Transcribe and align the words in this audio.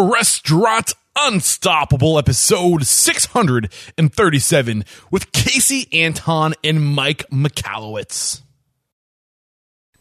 Restaurant 0.00 0.94
Unstoppable, 1.16 2.18
episode 2.18 2.84
637 2.84 4.84
with 5.10 5.30
Casey 5.30 5.86
Anton 5.92 6.54
and 6.64 6.84
Mike 6.84 7.24
Michalowicz. 7.30 8.42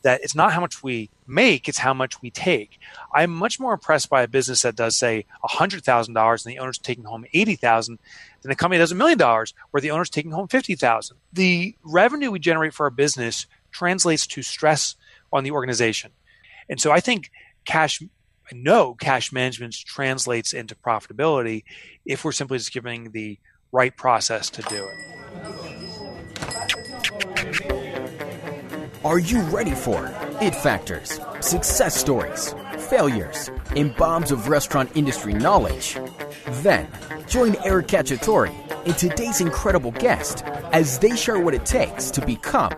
That 0.01 0.21
it's 0.23 0.33
not 0.33 0.53
how 0.53 0.61
much 0.61 0.81
we 0.81 1.11
make, 1.27 1.69
it's 1.69 1.77
how 1.77 1.93
much 1.93 2.21
we 2.21 2.31
take. 2.31 2.79
I'm 3.13 3.29
much 3.29 3.59
more 3.59 3.73
impressed 3.73 4.09
by 4.09 4.23
a 4.23 4.27
business 4.27 4.63
that 4.63 4.75
does, 4.75 4.97
say, 4.97 5.25
$100,000 5.45 6.45
and 6.45 6.51
the 6.51 6.59
owner's 6.59 6.79
taking 6.79 7.03
home 7.03 7.25
80000 7.31 7.99
than 8.41 8.51
a 8.51 8.55
company 8.55 8.79
that 8.79 8.83
does 8.83 8.91
a 8.91 8.95
million 8.95 9.19
dollars 9.19 9.53
where 9.71 9.81
the 9.81 9.91
owner's 9.91 10.09
taking 10.09 10.31
home 10.31 10.47
50000 10.47 11.15
The 11.31 11.75
revenue 11.83 12.31
we 12.31 12.39
generate 12.39 12.73
for 12.73 12.85
our 12.85 12.89
business 12.89 13.45
translates 13.71 14.25
to 14.27 14.41
stress 14.41 14.95
on 15.31 15.43
the 15.43 15.51
organization. 15.51 16.11
And 16.67 16.81
so 16.81 16.91
I 16.91 16.99
think 16.99 17.29
cash 17.65 18.01
know 18.51 18.93
cash 18.95 19.31
management 19.31 19.73
translates 19.73 20.53
into 20.53 20.75
profitability 20.75 21.63
if 22.05 22.25
we're 22.25 22.31
simply 22.31 22.57
just 22.57 22.73
giving 22.73 23.11
the 23.11 23.39
right 23.71 23.95
process 23.95 24.49
to 24.51 24.61
do 24.63 24.87
it. 24.87 25.13
Are 29.05 29.19
you 29.19 29.41
ready 29.41 29.75
for 29.75 30.05
it 30.41 30.55
factors, 30.55 31.19
success 31.41 31.95
stories, 31.95 32.55
failures, 32.89 33.51
and 33.75 33.93
bombs 33.97 34.31
of 34.31 34.47
restaurant 34.47 34.91
industry 34.95 35.33
knowledge? 35.33 35.97
Then 36.61 36.87
join 37.27 37.57
Eric 37.65 37.87
Cacciatore 37.87 38.53
and 38.85 38.97
today's 38.97 39.41
incredible 39.41 39.91
guest 39.91 40.43
as 40.71 40.99
they 40.99 41.15
share 41.15 41.39
what 41.39 41.53
it 41.53 41.65
takes 41.65 42.11
to 42.11 42.25
become 42.25 42.73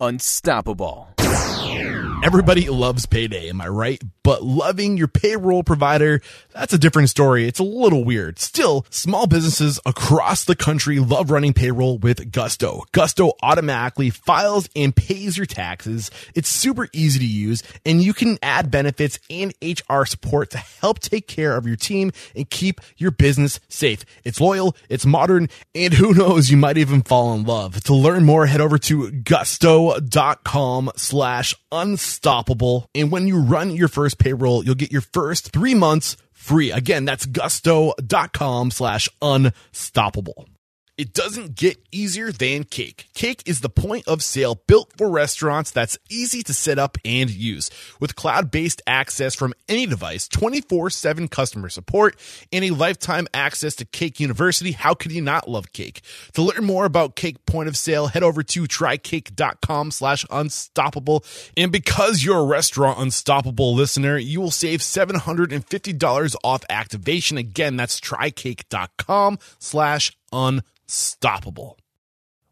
unstoppable. 0.00 1.13
Everybody 2.24 2.70
loves 2.70 3.04
payday, 3.04 3.50
am 3.50 3.60
I 3.60 3.68
right? 3.68 4.02
But 4.22 4.42
loving 4.42 4.96
your 4.96 5.08
payroll 5.08 5.62
provider, 5.62 6.22
that's 6.54 6.72
a 6.72 6.78
different 6.78 7.10
story. 7.10 7.46
It's 7.46 7.58
a 7.58 7.64
little 7.64 8.02
weird. 8.02 8.38
Still, 8.38 8.86
small 8.88 9.26
businesses 9.26 9.78
across 9.84 10.46
the 10.46 10.56
country 10.56 10.98
love 11.00 11.30
running 11.30 11.52
payroll 11.52 11.98
with 11.98 12.32
Gusto. 12.32 12.84
Gusto 12.92 13.32
automatically 13.42 14.08
files 14.08 14.70
and 14.74 14.96
pays 14.96 15.36
your 15.36 15.44
taxes. 15.44 16.10
It's 16.34 16.48
super 16.48 16.88
easy 16.94 17.18
to 17.18 17.26
use 17.26 17.62
and 17.84 18.00
you 18.00 18.14
can 18.14 18.38
add 18.42 18.70
benefits 18.70 19.18
and 19.28 19.52
HR 19.62 20.06
support 20.06 20.48
to 20.52 20.56
help 20.56 21.00
take 21.00 21.28
care 21.28 21.54
of 21.58 21.66
your 21.66 21.76
team 21.76 22.10
and 22.34 22.48
keep 22.48 22.80
your 22.96 23.10
business 23.10 23.60
safe. 23.68 24.02
It's 24.24 24.40
loyal, 24.40 24.74
it's 24.88 25.04
modern, 25.04 25.50
and 25.74 25.92
who 25.92 26.14
knows, 26.14 26.48
you 26.48 26.56
might 26.56 26.78
even 26.78 27.02
fall 27.02 27.34
in 27.34 27.44
love. 27.44 27.84
To 27.84 27.94
learn 27.94 28.24
more, 28.24 28.46
head 28.46 28.62
over 28.62 28.78
to 28.78 29.10
gusto.com 29.10 30.90
slash 30.96 31.54
unstoppable. 32.14 32.88
And 32.94 33.10
when 33.10 33.26
you 33.26 33.40
run 33.40 33.74
your 33.74 33.88
first 33.88 34.18
payroll, 34.18 34.64
you'll 34.64 34.74
get 34.74 34.92
your 34.92 35.00
first 35.00 35.52
three 35.52 35.74
months 35.74 36.16
free. 36.32 36.70
Again, 36.70 37.04
that's 37.04 37.26
gusto.com 37.26 38.70
slash 38.70 39.08
unstoppable. 39.20 40.46
It 40.96 41.12
doesn't 41.12 41.56
get 41.56 41.84
easier 41.90 42.30
than 42.30 42.62
Cake. 42.62 43.08
Cake 43.14 43.42
is 43.46 43.62
the 43.62 43.68
point 43.68 44.06
of 44.06 44.22
sale 44.22 44.62
built 44.68 44.92
for 44.96 45.10
restaurants 45.10 45.72
that's 45.72 45.98
easy 46.08 46.40
to 46.44 46.54
set 46.54 46.78
up 46.78 46.96
and 47.04 47.28
use. 47.28 47.68
With 47.98 48.14
cloud 48.14 48.52
based 48.52 48.80
access 48.86 49.34
from 49.34 49.54
any 49.68 49.86
device, 49.86 50.28
24 50.28 50.90
7 50.90 51.26
customer 51.26 51.68
support, 51.68 52.16
and 52.52 52.64
a 52.64 52.70
lifetime 52.70 53.26
access 53.34 53.74
to 53.76 53.84
Cake 53.84 54.20
University, 54.20 54.70
how 54.70 54.94
could 54.94 55.10
you 55.10 55.20
not 55.20 55.48
love 55.48 55.72
Cake? 55.72 56.00
To 56.34 56.42
learn 56.42 56.64
more 56.64 56.84
about 56.84 57.16
Cake 57.16 57.44
point 57.44 57.68
of 57.68 57.76
sale, 57.76 58.06
head 58.06 58.22
over 58.22 58.44
to 58.44 58.62
trycake.com 58.62 59.90
slash 59.90 60.24
unstoppable. 60.30 61.24
And 61.56 61.72
because 61.72 62.22
you're 62.22 62.38
a 62.38 62.44
restaurant 62.44 63.00
unstoppable 63.00 63.74
listener, 63.74 64.16
you 64.16 64.40
will 64.40 64.52
save 64.52 64.78
$750 64.78 66.36
off 66.44 66.64
activation. 66.70 67.36
Again, 67.36 67.76
that's 67.76 67.98
trycake.com 67.98 69.40
slash 69.58 70.12
unstoppable. 70.34 71.78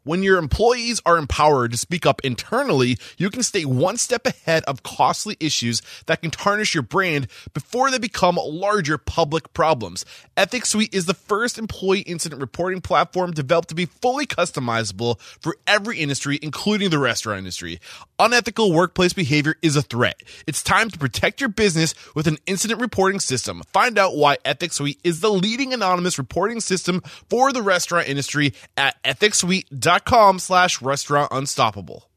When 0.05 0.21
your 0.21 0.37
employees 0.37 1.01
are 1.05 1.17
empowered 1.17 1.71
to 1.71 1.77
speak 1.77 2.05
up 2.05 2.19
internally, 2.25 2.97
you 3.17 3.29
can 3.29 3.41
stay 3.41 3.63
one 3.63 3.95
step 3.95 4.25
ahead 4.25 4.65
of 4.65 4.83
costly 4.83 5.37
issues 5.39 5.81
that 6.07 6.21
can 6.21 6.29
tarnish 6.29 6.73
your 6.73 6.83
brand 6.83 7.27
before 7.53 7.89
they 7.89 7.99
become 7.99 8.35
larger 8.35 8.97
public 8.97 9.53
problems. 9.53 10.03
Ethics 10.35 10.71
Suite 10.71 10.93
is 10.93 11.05
the 11.05 11.13
first 11.13 11.57
employee 11.57 12.01
incident 12.01 12.41
reporting 12.41 12.81
platform 12.81 13.31
developed 13.31 13.69
to 13.69 13.75
be 13.75 13.85
fully 13.85 14.25
customizable 14.25 15.21
for 15.39 15.55
every 15.67 15.99
industry, 15.99 16.37
including 16.41 16.89
the 16.89 16.99
restaurant 16.99 17.39
industry. 17.39 17.79
Unethical 18.23 18.71
workplace 18.71 19.11
behavior 19.11 19.55
is 19.61 19.75
a 19.75 19.81
threat. 19.81 20.23
It's 20.47 20.63
time 20.63 20.89
to 20.89 20.97
protect 20.97 21.41
your 21.41 21.49
business 21.49 21.93
with 22.15 22.25
an 22.25 22.37
incident 22.45 22.79
reporting 22.79 23.19
system. 23.19 23.61
Find 23.73 23.99
out 23.99 24.15
why 24.15 24.37
Ethics 24.45 24.77
Suite 24.77 25.01
is 25.03 25.19
the 25.19 25.29
leading 25.29 25.73
anonymous 25.73 26.17
reporting 26.17 26.61
system 26.61 27.01
for 27.29 27.51
the 27.51 27.61
restaurant 27.61 28.07
industry 28.07 28.53
at 28.77 28.95
ethicssuite.com 29.03 30.13
com 30.13 30.39
slash 30.39 30.81
restaurant 30.81 31.29
unstoppable. 31.31 32.07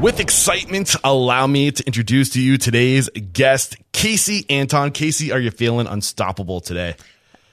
With 0.00 0.18
excitement, 0.18 0.96
allow 1.04 1.46
me 1.46 1.70
to 1.70 1.86
introduce 1.86 2.30
to 2.30 2.40
you 2.40 2.58
today's 2.58 3.08
guest, 3.10 3.76
Casey 3.92 4.44
Anton. 4.50 4.90
Casey, 4.90 5.30
are 5.30 5.38
you 5.38 5.52
feeling 5.52 5.86
unstoppable 5.86 6.60
today? 6.60 6.96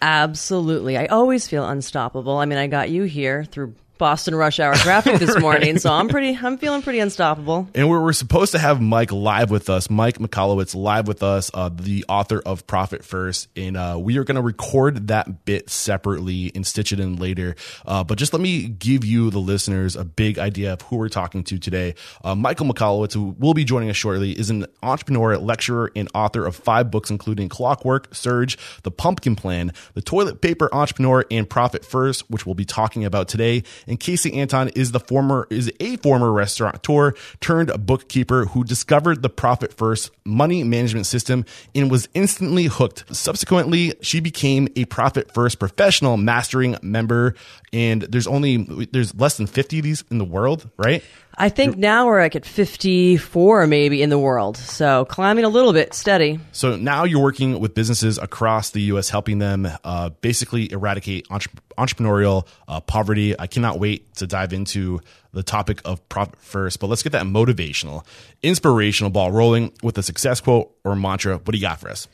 Absolutely. 0.02 0.97
I 0.97 1.06
always 1.06 1.47
feel 1.47 1.68
unstoppable. 1.68 2.38
I 2.38 2.46
mean, 2.46 2.58
I 2.58 2.66
got 2.66 2.90
you 2.90 3.03
here 3.03 3.44
through 3.44 3.75
Boston 3.99 4.33
rush 4.33 4.59
hour 4.59 4.73
traffic 4.75 5.19
this 5.19 5.37
morning, 5.39 5.77
so 5.77 5.91
I'm 5.91 6.07
pretty. 6.07 6.35
I'm 6.41 6.57
feeling 6.57 6.81
pretty 6.81 6.99
unstoppable. 6.99 7.67
And 7.75 7.89
we're, 7.89 8.01
we're 8.01 8.13
supposed 8.13 8.53
to 8.53 8.59
have 8.59 8.81
Mike 8.81 9.11
live 9.11 9.51
with 9.51 9.69
us, 9.69 9.89
Mike 9.89 10.17
Michalowicz 10.17 10.73
live 10.73 11.07
with 11.07 11.21
us, 11.21 11.51
uh, 11.53 11.69
the 11.69 12.05
author 12.07 12.41
of 12.43 12.65
Profit 12.65 13.03
First, 13.03 13.49
and 13.55 13.77
uh, 13.77 13.97
we 14.01 14.17
are 14.17 14.23
going 14.23 14.37
to 14.37 14.41
record 14.41 15.09
that 15.09 15.45
bit 15.45 15.69
separately 15.69 16.51
and 16.55 16.65
stitch 16.65 16.93
it 16.93 16.99
in 16.99 17.17
later. 17.17 17.55
Uh, 17.85 18.03
but 18.03 18.17
just 18.17 18.31
let 18.33 18.41
me 18.41 18.69
give 18.69 19.03
you, 19.03 19.29
the 19.29 19.39
listeners, 19.39 19.97
a 19.97 20.05
big 20.05 20.39
idea 20.39 20.73
of 20.73 20.81
who 20.83 20.95
we're 20.95 21.09
talking 21.09 21.43
to 21.43 21.59
today. 21.59 21.93
Uh, 22.23 22.35
Michael 22.35 22.67
Michalowicz, 22.67 23.13
who 23.13 23.35
will 23.37 23.53
be 23.53 23.66
joining 23.66 23.89
us 23.89 23.97
shortly, 23.97 24.31
is 24.31 24.49
an 24.49 24.66
entrepreneur, 24.81 25.37
lecturer, 25.37 25.91
and 25.93 26.07
author 26.16 26.45
of 26.45 26.55
five 26.55 26.89
books, 26.89 27.09
including 27.09 27.49
Clockwork, 27.49 28.16
Surge, 28.16 28.57
The 28.83 28.91
Pumpkin 28.91 29.35
Plan, 29.35 29.73
The 29.93 30.01
Toilet 30.01 30.39
Paper 30.41 30.69
Entrepreneur, 30.73 31.25
and 31.29 31.49
Profit 31.49 31.83
First, 31.83 32.29
which 32.31 32.45
we'll 32.45 32.55
be 32.55 32.63
talking 32.63 33.03
about 33.03 33.27
today 33.27 33.63
and 33.89 34.00
Casey 34.00 34.33
Anton 34.35 34.69
is 34.69 34.91
the 34.91 35.00
former 35.00 35.47
is 35.50 35.72
a 35.79 35.97
former 35.97 36.31
restaurateur 36.31 37.13
turned 37.41 37.72
bookkeeper 37.85 38.45
who 38.45 38.63
discovered 38.63 39.22
the 39.22 39.29
profit 39.29 39.73
first 39.73 40.11
money 40.23 40.63
management 40.63 41.07
system 41.07 41.44
and 41.75 41.91
was 41.91 42.07
instantly 42.13 42.66
hooked. 42.66 43.03
Subsequently, 43.13 43.94
she 44.01 44.19
became 44.19 44.67
a 44.75 44.85
profit 44.85 45.33
first 45.33 45.59
professional 45.59 46.16
mastering 46.16 46.78
member 46.81 47.35
and 47.73 48.03
there's 48.03 48.28
only 48.28 48.57
there's 48.91 49.13
less 49.16 49.38
than 49.38 49.47
50 49.47 49.79
of 49.79 49.83
these 49.83 50.03
in 50.11 50.19
the 50.19 50.25
world, 50.25 50.69
right? 50.78 51.03
I 51.41 51.47
think 51.47 51.77
now 51.77 52.05
we're 52.05 52.19
like 52.19 52.35
at 52.35 52.45
54 52.45 53.66
maybe 53.66 54.01
in 54.01 54.09
the 54.09 54.19
world. 54.19 54.57
So 54.57 55.05
climbing 55.05 55.45
a 55.45 55.50
little 55.50 55.72
bit 55.72 55.94
steady. 55.94 56.38
So 56.51 56.75
now 56.75 57.05
you're 57.05 57.23
working 57.23 57.61
with 57.61 57.73
businesses 57.73 58.17
across 58.17 58.72
the 58.72 58.81
U.S., 58.81 59.09
helping 59.09 59.39
them 59.39 59.66
uh, 59.85 60.09
basically 60.19 60.69
eradicate 60.69 61.28
entre- 61.29 61.53
entrepreneurial 61.78 62.45
uh, 62.67 62.81
poverty. 62.81 63.39
I 63.39 63.47
cannot 63.47 63.79
wait 63.79 64.13
to 64.16 64.28
dive 64.28 64.51
into 64.51 64.99
the 65.31 65.41
topic 65.41 65.81
of 65.85 66.07
profit 66.09 66.38
first, 66.39 66.81
but 66.81 66.88
let's 66.88 67.03
get 67.03 67.13
that 67.13 67.23
motivational, 67.23 68.03
inspirational 68.44 69.09
ball 69.09 69.31
rolling 69.31 69.72
with 69.81 69.97
a 69.97 70.03
success 70.03 70.41
quote 70.41 70.75
or 70.83 70.94
mantra. 70.94 71.38
What 71.38 71.53
do 71.53 71.57
you 71.57 71.61
got 71.61 71.79
for 71.79 71.89
us? 71.89 72.09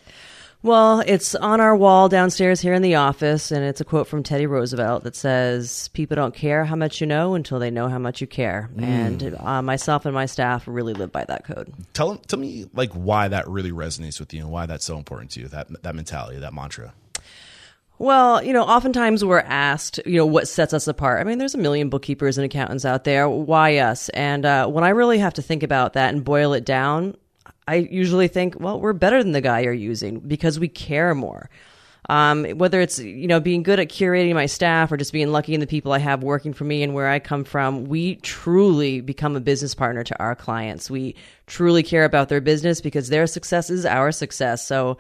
Well, 0.66 1.04
it's 1.06 1.36
on 1.36 1.62
our 1.62 1.76
wall 1.76 2.10
downstairs 2.10 2.60
here 2.60 2.74
in 2.74 2.82
the 2.82 2.96
office, 2.96 3.52
and 3.52 3.64
it's 3.64 3.82
a 3.82 3.86
quote 3.86 4.08
from 4.08 4.24
Teddy 4.24 4.48
Roosevelt 4.48 5.04
that 5.04 5.16
says, 5.16 5.90
People 5.90 6.16
don't 6.16 6.34
care 6.34 6.66
how 6.66 6.76
much 6.76 7.00
you 7.00 7.06
know 7.06 7.36
until 7.36 7.60
they 7.60 7.70
know 7.70 7.88
how 7.88 8.00
much 8.00 8.20
you 8.20 8.26
care. 8.26 8.72
Mm. 8.76 8.84
And 8.84 9.36
uh, 9.42 9.62
myself 9.62 10.08
and 10.08 10.16
my 10.16 10.26
staff 10.26 10.64
really 10.68 10.96
live 10.96 11.12
by 11.12 11.24
that 11.26 11.46
code. 11.46 11.72
Tell, 11.94 12.16
tell 12.16 12.40
me, 12.40 12.66
like, 12.74 12.92
why 12.94 13.28
that 13.28 13.48
really 13.48 13.72
resonates 13.72 14.20
with 14.20 14.34
you 14.34 14.40
and 14.40 14.50
why 14.50 14.66
that's 14.66 14.84
so 14.84 14.98
important 14.98 15.30
to 15.34 15.42
you, 15.42 15.50
that, 15.50 15.68
that 15.84 15.94
mentality, 15.94 16.40
that 16.40 16.52
mantra. 16.52 16.96
Well, 18.00 18.44
you 18.44 18.52
know, 18.52 18.64
oftentimes 18.64 19.24
we're 19.24 19.42
asked, 19.42 20.00
you 20.04 20.18
know, 20.18 20.26
what 20.26 20.48
sets 20.48 20.74
us 20.74 20.88
apart. 20.88 21.22
I 21.22 21.26
mean, 21.26 21.38
there's 21.38 21.54
a 21.54 21.60
million 21.60 21.90
bookkeepers 21.90 22.40
and 22.40 22.46
accountants 22.46 22.86
out 22.86 23.04
there. 23.04 23.30
Why 23.30 23.78
us? 23.78 24.10
And 24.10 24.48
uh, 24.48 24.66
when 24.66 24.84
I 24.84 24.90
really 24.90 25.20
have 25.20 25.36
to 25.36 25.44
think 25.44 25.62
about 25.62 25.94
that 25.94 26.12
and 26.12 26.24
boil 26.24 26.54
it 26.54 26.66
down, 26.66 27.16
I 27.68 27.76
usually 27.76 28.28
think, 28.28 28.60
well, 28.60 28.80
we're 28.80 28.94
better 28.94 29.24
than 29.24 29.32
the 29.32 29.42
guy 29.42 29.62
you're 29.62 29.74
using 29.74 30.20
because 30.20 30.60
we 30.60 30.68
care 30.68 31.16
more. 31.16 31.50
Um, 32.08 32.46
whether 32.46 32.82
it's 32.82 33.00
you 33.00 33.28
know 33.28 33.40
being 33.40 33.64
good 33.64 33.80
at 33.80 33.90
curating 33.90 34.36
my 34.36 34.46
staff 34.46 34.92
or 34.92 34.98
just 34.98 35.12
being 35.12 35.32
lucky 35.32 35.56
in 35.56 35.60
the 35.60 35.66
people 35.66 35.92
I 35.92 35.98
have 35.98 36.22
working 36.22 36.54
for 36.54 36.64
me 36.64 36.84
and 36.84 36.94
where 36.94 37.10
I 37.10 37.18
come 37.20 37.44
from, 37.44 37.86
we 37.86 38.18
truly 38.18 39.02
become 39.02 39.36
a 39.36 39.40
business 39.40 39.74
partner 39.74 40.04
to 40.04 40.20
our 40.20 40.36
clients. 40.36 40.90
We 40.90 41.16
truly 41.48 41.82
care 41.82 42.06
about 42.06 42.30
their 42.30 42.42
business 42.42 42.80
because 42.80 43.10
their 43.10 43.26
success 43.26 43.70
is 43.70 43.86
our 43.86 44.12
success. 44.12 44.66
So. 44.66 44.98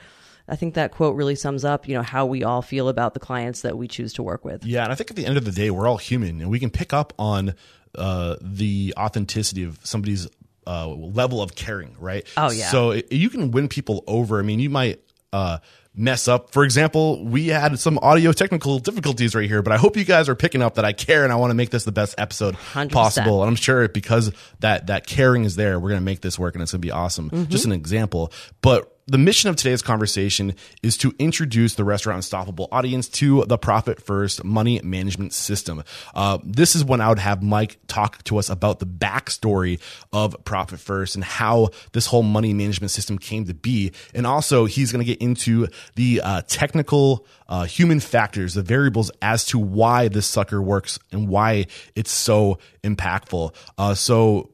I 0.47 0.56
think 0.56 0.75
that 0.75 0.91
quote 0.91 1.15
really 1.15 1.33
sums 1.33 1.65
up, 1.65 1.88
you 1.88 1.95
know, 1.95 2.03
how 2.03 2.27
we 2.27 2.44
all 2.44 2.62
feel 2.62 2.88
about 2.88 3.15
the 3.15 3.19
clients 3.19 3.62
that 3.62 3.79
we 3.79 3.88
choose 3.88 4.13
to 4.13 4.21
work 4.21 4.45
with. 4.45 4.63
Yeah, 4.63 4.83
and 4.83 4.91
I 4.91 4.95
think 4.95 5.09
at 5.09 5.15
the 5.15 5.25
end 5.25 5.38
of 5.38 5.45
the 5.45 5.51
day, 5.51 5.71
we're 5.71 5.88
all 5.88 5.97
human, 5.97 6.39
and 6.39 6.51
we 6.51 6.59
can 6.59 6.69
pick 6.69 6.94
up 6.94 7.13
on 7.17 7.56
uh, 7.95 8.35
the 8.39 8.94
authenticity 8.95 9.63
of 9.63 9.79
somebody's 9.81 10.27
uh, 10.67 10.88
level 10.88 11.41
of 11.41 11.56
caring, 11.56 11.95
right? 12.00 12.25
Oh 12.38 12.51
yeah. 12.51 12.69
So 12.69 12.91
it, 12.91 13.12
you 13.12 13.29
can 13.29 13.51
win 13.51 13.67
people 13.67 14.03
over. 14.07 14.39
I 14.39 14.41
mean, 14.44 14.59
you 14.59 14.69
might 14.69 15.01
uh, 15.33 15.59
mess 15.94 16.27
up. 16.27 16.51
For 16.51 16.63
example, 16.63 17.23
we 17.23 17.47
had 17.47 17.79
some 17.79 17.97
audio 18.00 18.31
technical 18.31 18.79
difficulties 18.79 19.35
right 19.35 19.47
here, 19.47 19.62
but 19.62 19.73
I 19.73 19.77
hope 19.77 19.97
you 19.97 20.03
guys 20.03 20.29
are 20.29 20.35
picking 20.35 20.62
up 20.62 20.75
that 20.75 20.85
I 20.85 20.94
care 20.94 21.23
and 21.23 21.31
I 21.31 21.35
want 21.35 21.51
to 21.51 21.56
make 21.56 21.69
this 21.69 21.83
the 21.83 21.91
best 21.91 22.15
episode 22.17 22.56
100%. 22.56 22.91
possible. 22.91 23.41
And 23.41 23.50
I'm 23.50 23.56
sure 23.56 23.88
because 23.88 24.31
that 24.59 24.88
that 24.88 25.07
caring 25.07 25.44
is 25.44 25.56
there, 25.56 25.79
we're 25.79 25.89
going 25.89 26.01
to 26.01 26.06
make 26.06 26.21
this 26.21 26.38
work 26.38 26.56
and 26.56 26.62
it's 26.62 26.71
going 26.71 26.81
to 26.81 26.85
be 26.85 26.91
awesome. 26.91 27.29
Mm-hmm. 27.29 27.51
Just 27.51 27.65
an 27.65 27.71
example, 27.71 28.31
but 28.62 28.94
the 29.07 29.19
mission 29.19 29.51
of 29.51 29.55
today's 29.55 29.83
conversation 29.83 30.55
is 30.81 30.97
to 30.97 31.13
introduce 31.19 31.75
the 31.75 31.83
Restaurant 31.83 32.17
Unstoppable 32.17 32.67
audience 32.71 33.07
to 33.09 33.45
the 33.45 33.57
Profit 33.57 34.01
First 34.01 34.43
Money 34.43 34.81
Management 34.83 35.31
System. 35.31 35.83
Uh, 36.15 36.39
this 36.43 36.75
is 36.75 36.83
when 36.83 37.01
I 37.01 37.09
would 37.09 37.19
have 37.19 37.43
Mike 37.43 37.77
talk 37.85 38.23
to 38.23 38.37
us 38.37 38.49
about 38.49 38.79
the 38.79 38.87
backstory 38.87 39.79
of 40.11 40.35
Profit 40.43 40.79
First 40.79 41.13
and 41.13 41.23
how 41.23 41.69
this 41.91 42.07
whole 42.07 42.23
money 42.23 42.51
management 42.51 42.89
system 42.89 43.19
came 43.19 43.45
to 43.45 43.53
be. 43.53 43.91
And 44.15 44.25
also, 44.25 44.65
he's 44.65 44.91
going 44.91 45.05
to 45.05 45.11
get 45.11 45.21
into 45.21 45.67
the 45.93 46.21
uh, 46.21 46.41
technical 46.47 47.27
uh, 47.47 47.65
human 47.65 47.99
factors, 47.99 48.55
the 48.55 48.63
variables 48.63 49.11
as 49.21 49.45
to 49.45 49.59
why 49.59 50.07
this 50.07 50.25
sucker 50.25 50.59
works 50.59 50.97
and 51.11 51.27
why 51.27 51.67
it's 51.95 52.11
so 52.11 52.57
impactful. 52.83 53.53
Uh, 53.77 53.93
so, 53.93 54.49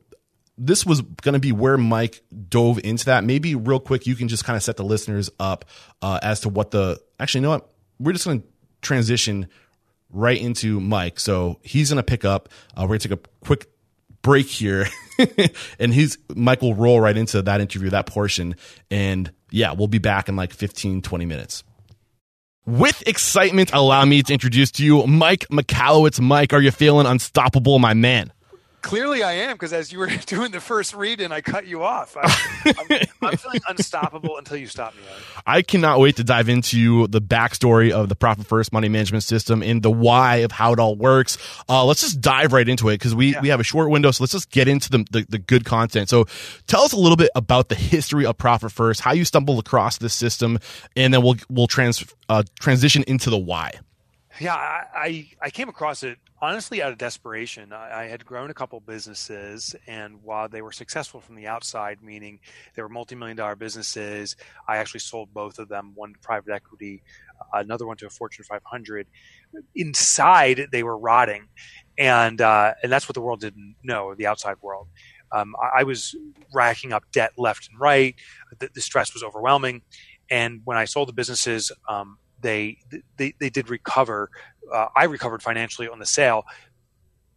this 0.57 0.85
was 0.85 1.01
going 1.01 1.33
to 1.33 1.39
be 1.39 1.51
where 1.51 1.77
Mike 1.77 2.23
dove 2.49 2.79
into 2.83 3.05
that. 3.05 3.23
Maybe 3.23 3.55
real 3.55 3.79
quick, 3.79 4.05
you 4.05 4.15
can 4.15 4.27
just 4.27 4.45
kind 4.45 4.57
of 4.57 4.63
set 4.63 4.77
the 4.77 4.83
listeners 4.83 5.29
up 5.39 5.65
uh, 6.01 6.19
as 6.21 6.41
to 6.41 6.49
what 6.49 6.71
the 6.71 6.99
actually, 7.19 7.39
you 7.39 7.43
know 7.43 7.51
what? 7.51 7.69
We're 7.99 8.13
just 8.13 8.25
going 8.25 8.41
to 8.41 8.47
transition 8.81 9.47
right 10.09 10.39
into 10.39 10.79
Mike. 10.79 11.19
So 11.19 11.59
he's 11.63 11.89
going 11.89 11.97
to 11.97 12.03
pick 12.03 12.25
up. 12.25 12.49
Uh, 12.75 12.81
we're 12.81 12.89
going 12.89 12.99
to 12.99 13.09
take 13.09 13.17
a 13.17 13.45
quick 13.45 13.67
break 14.21 14.47
here, 14.47 14.87
and 15.79 15.93
he's 15.93 16.17
Mike 16.35 16.61
will 16.61 16.75
roll 16.75 16.99
right 16.99 17.15
into 17.15 17.41
that 17.41 17.61
interview, 17.61 17.89
that 17.89 18.05
portion, 18.05 18.55
and 18.89 19.31
yeah, 19.49 19.73
we'll 19.73 19.87
be 19.87 19.97
back 19.97 20.29
in 20.29 20.35
like 20.35 20.53
15, 20.53 21.01
20 21.01 21.25
minutes. 21.25 21.63
With 22.65 23.05
excitement, 23.07 23.71
allow 23.73 24.05
me 24.05 24.21
to 24.21 24.33
introduce 24.33 24.71
to 24.73 24.85
you 24.85 25.05
Mike 25.07 25.47
Michalowicz. 25.51 26.21
Mike, 26.21 26.53
are 26.53 26.61
you 26.61 26.71
feeling 26.71 27.07
unstoppable, 27.07 27.79
my 27.79 27.93
man? 27.93 28.31
Clearly, 28.81 29.21
I 29.21 29.33
am 29.33 29.53
because 29.53 29.73
as 29.73 29.91
you 29.91 29.99
were 29.99 30.07
doing 30.25 30.51
the 30.51 30.59
first 30.59 30.93
read 30.93 31.21
in, 31.21 31.31
I 31.31 31.41
cut 31.41 31.67
you 31.67 31.83
off. 31.83 32.17
I, 32.17 32.23
I'm, 32.65 33.07
I'm 33.31 33.37
feeling 33.37 33.61
unstoppable 33.67 34.37
until 34.37 34.57
you 34.57 34.67
stop 34.67 34.95
me. 34.95 35.01
I 35.45 35.61
cannot 35.61 35.99
wait 35.99 36.15
to 36.17 36.23
dive 36.23 36.49
into 36.49 37.07
the 37.07 37.21
backstory 37.21 37.91
of 37.91 38.09
the 38.09 38.15
Profit 38.15 38.47
First 38.47 38.73
Money 38.73 38.89
Management 38.89 39.23
System 39.23 39.61
and 39.61 39.83
the 39.83 39.91
why 39.91 40.37
of 40.37 40.51
how 40.51 40.73
it 40.73 40.79
all 40.79 40.95
works. 40.95 41.37
Uh, 41.69 41.85
let's 41.85 42.01
just 42.01 42.21
dive 42.21 42.53
right 42.53 42.67
into 42.67 42.89
it 42.89 42.95
because 42.95 43.13
we, 43.13 43.33
Yeah. 43.33 43.41
we 43.41 43.49
have 43.49 43.59
a 43.59 43.63
short 43.63 43.89
window. 43.91 44.09
So 44.11 44.23
let's 44.23 44.33
just 44.33 44.49
get 44.49 44.67
into 44.67 44.89
the, 44.89 45.05
the, 45.11 45.25
the 45.29 45.37
good 45.37 45.63
content. 45.63 46.09
So 46.09 46.25
tell 46.67 46.81
us 46.81 46.91
a 46.91 46.97
little 46.97 47.17
bit 47.17 47.29
about 47.35 47.69
the 47.69 47.75
history 47.75 48.25
of 48.25 48.37
Profit 48.37 48.71
First, 48.71 49.01
how 49.01 49.13
you 49.13 49.25
stumbled 49.25 49.59
across 49.59 49.99
this 49.99 50.13
system, 50.13 50.57
and 50.95 51.13
then 51.13 51.21
we'll, 51.21 51.35
we'll 51.49 51.67
trans, 51.67 52.03
uh, 52.29 52.43
transition 52.59 53.03
into 53.07 53.29
the 53.29 53.37
why. 53.37 53.73
Yeah, 54.41 54.55
I, 54.55 54.85
I, 54.95 55.27
I 55.39 55.49
came 55.51 55.69
across 55.69 56.01
it 56.01 56.17
honestly 56.41 56.81
out 56.81 56.91
of 56.91 56.97
desperation. 56.97 57.71
I, 57.71 58.05
I 58.05 58.07
had 58.07 58.25
grown 58.25 58.49
a 58.49 58.55
couple 58.55 58.79
businesses, 58.79 59.75
and 59.85 60.23
while 60.23 60.49
they 60.49 60.63
were 60.63 60.71
successful 60.71 61.21
from 61.21 61.35
the 61.35 61.45
outside, 61.45 61.99
meaning 62.01 62.39
they 62.73 62.81
were 62.81 62.89
multi-million 62.89 63.37
dollar 63.37 63.55
businesses, 63.55 64.35
I 64.67 64.77
actually 64.77 65.01
sold 65.01 65.31
both 65.31 65.59
of 65.59 65.69
them, 65.69 65.91
one 65.93 66.13
to 66.13 66.19
private 66.21 66.53
equity, 66.55 67.03
another 67.53 67.85
one 67.85 67.97
to 67.97 68.07
a 68.07 68.09
Fortune 68.09 68.43
500. 68.43 69.05
Inside, 69.75 70.69
they 70.71 70.81
were 70.81 70.97
rotting, 70.97 71.47
and 71.99 72.41
uh, 72.41 72.73
and 72.81 72.91
that's 72.91 73.07
what 73.07 73.13
the 73.13 73.21
world 73.21 73.41
didn't 73.41 73.75
know, 73.83 74.15
the 74.15 74.25
outside 74.25 74.55
world. 74.59 74.87
Um, 75.31 75.53
I, 75.61 75.81
I 75.81 75.83
was 75.83 76.15
racking 76.51 76.93
up 76.93 77.03
debt 77.11 77.33
left 77.37 77.69
and 77.69 77.79
right. 77.79 78.15
The, 78.57 78.71
the 78.73 78.81
stress 78.81 79.13
was 79.13 79.21
overwhelming, 79.21 79.83
and 80.31 80.61
when 80.63 80.77
I 80.77 80.85
sold 80.85 81.09
the 81.09 81.13
businesses, 81.13 81.71
um, 81.87 82.17
they 82.41 82.77
they 83.17 83.33
they 83.39 83.49
did 83.49 83.69
recover. 83.69 84.29
Uh, 84.71 84.87
I 84.95 85.05
recovered 85.05 85.43
financially 85.43 85.87
on 85.87 85.99
the 85.99 86.05
sale, 86.05 86.43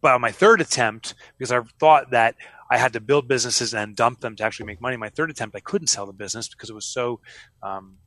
but 0.01 0.13
on 0.13 0.21
my 0.21 0.31
third 0.31 0.61
attempt, 0.61 1.15
because 1.37 1.51
I 1.51 1.61
thought 1.79 2.11
that 2.11 2.35
I 2.69 2.77
had 2.77 2.93
to 2.93 2.99
build 2.99 3.27
businesses 3.27 3.73
and 3.73 3.95
dump 3.95 4.21
them 4.21 4.35
to 4.37 4.43
actually 4.43 4.65
make 4.65 4.81
money. 4.81 4.97
My 4.97 5.09
third 5.09 5.29
attempt, 5.29 5.55
I 5.55 5.59
couldn't 5.59 5.87
sell 5.87 6.05
the 6.05 6.13
business 6.13 6.47
because 6.47 6.69
it 6.69 6.73
was 6.73 6.85
so 6.85 7.19
um, 7.61 7.97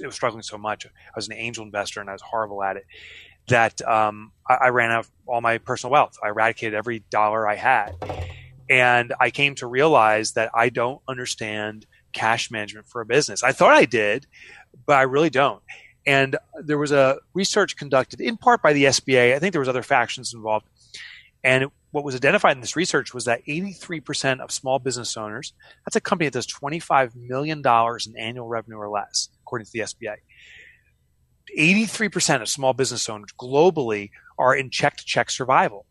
it 0.00 0.06
was 0.06 0.14
struggling 0.14 0.42
so 0.42 0.58
much. 0.58 0.86
I 0.86 0.90
was 1.16 1.28
an 1.28 1.34
angel 1.34 1.64
investor 1.64 2.00
and 2.00 2.08
I 2.08 2.12
was 2.12 2.22
horrible 2.22 2.62
at 2.62 2.76
it. 2.76 2.84
That 3.48 3.82
um, 3.82 4.32
I, 4.48 4.54
I 4.54 4.68
ran 4.68 4.90
out 4.92 5.00
of 5.00 5.10
all 5.26 5.40
my 5.40 5.58
personal 5.58 5.92
wealth. 5.92 6.16
I 6.22 6.28
eradicated 6.28 6.74
every 6.74 7.00
dollar 7.10 7.48
I 7.48 7.56
had, 7.56 7.94
and 8.70 9.12
I 9.18 9.30
came 9.30 9.54
to 9.56 9.66
realize 9.66 10.32
that 10.32 10.50
I 10.54 10.68
don't 10.68 11.00
understand 11.08 11.86
cash 12.12 12.50
management 12.50 12.86
for 12.86 13.00
a 13.00 13.06
business. 13.06 13.42
I 13.42 13.52
thought 13.52 13.72
I 13.72 13.84
did, 13.84 14.26
but 14.86 14.96
I 14.96 15.02
really 15.02 15.30
don't. 15.30 15.62
And 16.06 16.36
there 16.62 16.78
was 16.78 16.92
a 16.92 17.18
research 17.34 17.76
conducted 17.76 18.20
in 18.20 18.36
part 18.36 18.62
by 18.62 18.72
the 18.72 18.84
SBA. 18.84 19.34
I 19.34 19.38
think 19.38 19.52
there 19.52 19.60
was 19.60 19.68
other 19.68 19.82
factions 19.82 20.34
involved. 20.34 20.66
And 21.44 21.66
what 21.90 22.04
was 22.04 22.14
identified 22.14 22.56
in 22.56 22.60
this 22.60 22.76
research 22.76 23.12
was 23.12 23.26
that 23.26 23.44
83% 23.46 24.40
of 24.40 24.50
small 24.50 24.78
business 24.78 25.16
owners, 25.16 25.52
that's 25.84 25.96
a 25.96 26.00
company 26.00 26.28
that 26.28 26.32
does 26.32 26.46
$25 26.46 27.14
million 27.14 27.62
in 27.64 28.16
annual 28.18 28.48
revenue 28.48 28.78
or 28.78 28.88
less, 28.88 29.28
according 29.42 29.66
to 29.66 29.72
the 29.72 29.80
SBA. 29.80 30.16
83% 31.58 32.40
of 32.40 32.48
small 32.48 32.72
business 32.72 33.08
owners 33.08 33.30
globally 33.38 34.10
are 34.38 34.54
in 34.54 34.70
check 34.70 34.96
to 34.96 35.04
check 35.04 35.30
survival. 35.30 35.86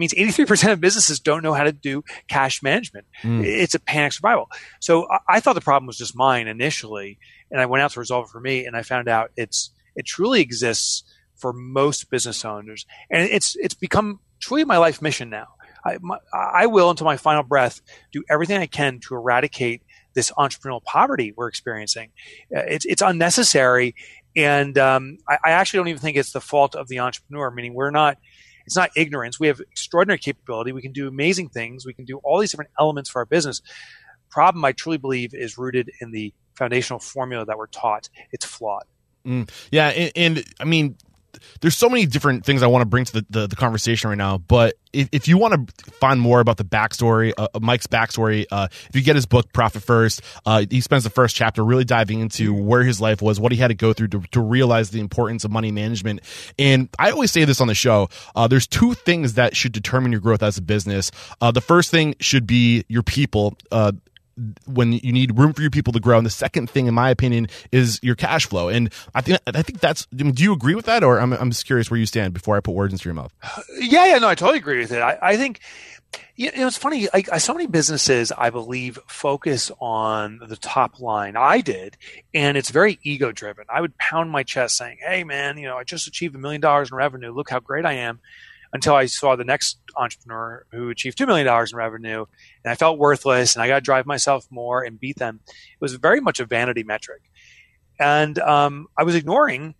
Means 0.00 0.14
83% 0.14 0.72
of 0.72 0.80
businesses 0.80 1.20
don't 1.20 1.42
know 1.42 1.52
how 1.52 1.64
to 1.64 1.72
do 1.72 2.02
cash 2.26 2.62
management. 2.62 3.06
Mm. 3.22 3.44
It's 3.44 3.74
a 3.74 3.80
panic 3.80 4.12
survival. 4.12 4.48
So 4.80 5.06
I, 5.10 5.18
I 5.36 5.40
thought 5.40 5.54
the 5.54 5.60
problem 5.60 5.86
was 5.86 5.98
just 5.98 6.16
mine 6.16 6.48
initially, 6.48 7.18
and 7.50 7.60
I 7.60 7.66
went 7.66 7.82
out 7.82 7.92
to 7.92 8.00
resolve 8.00 8.26
it 8.26 8.30
for 8.30 8.40
me, 8.40 8.64
and 8.66 8.76
I 8.76 8.82
found 8.82 9.08
out 9.08 9.30
it's 9.36 9.70
it 9.94 10.06
truly 10.06 10.40
exists 10.40 11.04
for 11.36 11.52
most 11.52 12.10
business 12.10 12.44
owners, 12.44 12.86
and 13.10 13.28
it's 13.28 13.56
it's 13.56 13.74
become 13.74 14.20
truly 14.40 14.64
my 14.64 14.78
life 14.78 15.00
mission 15.02 15.30
now. 15.30 15.48
I, 15.84 15.98
my, 16.00 16.18
I 16.32 16.66
will, 16.66 16.90
until 16.90 17.06
my 17.06 17.16
final 17.16 17.42
breath, 17.42 17.80
do 18.12 18.22
everything 18.28 18.58
I 18.58 18.66
can 18.66 19.00
to 19.00 19.14
eradicate 19.14 19.82
this 20.14 20.30
entrepreneurial 20.32 20.82
poverty 20.82 21.32
we're 21.36 21.48
experiencing. 21.48 22.10
Uh, 22.54 22.60
It's 22.60 22.84
it's 22.84 23.02
unnecessary, 23.02 23.94
and 24.36 24.76
um, 24.78 25.18
I, 25.28 25.38
I 25.44 25.50
actually 25.52 25.78
don't 25.78 25.88
even 25.88 26.00
think 26.00 26.16
it's 26.16 26.32
the 26.32 26.40
fault 26.40 26.74
of 26.74 26.88
the 26.88 26.98
entrepreneur. 27.00 27.50
Meaning, 27.50 27.74
we're 27.74 27.90
not. 27.90 28.18
It's 28.70 28.76
not 28.76 28.92
ignorance. 28.94 29.40
We 29.40 29.48
have 29.48 29.58
extraordinary 29.58 30.20
capability. 30.20 30.70
We 30.70 30.80
can 30.80 30.92
do 30.92 31.08
amazing 31.08 31.48
things. 31.48 31.84
We 31.84 31.92
can 31.92 32.04
do 32.04 32.18
all 32.22 32.38
these 32.38 32.52
different 32.52 32.70
elements 32.78 33.10
for 33.10 33.18
our 33.18 33.26
business. 33.26 33.62
Problem, 34.30 34.64
I 34.64 34.70
truly 34.70 34.96
believe, 34.96 35.34
is 35.34 35.58
rooted 35.58 35.90
in 36.00 36.12
the 36.12 36.32
foundational 36.54 37.00
formula 37.00 37.44
that 37.46 37.58
we're 37.58 37.66
taught. 37.66 38.08
It's 38.30 38.44
flawed. 38.44 38.84
Mm. 39.26 39.50
Yeah, 39.72 39.88
and, 39.88 40.12
and 40.14 40.44
I 40.60 40.66
mean, 40.66 40.96
there's 41.60 41.76
so 41.76 41.88
many 41.88 42.06
different 42.06 42.44
things 42.44 42.62
I 42.62 42.66
want 42.66 42.82
to 42.82 42.86
bring 42.86 43.04
to 43.04 43.12
the, 43.12 43.26
the, 43.30 43.46
the 43.48 43.56
conversation 43.56 44.10
right 44.10 44.18
now. 44.18 44.38
But 44.38 44.74
if, 44.92 45.08
if 45.12 45.28
you 45.28 45.38
want 45.38 45.68
to 45.68 45.92
find 45.92 46.20
more 46.20 46.40
about 46.40 46.56
the 46.56 46.64
backstory, 46.64 47.32
uh, 47.36 47.48
Mike's 47.60 47.86
backstory, 47.86 48.46
uh, 48.50 48.68
if 48.70 48.96
you 48.96 49.02
get 49.02 49.16
his 49.16 49.26
book 49.26 49.52
Profit 49.52 49.82
First, 49.82 50.22
uh, 50.46 50.64
he 50.68 50.80
spends 50.80 51.04
the 51.04 51.10
first 51.10 51.36
chapter 51.36 51.64
really 51.64 51.84
diving 51.84 52.20
into 52.20 52.52
where 52.54 52.82
his 52.82 53.00
life 53.00 53.22
was, 53.22 53.38
what 53.38 53.52
he 53.52 53.58
had 53.58 53.68
to 53.68 53.74
go 53.74 53.92
through 53.92 54.08
to, 54.08 54.20
to 54.32 54.40
realize 54.40 54.90
the 54.90 55.00
importance 55.00 55.44
of 55.44 55.50
money 55.50 55.70
management. 55.70 56.20
And 56.58 56.88
I 56.98 57.10
always 57.10 57.30
say 57.30 57.44
this 57.44 57.60
on 57.60 57.68
the 57.68 57.74
show: 57.74 58.08
uh, 58.34 58.48
there's 58.48 58.66
two 58.66 58.94
things 58.94 59.34
that 59.34 59.56
should 59.56 59.72
determine 59.72 60.12
your 60.12 60.20
growth 60.20 60.42
as 60.42 60.58
a 60.58 60.62
business. 60.62 61.10
Uh, 61.40 61.50
the 61.50 61.60
first 61.60 61.90
thing 61.90 62.14
should 62.20 62.46
be 62.46 62.84
your 62.88 63.02
people. 63.02 63.56
When 64.66 64.92
you 64.92 65.12
need 65.12 65.38
room 65.38 65.52
for 65.52 65.62
your 65.62 65.70
people 65.70 65.92
to 65.92 66.00
grow. 66.00 66.16
And 66.16 66.26
the 66.26 66.30
second 66.30 66.70
thing, 66.70 66.86
in 66.86 66.94
my 66.94 67.10
opinion, 67.10 67.48
is 67.72 67.98
your 68.02 68.14
cash 68.14 68.46
flow. 68.46 68.68
And 68.68 68.92
I 69.14 69.20
think 69.20 69.40
I 69.46 69.62
think 69.62 69.80
that's. 69.80 70.06
I 70.18 70.22
mean, 70.22 70.32
do 70.32 70.42
you 70.42 70.52
agree 70.52 70.74
with 70.74 70.86
that, 70.86 71.02
or 71.04 71.18
I'm 71.20 71.32
I'm 71.32 71.50
just 71.50 71.66
curious 71.66 71.90
where 71.90 71.98
you 72.00 72.06
stand 72.06 72.34
before 72.34 72.56
I 72.56 72.60
put 72.60 72.74
words 72.74 72.92
into 72.92 73.04
your 73.08 73.14
mouth? 73.14 73.32
Yeah, 73.78 74.06
yeah, 74.06 74.18
no, 74.18 74.28
I 74.28 74.34
totally 74.34 74.58
agree 74.58 74.78
with 74.78 74.92
it. 74.92 75.00
I, 75.00 75.18
I 75.22 75.36
think 75.36 75.60
you 76.36 76.50
know 76.56 76.66
it's 76.66 76.76
funny. 76.76 77.08
I- 77.12 77.38
so 77.38 77.54
many 77.54 77.66
businesses, 77.66 78.30
I 78.32 78.50
believe, 78.50 78.98
focus 79.08 79.70
on 79.80 80.40
the 80.46 80.56
top 80.56 81.00
line. 81.00 81.36
I 81.36 81.60
did, 81.60 81.96
and 82.34 82.56
it's 82.56 82.70
very 82.70 82.98
ego 83.02 83.32
driven. 83.32 83.64
I 83.72 83.80
would 83.80 83.96
pound 83.98 84.30
my 84.30 84.42
chest 84.42 84.76
saying, 84.76 84.98
"Hey, 85.04 85.24
man, 85.24 85.56
you 85.58 85.66
know, 85.66 85.76
I 85.76 85.84
just 85.84 86.06
achieved 86.06 86.34
a 86.34 86.38
million 86.38 86.60
dollars 86.60 86.90
in 86.90 86.96
revenue. 86.96 87.32
Look 87.32 87.50
how 87.50 87.60
great 87.60 87.84
I 87.86 87.94
am." 87.94 88.20
Until 88.72 88.94
I 88.94 89.06
saw 89.06 89.34
the 89.34 89.44
next 89.44 89.78
entrepreneur 89.96 90.64
who 90.70 90.90
achieved 90.90 91.18
two 91.18 91.26
million 91.26 91.46
dollars 91.46 91.72
in 91.72 91.78
revenue, 91.78 92.24
and 92.64 92.70
I 92.70 92.76
felt 92.76 92.98
worthless, 92.98 93.56
and 93.56 93.62
I 93.62 93.68
got 93.68 93.76
to 93.76 93.80
drive 93.80 94.06
myself 94.06 94.46
more 94.50 94.82
and 94.82 95.00
beat 95.00 95.18
them. 95.18 95.40
It 95.48 95.80
was 95.80 95.94
very 95.94 96.20
much 96.20 96.38
a 96.38 96.44
vanity 96.44 96.84
metric, 96.84 97.22
and 97.98 98.38
um, 98.38 98.86
I 98.96 99.02
was 99.02 99.14
ignoring 99.14 99.74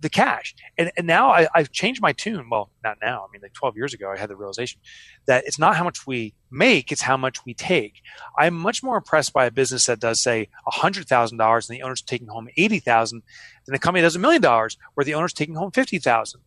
the 0.00 0.10
cash. 0.10 0.54
And, 0.76 0.90
and 0.96 1.06
now 1.06 1.30
I, 1.30 1.48
I've 1.54 1.72
changed 1.72 2.02
my 2.02 2.12
tune. 2.12 2.48
Well, 2.50 2.70
not 2.84 2.98
now. 3.02 3.24
I 3.24 3.26
mean, 3.32 3.42
like 3.42 3.52
12 3.52 3.76
years 3.76 3.94
ago, 3.94 4.10
I 4.10 4.18
had 4.18 4.28
the 4.28 4.36
realization 4.36 4.80
that 5.26 5.44
it's 5.46 5.58
not 5.58 5.76
how 5.76 5.84
much 5.84 6.06
we 6.06 6.34
make, 6.50 6.92
it's 6.92 7.02
how 7.02 7.16
much 7.16 7.44
we 7.44 7.54
take. 7.54 8.02
I'm 8.38 8.54
much 8.54 8.82
more 8.82 8.96
impressed 8.96 9.32
by 9.32 9.46
a 9.46 9.50
business 9.50 9.86
that 9.86 10.00
does, 10.00 10.22
say, 10.22 10.48
$100,000 10.68 11.68
and 11.68 11.78
the 11.78 11.82
owner's 11.82 12.02
taking 12.02 12.28
home 12.28 12.48
80000 12.56 13.22
than 13.66 13.74
a 13.74 13.78
company 13.78 14.02
that 14.02 14.06
does 14.06 14.16
a 14.16 14.20
million 14.20 14.42
dollars 14.42 14.76
where 14.94 15.04
the 15.04 15.14
owner's 15.14 15.32
taking 15.32 15.54
home 15.54 15.70
50000 15.70 16.40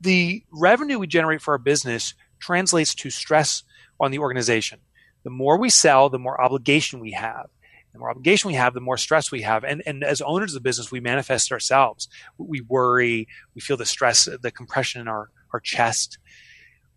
the, 0.00 0.44
revenue 0.50 0.98
we 0.98 1.06
generate 1.06 1.42
for 1.42 1.52
our 1.52 1.58
business 1.58 2.14
translates 2.40 2.94
to 2.94 3.10
stress 3.10 3.62
on 4.00 4.10
the 4.10 4.18
organization. 4.18 4.80
The 5.24 5.30
more 5.30 5.58
we 5.58 5.70
sell, 5.70 6.08
the 6.08 6.18
more 6.18 6.40
obligation 6.40 7.00
we 7.00 7.12
have. 7.12 7.46
The 7.92 7.98
more 7.98 8.10
obligation 8.10 8.48
we 8.48 8.54
have, 8.54 8.74
the 8.74 8.80
more 8.80 8.96
stress 8.96 9.30
we 9.30 9.42
have. 9.42 9.64
And, 9.64 9.82
and 9.86 10.04
as 10.04 10.20
owners 10.20 10.52
of 10.52 10.62
the 10.62 10.68
business, 10.68 10.92
we 10.92 11.00
manifest 11.00 11.50
ourselves. 11.50 12.08
We 12.36 12.60
worry, 12.60 13.28
we 13.54 13.60
feel 13.60 13.76
the 13.76 13.86
stress, 13.86 14.28
the 14.40 14.50
compression 14.50 15.00
in 15.00 15.08
our, 15.08 15.30
our 15.52 15.60
chest. 15.60 16.18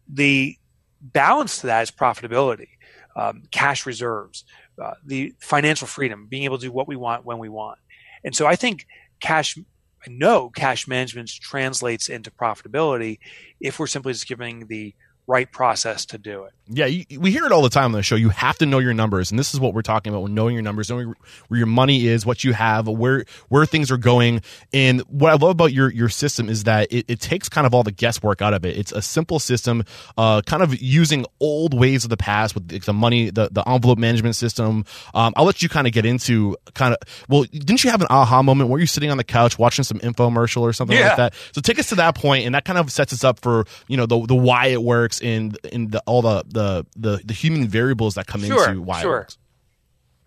The 0.07 0.57
balance 1.01 1.61
to 1.61 1.67
that 1.67 1.81
is 1.83 1.91
profitability, 1.91 2.69
um, 3.15 3.43
cash 3.51 3.85
reserves, 3.85 4.43
uh, 4.81 4.93
the 5.05 5.33
financial 5.39 5.87
freedom, 5.87 6.27
being 6.29 6.43
able 6.43 6.57
to 6.57 6.65
do 6.65 6.71
what 6.71 6.87
we 6.87 6.95
want 6.95 7.25
when 7.25 7.39
we 7.39 7.49
want. 7.49 7.79
And 8.23 8.35
so 8.35 8.45
I 8.45 8.55
think 8.55 8.85
cash 9.19 9.57
know 10.10 10.50
cash 10.50 10.88
management 10.88 11.29
translates 11.29 12.10
into 12.10 12.31
profitability 12.31 13.20
if 13.60 13.79
we're 13.79 13.88
simply 13.88 14.13
just 14.13 14.27
giving 14.27 14.67
the 14.67 14.93
right 15.27 15.51
process 15.51 16.05
to 16.07 16.17
do 16.17 16.43
it. 16.43 16.53
Yeah, 16.73 16.85
you, 16.85 17.05
we 17.19 17.31
hear 17.31 17.45
it 17.45 17.51
all 17.51 17.61
the 17.61 17.69
time 17.69 17.85
on 17.85 17.91
the 17.91 18.03
show. 18.03 18.15
You 18.15 18.29
have 18.29 18.57
to 18.59 18.65
know 18.65 18.79
your 18.79 18.93
numbers, 18.93 19.29
and 19.29 19.37
this 19.37 19.53
is 19.53 19.59
what 19.59 19.73
we're 19.73 19.81
talking 19.81 20.13
about: 20.13 20.29
knowing 20.31 20.53
your 20.53 20.61
numbers, 20.61 20.89
knowing 20.89 21.13
where 21.49 21.57
your 21.57 21.67
money 21.67 22.07
is, 22.07 22.25
what 22.25 22.45
you 22.45 22.53
have, 22.53 22.87
where 22.87 23.25
where 23.49 23.65
things 23.65 23.91
are 23.91 23.97
going. 23.97 24.41
And 24.71 25.01
what 25.01 25.31
I 25.31 25.35
love 25.35 25.51
about 25.51 25.73
your 25.73 25.91
your 25.91 26.07
system 26.07 26.47
is 26.47 26.63
that 26.63 26.91
it, 26.91 27.05
it 27.09 27.19
takes 27.19 27.49
kind 27.49 27.67
of 27.67 27.73
all 27.73 27.83
the 27.83 27.91
guesswork 27.91 28.41
out 28.41 28.53
of 28.53 28.65
it. 28.65 28.77
It's 28.77 28.93
a 28.93 29.01
simple 29.01 29.39
system, 29.39 29.83
uh, 30.17 30.41
kind 30.45 30.63
of 30.63 30.81
using 30.81 31.25
old 31.41 31.77
ways 31.77 32.05
of 32.05 32.09
the 32.09 32.17
past 32.17 32.55
with 32.55 32.69
the 32.69 32.93
money, 32.93 33.31
the 33.31 33.49
the 33.51 33.67
envelope 33.67 33.99
management 33.99 34.37
system. 34.37 34.85
Um, 35.13 35.33
I'll 35.35 35.45
let 35.45 35.61
you 35.61 35.67
kind 35.67 35.87
of 35.87 35.93
get 35.93 36.05
into 36.05 36.55
kind 36.73 36.95
of. 36.95 37.25
Well, 37.27 37.43
didn't 37.43 37.83
you 37.83 37.89
have 37.89 38.01
an 38.01 38.07
aha 38.09 38.43
moment? 38.43 38.69
Were 38.69 38.79
you 38.79 38.87
sitting 38.87 39.11
on 39.11 39.17
the 39.17 39.25
couch 39.25 39.59
watching 39.59 39.83
some 39.83 39.99
infomercial 39.99 40.61
or 40.61 40.71
something 40.71 40.97
yeah. 40.97 41.09
like 41.09 41.17
that? 41.17 41.33
So 41.51 41.59
take 41.59 41.79
us 41.79 41.89
to 41.89 41.95
that 41.95 42.15
point, 42.15 42.45
and 42.45 42.55
that 42.55 42.63
kind 42.63 42.79
of 42.79 42.89
sets 42.93 43.11
us 43.11 43.25
up 43.25 43.41
for 43.41 43.65
you 43.89 43.97
know 43.97 44.05
the 44.05 44.25
the 44.25 44.35
why 44.35 44.67
it 44.67 44.81
works 44.81 45.11
and 45.20 45.58
in 45.72 45.89
the 45.89 46.01
all 46.06 46.22
the 46.22 46.44
the 46.48 46.86
the 46.96 47.18
the, 47.18 47.22
the 47.25 47.34
human 47.34 47.68
variables 47.68 48.15
that 48.15 48.27
come 48.27 48.41
sure, 48.41 48.70
into 48.70 48.82
why 48.82 49.01
sure. 49.01 49.12
it 49.12 49.20
works. 49.20 49.38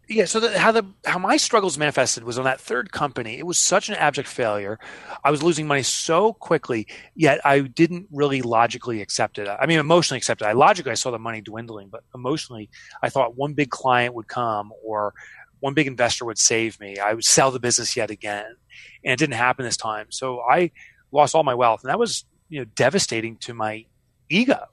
Yeah, 0.07 0.27
so 0.27 0.39
the, 0.39 0.59
how 0.59 0.71
the 0.71 0.85
how 1.07 1.19
my 1.19 1.39
struggles 1.39 1.79
manifested 1.79 2.25
was 2.25 2.39
on 2.39 2.45
that 2.45 2.61
third 2.61 2.93
company. 2.93 3.39
It 3.39 3.47
was 3.47 3.59
such 3.59 3.89
an 3.89 3.95
abject 3.95 4.29
failure. 4.29 4.79
I 5.23 5.31
was 5.31 5.43
losing 5.43 5.67
money 5.67 5.83
so 5.83 6.35
quickly, 6.35 6.87
yet 7.15 7.41
I 7.45 7.61
didn't 7.61 8.09
really 8.13 8.43
logically 8.43 9.01
accept 9.01 9.39
it. 9.39 9.49
I 9.49 9.65
mean, 9.65 9.79
emotionally 9.79 10.19
accept 10.19 10.43
it. 10.43 10.45
I 10.45 10.53
logically 10.53 10.93
I 10.93 10.97
saw 10.97 11.11
the 11.11 11.19
money 11.19 11.41
dwindling, 11.41 11.89
but 11.89 12.05
emotionally, 12.15 12.69
I 13.03 13.09
thought 13.09 13.37
one 13.37 13.55
big 13.55 13.71
client 13.71 14.15
would 14.15 14.29
come 14.29 14.73
or 14.85 15.15
one 15.61 15.73
big 15.73 15.87
investor 15.87 16.27
would 16.27 16.39
save 16.39 16.79
me. 16.81 16.99
I 16.99 17.15
would 17.15 17.25
sell 17.25 17.51
the 17.51 17.61
business 17.61 17.97
yet 17.97 18.11
again, 18.11 18.57
and 19.05 19.13
it 19.13 19.19
didn't 19.19 19.37
happen 19.37 19.65
this 19.65 19.79
time. 19.79 20.09
So 20.11 20.43
I 20.43 20.71
lost 21.13 21.35
all 21.35 21.45
my 21.45 21.55
wealth, 21.55 21.83
and 21.83 21.89
that 21.89 21.99
was 21.99 22.27
you 22.51 22.61
know 22.61 22.67
devastating 22.67 23.39
to 23.39 23.55
my 23.55 23.87
ego. 24.29 24.67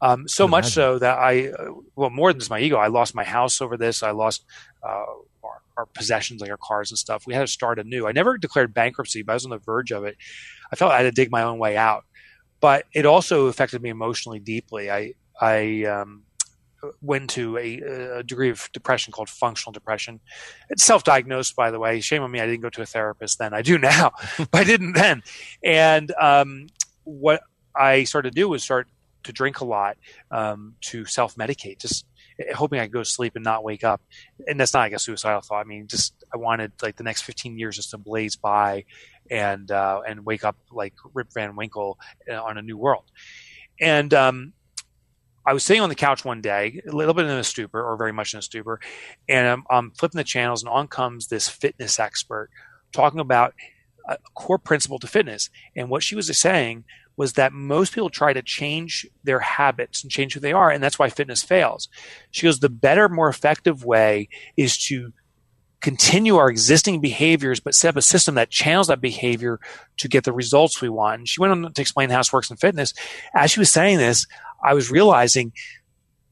Um, 0.00 0.28
so 0.28 0.46
much 0.46 0.66
so 0.66 0.98
that 0.98 1.18
I, 1.18 1.48
uh, 1.48 1.72
well, 1.94 2.10
more 2.10 2.32
than 2.32 2.40
just 2.40 2.50
my 2.50 2.60
ego, 2.60 2.76
I 2.76 2.88
lost 2.88 3.14
my 3.14 3.24
house 3.24 3.60
over 3.60 3.76
this. 3.76 4.02
I 4.02 4.10
lost 4.10 4.44
uh, 4.82 5.04
our, 5.42 5.62
our, 5.78 5.86
possessions, 5.86 6.40
like 6.42 6.50
our 6.50 6.58
cars 6.62 6.90
and 6.90 6.98
stuff. 6.98 7.26
We 7.26 7.32
had 7.32 7.40
to 7.40 7.46
start 7.46 7.78
anew. 7.78 8.06
I 8.06 8.12
never 8.12 8.36
declared 8.36 8.74
bankruptcy, 8.74 9.22
but 9.22 9.32
I 9.32 9.34
was 9.34 9.44
on 9.44 9.50
the 9.50 9.58
verge 9.58 9.92
of 9.92 10.04
it. 10.04 10.16
I 10.70 10.76
felt 10.76 10.92
I 10.92 10.98
had 10.98 11.04
to 11.04 11.12
dig 11.12 11.30
my 11.30 11.42
own 11.42 11.58
way 11.58 11.76
out. 11.76 12.04
But 12.60 12.84
it 12.94 13.06
also 13.06 13.46
affected 13.46 13.82
me 13.82 13.90
emotionally 13.90 14.38
deeply. 14.38 14.90
I, 14.90 15.14
I 15.40 15.84
um, 15.84 16.24
went 17.00 17.30
to 17.30 17.56
a, 17.58 17.80
a, 18.18 18.22
degree 18.22 18.50
of 18.50 18.68
depression 18.72 19.12
called 19.12 19.28
functional 19.28 19.72
depression. 19.72 20.20
It's 20.70 20.84
self-diagnosed, 20.84 21.56
by 21.56 21.70
the 21.70 21.78
way. 21.78 22.00
Shame 22.00 22.22
on 22.22 22.30
me. 22.30 22.40
I 22.40 22.46
didn't 22.46 22.62
go 22.62 22.70
to 22.70 22.82
a 22.82 22.86
therapist 22.86 23.38
then. 23.38 23.54
I 23.54 23.62
do 23.62 23.78
now, 23.78 24.12
but 24.38 24.54
I 24.54 24.64
didn't 24.64 24.94
then. 24.94 25.22
And 25.62 26.12
um, 26.20 26.68
what 27.04 27.42
I 27.74 28.04
started 28.04 28.30
to 28.30 28.34
do 28.34 28.48
was 28.48 28.62
start 28.62 28.88
to 29.26 29.32
drink 29.32 29.60
a 29.60 29.64
lot, 29.64 29.96
um, 30.30 30.74
to 30.82 31.04
self 31.04 31.36
medicate, 31.36 31.78
just 31.78 32.06
hoping 32.54 32.80
I 32.80 32.84
could 32.84 32.92
go 32.92 33.02
to 33.02 33.08
sleep 33.08 33.34
and 33.36 33.44
not 33.44 33.64
wake 33.64 33.84
up. 33.84 34.00
And 34.46 34.58
that's 34.58 34.74
not 34.74 34.80
like 34.80 34.92
a 34.92 34.98
suicidal 34.98 35.40
thought. 35.40 35.60
I 35.60 35.64
mean, 35.64 35.86
just 35.86 36.24
I 36.32 36.38
wanted 36.38 36.72
like 36.82 36.96
the 36.96 37.04
next 37.04 37.22
15 37.22 37.58
years 37.58 37.76
just 37.76 37.90
to 37.90 37.98
blaze 37.98 38.36
by 38.36 38.84
and 39.30 39.70
uh, 39.70 40.00
and 40.06 40.24
wake 40.24 40.44
up 40.44 40.56
like 40.70 40.94
Rip 41.14 41.28
Van 41.34 41.56
Winkle 41.56 41.98
uh, 42.30 42.42
on 42.42 42.58
a 42.58 42.62
new 42.62 42.76
world. 42.76 43.04
And 43.80 44.12
um, 44.14 44.52
I 45.44 45.52
was 45.52 45.64
sitting 45.64 45.82
on 45.82 45.88
the 45.88 45.94
couch 45.94 46.24
one 46.24 46.40
day, 46.40 46.80
a 46.88 46.92
little 46.92 47.14
bit 47.14 47.26
in 47.26 47.30
a 47.30 47.44
stupor, 47.44 47.82
or 47.82 47.96
very 47.96 48.12
much 48.12 48.32
in 48.32 48.38
a 48.38 48.42
stupor, 48.42 48.80
and 49.28 49.46
I'm, 49.46 49.64
I'm 49.70 49.90
flipping 49.92 50.18
the 50.18 50.24
channels, 50.24 50.62
and 50.62 50.70
on 50.70 50.88
comes 50.88 51.28
this 51.28 51.48
fitness 51.48 52.00
expert 52.00 52.50
talking 52.92 53.20
about 53.20 53.54
a 54.08 54.16
core 54.34 54.58
principle 54.58 54.98
to 55.00 55.06
fitness. 55.06 55.50
And 55.74 55.88
what 55.88 56.02
she 56.02 56.14
was 56.14 56.34
saying 56.38 56.84
was 57.16 57.34
that 57.34 57.52
most 57.52 57.94
people 57.94 58.10
try 58.10 58.32
to 58.32 58.42
change 58.42 59.06
their 59.24 59.40
habits 59.40 60.02
and 60.02 60.12
change 60.12 60.34
who 60.34 60.40
they 60.40 60.52
are, 60.52 60.70
and 60.70 60.82
that's 60.82 60.98
why 60.98 61.08
fitness 61.08 61.42
fails. 61.42 61.88
She 62.30 62.46
goes, 62.46 62.60
the 62.60 62.68
better, 62.68 63.08
more 63.08 63.28
effective 63.28 63.84
way 63.84 64.28
is 64.56 64.76
to 64.86 65.12
continue 65.80 66.36
our 66.36 66.50
existing 66.50 67.00
behaviors, 67.00 67.60
but 67.60 67.74
set 67.74 67.90
up 67.90 67.96
a 67.96 68.02
system 68.02 68.34
that 68.34 68.50
channels 68.50 68.88
that 68.88 69.00
behavior 69.00 69.60
to 69.98 70.08
get 70.08 70.24
the 70.24 70.32
results 70.32 70.80
we 70.80 70.88
want. 70.88 71.20
And 71.20 71.28
she 71.28 71.40
went 71.40 71.52
on 71.52 71.72
to 71.72 71.80
explain 71.80 72.10
how 72.10 72.18
this 72.18 72.32
works 72.32 72.50
in 72.50 72.56
fitness. 72.56 72.92
As 73.34 73.50
she 73.50 73.60
was 73.60 73.72
saying 73.72 73.98
this, 73.98 74.26
I 74.64 74.74
was 74.74 74.90
realizing 74.90 75.52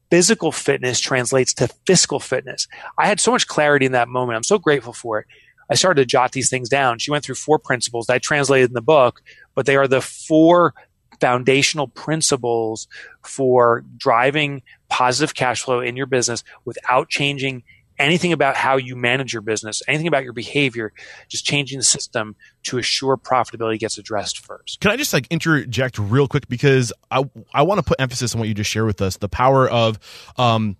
physical 0.09 0.51
fitness 0.51 0.99
translates 0.99 1.53
to 1.53 1.67
fiscal 1.85 2.19
fitness. 2.19 2.67
I 2.97 3.07
had 3.07 3.19
so 3.19 3.31
much 3.31 3.47
clarity 3.47 3.85
in 3.85 3.93
that 3.93 4.07
moment. 4.07 4.35
I'm 4.35 4.43
so 4.43 4.59
grateful 4.59 4.93
for 4.93 5.19
it. 5.19 5.27
I 5.69 5.75
started 5.75 6.01
to 6.01 6.05
jot 6.05 6.31
these 6.31 6.49
things 6.49 6.69
down. 6.69 6.99
She 6.99 7.11
went 7.11 7.23
through 7.23 7.35
four 7.35 7.57
principles 7.57 8.05
that 8.07 8.13
I 8.13 8.19
translated 8.19 8.69
in 8.69 8.75
the 8.75 8.81
book, 8.81 9.21
but 9.55 9.65
they 9.65 9.75
are 9.75 9.87
the 9.87 10.01
four 10.01 10.73
foundational 11.19 11.87
principles 11.87 12.87
for 13.23 13.83
driving 13.97 14.61
positive 14.89 15.33
cash 15.33 15.63
flow 15.63 15.79
in 15.79 15.95
your 15.95 16.05
business 16.05 16.43
without 16.65 17.09
changing 17.09 17.63
anything 17.97 18.33
about 18.33 18.55
how 18.55 18.75
you 18.75 18.95
manage 18.95 19.31
your 19.31 19.41
business, 19.41 19.81
anything 19.87 20.07
about 20.07 20.23
your 20.23 20.33
behavior, 20.33 20.91
just 21.29 21.45
changing 21.45 21.79
the 21.79 21.83
system 21.83 22.35
to 22.63 22.77
assure 22.77 23.15
profitability 23.15 23.79
gets 23.79 23.97
addressed 23.97 24.39
first. 24.39 24.81
Can 24.81 24.91
I 24.91 24.97
just 24.97 25.13
like 25.13 25.27
interject 25.29 25.97
real 25.97 26.27
quick 26.27 26.47
because 26.47 26.91
I 27.09 27.23
I 27.53 27.61
want 27.63 27.79
to 27.79 27.83
put 27.83 27.99
emphasis 27.99 28.35
on 28.35 28.39
what 28.39 28.47
you 28.47 28.53
just 28.53 28.69
shared 28.69 28.85
with 28.85 29.01
us, 29.01 29.17
the 29.17 29.29
power 29.29 29.69
of 29.69 29.97
um 30.37 30.75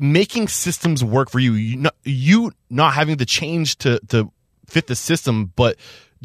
making 0.00 0.48
systems 0.48 1.02
work 1.02 1.30
for 1.30 1.38
you. 1.38 1.52
You 1.52 1.76
not, 1.76 1.94
you 2.04 2.52
not 2.70 2.94
having 2.94 3.16
to 3.18 3.26
change 3.26 3.76
to 3.78 4.00
to 4.08 4.30
fit 4.66 4.86
the 4.86 4.96
system, 4.96 5.52
but 5.56 5.76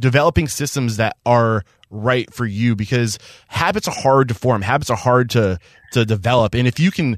developing 0.01 0.50
systems 0.50 0.98
that 0.98 1.15
are 1.25 1.63
right 1.89 2.34
for 2.34 2.46
you 2.46 2.75
because 2.75 3.20
habits 3.48 3.88
are 3.88 3.93
hard 3.93 4.27
to 4.29 4.34
form. 4.34 4.62
Habits 4.62 4.89
are 4.89 4.98
hard 4.98 5.29
to 5.31 5.60
to 5.93 6.05
develop, 6.05 6.55
and 6.55 6.67
if 6.67 6.79
you 6.79 6.91
can 6.91 7.17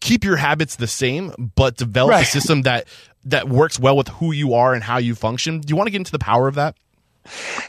keep 0.00 0.24
your 0.24 0.36
habits 0.36 0.76
the 0.76 0.86
same 0.86 1.52
but 1.56 1.76
develop 1.76 2.12
right. 2.12 2.22
a 2.22 2.26
system 2.26 2.62
that 2.62 2.86
that 3.24 3.48
works 3.48 3.78
well 3.78 3.96
with 3.96 4.08
who 4.08 4.32
you 4.32 4.54
are 4.54 4.72
and 4.72 4.82
how 4.82 4.98
you 4.98 5.14
function, 5.14 5.60
do 5.60 5.70
you 5.70 5.76
want 5.76 5.86
to 5.86 5.90
get 5.90 5.98
into 5.98 6.12
the 6.12 6.18
power 6.18 6.48
of 6.48 6.54
that? 6.54 6.76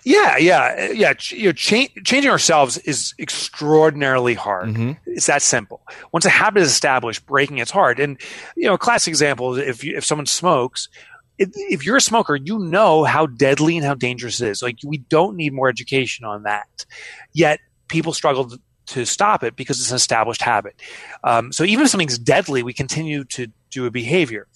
Yeah, 0.03 0.37
yeah, 0.37 0.91
yeah. 0.91 1.13
You 1.31 1.47
know, 1.47 1.51
cha- 1.51 1.87
changing 2.03 2.31
ourselves 2.31 2.77
is 2.77 3.13
extraordinarily 3.19 4.33
hard. 4.33 4.69
Mm-hmm. 4.69 4.91
It's 5.05 5.25
that 5.25 5.41
simple. 5.41 5.81
Once 6.11 6.25
a 6.25 6.29
habit 6.29 6.61
is 6.61 6.69
established, 6.69 7.25
breaking 7.25 7.57
it's 7.57 7.71
hard. 7.71 7.99
And 7.99 8.19
you 8.55 8.67
know, 8.67 8.75
a 8.75 8.77
classic 8.77 9.11
example: 9.11 9.57
if 9.57 9.83
you, 9.83 9.97
if 9.97 10.05
someone 10.05 10.25
smokes, 10.25 10.87
if, 11.39 11.85
you're 11.85 11.97
a 11.97 12.01
smoker, 12.01 12.35
you 12.35 12.59
know 12.59 13.03
how 13.03 13.25
deadly 13.25 13.77
and 13.77 13.85
how 13.85 13.95
dangerous 13.95 14.41
it 14.41 14.49
is. 14.49 14.61
Like 14.61 14.77
we 14.83 14.97
don't 14.97 15.35
need 15.35 15.53
more 15.53 15.69
education 15.69 16.25
on 16.25 16.43
that. 16.43 16.85
Yet 17.33 17.59
people 17.87 18.13
struggle 18.13 18.49
to, 18.49 18.59
to 18.87 19.05
stop 19.05 19.43
it 19.43 19.55
because 19.55 19.79
it's 19.79 19.89
an 19.89 19.95
established 19.95 20.41
habit. 20.41 20.81
Um, 21.23 21.51
so 21.51 21.63
even 21.63 21.85
if 21.85 21.91
something's 21.91 22.19
deadly, 22.19 22.61
we 22.61 22.73
continue 22.73 23.23
to 23.25 23.47
do 23.71 23.85
a 23.85 23.91
behavior. 23.91 24.47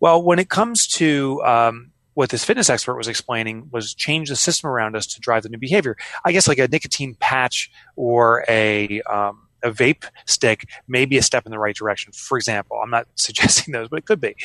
Well, 0.00 0.22
when 0.22 0.38
it 0.38 0.50
comes 0.50 0.86
to 0.88 1.42
um, 1.44 1.92
what 2.14 2.30
this 2.30 2.44
fitness 2.44 2.70
expert 2.70 2.96
was 2.96 3.08
explaining 3.08 3.68
was 3.72 3.94
change 3.94 4.28
the 4.28 4.36
system 4.36 4.70
around 4.70 4.96
us 4.96 5.06
to 5.06 5.20
drive 5.20 5.42
the 5.42 5.48
new 5.48 5.58
behavior. 5.58 5.96
I 6.24 6.32
guess 6.32 6.48
like 6.48 6.58
a 6.58 6.68
nicotine 6.68 7.16
patch 7.18 7.70
or 7.96 8.44
a 8.48 9.00
um, 9.02 9.48
a 9.62 9.70
vape 9.70 10.04
stick 10.26 10.68
may 10.86 11.06
be 11.06 11.16
a 11.16 11.22
step 11.22 11.46
in 11.46 11.50
the 11.50 11.58
right 11.58 11.74
direction. 11.74 12.12
For 12.12 12.36
example, 12.36 12.78
I'm 12.82 12.90
not 12.90 13.08
suggesting 13.16 13.72
those, 13.72 13.88
but 13.88 13.98
it 13.98 14.06
could 14.06 14.20
be. 14.20 14.36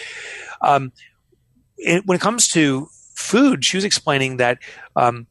Um, 0.62 0.92
it, 1.80 2.06
when 2.06 2.16
it 2.16 2.22
comes 2.22 2.48
to 2.50 2.88
food, 3.16 3.66
she 3.66 3.78
was 3.78 3.86
explaining 3.86 4.38
that 4.38 4.60
um, 4.96 5.28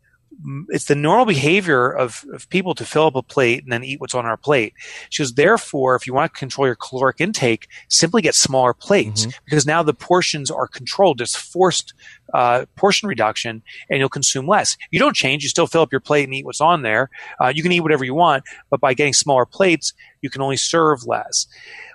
it's 0.68 0.84
the 0.84 0.94
normal 0.94 1.26
behavior 1.26 1.90
of, 1.90 2.24
of 2.32 2.48
people 2.48 2.74
to 2.74 2.84
fill 2.84 3.06
up 3.06 3.16
a 3.16 3.22
plate 3.22 3.62
and 3.62 3.72
then 3.72 3.82
eat 3.82 4.00
what's 4.00 4.14
on 4.14 4.24
our 4.24 4.36
plate. 4.36 4.72
She 5.10 5.22
goes, 5.22 5.34
therefore, 5.34 5.96
if 5.96 6.06
you 6.06 6.14
want 6.14 6.32
to 6.32 6.38
control 6.38 6.66
your 6.66 6.76
caloric 6.76 7.20
intake, 7.20 7.68
simply 7.88 8.22
get 8.22 8.34
smaller 8.34 8.72
plates 8.72 9.22
mm-hmm. 9.22 9.30
because 9.44 9.66
now 9.66 9.82
the 9.82 9.94
portions 9.94 10.50
are 10.50 10.68
controlled. 10.68 11.18
There's 11.18 11.34
forced 11.34 11.92
uh, 12.34 12.66
portion 12.76 13.08
reduction 13.08 13.62
and 13.90 13.98
you'll 13.98 14.08
consume 14.08 14.46
less. 14.46 14.76
You 14.90 15.00
don't 15.00 15.16
change. 15.16 15.42
You 15.42 15.48
still 15.48 15.66
fill 15.66 15.82
up 15.82 15.92
your 15.92 16.00
plate 16.00 16.24
and 16.24 16.34
eat 16.34 16.44
what's 16.44 16.60
on 16.60 16.82
there. 16.82 17.10
Uh, 17.40 17.52
you 17.54 17.62
can 17.62 17.72
eat 17.72 17.80
whatever 17.80 18.04
you 18.04 18.14
want, 18.14 18.44
but 18.70 18.80
by 18.80 18.94
getting 18.94 19.14
smaller 19.14 19.46
plates, 19.46 19.92
you 20.20 20.30
can 20.30 20.42
only 20.42 20.56
serve 20.56 21.04
less. 21.04 21.46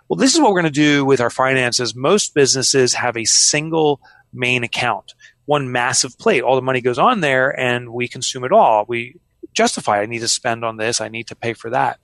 Well, 0.09 0.17
this 0.17 0.33
is 0.33 0.41
what 0.41 0.51
we're 0.51 0.61
going 0.61 0.73
to 0.73 0.79
do 0.81 1.05
with 1.05 1.21
our 1.21 1.29
finances. 1.29 1.95
Most 1.95 2.33
businesses 2.33 2.93
have 2.93 3.15
a 3.15 3.23
single 3.23 4.01
main 4.33 4.63
account 4.63 5.13
one 5.45 5.71
massive 5.71 6.17
plate. 6.17 6.43
All 6.43 6.55
the 6.55 6.61
money 6.61 6.81
goes 6.81 6.97
on 6.99 7.19
there 7.19 7.57
and 7.59 7.91
we 7.91 8.07
consume 8.07 8.43
it 8.43 8.51
all. 8.51 8.85
We 8.87 9.19
justify, 9.53 10.01
I 10.01 10.05
need 10.05 10.19
to 10.19 10.27
spend 10.27 10.63
on 10.63 10.77
this, 10.77 11.01
I 11.01 11.09
need 11.09 11.27
to 11.27 11.35
pay 11.35 11.53
for 11.53 11.69
that. 11.71 11.99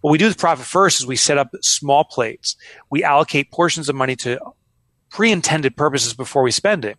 What 0.00 0.10
we 0.10 0.18
do 0.18 0.26
with 0.26 0.38
profit 0.38 0.66
first 0.66 1.00
is 1.00 1.06
we 1.06 1.16
set 1.16 1.38
up 1.38 1.50
small 1.60 2.04
plates. 2.04 2.56
We 2.90 3.04
allocate 3.04 3.52
portions 3.52 3.88
of 3.88 3.94
money 3.94 4.16
to 4.16 4.40
pre-intended 5.10 5.76
purposes 5.76 6.14
before 6.14 6.42
we 6.42 6.50
spend 6.50 6.84
it. 6.84 6.96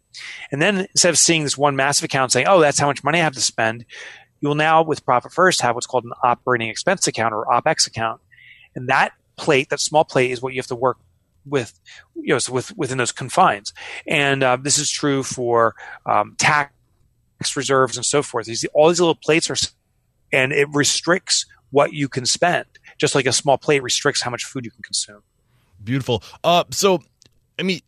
And 0.52 0.62
then 0.62 0.82
instead 0.92 1.10
of 1.10 1.18
seeing 1.18 1.44
this 1.44 1.58
one 1.58 1.76
massive 1.76 2.06
account 2.06 2.32
saying, 2.32 2.48
"Oh, 2.48 2.62
that's 2.62 2.80
how 2.80 2.86
much 2.88 3.04
money 3.04 3.20
I 3.20 3.24
have 3.24 3.34
to 3.34 3.42
spend," 3.42 3.86
you 4.40 4.48
will 4.48 4.56
now 4.56 4.84
with 4.84 5.04
Profit 5.04 5.34
First 5.34 5.62
have 5.62 5.76
what's 5.76 5.88
called 5.88 6.06
an 6.06 6.14
operating 6.24 6.70
expense 6.70 7.08
account 7.08 7.34
or 7.34 7.46
OPEX 7.48 7.88
account, 7.88 8.22
and 8.76 8.88
that 8.88 9.14
plate, 9.36 9.70
that 9.70 9.80
small 9.80 10.06
plate, 10.06 10.32
is 10.32 10.42
what 10.42 10.54
you 10.54 10.60
have 10.60 10.68
to 10.68 10.76
work 10.76 10.98
with, 11.46 11.80
you 12.16 12.34
know, 12.34 12.40
so 12.40 12.54
with 12.54 12.76
within 12.78 12.98
those 12.98 13.12
confines. 13.12 13.74
And 14.08 14.44
uh, 14.44 14.58
this 14.62 14.78
is 14.78 14.90
true 14.90 15.24
for 15.24 15.76
um, 16.06 16.36
tax 16.38 16.72
reserves 17.56 17.98
and 17.98 18.06
so 18.06 18.22
forth. 18.24 18.46
These 18.46 18.66
all 18.74 18.90
these 18.90 19.00
little 19.00 19.16
plates 19.16 19.50
are, 19.50 19.56
and 20.32 20.52
it 20.52 20.68
restricts 20.74 21.46
what 21.72 21.94
you 21.94 22.08
can 22.08 22.26
spend, 22.26 22.66
just 22.98 23.16
like 23.16 23.26
a 23.26 23.34
small 23.34 23.58
plate 23.58 23.82
restricts 23.84 24.22
how 24.22 24.32
much 24.32 24.46
food 24.46 24.66
you 24.66 24.72
can 24.72 24.84
consume. 24.84 25.24
Beautiful. 25.84 26.24
Uh, 26.44 26.64
so 26.72 27.02
I 27.60 27.64
mean, 27.64 27.82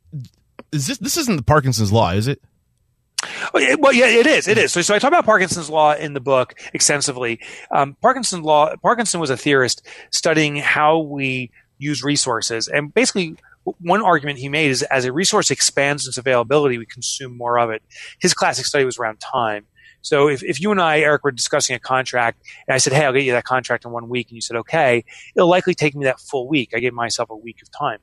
is 0.71 0.87
this 0.87 0.97
this 0.97 1.17
isn't 1.17 1.37
the 1.37 1.43
Parkinson's 1.43 1.91
law, 1.91 2.11
is 2.11 2.27
it? 2.27 2.41
Oh, 3.53 3.77
well, 3.79 3.93
yeah, 3.93 4.07
it 4.07 4.27
is. 4.27 4.47
It 4.47 4.57
is. 4.57 4.71
So, 4.71 4.81
so 4.81 4.93
I 4.93 4.99
talk 4.99 5.07
about 5.07 5.25
Parkinson's 5.25 5.69
law 5.69 5.93
in 5.93 6.13
the 6.13 6.19
book 6.19 6.53
extensively. 6.73 7.39
Um, 7.71 7.95
Parkinson's 8.01 8.43
law. 8.43 8.75
Parkinson 8.81 9.19
was 9.19 9.29
a 9.29 9.37
theorist 9.37 9.87
studying 10.11 10.57
how 10.57 10.99
we 10.99 11.51
use 11.77 12.03
resources, 12.03 12.67
and 12.67 12.93
basically, 12.93 13.37
one 13.81 14.01
argument 14.01 14.37
he 14.39 14.49
made 14.49 14.69
is 14.69 14.83
as 14.83 15.05
a 15.05 15.11
resource 15.11 15.49
expands 15.49 16.07
its 16.07 16.17
availability, 16.17 16.77
we 16.77 16.85
consume 16.85 17.35
more 17.35 17.57
of 17.57 17.71
it. 17.71 17.81
His 18.19 18.33
classic 18.33 18.65
study 18.65 18.85
was 18.85 18.99
around 18.99 19.19
time. 19.19 19.65
So 20.01 20.27
if, 20.29 20.43
if 20.43 20.61
you 20.61 20.69
and 20.69 20.79
I, 20.79 20.99
Eric, 20.99 21.23
were 21.23 21.31
discussing 21.31 21.75
a 21.75 21.79
contract 21.79 22.45
and 22.67 22.75
I 22.75 22.77
said, 22.77 22.93
Hey, 22.93 23.05
I'll 23.05 23.13
get 23.13 23.23
you 23.23 23.31
that 23.31 23.43
contract 23.43 23.85
in 23.85 23.91
one 23.91 24.07
week. 24.07 24.27
And 24.29 24.35
you 24.35 24.41
said, 24.41 24.57
okay, 24.57 25.03
it'll 25.35 25.49
likely 25.49 25.73
take 25.73 25.95
me 25.95 26.05
that 26.05 26.19
full 26.19 26.47
week. 26.47 26.73
I 26.75 26.79
gave 26.79 26.93
myself 26.93 27.31
a 27.31 27.35
week 27.35 27.59
of 27.63 27.71
time. 27.71 27.97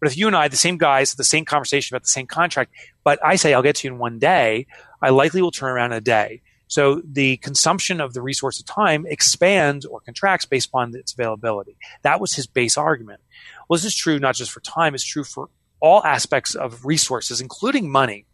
But 0.00 0.08
if 0.10 0.16
you 0.16 0.26
and 0.26 0.34
I, 0.34 0.48
the 0.48 0.56
same 0.56 0.76
guys, 0.76 1.14
the 1.14 1.22
same 1.22 1.44
conversation 1.44 1.94
about 1.94 2.02
the 2.02 2.08
same 2.08 2.26
contract, 2.26 2.72
but 3.04 3.24
I 3.24 3.36
say 3.36 3.54
I'll 3.54 3.62
get 3.62 3.76
to 3.76 3.88
you 3.88 3.94
in 3.94 3.98
one 4.00 4.18
day, 4.18 4.66
I 5.00 5.10
likely 5.10 5.40
will 5.40 5.52
turn 5.52 5.70
around 5.70 5.92
in 5.92 5.98
a 5.98 6.00
day. 6.00 6.42
So 6.68 7.00
the 7.04 7.36
consumption 7.38 8.00
of 8.00 8.12
the 8.12 8.22
resource 8.22 8.58
of 8.58 8.66
time 8.66 9.06
expands 9.06 9.84
or 9.84 10.00
contracts 10.00 10.46
based 10.46 10.68
upon 10.68 10.94
its 10.96 11.12
availability. 11.12 11.76
That 12.02 12.20
was 12.20 12.34
his 12.34 12.46
base 12.46 12.76
argument. 12.76 13.20
Well, 13.68 13.76
this 13.76 13.84
is 13.84 13.94
true 13.94 14.18
not 14.18 14.34
just 14.34 14.50
for 14.50 14.60
time, 14.60 14.94
it's 14.94 15.04
true 15.04 15.24
for 15.24 15.48
all 15.80 16.02
aspects 16.04 16.54
of 16.54 16.84
resources, 16.84 17.40
including 17.40 17.90
money. 17.90 18.24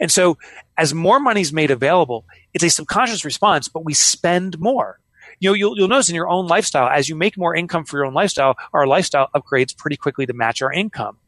And 0.00 0.10
so 0.10 0.36
as 0.76 0.92
more 0.92 1.20
money 1.20 1.40
is 1.40 1.52
made 1.52 1.70
available, 1.70 2.24
it's 2.52 2.64
a 2.64 2.70
subconscious 2.70 3.24
response, 3.24 3.68
but 3.68 3.84
we 3.84 3.94
spend 3.94 4.58
more 4.58 4.98
you 5.40 5.50
know, 5.50 5.54
you'll, 5.54 5.76
you'll 5.76 5.88
notice 5.88 6.08
in 6.08 6.14
your 6.14 6.28
own 6.28 6.46
lifestyle, 6.46 6.88
as 6.88 7.08
you 7.08 7.14
make 7.16 7.36
more 7.36 7.54
income 7.54 7.84
for 7.84 7.98
your 7.98 8.06
own 8.06 8.14
lifestyle, 8.14 8.56
our 8.72 8.86
lifestyle 8.86 9.28
upgrades 9.34 9.76
pretty 9.76 9.96
quickly 9.96 10.26
to 10.26 10.32
match 10.32 10.62
our 10.62 10.72
income. 10.72 11.18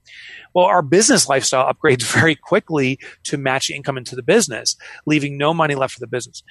Well, 0.54 0.66
our 0.66 0.82
business 0.82 1.28
lifestyle 1.28 1.72
upgrades 1.72 2.02
very 2.12 2.34
quickly 2.34 2.98
to 3.24 3.36
match 3.36 3.70
income 3.70 3.96
into 3.96 4.16
the 4.16 4.22
business, 4.22 4.76
leaving 5.06 5.38
no 5.38 5.54
money 5.54 5.74
left 5.74 5.94
for 5.94 6.00
the 6.00 6.06
business, 6.06 6.42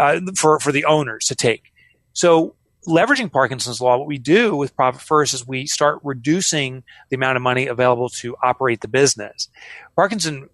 uh, 0.00 0.20
for, 0.36 0.58
for 0.60 0.72
the 0.72 0.84
owners 0.84 1.26
to 1.26 1.34
take. 1.34 1.72
So 2.12 2.56
leveraging 2.86 3.32
Parkinson's 3.32 3.80
law, 3.80 3.98
what 3.98 4.06
we 4.06 4.18
do 4.18 4.56
with 4.56 4.76
Profit 4.76 5.02
First 5.02 5.34
is 5.34 5.46
we 5.46 5.66
start 5.66 6.00
reducing 6.02 6.82
the 7.10 7.16
amount 7.16 7.36
of 7.36 7.42
money 7.42 7.66
available 7.66 8.08
to 8.08 8.36
operate 8.42 8.80
the 8.80 8.88
business. 8.88 9.48
Parkinson 9.96 10.48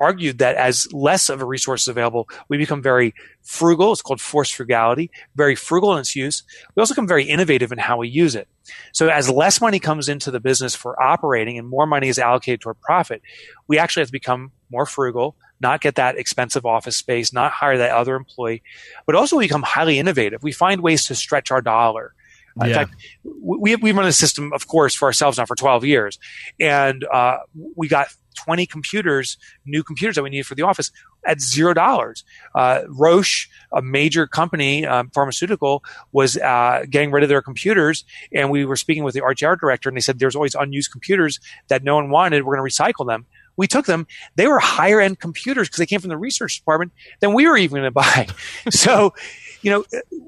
argued 0.00 0.38
that 0.38 0.56
as 0.56 0.90
less 0.92 1.28
of 1.28 1.42
a 1.42 1.44
resource 1.44 1.82
is 1.82 1.88
available, 1.88 2.28
we 2.48 2.56
become 2.56 2.82
very 2.82 3.14
frugal. 3.42 3.92
It's 3.92 4.02
called 4.02 4.20
forced 4.20 4.54
frugality, 4.54 5.10
very 5.36 5.54
frugal 5.54 5.92
in 5.92 6.00
its 6.00 6.16
use. 6.16 6.42
We 6.74 6.80
also 6.80 6.94
become 6.94 7.06
very 7.06 7.24
innovative 7.24 7.70
in 7.70 7.78
how 7.78 7.98
we 7.98 8.08
use 8.08 8.34
it. 8.34 8.48
So 8.92 9.08
as 9.08 9.28
less 9.28 9.60
money 9.60 9.78
comes 9.78 10.08
into 10.08 10.30
the 10.30 10.40
business 10.40 10.74
for 10.74 11.00
operating 11.00 11.58
and 11.58 11.68
more 11.68 11.86
money 11.86 12.08
is 12.08 12.18
allocated 12.18 12.60
toward 12.60 12.80
profit, 12.80 13.22
we 13.68 13.78
actually 13.78 14.02
have 14.02 14.08
to 14.08 14.12
become 14.12 14.52
more 14.70 14.86
frugal, 14.86 15.36
not 15.60 15.80
get 15.80 15.96
that 15.96 16.16
expensive 16.16 16.64
office 16.64 16.96
space, 16.96 17.32
not 17.32 17.52
hire 17.52 17.78
that 17.78 17.90
other 17.90 18.16
employee, 18.16 18.62
but 19.06 19.14
also 19.14 19.38
become 19.38 19.62
highly 19.62 19.98
innovative. 19.98 20.42
We 20.42 20.52
find 20.52 20.80
ways 20.80 21.06
to 21.06 21.14
stretch 21.14 21.50
our 21.50 21.60
dollar. 21.60 22.14
Yeah. 22.56 22.66
In 22.66 22.74
fact, 22.74 22.94
we, 23.22 23.76
we 23.76 23.92
run 23.92 24.06
a 24.06 24.12
system, 24.12 24.52
of 24.52 24.66
course, 24.66 24.94
for 24.94 25.06
ourselves 25.06 25.38
now 25.38 25.46
for 25.46 25.54
12 25.56 25.84
years. 25.84 26.18
And 26.58 27.04
uh, 27.04 27.38
we 27.74 27.88
got 27.88 28.08
20 28.36 28.66
computers, 28.66 29.36
new 29.66 29.82
computers 29.82 30.16
that 30.16 30.22
we 30.22 30.30
needed 30.30 30.46
for 30.46 30.54
the 30.54 30.62
office 30.62 30.90
at 31.24 31.40
zero 31.40 31.74
dollars. 31.74 32.24
Uh, 32.54 32.82
Roche, 32.88 33.48
a 33.72 33.82
major 33.82 34.26
company, 34.26 34.86
um, 34.86 35.10
pharmaceutical, 35.10 35.84
was 36.12 36.36
uh, 36.38 36.84
getting 36.88 37.10
rid 37.10 37.22
of 37.22 37.28
their 37.28 37.42
computers, 37.42 38.04
and 38.32 38.50
we 38.50 38.64
were 38.64 38.76
speaking 38.76 39.04
with 39.04 39.14
the 39.14 39.20
RTR 39.20 39.58
director, 39.58 39.88
and 39.88 39.96
they 39.96 40.00
said 40.00 40.18
there's 40.18 40.36
always 40.36 40.54
unused 40.54 40.90
computers 40.90 41.40
that 41.68 41.82
no 41.84 41.96
one 41.96 42.10
wanted. 42.10 42.44
We're 42.44 42.56
going 42.56 42.68
to 42.68 42.74
recycle 42.74 43.06
them. 43.06 43.26
We 43.56 43.66
took 43.66 43.86
them. 43.86 44.06
They 44.36 44.46
were 44.46 44.58
higher 44.58 45.00
end 45.00 45.20
computers 45.20 45.68
because 45.68 45.78
they 45.78 45.86
came 45.86 46.00
from 46.00 46.08
the 46.08 46.16
research 46.16 46.58
department 46.58 46.92
than 47.20 47.34
we 47.34 47.46
were 47.46 47.56
even 47.56 47.82
going 47.82 47.84
to 47.84 47.90
buy. 47.90 48.26
so, 48.70 49.12
you 49.60 49.70
know, 49.70 49.84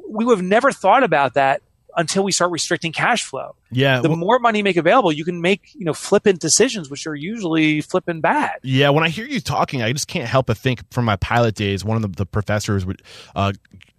we 0.06 0.24
would 0.24 0.36
have 0.36 0.44
never 0.44 0.70
thought 0.70 1.02
about 1.02 1.34
that 1.34 1.62
until 1.96 2.24
we 2.24 2.32
start 2.32 2.50
restricting 2.50 2.92
cash 2.92 3.24
flow. 3.24 3.54
Yeah. 3.70 4.00
The 4.00 4.08
well, 4.08 4.18
more 4.18 4.38
money 4.38 4.58
you 4.58 4.64
make 4.64 4.76
available, 4.76 5.12
you 5.12 5.24
can 5.24 5.40
make, 5.40 5.74
you 5.74 5.84
know, 5.84 5.94
flippant 5.94 6.40
decisions, 6.40 6.90
which 6.90 7.06
are 7.06 7.14
usually 7.14 7.80
flipping 7.80 8.20
bad. 8.20 8.56
Yeah. 8.62 8.90
When 8.90 9.04
I 9.04 9.08
hear 9.08 9.26
you 9.26 9.40
talking, 9.40 9.82
I 9.82 9.92
just 9.92 10.08
can't 10.08 10.28
help 10.28 10.46
but 10.46 10.58
think 10.58 10.90
from 10.92 11.04
my 11.04 11.16
pilot 11.16 11.54
days, 11.54 11.84
one 11.84 11.96
of 11.96 12.02
the, 12.02 12.08
the 12.08 12.26
professors 12.26 12.84
would, 12.86 13.02
uh, 13.34 13.52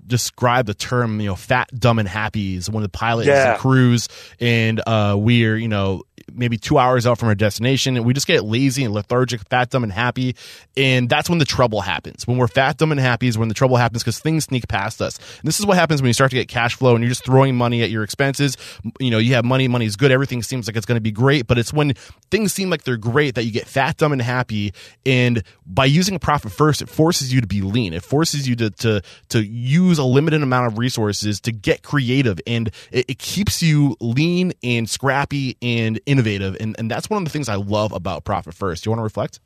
describe 0.06 0.66
the 0.66 0.74
term, 0.74 1.20
you 1.20 1.28
know, 1.28 1.36
fat, 1.36 1.70
dumb, 1.78 2.00
and 2.00 2.08
happy 2.08 2.56
is 2.56 2.70
when 2.70 2.84
the 2.84 2.89
pilot 2.89 3.28
yeah. 3.28 3.56
is 3.56 3.62
cruise 3.62 4.10
and 4.39 4.82
uh, 4.86 5.16
we're, 5.18 5.58
you 5.58 5.68
know, 5.68 6.04
maybe 6.32 6.58
two 6.58 6.78
hours 6.78 7.06
out 7.06 7.18
from 7.18 7.30
our 7.30 7.36
destination 7.36 7.98
and 7.98 8.06
we 8.06 8.13
just 8.13 8.28
get 8.28 8.44
lazy 8.44 8.84
and 8.84 8.94
lethargic, 8.94 9.42
fat, 9.50 9.70
dumb, 9.70 9.84
and 9.84 9.92
happy. 9.92 10.36
And 10.78 11.10
that's 11.10 11.30
when 11.30 11.39
the 11.39 11.46
trouble 11.46 11.82
happens. 11.82 12.26
When 12.28 12.38
we're 12.38 12.48
fat, 12.48 12.78
dumb, 12.78 12.92
and 12.92 13.00
happy 13.00 13.28
is 13.28 13.38
when 13.38 13.48
the 13.48 13.54
trouble 13.54 13.78
happens 13.78 14.04
because 14.04 14.20
things 14.20 14.46
sneak 14.46 14.68
past 14.68 15.02
us. 15.02 15.18
And 15.18 15.48
this 15.48 15.60
is 15.60 15.66
what 15.66 15.78
happens 15.78 16.02
when 16.02 16.08
you 16.08 16.13
start 16.13 16.32
to 16.32 16.38
get 16.38 16.48
cash 16.48 16.76
flow 16.76 16.96
and 16.96 17.04
you're 17.04 17.10
just 17.10 17.26
throwing 17.26 17.56
money 17.56 17.84
at 17.84 17.89
your 17.89 18.04
expenses. 18.04 18.58
You 19.00 19.12
know, 19.12 19.18
you 19.18 19.34
have 19.36 19.46
money, 19.46 19.68
money 19.68 19.86
is 19.86 19.96
good, 19.96 20.12
everything 20.12 20.44
seems 20.44 20.68
like 20.68 20.76
it's 20.76 20.86
going 20.86 20.98
to 20.98 21.02
be 21.02 21.12
great, 21.12 21.48
but 21.48 21.58
it's 21.58 21.74
when 21.74 21.94
things 22.32 22.54
seem 22.54 22.70
like 22.70 22.84
they're 22.84 22.98
great 22.98 23.36
that 23.36 23.44
you 23.44 23.52
get 23.52 23.68
fat, 23.68 23.98
dumb, 23.98 24.12
and 24.12 24.22
happy. 24.22 24.74
And 25.06 25.44
by 25.66 25.86
using 25.86 26.16
a 26.16 26.20
profit 26.20 26.52
first, 26.52 26.82
it 26.82 26.89
forces 26.89 27.34
you 27.34 27.42
to 27.42 27.48
be 27.48 27.62
lean. 27.62 27.94
It 27.94 28.04
forces 28.04 28.48
you 28.48 28.56
to 28.58 28.70
to 28.70 29.02
to 29.30 29.44
use 29.44 29.93
a 30.00 30.04
limited 30.04 30.42
amount 30.42 30.68
of 30.68 30.78
resources 30.78 31.40
to 31.42 31.52
get 31.52 31.84
creative 31.84 32.40
and 32.46 32.70
it, 32.92 33.06
it 33.10 33.20
keeps 33.20 33.62
you 33.62 33.96
lean 34.00 34.54
and 34.64 34.90
scrappy 34.90 35.58
and 35.62 36.00
innovative. 36.06 36.58
And, 36.60 36.76
and 36.78 36.90
that's 36.90 37.10
one 37.10 37.22
of 37.22 37.26
the 37.26 37.32
things 37.32 37.50
I 37.50 37.56
love 37.56 37.92
about 37.92 38.24
Profit 38.24 38.54
First. 38.54 38.84
Do 38.84 38.88
you 38.88 38.92
want 38.92 39.00
to 39.00 39.04
reflect? 39.04 39.40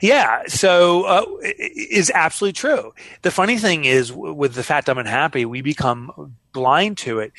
Yeah, 0.00 0.44
so 0.46 1.04
uh, 1.04 1.24
is 1.42 2.10
absolutely 2.14 2.54
true. 2.54 2.94
The 3.22 3.30
funny 3.30 3.58
thing 3.58 3.84
is, 3.84 4.12
with 4.12 4.54
the 4.54 4.62
fat, 4.62 4.84
dumb, 4.84 4.98
and 4.98 5.08
happy, 5.08 5.44
we 5.44 5.62
become 5.62 6.36
blind 6.52 6.98
to 6.98 7.20
it, 7.20 7.32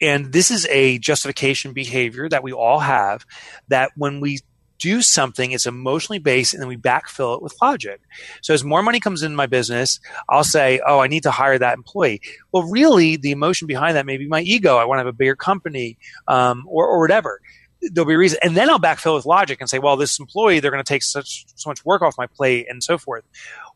and 0.00 0.32
this 0.32 0.50
is 0.50 0.66
a 0.70 0.98
justification 0.98 1.72
behavior 1.72 2.28
that 2.28 2.42
we 2.42 2.52
all 2.52 2.80
have. 2.80 3.24
That 3.68 3.92
when 3.96 4.20
we 4.20 4.40
do 4.78 5.02
something, 5.02 5.52
it's 5.52 5.66
emotionally 5.66 6.18
based, 6.18 6.54
and 6.54 6.60
then 6.60 6.68
we 6.68 6.76
backfill 6.76 7.36
it 7.36 7.42
with 7.42 7.54
logic. 7.60 8.00
So 8.42 8.54
as 8.54 8.64
more 8.64 8.82
money 8.82 9.00
comes 9.00 9.22
into 9.22 9.36
my 9.36 9.46
business, 9.46 10.00
I'll 10.28 10.44
say, 10.44 10.80
"Oh, 10.86 11.00
I 11.00 11.06
need 11.06 11.22
to 11.24 11.30
hire 11.30 11.58
that 11.58 11.76
employee." 11.76 12.20
Well, 12.52 12.64
really, 12.64 13.16
the 13.16 13.30
emotion 13.30 13.66
behind 13.66 13.96
that 13.96 14.06
may 14.06 14.16
be 14.16 14.28
my 14.28 14.40
ego. 14.42 14.76
I 14.76 14.84
want 14.84 14.98
to 14.98 15.00
have 15.00 15.06
a 15.06 15.12
bigger 15.12 15.36
company, 15.36 15.98
um, 16.28 16.64
or, 16.68 16.86
or 16.86 17.00
whatever. 17.00 17.40
There'll 17.82 18.08
be 18.08 18.14
a 18.14 18.18
reason, 18.18 18.38
and 18.42 18.56
then 18.56 18.70
I'll 18.70 18.80
backfill 18.80 19.14
with 19.14 19.26
logic 19.26 19.60
and 19.60 19.68
say, 19.68 19.78
"Well, 19.78 19.96
this 19.96 20.18
employee, 20.18 20.60
they're 20.60 20.70
going 20.70 20.84
to 20.84 20.88
take 20.88 21.02
such 21.02 21.46
so 21.54 21.70
much 21.70 21.84
work 21.84 22.02
off 22.02 22.14
my 22.18 22.26
plate, 22.26 22.66
and 22.68 22.82
so 22.82 22.98
forth." 22.98 23.24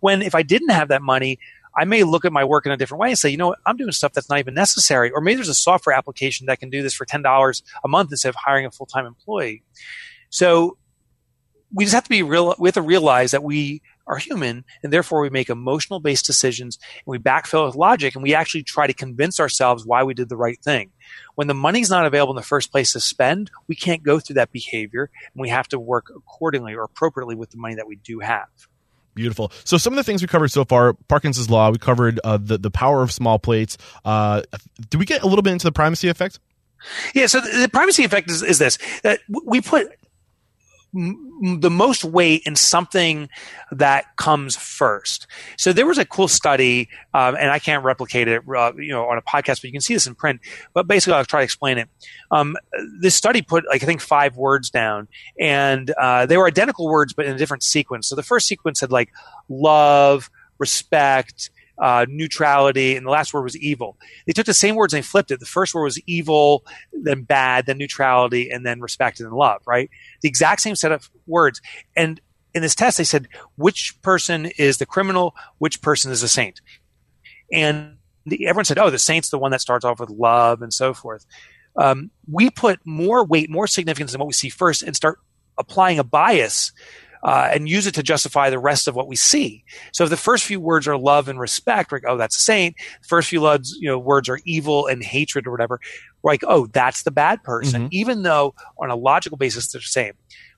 When 0.00 0.22
if 0.22 0.34
I 0.34 0.42
didn't 0.42 0.70
have 0.70 0.88
that 0.88 1.02
money, 1.02 1.38
I 1.76 1.84
may 1.84 2.02
look 2.04 2.24
at 2.24 2.32
my 2.32 2.44
work 2.44 2.66
in 2.66 2.72
a 2.72 2.76
different 2.76 3.00
way 3.00 3.10
and 3.10 3.18
say, 3.18 3.28
you 3.28 3.36
know 3.36 3.48
what, 3.48 3.58
I'm 3.66 3.76
doing 3.76 3.92
stuff 3.92 4.12
that's 4.12 4.28
not 4.28 4.38
even 4.38 4.54
necessary. 4.54 5.10
Or 5.10 5.20
maybe 5.20 5.36
there's 5.36 5.48
a 5.48 5.54
software 5.54 5.96
application 5.96 6.46
that 6.46 6.58
can 6.58 6.68
do 6.68 6.82
this 6.82 6.94
for 6.94 7.06
$10 7.06 7.62
a 7.84 7.88
month 7.88 8.10
instead 8.10 8.30
of 8.30 8.34
hiring 8.34 8.66
a 8.66 8.70
full 8.70 8.86
time 8.86 9.06
employee. 9.06 9.62
So 10.30 10.76
we 11.72 11.84
just 11.84 11.94
have 11.94 12.04
to 12.04 12.10
be 12.10 12.22
real. 12.22 12.54
We 12.58 12.68
have 12.68 12.74
to 12.74 12.82
realize 12.82 13.30
that 13.30 13.42
we 13.42 13.82
are 14.06 14.16
human, 14.16 14.64
and 14.82 14.92
therefore 14.92 15.20
we 15.20 15.30
make 15.30 15.48
emotional 15.48 16.00
based 16.00 16.26
decisions, 16.26 16.78
and 16.82 17.10
we 17.10 17.18
backfill 17.18 17.66
with 17.66 17.76
logic, 17.76 18.14
and 18.14 18.22
we 18.22 18.34
actually 18.34 18.64
try 18.64 18.86
to 18.86 18.92
convince 18.92 19.38
ourselves 19.38 19.86
why 19.86 20.02
we 20.02 20.14
did 20.14 20.28
the 20.28 20.36
right 20.36 20.60
thing. 20.62 20.90
When 21.36 21.46
the 21.46 21.54
money's 21.54 21.90
not 21.90 22.06
available 22.06 22.32
in 22.32 22.36
the 22.36 22.42
first 22.42 22.72
place 22.72 22.92
to 22.92 23.00
spend, 23.00 23.50
we 23.68 23.76
can't 23.76 24.02
go 24.02 24.18
through 24.18 24.34
that 24.34 24.52
behavior, 24.52 25.10
and 25.32 25.40
we 25.40 25.48
have 25.48 25.68
to 25.68 25.78
work 25.78 26.10
accordingly 26.14 26.74
or 26.74 26.82
appropriately 26.82 27.36
with 27.36 27.50
the 27.50 27.58
money 27.58 27.76
that 27.76 27.86
we 27.86 27.96
do 27.96 28.20
have. 28.20 28.48
Beautiful. 29.14 29.52
So 29.64 29.76
some 29.76 29.92
of 29.92 29.96
the 29.96 30.04
things 30.04 30.22
we 30.22 30.28
covered 30.28 30.50
so 30.50 30.64
far, 30.64 30.94
Parkinson's 30.94 31.50
law, 31.50 31.70
we 31.70 31.78
covered 31.78 32.20
uh, 32.24 32.38
the 32.40 32.58
the 32.58 32.70
power 32.70 33.02
of 33.02 33.12
small 33.12 33.38
plates. 33.38 33.76
Uh, 34.04 34.42
did 34.88 34.98
we 34.98 35.04
get 35.04 35.22
a 35.22 35.26
little 35.26 35.42
bit 35.42 35.52
into 35.52 35.66
the 35.66 35.72
primacy 35.72 36.08
effect? 36.08 36.38
Yeah. 37.14 37.26
So 37.26 37.40
the, 37.40 37.62
the 37.62 37.68
primacy 37.68 38.04
effect 38.04 38.30
is, 38.30 38.42
is 38.42 38.58
this: 38.58 38.78
that 39.02 39.20
we 39.28 39.60
put 39.60 39.88
m- 40.94 41.60
the 41.60 41.70
most 41.70 42.04
weight 42.04 42.42
in 42.46 42.56
something 42.56 43.28
that 43.70 44.16
comes 44.16 44.56
first. 44.56 45.26
So 45.56 45.72
there 45.72 45.86
was 45.86 45.98
a 45.98 46.04
cool 46.04 46.28
study, 46.28 46.88
um, 47.14 47.36
and 47.36 47.50
I 47.50 47.58
can't 47.58 47.84
replicate 47.84 48.28
it, 48.28 48.42
uh, 48.48 48.72
you 48.76 48.92
know, 48.92 49.06
on 49.06 49.18
a 49.18 49.22
podcast, 49.22 49.60
but 49.60 49.64
you 49.64 49.72
can 49.72 49.80
see 49.80 49.94
this 49.94 50.06
in 50.06 50.14
print. 50.14 50.40
But 50.74 50.86
basically, 50.86 51.14
I'll 51.14 51.24
try 51.24 51.40
to 51.40 51.44
explain 51.44 51.78
it. 51.78 51.88
Um, 52.30 52.56
this 53.00 53.14
study 53.14 53.42
put, 53.42 53.64
like, 53.68 53.82
I 53.82 53.86
think 53.86 54.00
five 54.00 54.36
words 54.36 54.70
down, 54.70 55.08
and 55.38 55.90
uh, 55.90 56.26
they 56.26 56.36
were 56.36 56.46
identical 56.46 56.88
words, 56.88 57.12
but 57.12 57.26
in 57.26 57.34
a 57.34 57.38
different 57.38 57.62
sequence. 57.62 58.08
So 58.08 58.16
the 58.16 58.22
first 58.22 58.46
sequence 58.46 58.80
had 58.80 58.90
like 58.90 59.10
love, 59.48 60.30
respect. 60.58 61.50
Uh, 61.80 62.04
neutrality, 62.10 62.94
and 62.94 63.06
the 63.06 63.10
last 63.10 63.32
word 63.32 63.42
was 63.42 63.56
evil. 63.56 63.96
They 64.26 64.34
took 64.34 64.44
the 64.44 64.52
same 64.52 64.74
words 64.74 64.92
and 64.92 65.02
they 65.02 65.06
flipped 65.06 65.30
it. 65.30 65.40
The 65.40 65.46
first 65.46 65.74
word 65.74 65.84
was 65.84 65.98
evil, 66.06 66.62
then 66.92 67.22
bad, 67.22 67.64
then 67.64 67.78
neutrality, 67.78 68.50
and 68.50 68.66
then 68.66 68.80
respect 68.80 69.18
and 69.18 69.32
love, 69.32 69.62
right? 69.66 69.88
The 70.20 70.28
exact 70.28 70.60
same 70.60 70.76
set 70.76 70.92
of 70.92 71.08
words. 71.26 71.62
And 71.96 72.20
in 72.54 72.60
this 72.60 72.74
test, 72.74 72.98
they 72.98 73.04
said 73.04 73.28
which 73.56 73.96
person 74.02 74.50
is 74.58 74.76
the 74.76 74.84
criminal, 74.84 75.34
which 75.56 75.80
person 75.80 76.12
is 76.12 76.20
the 76.20 76.28
saint. 76.28 76.60
And 77.50 77.96
the, 78.26 78.46
everyone 78.46 78.66
said, 78.66 78.78
oh, 78.78 78.90
the 78.90 78.98
saint's 78.98 79.30
the 79.30 79.38
one 79.38 79.52
that 79.52 79.62
starts 79.62 79.84
off 79.84 80.00
with 80.00 80.10
love 80.10 80.60
and 80.60 80.74
so 80.74 80.92
forth. 80.92 81.24
Um, 81.76 82.10
we 82.30 82.50
put 82.50 82.80
more 82.84 83.24
weight, 83.24 83.48
more 83.48 83.66
significance 83.66 84.12
in 84.12 84.20
what 84.20 84.26
we 84.26 84.34
see 84.34 84.50
first 84.50 84.82
and 84.82 84.94
start 84.94 85.18
applying 85.56 85.98
a 85.98 86.04
bias 86.04 86.72
uh, 87.22 87.50
and 87.52 87.68
use 87.68 87.86
it 87.86 87.94
to 87.94 88.02
justify 88.02 88.50
the 88.50 88.58
rest 88.58 88.88
of 88.88 88.94
what 88.94 89.08
we 89.08 89.16
see. 89.16 89.64
So 89.92 90.04
if 90.04 90.10
the 90.10 90.16
first 90.16 90.44
few 90.44 90.60
words 90.60 90.88
are 90.88 90.96
love 90.96 91.28
and 91.28 91.38
respect, 91.38 91.92
like, 91.92 92.04
oh, 92.06 92.16
that's 92.16 92.36
a 92.36 92.40
saint. 92.40 92.76
The 93.02 93.08
first 93.08 93.28
few 93.28 93.42
words, 93.42 93.76
you 93.80 93.88
know, 93.88 93.98
words 93.98 94.28
are 94.28 94.40
evil 94.44 94.86
and 94.86 95.02
hatred 95.02 95.46
or 95.46 95.50
whatever. 95.50 95.80
We're 96.22 96.32
like, 96.32 96.44
oh, 96.46 96.66
that's 96.66 97.02
the 97.02 97.10
bad 97.10 97.42
person, 97.42 97.82
mm-hmm. 97.82 97.88
even 97.92 98.22
though 98.22 98.54
on 98.78 98.90
a 98.90 98.96
logical 98.96 99.36
basis 99.38 99.68
they're 99.68 99.80
the 99.80 99.84
same. 99.84 100.14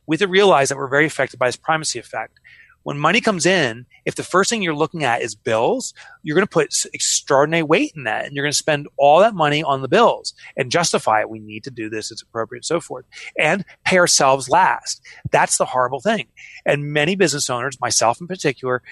We 0.07 0.15
have 0.15 0.21
to 0.21 0.29
realize 0.29 0.69
that 0.69 0.79
we're 0.79 0.89
very 0.89 1.07
affected 1.07 1.39
by 1.39 1.49
this 1.49 1.57
primacy 1.57 1.99
effect 1.99 2.41
when 2.83 2.99
money 2.99 3.21
comes 3.21 3.47
in, 3.47 3.87
if 4.05 4.15
the 4.15 4.23
first 4.23 4.51
thing 4.51 4.63
you're 4.63 4.75
looking 4.75 5.05
at 5.05 5.23
is 5.23 5.35
bills, 5.35 5.95
you're 6.23 6.35
going 6.35 6.47
to 6.47 6.51
put 6.51 6.73
extraordinary 6.93 7.63
weight 7.63 7.93
in 7.95 8.05
that 8.05 8.25
and 8.27 8.35
you're 8.35 8.45
going 8.45 8.53
to 8.53 8.59
spend 8.59 8.89
all 8.97 9.21
that 9.21 9.35
money 9.35 9.63
on 9.63 9.83
the 9.83 9.89
bills 9.89 10.35
and 10.57 10.71
justify 10.71 11.21
it. 11.21 11.31
We 11.31 11.39
need 11.39 11.65
to 11.65 11.71
do 11.71 11.89
this. 11.89 12.11
It's 12.11 12.23
appropriate, 12.23 12.65
so 12.65 12.81
forth 12.81 13.05
and 13.39 13.65
pay 13.85 13.99
ourselves 13.99 14.49
last. 14.49 15.03
That's 15.31 15.59
the 15.59 15.65
horrible 15.65 16.01
thing. 16.01 16.29
And 16.65 16.93
many 16.93 17.17
business 17.17 17.51
owners, 17.51 17.81
myself 17.81 18.21
in 18.21 18.27
particular, 18.27 18.83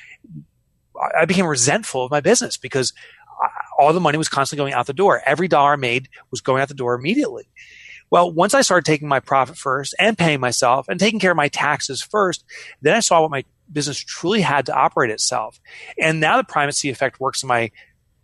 I 1.16 1.24
became 1.24 1.46
resentful 1.46 2.04
of 2.04 2.10
my 2.10 2.20
business 2.20 2.56
because 2.56 2.92
uh, 3.42 3.48
all 3.78 3.92
the 3.92 4.00
money 4.00 4.18
was 4.18 4.28
constantly 4.28 4.62
going 4.62 4.74
out 4.74 4.86
the 4.86 4.92
door. 4.92 5.22
Every 5.24 5.48
dollar 5.48 5.72
I 5.72 5.76
made 5.76 6.08
was 6.30 6.40
going 6.40 6.60
out 6.60 6.68
the 6.68 6.74
door 6.74 6.94
immediately. 6.94 7.48
Well, 8.10 8.32
once 8.32 8.54
I 8.54 8.62
started 8.62 8.84
taking 8.84 9.08
my 9.08 9.20
profit 9.20 9.56
first 9.56 9.94
and 9.98 10.18
paying 10.18 10.40
myself 10.40 10.88
and 10.88 10.98
taking 10.98 11.20
care 11.20 11.30
of 11.30 11.36
my 11.36 11.48
taxes 11.48 12.02
first, 12.02 12.44
then 12.82 12.96
I 12.96 13.00
saw 13.00 13.22
what 13.22 13.30
my 13.30 13.44
business 13.72 13.98
truly 13.98 14.40
had 14.40 14.66
to 14.66 14.74
operate 14.74 15.10
itself. 15.10 15.60
And 15.98 16.20
now 16.20 16.36
the 16.36 16.44
primacy 16.44 16.90
effect 16.90 17.20
works 17.20 17.40
to 17.40 17.46
my 17.46 17.70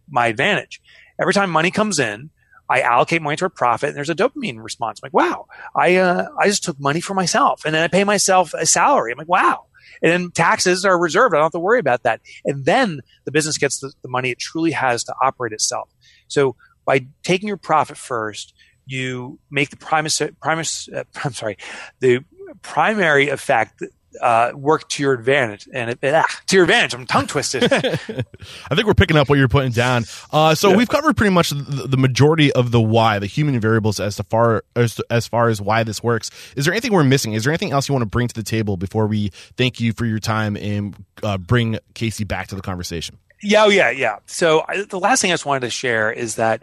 my 0.09 0.27
advantage. 0.27 0.81
Every 1.21 1.35
time 1.35 1.51
money 1.51 1.71
comes 1.71 1.99
in, 1.99 2.31
I 2.69 2.81
allocate 2.81 3.23
money 3.23 3.37
toward 3.37 3.55
profit, 3.55 3.89
and 3.89 3.97
there's 3.97 4.11
a 4.11 4.15
dopamine 4.15 4.63
response. 4.63 5.01
I'm 5.03 5.07
like, 5.07 5.15
wow, 5.15 5.47
I 5.75 5.97
uh, 5.97 6.29
I 6.39 6.47
just 6.49 6.65
took 6.65 6.81
money 6.81 7.01
for 7.01 7.15
myself, 7.15 7.65
and 7.65 7.75
then 7.75 7.83
I 7.83 7.89
pay 7.89 8.05
myself 8.05 8.55
a 8.55 8.67
salary. 8.67 9.13
I'm 9.13 9.19
like, 9.19 9.29
wow. 9.29 9.67
And 10.03 10.13
then 10.13 10.31
taxes 10.31 10.85
are 10.85 10.99
reserved. 10.99 11.35
I 11.35 11.39
don't 11.39 11.45
have 11.45 11.53
to 11.53 11.59
worry 11.59 11.79
about 11.79 12.03
that. 12.03 12.21
And 12.45 12.65
then 12.65 13.01
the 13.25 13.33
business 13.33 13.57
gets 13.57 13.81
the, 13.81 13.93
the 14.03 14.09
money 14.09 14.31
it 14.31 14.39
truly 14.39 14.73
has 14.73 15.05
to 15.05 15.15
operate 15.23 15.53
itself. 15.53 15.89
So 16.29 16.57
by 16.85 17.07
taking 17.23 17.49
your 17.49 17.57
profit 17.57 17.97
first, 17.97 18.53
you 18.85 19.39
make 19.51 19.71
the 19.71 19.77
primacy, 19.77 20.31
primacy 20.41 20.93
uh, 20.95 21.05
I'm 21.25 21.33
sorry, 21.33 21.57
the 22.01 22.25
primary 22.63 23.29
effect 23.29 23.83
uh, 24.21 24.53
work 24.55 24.89
to 24.91 25.03
your 25.03 25.13
advantage 25.13 25.69
and 25.73 25.91
it, 25.91 25.99
ah, 26.05 26.25
to 26.47 26.57
your 26.57 26.65
advantage. 26.65 26.95
I'm 26.95 27.07
tongue 27.07 27.27
twisted. 27.27 27.65
I 27.73 28.75
think 28.75 28.87
we're 28.87 28.95
picking 28.95 29.17
up 29.17 29.29
what 29.29 29.39
you're 29.39 29.49
putting 29.49 29.73
down. 29.73 30.05
Uh, 30.33 30.55
so 30.55 30.71
yeah. 30.71 30.77
we've 30.77 30.89
covered 30.89 31.17
pretty 31.17 31.33
much 31.33 31.51
the, 31.51 31.87
the, 31.89 31.97
majority 31.97 32.53
of 32.53 32.71
the 32.71 32.81
why, 32.81 33.19
the 33.19 33.27
human 33.27 33.59
variables 33.61 34.01
as 34.01 34.17
to 34.17 34.25
far 34.25 34.65
as, 34.75 35.01
as 35.11 35.27
far 35.27 35.49
as 35.49 35.61
why 35.61 35.83
this 35.83 36.03
works. 36.03 36.31
Is 36.57 36.65
there 36.65 36.75
anything 36.75 36.93
we're 36.93 37.05
missing? 37.05 37.33
Is 37.33 37.45
there 37.45 37.53
anything 37.53 37.73
else 37.73 37.89
you 37.89 37.93
want 37.93 38.03
to 38.03 38.07
bring 38.11 38.29
to 38.29 38.35
the 38.35 38.43
table 38.43 38.77
before 38.77 39.07
we 39.07 39.31
thank 39.57 39.81
you 39.81 39.93
for 39.93 40.05
your 40.07 40.19
time 40.19 40.57
and 40.57 40.97
uh, 41.23 41.39
bring 41.39 41.79
Casey 41.95 42.25
back 42.25 42.49
to 42.49 42.55
the 42.55 42.63
conversation? 42.63 43.19
Yeah, 43.43 43.65
oh, 43.65 43.69
yeah, 43.69 43.91
yeah. 43.91 44.19
So 44.27 44.65
I, 44.67 44.83
the 44.83 44.99
last 44.99 45.21
thing 45.21 45.31
I 45.31 45.35
just 45.35 45.47
wanted 45.47 45.61
to 45.61 45.71
share 45.71 46.11
is 46.11 46.37
that 46.37 46.63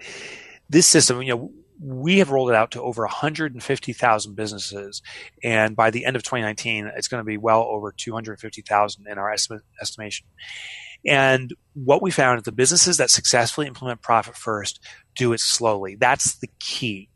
this 0.70 0.88
system, 0.88 1.22
you 1.22 1.36
know, 1.36 1.52
we 1.84 2.20
have 2.20 2.32
rolled 2.32 2.50
it 2.50 2.56
out 2.56 2.72
to 2.72 2.82
over 2.82 3.04
150,000 3.04 4.36
businesses. 4.36 5.02
And 5.44 5.76
by 5.76 5.92
the 5.92 6.06
end 6.06 6.16
of 6.16 6.24
2019, 6.24 6.90
it's 6.96 7.10
going 7.10 7.20
to 7.20 7.26
be 7.26 7.38
well 7.38 7.64
over 7.64 7.92
250,000 7.92 9.08
in 9.08 9.18
our 9.18 9.32
estimate, 9.32 9.64
estimation. 9.82 10.28
And 11.06 11.54
what 11.74 12.02
we 12.02 12.12
found 12.12 12.38
is 12.38 12.44
the 12.44 12.52
businesses 12.52 12.98
that 12.98 13.10
successfully 13.10 13.68
implement 13.68 14.02
profit 14.02 14.36
first 14.36 14.80
do 15.16 15.34
it 15.34 15.40
slowly. 15.40 15.96
That's 15.96 16.36
the 16.36 16.50
key. 16.60 17.10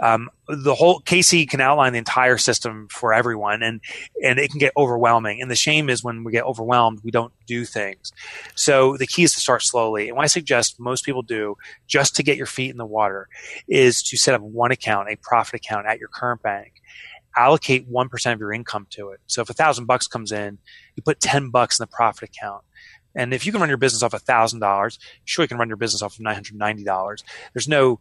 Um, 0.00 0.30
the 0.48 0.74
whole 0.74 1.00
Casey 1.00 1.46
can 1.46 1.60
outline 1.60 1.92
the 1.92 1.98
entire 1.98 2.38
system 2.38 2.88
for 2.90 3.12
everyone, 3.12 3.62
and 3.62 3.80
and 4.22 4.38
it 4.38 4.50
can 4.50 4.58
get 4.58 4.72
overwhelming. 4.76 5.40
And 5.40 5.50
the 5.50 5.56
shame 5.56 5.88
is 5.88 6.02
when 6.02 6.24
we 6.24 6.32
get 6.32 6.44
overwhelmed, 6.44 7.00
we 7.04 7.10
don't 7.10 7.32
do 7.46 7.64
things. 7.64 8.12
So 8.54 8.96
the 8.96 9.06
key 9.06 9.24
is 9.24 9.34
to 9.34 9.40
start 9.40 9.62
slowly. 9.62 10.08
And 10.08 10.16
what 10.16 10.24
I 10.24 10.28
suggest 10.28 10.80
most 10.80 11.04
people 11.04 11.22
do, 11.22 11.56
just 11.86 12.16
to 12.16 12.22
get 12.22 12.36
your 12.36 12.46
feet 12.46 12.70
in 12.70 12.78
the 12.78 12.86
water, 12.86 13.28
is 13.68 14.02
to 14.04 14.16
set 14.16 14.34
up 14.34 14.40
one 14.40 14.72
account, 14.72 15.08
a 15.10 15.16
profit 15.16 15.54
account 15.54 15.86
at 15.86 15.98
your 15.98 16.08
current 16.08 16.42
bank. 16.42 16.74
Allocate 17.36 17.86
one 17.86 18.08
percent 18.08 18.34
of 18.34 18.40
your 18.40 18.52
income 18.52 18.86
to 18.90 19.10
it. 19.10 19.20
So 19.26 19.42
if 19.42 19.50
a 19.50 19.54
thousand 19.54 19.84
bucks 19.84 20.06
comes 20.06 20.32
in, 20.32 20.58
you 20.94 21.02
put 21.02 21.20
ten 21.20 21.50
bucks 21.50 21.78
in 21.78 21.84
the 21.84 21.88
profit 21.88 22.30
account 22.30 22.62
and 23.16 23.34
if 23.34 23.46
you 23.46 23.52
can 23.52 23.60
run 23.60 23.68
your 23.68 23.78
business 23.78 24.02
off 24.02 24.12
$1,000, 24.12 24.98
sure 25.24 25.42
you 25.42 25.48
can 25.48 25.58
run 25.58 25.68
your 25.68 25.76
business 25.76 26.02
off 26.02 26.18
of 26.18 26.24
$990. 26.24 27.22
There's 27.52 27.68
no 27.68 28.00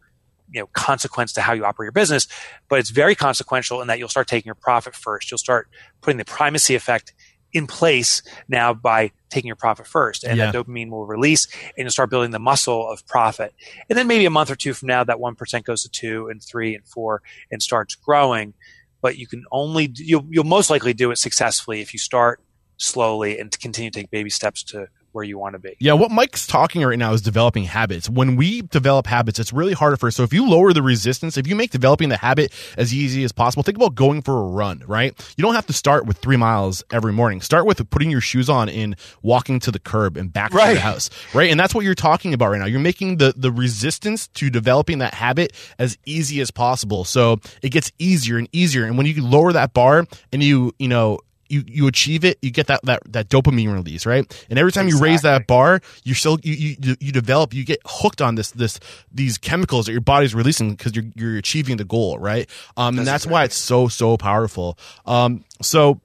you 0.51 0.60
know 0.60 0.67
consequence 0.73 1.34
to 1.34 1.41
how 1.41 1.54
you 1.54 1.65
operate 1.65 1.88
your 1.88 1.91
business, 1.91 2.28
but 2.69 2.80
it's 2.80 2.91
very 2.91 3.15
consequential 3.15 3.82
in 3.82 3.88
that 3.88 3.97
you'll 3.97 4.10
start 4.10 4.28
taking 4.28 4.47
your 4.47 4.56
profit 4.56 4.95
first. 4.95 5.32
You'll 5.32 5.39
start 5.39 5.67
putting 6.01 6.17
the 6.17 6.25
primacy 6.25 6.75
effect 6.75 7.13
in 7.56 7.67
place 7.67 8.21
now 8.49 8.73
by 8.73 9.12
taking 9.30 9.47
your 9.47 9.56
profit 9.56 9.88
first 9.88 10.25
and 10.25 10.38
yeah. 10.38 10.51
that 10.51 10.56
dopamine 10.56 10.89
will 10.89 11.06
release 11.06 11.47
and 11.69 11.86
you'll 11.86 11.89
start 11.89 12.10
building 12.10 12.32
the 12.32 12.39
muscle 12.39 12.89
of 12.89 13.08
profit 13.08 13.54
and 13.89 13.97
then 13.97 14.08
maybe 14.08 14.25
a 14.25 14.30
month 14.30 14.51
or 14.51 14.56
two 14.56 14.73
from 14.73 14.88
now 14.88 15.06
that 15.06 15.17
1% 15.17 15.63
goes 15.63 15.84
to 15.84 15.89
2 15.89 16.28
and 16.28 16.43
3 16.43 16.75
and 16.75 16.86
4 16.86 17.21
and 17.51 17.63
starts 17.63 17.95
growing 17.95 18.54
but 19.01 19.17
you 19.17 19.25
can 19.25 19.45
only 19.54 19.89
you'll, 19.95 20.25
you'll 20.30 20.43
most 20.43 20.69
likely 20.69 20.93
do 20.93 21.12
it 21.12 21.17
successfully 21.17 21.80
if 21.80 21.93
you 21.93 21.99
start 21.99 22.41
slowly 22.75 23.39
and 23.39 23.54
to 23.54 23.58
continue 23.58 23.89
to 23.89 23.99
take 24.01 24.12
baby 24.12 24.30
steps 24.30 24.62
to 24.62 24.88
where 25.15 25.23
you 25.23 25.39
want 25.39 25.54
to 25.54 25.60
be. 25.60 25.75
Yeah, 25.80 25.93
what 25.93 26.12
Mike's 26.12 26.45
talking 26.45 26.84
right 26.84 26.99
now 26.99 27.13
is 27.13 27.21
developing 27.21 27.63
habits. 27.63 28.10
When 28.10 28.36
we 28.36 28.62
develop 28.62 29.08
habits, 29.08 29.39
it's 29.39 29.54
really 29.54 29.73
harder 29.73 29.95
for 29.95 30.08
us. 30.08 30.15
So 30.17 30.23
if 30.23 30.34
you 30.34 30.47
lower 30.47 30.73
the 30.73 30.84
resistance, 30.84 31.38
if 31.38 31.47
you 31.47 31.56
make 31.56 31.71
developing 31.71 32.10
the 32.10 32.17
habit 32.17 32.51
as 32.78 32.93
easy 32.93 33.23
as 33.23 33.32
possible, 33.32 33.63
think 33.63 33.78
about 33.78 33.95
going 33.95 34.21
for 34.21 34.38
a 34.38 34.47
run, 34.47 34.84
right? 34.86 35.13
You 35.38 35.41
don't 35.41 35.56
have 35.56 35.67
to 35.67 35.73
start 35.73 36.06
with 36.06 36.17
three 36.17 36.36
miles 36.36 36.84
every 36.91 37.13
morning. 37.13 37.39
Start 37.41 37.65
with 37.65 37.89
putting 37.89 38.12
your 38.12 38.21
shoes 38.21 38.49
on 38.49 38.67
and 38.67 38.97
walking 39.21 39.60
to 39.62 39.71
the 39.71 39.80
curb 39.80 40.17
and 40.17 40.32
back 40.32 40.54
right. 40.54 40.69
to 40.69 40.73
the 40.75 40.82
house, 40.82 41.10
right? 41.34 41.49
And 41.49 41.58
that's 41.60 41.73
what 41.73 41.86
you're 41.86 41.95
talking 41.95 42.34
about 42.34 42.51
right 42.51 42.60
now. 42.60 42.65
You're 42.65 42.80
making 42.82 43.17
the, 43.17 43.34
the 43.36 43.51
resistance 43.51 44.28
to 44.28 44.49
developing 44.49 44.99
that 44.99 45.13
habit 45.13 45.54
as 45.80 45.97
easy 46.06 46.41
as 46.41 46.51
possible. 46.51 47.06
So 47.06 47.39
it 47.62 47.69
gets 47.69 47.91
easier 47.99 48.38
and 48.38 48.49
easier. 48.51 48.84
And 48.84 48.97
when 48.97 49.08
you 49.08 49.25
lower 49.25 49.54
that 49.54 49.73
bar 49.73 50.06
and 50.34 50.43
you, 50.43 50.73
you 50.78 50.89
know, 50.89 51.19
you 51.47 51.63
you 51.67 51.88
achieve 51.88 52.25
it, 52.25 52.38
you 52.41 52.51
get 52.51 52.67
that 52.67 52.81
that 52.84 53.01
that 53.12 53.29
dopamine 53.29 53.73
release, 53.73 54.05
right? 54.05 54.45
And 54.49 54.60
every 54.60 54.71
time 54.71 54.88
exactly. 54.88 55.08
you 55.08 55.13
raise 55.13 55.21
that 55.23 55.47
bar, 55.47 55.81
you're 56.03 56.15
still 56.15 56.39
you, 56.43 56.75
you 56.79 56.95
you 56.99 57.12
develop, 57.12 57.53
you 57.53 57.63
get 57.65 57.79
hooked 57.86 58.21
on 58.21 58.36
this 58.36 58.51
this 58.51 58.79
these 59.12 59.38
chemicals 59.38 59.86
that 59.86 59.91
your 59.91 60.01
body's 60.01 60.36
releasing 60.36 60.71
because 60.71 60.95
you're 60.95 61.05
you're 61.15 61.38
achieving 61.38 61.77
the 61.77 61.86
goal, 61.86 62.17
right? 62.19 62.49
Um, 62.77 62.97
and 62.97 63.08
that's, 63.08 63.25
why 63.25 63.43
it's 63.43 63.55
so 63.55 63.88
so 63.88 64.17
powerful. 64.17 64.77
Um, 65.05 65.43
so 65.62 65.99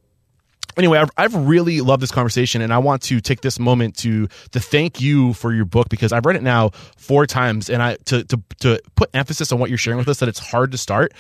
anyway, 0.77 0.99
I've, 0.99 1.11
I've, 1.17 1.35
really 1.35 1.81
loved 1.81 2.03
this 2.03 2.11
conversation, 2.11 2.63
and 2.63 2.73
I 2.73 2.79
want 2.79 3.03
to 3.03 3.21
take 3.21 3.41
this 3.41 3.59
moment 3.59 3.97
to 3.99 4.29
to 4.53 4.61
thank 4.61 5.01
you 5.01 5.33
for 5.35 5.53
your 5.53 5.65
book 5.65 5.89
because 5.89 6.13
I've 6.13 6.27
read 6.27 6.37
it 6.37 6.43
now 6.43 6.71
four 6.97 7.27
times, 7.27 7.71
and 7.71 7.83
I 7.83 7.97
to 8.07 8.25
to 8.25 8.43
to 8.61 8.81
put 8.95 9.11
emphasis 9.15 9.53
on 9.53 9.59
what 9.59 9.71
you're 9.71 9.79
sharing 9.79 9.99
with 9.99 10.09
us 10.09 10.19
that 10.19 10.29
it's 10.29 10.39
hard 10.39 10.73
to 10.73 10.79
start. 10.79 11.13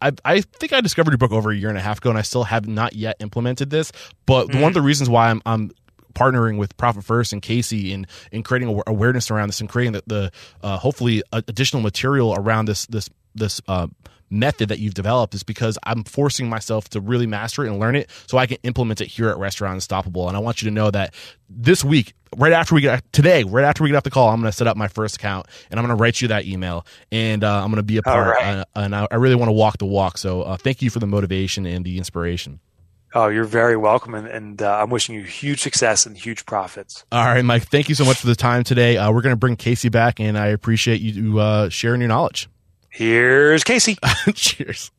I, 0.00 0.12
I 0.24 0.40
think 0.40 0.72
I 0.72 0.80
discovered 0.80 1.10
your 1.12 1.18
book 1.18 1.32
over 1.32 1.50
a 1.50 1.56
year 1.56 1.68
and 1.68 1.78
a 1.78 1.80
half 1.80 1.98
ago, 1.98 2.10
and 2.10 2.18
I 2.18 2.22
still 2.22 2.44
have 2.44 2.66
not 2.66 2.94
yet 2.94 3.16
implemented 3.20 3.70
this. 3.70 3.92
But 4.26 4.48
mm-hmm. 4.48 4.60
one 4.60 4.68
of 4.68 4.74
the 4.74 4.82
reasons 4.82 5.08
why 5.08 5.30
I'm, 5.30 5.42
I'm 5.46 5.70
partnering 6.14 6.58
with 6.58 6.76
Profit 6.76 7.04
First 7.04 7.32
and 7.32 7.42
Casey 7.42 7.92
in 7.92 8.06
in 8.32 8.42
creating 8.42 8.82
awareness 8.86 9.30
around 9.30 9.48
this 9.48 9.60
and 9.60 9.68
creating 9.68 9.92
the, 9.92 10.02
the 10.06 10.32
uh, 10.62 10.78
hopefully 10.78 11.22
additional 11.32 11.82
material 11.82 12.34
around 12.34 12.66
this 12.66 12.86
this 12.86 13.10
this 13.34 13.60
uh, 13.68 13.88
method 14.34 14.68
that 14.68 14.78
you've 14.78 14.94
developed 14.94 15.34
is 15.34 15.42
because 15.42 15.78
I'm 15.84 16.04
forcing 16.04 16.48
myself 16.48 16.88
to 16.90 17.00
really 17.00 17.26
master 17.26 17.64
it 17.64 17.70
and 17.70 17.78
learn 17.78 17.96
it 17.96 18.10
so 18.26 18.38
I 18.38 18.46
can 18.46 18.58
implement 18.62 19.00
it 19.00 19.06
here 19.06 19.28
at 19.28 19.38
Restaurant 19.38 19.74
Unstoppable. 19.74 20.28
And 20.28 20.36
I 20.36 20.40
want 20.40 20.62
you 20.62 20.68
to 20.68 20.74
know 20.74 20.90
that 20.90 21.14
this 21.48 21.84
week, 21.84 22.14
right 22.36 22.52
after 22.52 22.74
we 22.74 22.80
get 22.80 23.10
today, 23.12 23.44
right 23.44 23.64
after 23.64 23.82
we 23.82 23.90
get 23.90 23.96
off 23.96 24.02
the 24.02 24.10
call, 24.10 24.28
I'm 24.28 24.40
going 24.40 24.50
to 24.50 24.56
set 24.56 24.66
up 24.66 24.76
my 24.76 24.88
first 24.88 25.16
account 25.16 25.46
and 25.70 25.78
I'm 25.78 25.86
going 25.86 25.96
to 25.96 26.00
write 26.00 26.20
you 26.20 26.28
that 26.28 26.46
email 26.46 26.86
and 27.10 27.44
uh, 27.44 27.62
I'm 27.62 27.70
going 27.70 27.76
to 27.76 27.82
be 27.82 27.96
a 27.96 28.02
part. 28.02 28.36
Right. 28.36 28.58
Uh, 28.58 28.64
and 28.76 28.94
I, 28.94 29.06
I, 29.10 29.16
really 29.16 29.36
want 29.36 29.48
to 29.48 29.52
walk 29.52 29.78
the 29.78 29.86
walk. 29.86 30.18
So 30.18 30.42
uh, 30.42 30.56
thank 30.56 30.82
you 30.82 30.90
for 30.90 30.98
the 30.98 31.06
motivation 31.06 31.66
and 31.66 31.84
the 31.84 31.98
inspiration. 31.98 32.60
Oh, 33.16 33.28
you're 33.28 33.44
very 33.44 33.76
welcome, 33.76 34.12
and, 34.16 34.26
and 34.26 34.60
uh, 34.60 34.78
I'm 34.78 34.90
wishing 34.90 35.14
you 35.14 35.22
huge 35.22 35.60
success 35.60 36.04
and 36.04 36.18
huge 36.18 36.46
profits. 36.46 37.04
All 37.12 37.24
right, 37.24 37.44
Mike. 37.44 37.68
Thank 37.68 37.88
you 37.88 37.94
so 37.94 38.04
much 38.04 38.16
for 38.16 38.26
the 38.26 38.34
time 38.34 38.64
today. 38.64 38.96
Uh, 38.96 39.12
we're 39.12 39.22
going 39.22 39.32
to 39.32 39.38
bring 39.38 39.54
Casey 39.54 39.88
back, 39.88 40.18
and 40.18 40.36
I 40.36 40.48
appreciate 40.48 41.00
you 41.00 41.38
uh, 41.38 41.68
sharing 41.68 42.00
your 42.00 42.08
knowledge. 42.08 42.48
Here's 42.94 43.64
Casey. 43.64 43.98
Cheers. 44.34 44.92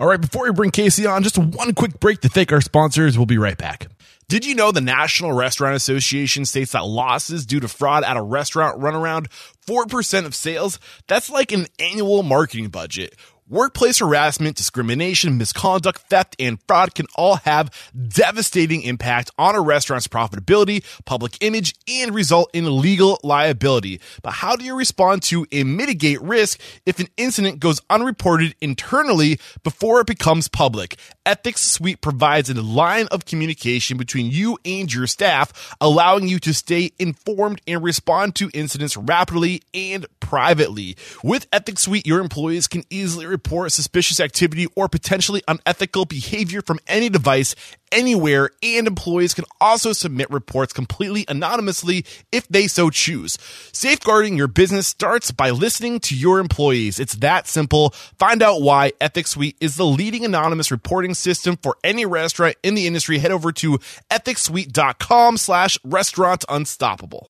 All 0.00 0.08
right, 0.08 0.20
before 0.20 0.46
we 0.46 0.50
bring 0.50 0.72
Casey 0.72 1.06
on, 1.06 1.22
just 1.22 1.38
one 1.38 1.74
quick 1.74 2.00
break 2.00 2.20
to 2.22 2.28
thank 2.28 2.50
our 2.50 2.60
sponsors. 2.60 3.16
We'll 3.16 3.24
be 3.24 3.38
right 3.38 3.56
back. 3.56 3.86
Did 4.28 4.44
you 4.44 4.56
know 4.56 4.72
the 4.72 4.80
National 4.80 5.32
Restaurant 5.32 5.76
Association 5.76 6.44
states 6.44 6.72
that 6.72 6.84
losses 6.84 7.46
due 7.46 7.60
to 7.60 7.68
fraud 7.68 8.02
at 8.02 8.16
a 8.16 8.22
restaurant 8.22 8.80
run 8.80 8.96
around 8.96 9.28
4% 9.64 10.26
of 10.26 10.34
sales? 10.34 10.80
That's 11.06 11.30
like 11.30 11.52
an 11.52 11.68
annual 11.78 12.24
marketing 12.24 12.70
budget. 12.70 13.14
Workplace 13.48 14.00
harassment, 14.00 14.56
discrimination, 14.56 15.38
misconduct, 15.38 16.00
theft, 16.10 16.34
and 16.40 16.58
fraud 16.66 16.96
can 16.96 17.06
all 17.14 17.36
have 17.36 17.70
devastating 18.08 18.82
impact 18.82 19.30
on 19.38 19.54
a 19.54 19.60
restaurant's 19.60 20.08
profitability, 20.08 20.82
public 21.04 21.38
image, 21.40 21.76
and 21.86 22.12
result 22.12 22.50
in 22.52 22.80
legal 22.80 23.20
liability. 23.22 24.00
But 24.20 24.32
how 24.32 24.56
do 24.56 24.64
you 24.64 24.76
respond 24.76 25.22
to 25.24 25.46
and 25.52 25.76
mitigate 25.76 26.20
risk 26.22 26.60
if 26.86 26.98
an 26.98 27.06
incident 27.16 27.60
goes 27.60 27.80
unreported 27.88 28.56
internally 28.60 29.38
before 29.62 30.00
it 30.00 30.08
becomes 30.08 30.48
public? 30.48 30.98
Ethics 31.24 31.60
Suite 31.60 32.00
provides 32.00 32.50
a 32.50 32.60
line 32.60 33.06
of 33.12 33.26
communication 33.26 33.96
between 33.96 34.28
you 34.28 34.58
and 34.64 34.92
your 34.92 35.06
staff, 35.06 35.76
allowing 35.80 36.26
you 36.26 36.40
to 36.40 36.52
stay 36.52 36.90
informed 36.98 37.60
and 37.68 37.84
respond 37.84 38.34
to 38.34 38.50
incidents 38.52 38.96
rapidly 38.96 39.62
and 39.72 40.04
privately. 40.18 40.96
With 41.22 41.46
Ethics 41.52 41.82
Suite, 41.82 42.08
your 42.08 42.20
employees 42.20 42.66
can 42.66 42.82
easily 42.90 43.35
report 43.36 43.70
suspicious 43.72 44.18
activity 44.18 44.66
or 44.74 44.88
potentially 44.88 45.42
unethical 45.46 46.06
behavior 46.06 46.62
from 46.62 46.78
any 46.86 47.08
device 47.08 47.54
anywhere, 47.92 48.50
and 48.62 48.86
employees 48.86 49.34
can 49.34 49.44
also 49.60 49.92
submit 49.92 50.30
reports 50.30 50.72
completely 50.72 51.24
anonymously 51.28 52.04
if 52.32 52.48
they 52.48 52.66
so 52.66 52.90
choose. 52.90 53.36
Safeguarding 53.72 54.36
your 54.36 54.48
business 54.48 54.86
starts 54.86 55.30
by 55.30 55.50
listening 55.50 56.00
to 56.00 56.16
your 56.16 56.38
employees. 56.38 56.98
It's 56.98 57.16
that 57.16 57.46
simple. 57.46 57.90
Find 58.18 58.42
out 58.42 58.62
why 58.62 58.92
Ethics 59.00 59.30
Suite 59.30 59.56
is 59.60 59.76
the 59.76 59.86
leading 59.86 60.24
anonymous 60.24 60.70
reporting 60.70 61.14
system 61.14 61.56
for 61.62 61.76
any 61.84 62.06
restaurant 62.06 62.56
in 62.62 62.74
the 62.74 62.86
industry. 62.86 63.18
Head 63.18 63.32
over 63.32 63.52
to 63.52 63.78
ethicsuite.com 64.10 65.36
slash 65.36 65.78
restaurant 65.84 66.44
unstoppable. 66.48 67.28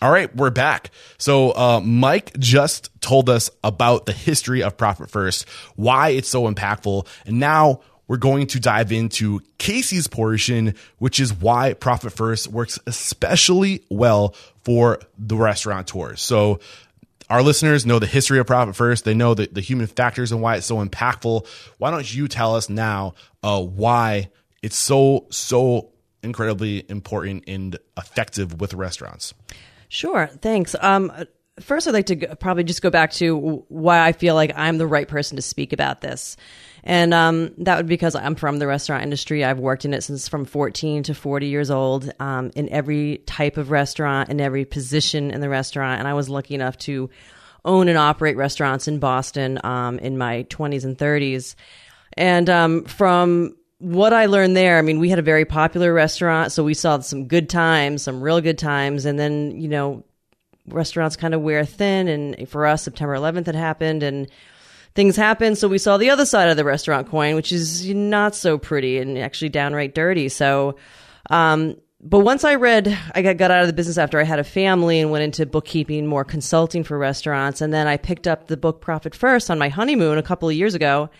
All 0.00 0.12
right, 0.12 0.34
we're 0.36 0.50
back. 0.50 0.90
So, 1.18 1.50
uh, 1.50 1.80
Mike 1.80 2.38
just 2.38 2.88
told 3.00 3.28
us 3.28 3.50
about 3.64 4.06
the 4.06 4.12
history 4.12 4.62
of 4.62 4.76
Profit 4.76 5.10
First, 5.10 5.48
why 5.74 6.10
it's 6.10 6.28
so 6.28 6.44
impactful, 6.44 7.04
and 7.26 7.40
now 7.40 7.80
we're 8.06 8.18
going 8.18 8.46
to 8.48 8.60
dive 8.60 8.92
into 8.92 9.40
Casey's 9.58 10.06
portion, 10.06 10.76
which 10.98 11.18
is 11.18 11.34
why 11.34 11.72
Profit 11.72 12.12
First 12.12 12.46
works 12.46 12.78
especially 12.86 13.82
well 13.90 14.36
for 14.62 15.00
the 15.18 15.34
restaurateurs. 15.34 16.22
So, 16.22 16.60
our 17.28 17.42
listeners 17.42 17.84
know 17.84 17.98
the 17.98 18.06
history 18.06 18.38
of 18.38 18.46
Profit 18.46 18.76
First. 18.76 19.04
They 19.04 19.14
know 19.14 19.34
the, 19.34 19.48
the 19.50 19.60
human 19.60 19.88
factors 19.88 20.30
and 20.30 20.40
why 20.40 20.56
it's 20.56 20.66
so 20.66 20.76
impactful. 20.76 21.44
Why 21.78 21.90
don't 21.90 22.14
you 22.14 22.28
tell 22.28 22.54
us 22.54 22.68
now 22.68 23.14
uh, 23.42 23.60
why 23.60 24.30
it's 24.62 24.76
so, 24.76 25.26
so 25.30 25.90
incredibly 26.22 26.88
important 26.88 27.44
and 27.48 27.76
effective 27.96 28.60
with 28.60 28.74
restaurants? 28.74 29.34
Sure, 29.88 30.26
thanks. 30.26 30.74
Um, 30.80 31.12
first, 31.60 31.88
I'd 31.88 31.94
like 31.94 32.06
to 32.06 32.36
probably 32.36 32.64
just 32.64 32.82
go 32.82 32.90
back 32.90 33.12
to 33.12 33.64
why 33.68 34.06
I 34.06 34.12
feel 34.12 34.34
like 34.34 34.52
I'm 34.54 34.78
the 34.78 34.86
right 34.86 35.08
person 35.08 35.36
to 35.36 35.42
speak 35.42 35.72
about 35.72 36.00
this. 36.00 36.36
And 36.84 37.12
um, 37.12 37.52
that 37.58 37.76
would 37.76 37.86
be 37.86 37.94
because 37.94 38.14
I'm 38.14 38.34
from 38.34 38.58
the 38.58 38.66
restaurant 38.66 39.02
industry. 39.02 39.44
I've 39.44 39.58
worked 39.58 39.84
in 39.84 39.92
it 39.92 40.02
since 40.02 40.28
from 40.28 40.44
14 40.44 41.02
to 41.04 41.14
40 41.14 41.46
years 41.46 41.70
old 41.70 42.10
um, 42.20 42.50
in 42.54 42.68
every 42.70 43.18
type 43.26 43.56
of 43.56 43.70
restaurant, 43.70 44.30
in 44.30 44.40
every 44.40 44.64
position 44.64 45.30
in 45.30 45.40
the 45.40 45.48
restaurant. 45.48 45.98
And 45.98 46.08
I 46.08 46.14
was 46.14 46.28
lucky 46.28 46.54
enough 46.54 46.78
to 46.78 47.10
own 47.64 47.88
and 47.88 47.98
operate 47.98 48.36
restaurants 48.36 48.88
in 48.88 48.98
Boston 48.98 49.60
um, 49.64 49.98
in 49.98 50.16
my 50.16 50.44
20s 50.44 50.84
and 50.84 50.96
30s. 50.96 51.54
And 52.16 52.48
um, 52.48 52.84
from 52.84 53.56
what 53.78 54.12
I 54.12 54.26
learned 54.26 54.56
there, 54.56 54.78
I 54.78 54.82
mean, 54.82 54.98
we 54.98 55.08
had 55.08 55.18
a 55.18 55.22
very 55.22 55.44
popular 55.44 55.92
restaurant, 55.92 56.52
so 56.52 56.64
we 56.64 56.74
saw 56.74 56.98
some 57.00 57.26
good 57.26 57.48
times, 57.48 58.02
some 58.02 58.20
real 58.20 58.40
good 58.40 58.58
times, 58.58 59.04
and 59.04 59.18
then 59.18 59.60
you 59.60 59.68
know, 59.68 60.04
restaurants 60.66 61.16
kind 61.16 61.34
of 61.34 61.42
wear 61.42 61.64
thin. 61.64 62.08
And 62.08 62.48
for 62.48 62.66
us, 62.66 62.82
September 62.82 63.14
11th 63.14 63.46
had 63.46 63.54
happened, 63.54 64.02
and 64.02 64.28
things 64.94 65.14
happened, 65.14 65.58
so 65.58 65.68
we 65.68 65.78
saw 65.78 65.96
the 65.96 66.10
other 66.10 66.26
side 66.26 66.48
of 66.48 66.56
the 66.56 66.64
restaurant 66.64 67.08
coin, 67.08 67.36
which 67.36 67.52
is 67.52 67.88
not 67.94 68.34
so 68.34 68.58
pretty 68.58 68.98
and 68.98 69.16
actually 69.16 69.50
downright 69.50 69.94
dirty. 69.94 70.28
So, 70.28 70.76
um, 71.30 71.76
but 72.00 72.20
once 72.20 72.44
I 72.44 72.56
read, 72.56 72.96
I 73.14 73.22
got, 73.22 73.36
got 73.36 73.50
out 73.52 73.60
of 73.60 73.68
the 73.68 73.72
business 73.72 73.98
after 73.98 74.20
I 74.20 74.24
had 74.24 74.40
a 74.40 74.44
family 74.44 75.00
and 75.00 75.12
went 75.12 75.22
into 75.22 75.46
bookkeeping, 75.46 76.06
more 76.06 76.24
consulting 76.24 76.82
for 76.82 76.98
restaurants, 76.98 77.60
and 77.60 77.72
then 77.72 77.86
I 77.86 77.96
picked 77.96 78.26
up 78.26 78.48
the 78.48 78.56
book 78.56 78.80
Profit 78.80 79.14
First 79.14 79.52
on 79.52 79.58
my 79.58 79.68
honeymoon 79.68 80.18
a 80.18 80.22
couple 80.22 80.48
of 80.48 80.54
years 80.56 80.74
ago, 80.74 81.10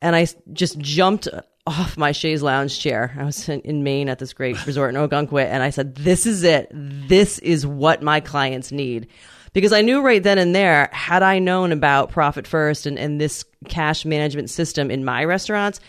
and 0.00 0.14
I 0.14 0.28
just 0.52 0.78
jumped 0.78 1.28
off 1.66 1.96
my 1.96 2.12
chaise 2.12 2.42
lounge 2.42 2.78
chair. 2.78 3.14
I 3.18 3.24
was 3.24 3.48
in, 3.48 3.60
in 3.62 3.82
Maine 3.82 4.08
at 4.08 4.18
this 4.18 4.32
great 4.32 4.64
resort 4.66 4.94
in 4.94 5.00
Ogunquit, 5.00 5.46
and 5.46 5.62
I 5.62 5.70
said, 5.70 5.96
"This 5.96 6.26
is 6.26 6.42
it. 6.44 6.68
This 6.72 7.38
is 7.40 7.66
what 7.66 8.02
my 8.02 8.20
clients 8.20 8.72
need." 8.72 9.08
Because 9.52 9.72
I 9.72 9.80
knew 9.80 10.02
right 10.02 10.22
then 10.22 10.36
and 10.36 10.54
there, 10.54 10.90
had 10.92 11.22
I 11.22 11.38
known 11.38 11.72
about 11.72 12.10
Profit 12.10 12.46
First 12.46 12.84
and, 12.84 12.98
and 12.98 13.18
this 13.18 13.42
cash 13.68 14.04
management 14.04 14.50
system 14.50 14.90
in 14.90 15.02
my 15.02 15.24
restaurants, 15.24 15.80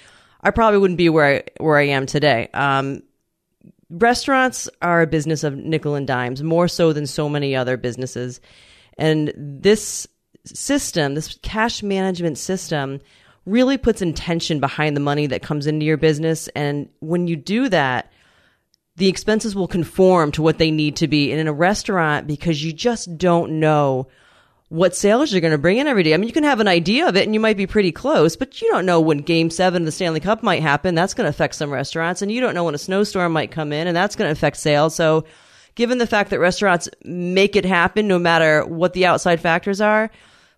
I 0.42 0.52
probably 0.52 0.80
wouldn't 0.80 0.98
be 0.98 1.10
where 1.10 1.36
I, 1.36 1.44
where 1.62 1.78
I 1.78 1.88
am 1.88 2.06
today. 2.06 2.48
Um, 2.54 3.04
restaurants 3.90 4.70
are 4.82 5.02
a 5.02 5.08
business 5.08 5.44
of 5.44 5.58
nickel 5.58 5.96
and 5.96 6.08
dimes, 6.08 6.42
more 6.42 6.70
so 6.70 6.94
than 6.94 7.08
so 7.08 7.28
many 7.28 7.58
other 7.58 7.76
businesses. 7.76 8.40
And 8.98 9.34
this 9.36 10.08
system, 10.46 11.16
this 11.16 11.38
cash 11.42 11.84
management 11.84 12.38
system, 12.38 13.02
really 13.48 13.78
puts 13.78 14.02
intention 14.02 14.60
behind 14.60 14.96
the 14.96 15.02
money 15.02 15.26
that 15.28 15.42
comes 15.42 15.68
into 15.68 15.86
your 15.86 15.98
business. 15.98 16.50
And 16.50 16.90
when 17.00 17.28
you 17.28 17.38
do 17.38 17.70
that, 17.70 18.12
the 18.98 19.08
expenses 19.08 19.56
will 19.56 19.68
conform 19.68 20.32
to 20.34 20.42
what 20.42 20.58
they 20.58 20.70
need 20.70 20.98
to 20.98 21.08
be. 21.08 21.32
And 21.32 21.40
in 21.40 21.48
a 21.48 21.54
restaurant, 21.54 22.28
because 22.28 22.64
you 22.64 22.74
just 22.74 23.18
don't 23.18 23.60
know 23.60 24.08
what 24.70 24.96
sales 24.96 25.32
you're 25.32 25.40
going 25.40 25.52
to 25.52 25.58
bring 25.58 25.78
in 25.78 25.88
every 25.88 26.04
day. 26.04 26.14
I 26.14 26.18
mean, 26.18 26.28
you 26.28 26.34
can 26.34 26.44
have 26.44 26.60
an 26.60 26.68
idea 26.68 27.08
of 27.08 27.16
it 27.16 27.24
and 27.24 27.34
you 27.34 27.40
might 27.40 27.56
be 27.56 27.68
pretty 27.68 27.94
close, 27.94 28.36
but 28.36 28.62
you 28.62 28.70
don't 28.70 28.86
know 28.86 29.00
when 29.00 29.20
game 29.20 29.50
seven 29.50 29.84
of 29.84 29.86
the 29.86 29.92
Stanley 29.94 30.20
Cup 30.20 30.44
might 30.44 30.62
happen. 30.62 30.94
That's 30.94 31.14
going 31.14 31.24
to 31.24 31.30
affect 31.30 31.56
some 31.56 31.72
restaurants. 31.72 32.22
And 32.22 32.30
you 32.30 32.42
don't 32.42 32.54
know 32.54 32.66
when 32.66 32.76
a 32.76 32.80
snowstorm 32.80 33.32
might 33.32 33.52
come 33.52 33.72
in 33.72 33.88
and 33.88 33.96
that's 33.96 34.18
going 34.18 34.28
to 34.28 34.34
affect 34.34 34.58
sales. 34.58 34.94
So 34.94 35.24
given 35.76 36.00
the 36.00 36.08
fact 36.08 36.32
that 36.32 36.40
restaurants 36.40 36.90
make 37.06 37.56
it 37.56 37.64
happen 37.64 38.10
no 38.10 38.20
matter 38.20 38.66
what 38.66 38.92
the 38.92 39.06
outside 39.06 39.40
factors 39.40 39.80
are, 39.80 40.12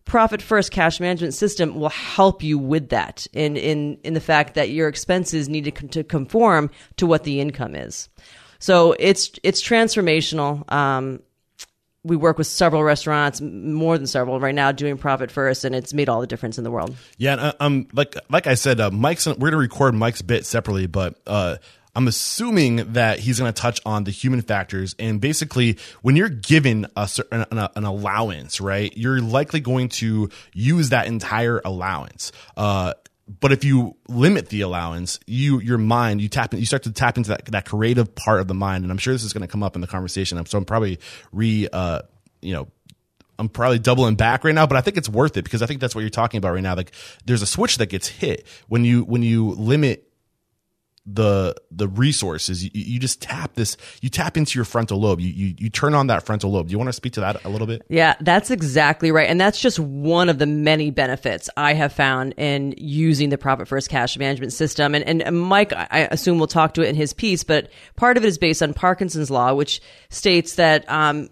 profit 0.09 0.41
first 0.41 0.71
cash 0.71 0.99
management 0.99 1.33
system 1.35 1.75
will 1.75 1.89
help 1.89 2.41
you 2.43 2.57
with 2.57 2.89
that 2.89 3.27
in, 3.31 3.55
in, 3.55 3.97
in 4.03 4.15
the 4.15 4.19
fact 4.19 4.55
that 4.55 4.71
your 4.71 4.89
expenses 4.89 5.47
need 5.47 5.65
to, 5.65 5.87
to 5.87 6.03
conform 6.03 6.69
to 6.97 7.05
what 7.05 7.23
the 7.23 7.39
income 7.39 7.75
is. 7.75 8.09
So 8.57 8.95
it's, 8.99 9.31
it's 9.43 9.61
transformational. 9.61 10.69
Um, 10.71 11.21
we 12.03 12.15
work 12.15 12.37
with 12.37 12.47
several 12.47 12.83
restaurants, 12.83 13.39
more 13.39 13.97
than 13.97 14.07
several 14.07 14.39
right 14.39 14.55
now, 14.55 14.71
doing 14.71 14.97
profit 14.97 15.29
first, 15.29 15.63
and 15.63 15.75
it's 15.75 15.93
made 15.93 16.09
all 16.09 16.21
the 16.21 16.27
difference 16.27 16.57
in 16.57 16.63
the 16.63 16.71
world. 16.71 16.95
Yeah, 17.17 17.33
and, 17.33 17.41
uh, 17.41 17.53
um, 17.59 17.87
like 17.93 18.15
like 18.29 18.47
I 18.47 18.55
said, 18.55 18.79
uh, 18.79 18.89
Mike's 18.89 19.27
we're 19.27 19.35
gonna 19.35 19.57
record 19.57 19.93
Mike's 19.95 20.21
bit 20.21 20.45
separately, 20.45 20.87
but 20.87 21.19
uh, 21.27 21.57
I'm 21.95 22.07
assuming 22.07 22.93
that 22.93 23.19
he's 23.19 23.39
going 23.39 23.51
to 23.51 23.61
touch 23.61 23.81
on 23.85 24.03
the 24.03 24.11
human 24.11 24.41
factors. 24.41 24.95
And 24.99 25.19
basically, 25.19 25.77
when 26.01 26.15
you're 26.15 26.29
given 26.29 26.87
a 26.95 27.07
certain 27.07 27.45
an, 27.51 27.67
an, 27.75 27.83
allowance, 27.83 28.61
right, 28.61 28.95
you're 28.95 29.21
likely 29.21 29.59
going 29.59 29.89
to 29.89 30.29
use 30.53 30.89
that 30.89 31.07
entire 31.07 31.61
allowance. 31.65 32.31
Uh, 32.55 32.93
but 33.39 33.51
if 33.51 33.63
you 33.63 33.95
limit 34.07 34.49
the 34.49 34.61
allowance, 34.61 35.19
you 35.27 35.59
your 35.59 35.77
mind 35.77 36.19
you 36.21 36.29
tap 36.29 36.53
you 36.53 36.65
start 36.65 36.83
to 36.83 36.91
tap 36.91 37.17
into 37.17 37.29
that 37.29 37.45
that 37.45 37.65
creative 37.65 38.15
part 38.15 38.39
of 38.39 38.47
the 38.47 38.55
mind, 38.55 38.83
and 38.83 38.91
I'm 38.91 38.97
sure 38.97 39.13
this 39.13 39.23
is 39.23 39.33
going 39.33 39.41
to 39.41 39.47
come 39.47 39.61
up 39.61 39.75
in 39.75 39.81
the 39.81 39.87
conversation. 39.87 40.43
So 40.45 40.57
I'm 40.57 40.65
probably 40.65 40.99
re 41.31 41.67
uh, 41.71 42.01
you 42.41 42.53
know 42.53 42.67
I'm 43.37 43.47
probably 43.47 43.79
doubling 43.79 44.15
back 44.15 44.43
right 44.43 44.53
now, 44.53 44.65
but 44.67 44.77
I 44.77 44.81
think 44.81 44.97
it's 44.97 45.09
worth 45.09 45.37
it 45.37 45.43
because 45.43 45.61
I 45.61 45.65
think 45.65 45.79
that's 45.79 45.95
what 45.95 46.01
you're 46.01 46.09
talking 46.09 46.39
about 46.39 46.53
right 46.53 46.63
now. 46.63 46.75
Like 46.75 46.91
there's 47.25 47.41
a 47.41 47.47
switch 47.47 47.77
that 47.77 47.87
gets 47.87 48.07
hit 48.07 48.45
when 48.67 48.83
you 48.83 49.03
when 49.03 49.23
you 49.23 49.51
limit 49.51 50.08
the 51.13 51.55
the 51.71 51.87
resources. 51.87 52.63
You, 52.63 52.69
you, 52.73 52.99
just 52.99 53.21
tap 53.21 53.55
this 53.55 53.77
you 54.01 54.09
tap 54.09 54.37
into 54.37 54.57
your 54.57 54.65
frontal 54.65 54.99
lobe. 54.99 55.19
You, 55.19 55.29
you 55.29 55.55
you 55.57 55.69
turn 55.69 55.93
on 55.93 56.07
that 56.07 56.25
frontal 56.25 56.51
lobe. 56.51 56.67
Do 56.67 56.71
you 56.71 56.77
want 56.77 56.89
to 56.89 56.93
speak 56.93 57.13
to 57.13 57.21
that 57.21 57.43
a 57.43 57.49
little 57.49 57.67
bit? 57.67 57.83
Yeah 57.89 58.15
that's 58.21 58.51
exactly 58.51 59.11
right. 59.11 59.29
And 59.29 59.39
that's 59.39 59.59
just 59.59 59.79
one 59.79 60.29
of 60.29 60.37
the 60.37 60.45
many 60.45 60.91
benefits 60.91 61.49
i 61.57 61.73
have 61.73 61.93
found 61.93 62.33
in 62.37 62.73
using 62.77 63.29
the 63.29 63.37
profit 63.37 63.67
first 63.67 63.89
cash 63.89 64.17
management 64.17 64.53
system. 64.53 64.93
And 64.95 65.21
and 65.23 65.41
mike 65.41 65.73
i 65.73 66.07
assume 66.11 66.37
we'll 66.37 66.47
talk 66.47 66.73
to 66.75 66.81
it 66.81 66.89
in 66.89 66.95
his 66.95 67.13
piece 67.13 67.43
but 67.43 67.69
part 67.95 68.17
of 68.17 68.23
it 68.23 68.27
is 68.27 68.37
based 68.37 68.61
on 68.61 68.73
parkinson's 68.73 69.31
law 69.31 69.53
which 69.53 69.81
states 70.09 70.55
that 70.55 70.89
um, 70.89 71.29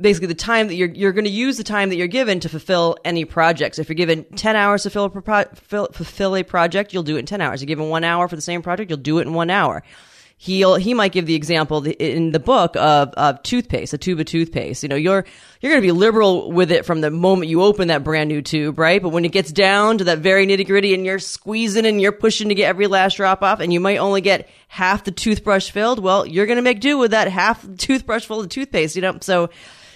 basically 0.00 0.28
the 0.28 0.34
time 0.34 0.68
that 0.68 0.74
you're 0.74 0.88
you're 0.88 1.12
going 1.12 1.24
to 1.24 1.30
use 1.30 1.56
the 1.56 1.64
time 1.64 1.88
that 1.88 1.96
you're 1.96 2.06
given 2.06 2.40
to 2.40 2.48
fulfill 2.48 2.96
any 3.04 3.24
projects. 3.24 3.78
If 3.78 3.88
you're 3.88 3.94
given 3.94 4.24
10 4.24 4.56
hours 4.56 4.82
to 4.84 4.90
fill 4.90 5.04
a 5.04 5.10
pro- 5.10 5.44
fill, 5.54 5.88
fulfill 5.92 6.36
a 6.36 6.42
project, 6.42 6.92
you'll 6.92 7.02
do 7.02 7.16
it 7.16 7.20
in 7.20 7.26
10 7.26 7.40
hours. 7.40 7.60
You're 7.60 7.66
given 7.66 7.88
1 7.88 8.04
hour 8.04 8.28
for 8.28 8.36
the 8.36 8.42
same 8.42 8.62
project, 8.62 8.90
you'll 8.90 8.98
do 8.98 9.18
it 9.18 9.26
in 9.26 9.34
1 9.34 9.50
hour. 9.50 9.82
He'll 10.40 10.76
he 10.76 10.94
might 10.94 11.10
give 11.10 11.26
the 11.26 11.34
example 11.34 11.84
in 11.84 12.30
the 12.30 12.38
book 12.38 12.76
of 12.76 13.10
of 13.14 13.42
toothpaste, 13.42 13.92
a 13.92 13.98
tube 13.98 14.20
of 14.20 14.26
toothpaste. 14.26 14.84
You 14.84 14.88
know, 14.88 14.94
you're 14.94 15.24
you're 15.60 15.72
going 15.72 15.82
to 15.82 15.86
be 15.86 15.90
liberal 15.90 16.52
with 16.52 16.70
it 16.70 16.86
from 16.86 17.00
the 17.00 17.10
moment 17.10 17.50
you 17.50 17.60
open 17.60 17.88
that 17.88 18.04
brand 18.04 18.28
new 18.28 18.40
tube, 18.40 18.78
right? 18.78 19.02
But 19.02 19.08
when 19.08 19.24
it 19.24 19.32
gets 19.32 19.50
down 19.50 19.98
to 19.98 20.04
that 20.04 20.18
very 20.18 20.46
nitty 20.46 20.64
gritty 20.64 20.94
and 20.94 21.04
you're 21.04 21.18
squeezing 21.18 21.86
and 21.86 22.00
you're 22.00 22.12
pushing 22.12 22.50
to 22.50 22.54
get 22.54 22.68
every 22.68 22.86
last 22.86 23.16
drop 23.16 23.42
off 23.42 23.58
and 23.58 23.72
you 23.72 23.80
might 23.80 23.98
only 23.98 24.20
get 24.20 24.48
half 24.68 25.02
the 25.02 25.10
toothbrush 25.10 25.72
filled, 25.72 25.98
well, 25.98 26.24
you're 26.24 26.46
going 26.46 26.54
to 26.54 26.62
make 26.62 26.78
do 26.78 26.98
with 26.98 27.10
that 27.10 27.26
half 27.26 27.66
toothbrush 27.76 28.24
full 28.24 28.40
of 28.40 28.48
toothpaste, 28.48 28.94
you 28.94 29.02
know? 29.02 29.18
So 29.20 29.50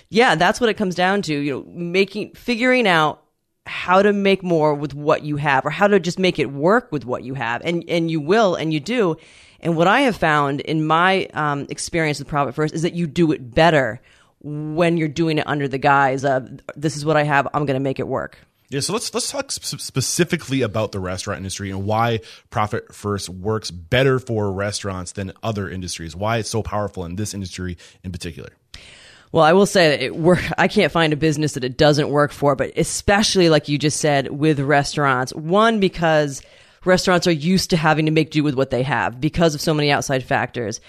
yeah, 0.08 0.34
that's 0.34 0.60
what 0.60 0.70
it 0.70 0.74
comes 0.74 0.96
down 0.96 1.22
to, 1.22 1.34
you 1.34 1.52
know, 1.52 1.64
making, 1.72 2.34
figuring 2.34 2.88
out 2.88 3.22
how 3.64 4.02
to 4.02 4.12
make 4.12 4.42
more 4.42 4.74
with 4.74 4.92
what 4.92 5.22
you 5.22 5.36
have 5.36 5.64
or 5.64 5.70
how 5.70 5.86
to 5.86 6.00
just 6.00 6.18
make 6.18 6.40
it 6.40 6.50
work 6.50 6.90
with 6.90 7.04
what 7.04 7.22
you 7.22 7.34
have. 7.34 7.62
And, 7.64 7.84
and 7.88 8.10
you 8.10 8.20
will 8.20 8.56
and 8.56 8.72
you 8.72 8.80
do. 8.80 9.16
And 9.62 9.76
what 9.76 9.86
I 9.86 10.00
have 10.02 10.16
found 10.16 10.60
in 10.60 10.84
my 10.84 11.26
um, 11.34 11.66
experience 11.70 12.18
with 12.18 12.28
Profit 12.28 12.54
First 12.54 12.74
is 12.74 12.82
that 12.82 12.94
you 12.94 13.06
do 13.06 13.32
it 13.32 13.54
better 13.54 14.00
when 14.42 14.96
you're 14.96 15.08
doing 15.08 15.38
it 15.38 15.46
under 15.46 15.68
the 15.68 15.78
guise 15.78 16.24
of 16.24 16.50
this 16.74 16.96
is 16.96 17.04
what 17.04 17.16
I 17.16 17.22
have, 17.22 17.46
I'm 17.54 17.64
going 17.64 17.74
to 17.74 17.80
make 17.80 18.00
it 18.00 18.08
work. 18.08 18.38
Yeah, 18.70 18.80
so 18.80 18.94
let's 18.94 19.12
let's 19.12 19.30
talk 19.30 19.52
sp- 19.52 19.78
specifically 19.78 20.62
about 20.62 20.92
the 20.92 20.98
restaurant 20.98 21.36
industry 21.36 21.70
and 21.70 21.84
why 21.84 22.20
Profit 22.48 22.94
First 22.94 23.28
works 23.28 23.70
better 23.70 24.18
for 24.18 24.50
restaurants 24.50 25.12
than 25.12 25.32
other 25.42 25.68
industries. 25.68 26.16
Why 26.16 26.38
it's 26.38 26.48
so 26.48 26.62
powerful 26.62 27.04
in 27.04 27.16
this 27.16 27.34
industry 27.34 27.76
in 28.02 28.12
particular. 28.12 28.48
Well, 29.30 29.44
I 29.44 29.52
will 29.52 29.66
say 29.66 29.90
that 29.90 30.02
it 30.02 30.16
work. 30.16 30.42
I 30.56 30.68
can't 30.68 30.90
find 30.90 31.12
a 31.12 31.16
business 31.16 31.52
that 31.52 31.64
it 31.64 31.76
doesn't 31.76 32.08
work 32.08 32.32
for, 32.32 32.56
but 32.56 32.72
especially 32.76 33.50
like 33.50 33.68
you 33.68 33.76
just 33.76 34.00
said 34.00 34.30
with 34.30 34.58
restaurants. 34.58 35.34
One 35.34 35.78
because 35.78 36.40
restaurants 36.84 37.26
are 37.26 37.32
used 37.32 37.70
to 37.70 37.76
having 37.76 38.06
to 38.06 38.12
make 38.12 38.30
do 38.30 38.42
with 38.42 38.54
what 38.54 38.70
they 38.70 38.82
have 38.82 39.20
because 39.20 39.54
of 39.54 39.60
so 39.60 39.74
many 39.74 39.90
outside 39.90 40.24
factors. 40.24 40.80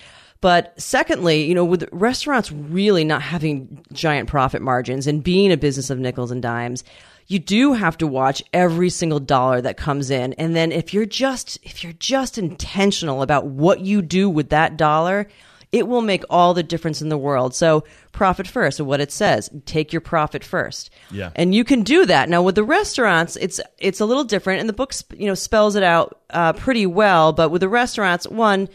But 0.41 0.73
secondly, 0.79 1.45
you 1.45 1.55
know, 1.55 1.63
with 1.63 1.87
restaurants 1.93 2.51
really 2.51 3.05
not 3.05 3.21
having 3.21 3.83
giant 3.93 4.27
profit 4.27 4.61
margins 4.61 5.07
and 5.07 5.23
being 5.23 5.51
a 5.51 5.57
business 5.57 5.89
of 5.89 5.99
nickels 5.99 6.31
and 6.31 6.41
dimes, 6.41 6.83
you 7.27 7.39
do 7.39 7.71
have 7.73 7.97
to 7.99 8.07
watch 8.07 8.43
every 8.53 8.89
single 8.89 9.21
dollar 9.21 9.61
that 9.61 9.77
comes 9.77 10.09
in. 10.09 10.33
And 10.33 10.55
then 10.55 10.73
if 10.73 10.93
you're 10.93 11.05
just, 11.05 11.57
if 11.63 11.83
you're 11.83 11.93
just 11.93 12.37
intentional 12.37 13.21
about 13.21 13.45
what 13.45 13.79
you 13.79 14.01
do 14.01 14.29
with 14.29 14.49
that 14.49 14.75
dollar, 14.75 15.27
it 15.73 15.87
will 15.87 16.03
make 16.03 16.23
all 16.29 16.53
the 16.53 16.63
difference 16.63 17.01
in 17.01 17.09
the 17.09 17.17
world. 17.17 17.55
So 17.55 17.83
profit 18.11 18.47
first, 18.47 18.79
what 18.79 19.01
it 19.01 19.11
says, 19.11 19.49
take 19.65 19.91
your 19.91 20.01
profit 20.01 20.43
first. 20.43 20.91
Yeah. 21.11 21.31
And 21.35 21.53
you 21.53 21.63
can 21.63 21.81
do 21.81 22.05
that. 22.05 22.29
Now 22.29 22.43
with 22.43 22.53
the 22.55 22.63
restaurants, 22.63 23.35
it's, 23.35 23.59
it's 23.79 23.99
a 23.99 24.05
little 24.05 24.23
different 24.23 24.59
and 24.59 24.69
the 24.69 24.73
book, 24.73 24.93
you 25.17 25.25
know, 25.25 25.33
spells 25.33 25.75
it 25.75 25.83
out, 25.83 26.21
uh, 26.29 26.53
pretty 26.53 26.85
well. 26.85 27.33
But 27.33 27.49
with 27.49 27.61
the 27.61 27.69
restaurants, 27.69 28.27
one, 28.27 28.69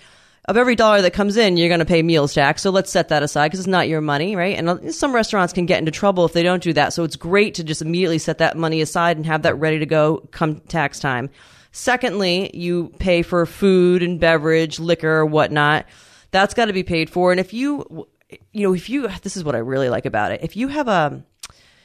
of 0.47 0.57
every 0.57 0.77
dollar 0.77 1.03
that 1.03 1.13
comes 1.13 1.37
in, 1.37 1.59
you're 1.59 1.69
going 1.69 1.81
to 1.81 1.85
pay 1.85 2.03
meals 2.03 2.33
tax. 2.33 2.63
So 2.63 2.71
let's 2.71 2.91
set 2.91 3.11
that 3.11 3.23
aside 3.23 3.49
because 3.49 3.61
it's 3.61 3.69
not 3.69 3.87
your 3.87 4.01
money, 4.01 4.35
right? 4.35 4.57
And 4.57 4.95
some 4.95 5.15
restaurants 5.15 5.53
can 5.53 5.67
get 5.67 5.79
into 5.79 5.91
trouble 5.91 6.25
if 6.25 6.33
they 6.33 6.43
don't 6.43 6.63
do 6.63 6.73
that. 6.73 6.95
So 6.95 7.05
it's 7.05 7.17
great 7.17 7.55
to 7.57 7.65
just 7.65 7.83
immediately 7.83 8.19
set 8.19 8.39
that 8.39 8.57
money 8.57 8.81
aside 8.81 9.19
and 9.19 9.27
have 9.27 9.43
that 9.43 9.57
ready 9.57 9.79
to 9.81 9.87
go 9.87 10.27
come 10.31 10.61
tax 10.61 11.01
time. 11.01 11.29
Secondly, 11.71 12.51
you 12.55 12.95
pay 12.99 13.21
for 13.21 13.45
food 13.45 14.03
and 14.03 14.19
beverage, 14.19 14.81
liquor, 14.81 15.27
whatnot. 15.27 15.85
That's 16.31 16.55
got 16.55 16.67
to 16.67 16.73
be 16.73 16.83
paid 16.83 17.11
for. 17.11 17.31
And 17.31 17.41
if 17.41 17.53
you, 17.53 18.07
you 18.53 18.67
know, 18.67 18.75
if 18.75 18.89
you, 18.89 19.09
this 19.23 19.37
is 19.37 19.45
what 19.45 19.55
I 19.55 19.59
really 19.59 19.89
like 19.89 20.07
about 20.07 20.33
it. 20.33 20.41
If 20.43 20.57
you 20.57 20.69
have 20.69 20.89
a, 20.89 21.23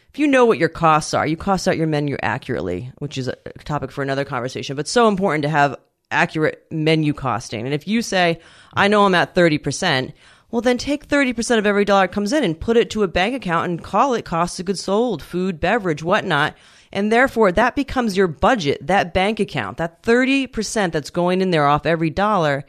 if 0.09 0.19
you 0.19 0.27
know 0.27 0.45
what 0.45 0.59
your 0.59 0.69
costs 0.69 1.13
are, 1.13 1.25
you 1.25 1.37
cost 1.37 1.67
out 1.67 1.77
your 1.77 1.87
menu 1.87 2.17
accurately, 2.21 2.91
which 2.99 3.17
is 3.17 3.27
a 3.27 3.35
topic 3.63 3.91
for 3.91 4.03
another 4.03 4.25
conversation, 4.25 4.75
but 4.75 4.87
so 4.87 5.07
important 5.07 5.43
to 5.43 5.49
have 5.49 5.75
accurate 6.11 6.65
menu 6.69 7.13
costing. 7.13 7.65
And 7.65 7.73
if 7.73 7.87
you 7.87 8.01
say, 8.01 8.39
I 8.73 8.87
know 8.87 9.05
I'm 9.05 9.15
at 9.15 9.33
30%, 9.33 10.13
well, 10.51 10.61
then 10.61 10.77
take 10.77 11.07
30% 11.07 11.57
of 11.57 11.65
every 11.65 11.83
dollar 11.83 12.05
that 12.05 12.13
comes 12.13 12.31
in 12.31 12.43
and 12.43 12.59
put 12.59 12.77
it 12.77 12.91
to 12.91 13.01
a 13.01 13.07
bank 13.07 13.33
account 13.33 13.71
and 13.71 13.83
call 13.83 14.13
it 14.13 14.23
cost 14.23 14.59
of 14.59 14.67
goods 14.67 14.83
sold, 14.83 15.23
food, 15.23 15.59
beverage, 15.59 16.03
whatnot. 16.03 16.55
And 16.91 17.11
therefore, 17.11 17.51
that 17.51 17.75
becomes 17.75 18.15
your 18.15 18.27
budget, 18.27 18.85
that 18.85 19.15
bank 19.15 19.39
account, 19.39 19.77
that 19.77 20.03
30% 20.03 20.91
that's 20.91 21.09
going 21.09 21.41
in 21.41 21.49
there 21.49 21.65
off 21.65 21.87
every 21.87 22.11
dollar. 22.11 22.65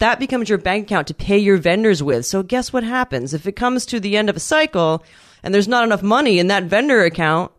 That 0.00 0.18
becomes 0.18 0.48
your 0.48 0.58
bank 0.58 0.86
account 0.86 1.06
to 1.08 1.14
pay 1.14 1.38
your 1.38 1.56
vendors 1.56 2.02
with. 2.02 2.26
So 2.26 2.42
guess 2.42 2.72
what 2.72 2.84
happens? 2.84 3.32
If 3.32 3.46
it 3.46 3.52
comes 3.52 3.86
to 3.86 4.00
the 4.00 4.16
end 4.16 4.28
of 4.28 4.36
a 4.36 4.40
cycle 4.40 5.04
and 5.42 5.54
there's 5.54 5.68
not 5.68 5.84
enough 5.84 6.02
money 6.02 6.38
in 6.38 6.48
that 6.48 6.64
vendor 6.64 7.04
account, 7.04 7.52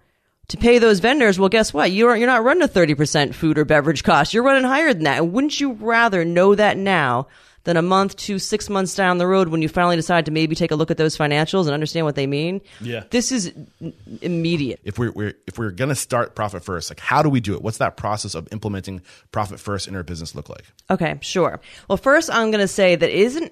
to 0.51 0.57
pay 0.57 0.79
those 0.79 0.99
vendors, 0.99 1.39
well, 1.39 1.47
guess 1.47 1.73
what? 1.73 1.91
You're, 1.91 2.15
you're 2.17 2.27
not 2.27 2.43
running 2.43 2.63
a 2.63 2.67
30% 2.67 3.33
food 3.33 3.57
or 3.57 3.63
beverage 3.63 4.03
cost. 4.03 4.33
You're 4.33 4.43
running 4.43 4.65
higher 4.65 4.93
than 4.93 5.03
that. 5.03 5.19
And 5.19 5.31
wouldn't 5.31 5.61
you 5.61 5.73
rather 5.73 6.25
know 6.25 6.55
that 6.55 6.75
now 6.75 7.27
than 7.63 7.77
a 7.77 7.81
month 7.81 8.15
to 8.15 8.39
six 8.39 8.69
months 8.69 8.95
down 8.95 9.17
the 9.17 9.27
road 9.27 9.49
when 9.49 9.61
you 9.61 9.69
finally 9.69 9.95
decide 9.95 10.25
to 10.25 10.31
maybe 10.31 10.55
take 10.55 10.71
a 10.71 10.75
look 10.75 10.91
at 10.91 10.97
those 10.97 11.17
financials 11.17 11.65
and 11.65 11.71
understand 11.71 12.05
what 12.05 12.15
they 12.15 12.27
mean? 12.27 12.61
Yeah. 12.79 13.03
This 13.09 13.31
is 13.31 13.53
immediate. 14.21 14.79
If 14.83 14.97
we're, 14.97 15.11
we're 15.11 15.33
if 15.47 15.57
we're 15.57 15.71
going 15.71 15.89
to 15.89 15.95
start 15.95 16.35
profit 16.35 16.63
first, 16.63 16.89
like 16.89 16.99
how 16.99 17.21
do 17.21 17.29
we 17.29 17.39
do 17.39 17.53
it? 17.53 17.61
What's 17.61 17.77
that 17.77 17.97
process 17.97 18.35
of 18.35 18.47
implementing 18.51 19.01
profit 19.31 19.59
first 19.59 19.87
in 19.87 19.95
our 19.95 20.03
business 20.03 20.35
look 20.35 20.49
like? 20.49 20.65
Okay, 20.89 21.17
sure. 21.21 21.59
Well, 21.87 21.97
first 21.97 22.29
I'm 22.31 22.51
going 22.51 22.61
to 22.61 22.67
say 22.67 22.95
that 22.95 23.09
isn't 23.09 23.51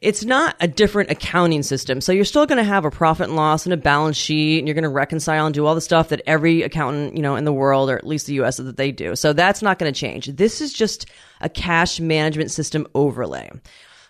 it's 0.00 0.24
not 0.24 0.54
a 0.60 0.68
different 0.68 1.10
accounting 1.10 1.62
system. 1.62 2.00
So 2.00 2.12
you're 2.12 2.24
still 2.24 2.46
going 2.46 2.58
to 2.58 2.64
have 2.64 2.84
a 2.84 2.90
profit 2.90 3.28
and 3.28 3.36
loss 3.36 3.66
and 3.66 3.72
a 3.72 3.76
balance 3.76 4.16
sheet 4.16 4.58
and 4.58 4.68
you're 4.68 4.74
going 4.74 4.84
to 4.84 4.88
reconcile 4.88 5.46
and 5.46 5.54
do 5.54 5.66
all 5.66 5.74
the 5.74 5.80
stuff 5.80 6.10
that 6.10 6.22
every 6.26 6.62
accountant, 6.62 7.16
you 7.16 7.22
know, 7.22 7.34
in 7.34 7.44
the 7.44 7.52
world 7.52 7.90
or 7.90 7.96
at 7.96 8.06
least 8.06 8.26
the 8.26 8.34
US 8.34 8.58
that 8.58 8.76
they 8.76 8.92
do. 8.92 9.16
So 9.16 9.32
that's 9.32 9.60
not 9.60 9.78
going 9.78 9.92
to 9.92 9.98
change. 9.98 10.26
This 10.26 10.60
is 10.60 10.72
just 10.72 11.06
a 11.40 11.48
cash 11.48 11.98
management 11.98 12.52
system 12.52 12.86
overlay. 12.94 13.50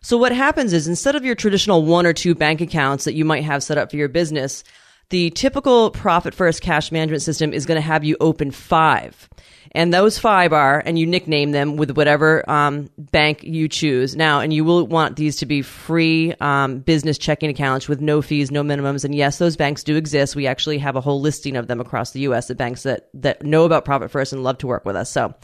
So 0.03 0.19
what 0.19 0.33
happens 0.33 0.73
is 0.73 0.87
instead 0.87 1.17
of 1.17 1.25
your 1.25 1.35
traditional 1.35 1.83
one 1.83 2.07
or 2.07 2.13
two 2.13 2.35
bank 2.35 2.61
accounts 2.61 3.05
that 3.05 3.15
you 3.15 3.25
might 3.25 3.45
have 3.45 3.63
set 3.63 3.79
up 3.79 3.91
for 3.91 3.97
your 3.97 4.09
business, 4.09 4.65
the 5.11 5.31
typical 5.31 5.91
profit 5.91 6.35
first 6.35 6.61
cash 6.61 6.93
management 6.93 7.23
system 7.23 7.55
is 7.55 7.65
going 7.65 7.77
to 7.77 7.87
have 7.87 8.05
you 8.05 8.17
open 8.21 8.51
five. 8.51 9.29
And 9.73 9.93
those 9.93 10.19
five 10.19 10.53
are, 10.53 10.83
and 10.85 10.99
you 10.99 11.07
nickname 11.07 11.53
them 11.53 11.77
with 11.77 11.97
whatever 11.97 12.49
um, 12.49 12.89
bank 12.99 13.43
you 13.43 13.69
choose. 13.69 14.17
Now, 14.17 14.41
and 14.41 14.53
you 14.53 14.65
will 14.65 14.87
want 14.87 15.17
these 15.17 15.37
to 15.37 15.47
be 15.47 15.63
free 15.63 16.35
um, 16.41 16.81
business 16.81 17.19
checking 17.19 17.51
accounts 17.51 17.89
with 17.89 18.01
no 18.01 18.23
fees, 18.23 18.51
no 18.51 18.63
minimums. 18.63 19.05
And 19.05 19.15
yes, 19.15 19.39
those 19.39 19.57
banks 19.57 19.85
do 19.85 19.97
exist. 19.97 20.37
We 20.37 20.47
actually 20.47 20.79
have 20.79 20.97
a 20.97 21.01
whole 21.01 21.21
listing 21.21 21.57
of 21.57 21.67
them 21.67 21.81
across 21.81 22.13
the 22.13 22.21
U.S. 22.21 22.49
The 22.49 22.55
banks 22.55 22.83
that 22.85 23.09
that 23.15 23.43
know 23.43 23.65
about 23.65 23.85
Profit 23.85 24.11
First 24.11 24.33
and 24.33 24.43
love 24.43 24.59
to 24.59 24.67
work 24.67 24.85
with 24.85 24.97
us. 24.97 25.11
So, 25.11 25.35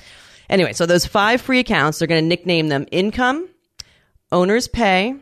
anyway, 0.49 0.73
so 0.73 0.87
those 0.87 1.07
five 1.07 1.41
free 1.41 1.59
accounts, 1.59 1.99
they're 1.99 2.09
going 2.09 2.23
to 2.23 2.29
nickname 2.29 2.69
them 2.69 2.87
income, 2.91 3.49
owner's 4.33 4.69
pay, 4.69 5.17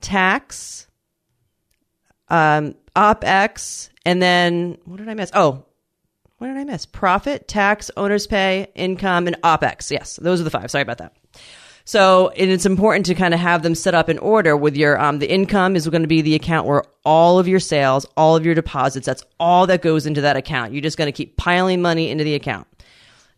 tax, 0.00 0.86
um, 2.28 2.74
OPEX, 2.96 3.90
and 4.06 4.22
then 4.22 4.78
what 4.84 4.98
did 4.98 5.08
I 5.08 5.14
miss? 5.14 5.30
Oh, 5.34 5.66
what 6.40 6.46
did 6.46 6.56
I 6.56 6.64
miss? 6.64 6.86
Profit, 6.86 7.48
tax, 7.48 7.90
owner's 7.98 8.26
pay, 8.26 8.68
income, 8.74 9.26
and 9.26 9.36
OPEX. 9.42 9.90
Yes, 9.90 10.18
those 10.22 10.40
are 10.40 10.44
the 10.44 10.50
five. 10.50 10.70
Sorry 10.70 10.80
about 10.80 10.96
that. 10.96 11.14
So 11.84 12.30
and 12.30 12.50
it's 12.50 12.64
important 12.64 13.04
to 13.06 13.14
kind 13.14 13.34
of 13.34 13.40
have 13.40 13.62
them 13.62 13.74
set 13.74 13.94
up 13.94 14.08
in 14.08 14.16
order 14.16 14.56
with 14.56 14.74
your, 14.74 14.98
um, 14.98 15.18
the 15.18 15.30
income 15.30 15.76
is 15.76 15.86
going 15.86 16.00
to 16.00 16.08
be 16.08 16.22
the 16.22 16.34
account 16.34 16.66
where 16.66 16.84
all 17.04 17.38
of 17.38 17.46
your 17.46 17.60
sales, 17.60 18.06
all 18.16 18.36
of 18.36 18.46
your 18.46 18.54
deposits, 18.54 19.04
that's 19.04 19.22
all 19.38 19.66
that 19.66 19.82
goes 19.82 20.06
into 20.06 20.22
that 20.22 20.38
account. 20.38 20.72
You're 20.72 20.80
just 20.80 20.96
going 20.96 21.08
to 21.08 21.12
keep 21.12 21.36
piling 21.36 21.82
money 21.82 22.08
into 22.08 22.24
the 22.24 22.34
account. 22.34 22.66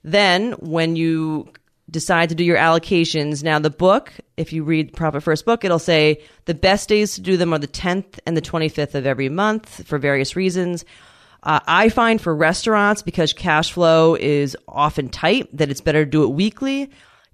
Then 0.04 0.52
when 0.52 0.94
you 0.94 1.52
decide 1.90 2.28
to 2.28 2.36
do 2.36 2.44
your 2.44 2.56
allocations, 2.56 3.42
now 3.42 3.58
the 3.58 3.68
book, 3.68 4.12
if 4.36 4.52
you 4.52 4.62
read 4.62 4.92
Profit 4.92 5.24
First 5.24 5.44
book, 5.44 5.64
it'll 5.64 5.80
say 5.80 6.22
the 6.44 6.54
best 6.54 6.88
days 6.88 7.16
to 7.16 7.20
do 7.20 7.36
them 7.36 7.52
are 7.52 7.58
the 7.58 7.66
10th 7.66 8.20
and 8.26 8.36
the 8.36 8.42
25th 8.42 8.94
of 8.94 9.06
every 9.06 9.28
month 9.28 9.84
for 9.88 9.98
various 9.98 10.36
reasons. 10.36 10.84
Uh, 11.42 11.60
I 11.66 11.88
find 11.88 12.20
for 12.20 12.34
restaurants, 12.34 13.02
because 13.02 13.32
cash 13.32 13.72
flow 13.72 14.14
is 14.14 14.56
often 14.68 15.08
tight, 15.08 15.48
that 15.56 15.70
it's 15.70 15.80
better 15.80 16.04
to 16.04 16.10
do 16.10 16.22
it 16.22 16.28
weekly, 16.28 16.90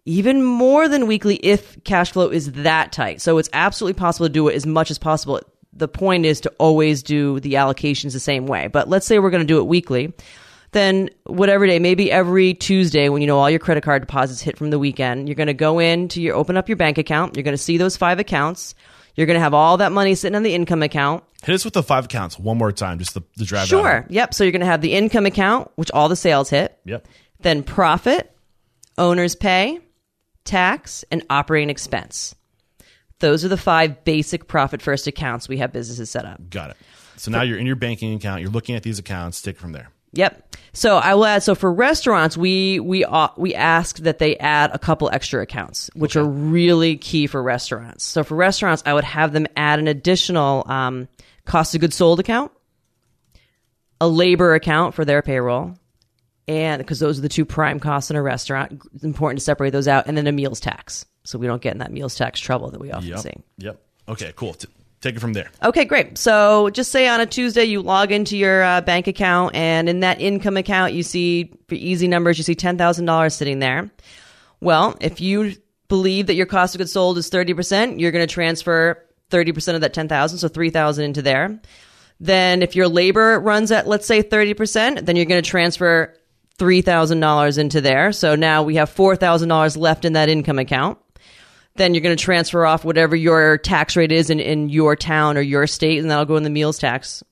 even 0.07 0.43
more 0.43 0.89
than 0.89 1.07
weekly 1.07 1.37
if 1.37 1.83
cash 1.85 2.13
flow 2.13 2.29
is 2.29 2.53
that 2.53 2.93
tight. 2.93 3.21
So 3.21 3.37
it's 3.37 3.51
absolutely 3.53 3.99
possible 3.99 4.27
to 4.27 4.33
do 4.33 4.49
it 4.49 4.55
as 4.55 4.65
much 4.65 4.91
as 4.91 4.99
possible. 4.99 5.41
The 5.75 5.89
point 5.89 6.25
is 6.25 6.41
to 6.41 6.53
always 6.59 7.03
do 7.03 7.39
the 7.41 7.55
allocations 7.55 8.15
the 8.15 8.21
same 8.21 8.47
way. 8.47 8.69
But 8.69 8.89
let's 8.89 9.07
say 9.07 9.19
we're 9.19 9.31
going 9.31 9.43
to 9.43 9.47
do 9.47 9.59
it 9.59 9.67
weekly. 9.67 10.15
Then 10.73 11.11
whatever 11.25 11.67
day, 11.67 11.79
maybe 11.79 12.11
every 12.11 12.55
Tuesday 12.55 13.09
when 13.09 13.23
you 13.23 13.27
know 13.27 13.39
all 13.39 13.51
your 13.51 13.59
credit 13.59 13.85
card 13.85 14.03
deposits 14.03 14.41
hit 14.41 14.57
from 14.57 14.71
the 14.71 14.79
weekend, 14.79 15.29
you're 15.29 15.35
going 15.35 15.47
to 15.47 15.55
go 15.55 15.79
in 15.79 16.09
to 16.09 16.23
your 16.23 16.35
open 16.35 16.57
up 16.57 16.69
your 16.69 16.77
bank 16.77 16.99
account. 16.99 17.37
You're 17.37 17.45
going 17.45 17.57
to 17.57 17.63
see 17.63 17.77
those 17.77 17.97
five 17.97 18.19
accounts. 18.19 18.75
You're 19.19 19.27
going 19.27 19.35
to 19.35 19.41
have 19.41 19.53
all 19.53 19.79
that 19.79 19.91
money 19.91 20.15
sitting 20.15 20.37
on 20.37 20.45
the 20.45 20.55
income 20.55 20.81
account. 20.81 21.25
Hit 21.43 21.53
us 21.53 21.65
with 21.65 21.75
the 21.75 21.83
five 21.83 22.05
accounts 22.05 22.39
one 22.39 22.57
more 22.57 22.71
time, 22.71 23.01
just 23.01 23.15
the, 23.15 23.23
the 23.37 23.45
drive. 23.45 23.67
Sure. 23.67 24.07
Yep. 24.09 24.33
So 24.33 24.45
you're 24.45 24.53
going 24.53 24.61
to 24.61 24.67
have 24.67 24.81
the 24.81 24.93
income 24.93 25.27
account, 25.27 25.73
which 25.75 25.91
all 25.91 26.09
the 26.09 26.15
sales 26.15 26.51
hit. 26.51 26.79
Yep. 26.85 27.09
Then 27.41 27.65
profit, 27.65 28.33
owner's 28.97 29.35
pay, 29.35 29.81
tax, 30.45 31.05
and 31.11 31.27
operating 31.29 31.69
expense. 31.69 32.37
Those 33.19 33.45
are 33.45 33.49
the 33.49 33.57
five 33.57 34.05
basic 34.05 34.47
profit 34.47 34.81
first 34.81 35.09
accounts 35.09 35.49
we 35.49 35.59
have 35.59 35.73
businesses 35.73 36.11
set 36.11 36.25
up. 36.25 36.49
Got 36.49 36.71
it. 36.71 36.77
So 37.17 37.33
now 37.33 37.43
you're 37.43 37.59
in 37.59 37.67
your 37.67 37.75
banking 37.75 38.15
account. 38.15 38.41
You're 38.43 38.53
looking 38.53 38.77
at 38.77 38.85
these 38.85 39.01
accounts. 39.01 39.43
Take 39.43 39.57
it 39.57 39.59
from 39.59 39.73
there. 39.73 39.91
Yep. 40.13 40.57
So 40.73 40.97
I 40.97 41.15
will 41.15 41.25
add. 41.25 41.43
So 41.43 41.55
for 41.55 41.73
restaurants, 41.73 42.37
we 42.37 42.79
we 42.81 43.05
uh, 43.05 43.29
we 43.37 43.55
ask 43.55 43.99
that 43.99 44.19
they 44.19 44.37
add 44.37 44.71
a 44.73 44.79
couple 44.79 45.11
extra 45.13 45.43
accounts, 45.43 45.91
which 45.95 46.17
are 46.17 46.25
really 46.25 46.97
key 46.97 47.27
for 47.27 47.43
restaurants. 47.43 48.05
So 48.05 48.23
for 48.25 48.35
restaurants, 48.37 48.83
I 48.87 48.95
would 48.95 49.05
have 49.05 49.33
them 49.33 49.47
add 49.57 49.79
an 49.79 49.89
additional 49.89 50.65
um, 50.71 51.09
cost 51.47 51.75
of 51.75 51.81
goods 51.81 51.97
sold 51.97 52.21
account, 52.21 52.53
a 54.01 54.09
labor 54.09 54.55
account 54.55 54.95
for 54.95 55.05
their 55.05 55.21
payroll, 55.23 55.75
and 56.47 56.79
because 56.79 57.01
those 57.01 57.19
are 57.19 57.23
the 57.23 57.29
two 57.29 57.45
prime 57.45 57.81
costs 57.81 58.11
in 58.11 58.17
a 58.17 58.23
restaurant, 58.23 58.81
it's 58.95 59.05
important 59.05 59.41
to 59.41 59.45
separate 59.45 59.71
those 59.71 59.89
out, 59.89 60.07
and 60.07 60.17
then 60.17 60.27
a 60.27 60.33
meals 60.33 60.61
tax, 60.61 61.05
so 61.25 61.39
we 61.39 61.47
don't 61.47 61.63
get 61.63 61.73
in 61.73 61.79
that 61.79 61.93
meals 61.93 62.15
tax 62.15 62.39
trouble 62.41 62.71
that 62.71 62.81
we 62.81 62.93
often 62.93 63.09
Yep. 63.09 63.19
see. 63.19 63.35
Yep. 63.59 63.81
Okay. 64.09 64.33
Cool. 64.37 64.57
Take 65.01 65.15
it 65.15 65.21
from 65.21 65.33
there. 65.33 65.51
Okay, 65.63 65.85
great. 65.85 66.19
So 66.19 66.71
just 66.71 66.91
say 66.91 67.07
on 67.07 67.21
a 67.21 67.27
Tuesday 67.27 67.65
you 67.65 67.83
log 67.83 68.11
into 68.11 68.37
your 68.37 68.65
uh, 68.65 68.81
bank 68.81 69.07
account, 69.07 69.55
and 69.55 69.89
in 69.89 70.01
that 70.01 70.21
income 70.21 70.57
account 70.57 70.93
you 70.93 71.05
see 71.05 71.53
for 71.69 71.77
easy 71.77 72.09
numbers 72.09 72.37
you 72.37 72.45
see 72.45 72.57
ten 72.57 72.77
thousand 72.77 73.05
dollars 73.05 73.35
sitting 73.35 73.61
there. 73.61 73.91
Well, 74.61 74.97
if 75.01 75.21
you 75.21 75.55
believe 75.87 76.27
that 76.27 76.35
your 76.35 76.47
cost 76.47 76.75
of 76.75 76.79
goods 76.79 76.93
sold 76.93 77.17
is 77.17 77.29
thirty 77.29 77.55
percent, 77.55 78.01
you're 78.01 78.11
going 78.11 78.27
to 78.27 78.33
transfer 78.33 79.05
thirty 79.31 79.53
percent 79.53 79.77
of 79.77 79.83
that 79.83 79.95
ten 79.95 80.09
thousand, 80.09 80.39
so 80.39 80.49
three 80.49 80.71
thousand 80.71 81.05
into 81.05 81.23
there. 81.23 81.61
Then, 82.19 82.63
if 82.63 82.75
your 82.75 82.89
labor 82.89 83.39
runs 83.39 83.71
at 83.71 83.87
let's 83.87 84.07
say 84.07 84.23
thirty 84.23 84.55
percent, 84.55 85.07
then 85.07 85.15
you're 85.15 85.27
going 85.27 85.41
to 85.41 85.49
transfer 85.49 86.17
three 86.59 86.83
thousand 86.83 87.21
dollars 87.21 87.57
into 87.57 87.81
there. 87.81 88.11
So 88.11 88.35
now 88.35 88.65
we 88.65 88.75
have 88.75 88.91
four 88.91 89.15
thousand 89.15 89.49
dollars 89.49 89.77
left 89.77 90.05
in 90.05 90.15
that 90.15 90.29
income 90.29 90.59
account 90.59 90.99
then 91.79 91.95
you're 91.95 92.03
going 92.03 92.17
to 92.17 92.23
transfer 92.23 92.67
off 92.67 92.85
whatever 92.85 93.17
your 93.17 93.59
tax 93.59 93.97
rate 93.97 94.13
is 94.13 94.31
in, 94.31 94.41
in 94.41 94.69
your 94.69 94.97
town 94.97 95.39
or 95.39 95.41
your 95.41 95.67
state, 95.67 95.99
and 95.99 96.11
that'll 96.11 96.25
go 96.25 96.37
in 96.37 96.43
the 96.43 96.51
meals 96.51 96.79
tax. 96.79 97.23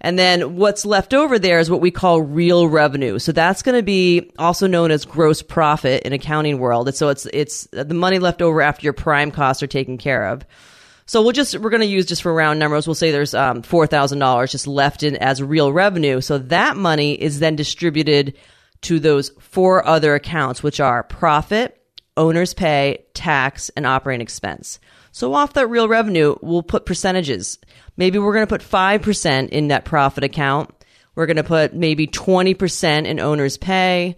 And 0.00 0.18
then 0.18 0.56
what's 0.56 0.84
left 0.84 1.14
over 1.14 1.38
there 1.38 1.60
is 1.60 1.70
what 1.70 1.80
we 1.80 1.92
call 1.92 2.22
real 2.22 2.68
revenue. 2.68 3.20
So 3.20 3.30
that's 3.30 3.62
going 3.62 3.76
to 3.76 3.84
be 3.84 4.32
also 4.36 4.66
known 4.66 4.90
as 4.90 5.04
gross 5.04 5.42
profit 5.42 6.02
in 6.02 6.12
accounting 6.12 6.58
world. 6.58 6.92
So 6.94 7.08
it's 7.08 7.26
it's 7.26 7.68
the 7.70 7.94
money 7.94 8.18
left 8.18 8.42
over 8.42 8.60
after 8.60 8.84
your 8.84 8.94
prime 8.94 9.30
costs 9.30 9.62
are 9.62 9.68
taken 9.68 9.98
care 9.98 10.26
of. 10.26 10.44
So 11.06 11.22
we'll 11.22 11.32
just 11.32 11.56
we're 11.58 11.70
going 11.70 11.82
to 11.82 11.86
use 11.86 12.06
just 12.06 12.22
for 12.22 12.34
round 12.34 12.58
numbers. 12.58 12.86
We'll 12.86 12.94
say 12.94 13.12
there's 13.12 13.34
um, 13.34 13.62
four 13.62 13.86
thousand 13.86 14.18
dollars 14.18 14.50
just 14.50 14.66
left 14.66 15.04
in 15.04 15.16
as 15.16 15.42
real 15.42 15.72
revenue. 15.72 16.20
So 16.20 16.38
that 16.38 16.76
money 16.76 17.12
is 17.12 17.38
then 17.38 17.54
distributed 17.54 18.36
to 18.82 18.98
those 18.98 19.30
four 19.38 19.86
other 19.86 20.14
accounts, 20.14 20.62
which 20.62 20.80
are 20.80 21.04
profit, 21.04 21.80
owner's 22.16 22.54
pay, 22.54 23.04
tax, 23.14 23.70
and 23.70 23.86
operating 23.86 24.22
expense. 24.22 24.78
So 25.12 25.34
off 25.34 25.54
that 25.54 25.68
real 25.68 25.88
revenue, 25.88 26.36
we'll 26.40 26.62
put 26.62 26.86
percentages. 26.86 27.58
Maybe 27.96 28.18
we're 28.18 28.32
going 28.32 28.46
to 28.46 28.58
put 28.58 28.62
5% 28.62 29.48
in 29.50 29.68
net 29.68 29.84
profit 29.84 30.24
account. 30.24 30.70
We're 31.14 31.26
going 31.26 31.36
to 31.36 31.44
put 31.44 31.74
maybe 31.74 32.06
20% 32.06 33.04
in 33.04 33.20
owner's 33.20 33.58
pay, 33.58 34.16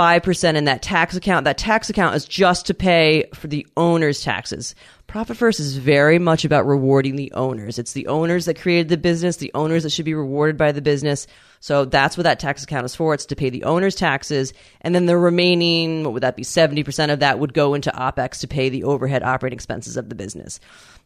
5% 0.00 0.54
in 0.54 0.64
that 0.64 0.80
tax 0.80 1.14
account. 1.14 1.44
That 1.44 1.58
tax 1.58 1.90
account 1.90 2.16
is 2.16 2.24
just 2.24 2.64
to 2.66 2.74
pay 2.74 3.26
for 3.34 3.48
the 3.48 3.66
owner's 3.76 4.22
taxes. 4.22 4.74
Profit 5.06 5.36
First 5.36 5.60
is 5.60 5.76
very 5.76 6.18
much 6.18 6.46
about 6.46 6.66
rewarding 6.66 7.16
the 7.16 7.30
owners. 7.32 7.78
It's 7.78 7.92
the 7.92 8.06
owners 8.06 8.46
that 8.46 8.58
created 8.58 8.88
the 8.88 8.96
business, 8.96 9.36
the 9.36 9.50
owners 9.54 9.82
that 9.82 9.90
should 9.90 10.06
be 10.06 10.14
rewarded 10.14 10.56
by 10.56 10.72
the 10.72 10.80
business. 10.80 11.26
So 11.58 11.84
that's 11.84 12.16
what 12.16 12.22
that 12.22 12.40
tax 12.40 12.62
account 12.62 12.86
is 12.86 12.94
for. 12.94 13.12
It's 13.12 13.26
to 13.26 13.36
pay 13.36 13.50
the 13.50 13.64
owner's 13.64 13.94
taxes. 13.94 14.54
And 14.80 14.94
then 14.94 15.04
the 15.04 15.18
remaining, 15.18 16.04
what 16.04 16.14
would 16.14 16.22
that 16.22 16.36
be? 16.36 16.44
70% 16.44 17.12
of 17.12 17.20
that 17.20 17.38
would 17.38 17.52
go 17.52 17.74
into 17.74 17.90
OPEX 17.90 18.40
to 18.40 18.48
pay 18.48 18.70
the 18.70 18.84
overhead 18.84 19.22
operating 19.22 19.58
expenses 19.58 19.98
of 19.98 20.08
the 20.08 20.14
business. 20.14 20.60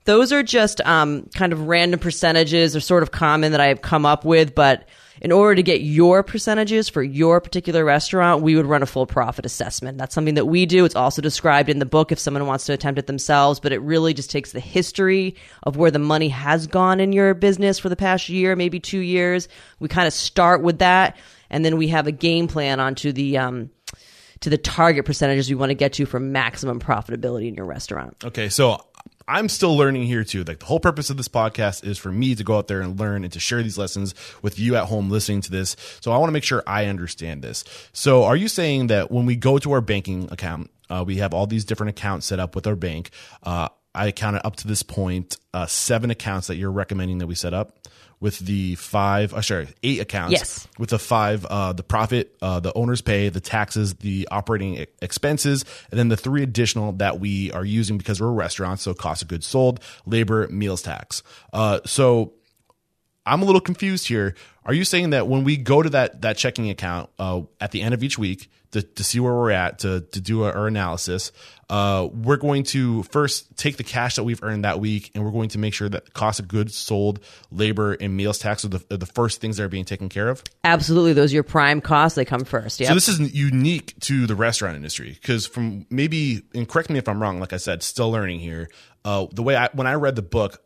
Those 0.04 0.32
are 0.32 0.44
just 0.44 0.80
um, 0.82 1.28
kind 1.34 1.52
of 1.52 1.66
random 1.66 1.98
percentages 1.98 2.76
or 2.76 2.80
sort 2.80 3.02
of 3.02 3.10
common 3.10 3.50
that 3.50 3.60
I 3.60 3.66
have 3.66 3.82
come 3.82 4.06
up 4.06 4.24
with, 4.24 4.54
but 4.54 4.86
in 5.20 5.32
order 5.32 5.54
to 5.54 5.62
get 5.62 5.80
your 5.80 6.22
percentages 6.22 6.88
for 6.88 7.02
your 7.02 7.40
particular 7.40 7.84
restaurant, 7.84 8.42
we 8.42 8.56
would 8.56 8.66
run 8.66 8.82
a 8.82 8.86
full 8.86 9.06
profit 9.06 9.46
assessment. 9.46 9.98
That's 9.98 10.14
something 10.14 10.34
that 10.34 10.46
we 10.46 10.66
do. 10.66 10.84
It's 10.84 10.96
also 10.96 11.22
described 11.22 11.68
in 11.68 11.78
the 11.78 11.86
book 11.86 12.12
if 12.12 12.18
someone 12.18 12.46
wants 12.46 12.66
to 12.66 12.72
attempt 12.72 12.98
it 12.98 13.06
themselves, 13.06 13.60
but 13.60 13.72
it 13.72 13.80
really 13.80 14.14
just 14.14 14.30
takes 14.30 14.52
the 14.52 14.60
history 14.60 15.36
of 15.62 15.76
where 15.76 15.90
the 15.90 15.98
money 15.98 16.28
has 16.28 16.66
gone 16.66 17.00
in 17.00 17.12
your 17.12 17.34
business 17.34 17.78
for 17.78 17.88
the 17.88 17.96
past 17.96 18.28
year, 18.28 18.56
maybe 18.56 18.80
two 18.80 18.98
years. 18.98 19.48
We 19.78 19.88
kind 19.88 20.06
of 20.06 20.12
start 20.12 20.62
with 20.62 20.78
that, 20.78 21.16
and 21.50 21.64
then 21.64 21.76
we 21.76 21.88
have 21.88 22.06
a 22.06 22.12
game 22.12 22.48
plan 22.48 22.80
onto 22.80 23.12
the 23.12 23.38
um, 23.38 23.70
to 24.40 24.50
the 24.50 24.58
target 24.58 25.06
percentages 25.06 25.48
we 25.48 25.54
want 25.54 25.70
to 25.70 25.74
get 25.74 25.94
to 25.94 26.06
for 26.06 26.20
maximum 26.20 26.80
profitability 26.80 27.48
in 27.48 27.54
your 27.54 27.66
restaurant. 27.66 28.22
Okay, 28.24 28.48
so 28.48 28.84
I'm 29.26 29.48
still 29.48 29.76
learning 29.76 30.04
here 30.04 30.24
too. 30.24 30.44
Like 30.44 30.58
the 30.58 30.66
whole 30.66 30.80
purpose 30.80 31.10
of 31.10 31.16
this 31.16 31.28
podcast 31.28 31.84
is 31.84 31.98
for 31.98 32.12
me 32.12 32.34
to 32.34 32.44
go 32.44 32.58
out 32.58 32.68
there 32.68 32.80
and 32.80 32.98
learn 32.98 33.24
and 33.24 33.32
to 33.32 33.40
share 33.40 33.62
these 33.62 33.78
lessons 33.78 34.14
with 34.42 34.58
you 34.58 34.76
at 34.76 34.86
home 34.86 35.10
listening 35.10 35.40
to 35.42 35.50
this. 35.50 35.76
So 36.00 36.12
I 36.12 36.18
want 36.18 36.28
to 36.28 36.32
make 36.32 36.44
sure 36.44 36.62
I 36.66 36.86
understand 36.86 37.42
this. 37.42 37.64
So 37.92 38.24
are 38.24 38.36
you 38.36 38.48
saying 38.48 38.88
that 38.88 39.10
when 39.10 39.26
we 39.26 39.36
go 39.36 39.58
to 39.58 39.72
our 39.72 39.80
banking 39.80 40.28
account, 40.30 40.70
uh, 40.90 41.04
we 41.06 41.16
have 41.16 41.32
all 41.32 41.46
these 41.46 41.64
different 41.64 41.90
accounts 41.90 42.26
set 42.26 42.38
up 42.38 42.54
with 42.54 42.66
our 42.66 42.76
bank? 42.76 43.10
Uh, 43.42 43.68
I 43.94 44.10
counted 44.10 44.44
up 44.46 44.56
to 44.56 44.68
this 44.68 44.82
point 44.82 45.36
uh, 45.54 45.66
seven 45.66 46.10
accounts 46.10 46.48
that 46.48 46.56
you're 46.56 46.72
recommending 46.72 47.18
that 47.18 47.26
we 47.26 47.34
set 47.34 47.54
up 47.54 47.78
with 48.24 48.38
the 48.38 48.74
five, 48.76 49.34
uh, 49.34 49.42
sorry, 49.42 49.68
eight 49.82 50.00
accounts. 50.00 50.32
Yes. 50.32 50.66
With 50.78 50.88
the 50.88 50.98
five, 50.98 51.44
uh, 51.44 51.74
the 51.74 51.82
profit, 51.82 52.34
uh, 52.40 52.58
the 52.58 52.72
owner's 52.72 53.02
pay, 53.02 53.28
the 53.28 53.38
taxes, 53.38 53.92
the 53.96 54.26
operating 54.30 54.86
expenses, 55.02 55.66
and 55.90 56.00
then 56.00 56.08
the 56.08 56.16
three 56.16 56.42
additional 56.42 56.92
that 56.92 57.20
we 57.20 57.52
are 57.52 57.66
using 57.66 57.98
because 57.98 58.22
we're 58.22 58.28
a 58.28 58.32
restaurant. 58.32 58.80
So 58.80 58.94
cost 58.94 59.20
of 59.20 59.28
goods 59.28 59.46
sold, 59.46 59.78
labor, 60.06 60.48
meals 60.48 60.80
tax. 60.80 61.22
Uh, 61.52 61.80
so 61.84 62.32
I'm 63.26 63.42
a 63.42 63.44
little 63.44 63.60
confused 63.60 64.08
here. 64.08 64.34
Are 64.64 64.72
you 64.72 64.86
saying 64.86 65.10
that 65.10 65.28
when 65.28 65.44
we 65.44 65.58
go 65.58 65.82
to 65.82 65.90
that 65.90 66.22
that 66.22 66.38
checking 66.38 66.70
account 66.70 67.10
uh, 67.18 67.42
at 67.60 67.72
the 67.72 67.82
end 67.82 67.92
of 67.92 68.02
each 68.02 68.18
week 68.18 68.50
to, 68.74 68.82
to 68.82 69.04
see 69.04 69.20
where 69.20 69.32
we're 69.32 69.52
at 69.52 69.78
to 69.80 70.00
to 70.00 70.20
do 70.20 70.42
our, 70.42 70.66
analysis, 70.66 71.30
uh, 71.70 72.08
we're 72.12 72.36
going 72.36 72.64
to 72.64 73.04
first 73.04 73.56
take 73.56 73.76
the 73.76 73.84
cash 73.84 74.16
that 74.16 74.24
we've 74.24 74.42
earned 74.42 74.64
that 74.64 74.80
week, 74.80 75.12
and 75.14 75.24
we're 75.24 75.30
going 75.30 75.48
to 75.50 75.58
make 75.58 75.72
sure 75.72 75.88
that 75.88 76.12
cost 76.12 76.40
of 76.40 76.48
goods 76.48 76.76
sold, 76.76 77.20
labor, 77.52 77.92
and 77.92 78.16
meals 78.16 78.38
tax 78.38 78.64
are 78.64 78.68
the, 78.68 78.84
are 78.90 78.96
the 78.96 79.06
first 79.06 79.40
things 79.40 79.56
that 79.56 79.64
are 79.64 79.68
being 79.68 79.84
taken 79.84 80.08
care 80.08 80.28
of? 80.28 80.42
Absolutely, 80.64 81.12
those 81.12 81.32
are 81.32 81.34
your 81.34 81.44
prime 81.44 81.80
costs. 81.80 82.16
They 82.16 82.24
come 82.24 82.44
first. 82.44 82.80
Yeah. 82.80 82.88
So 82.88 82.94
this 82.94 83.08
is 83.08 83.32
unique 83.32 83.98
to 84.00 84.26
the 84.26 84.34
restaurant 84.34 84.74
industry 84.74 85.12
because 85.12 85.46
from 85.46 85.86
maybe 85.88 86.42
and 86.52 86.68
correct 86.68 86.90
me 86.90 86.98
if 86.98 87.08
I'm 87.08 87.22
wrong. 87.22 87.38
Like 87.38 87.52
I 87.52 87.58
said, 87.58 87.82
still 87.82 88.10
learning 88.10 88.40
here. 88.40 88.68
Uh, 89.04 89.26
the 89.30 89.42
way 89.42 89.54
I 89.54 89.68
when 89.72 89.86
I 89.86 89.94
read 89.94 90.16
the 90.16 90.22
book, 90.22 90.60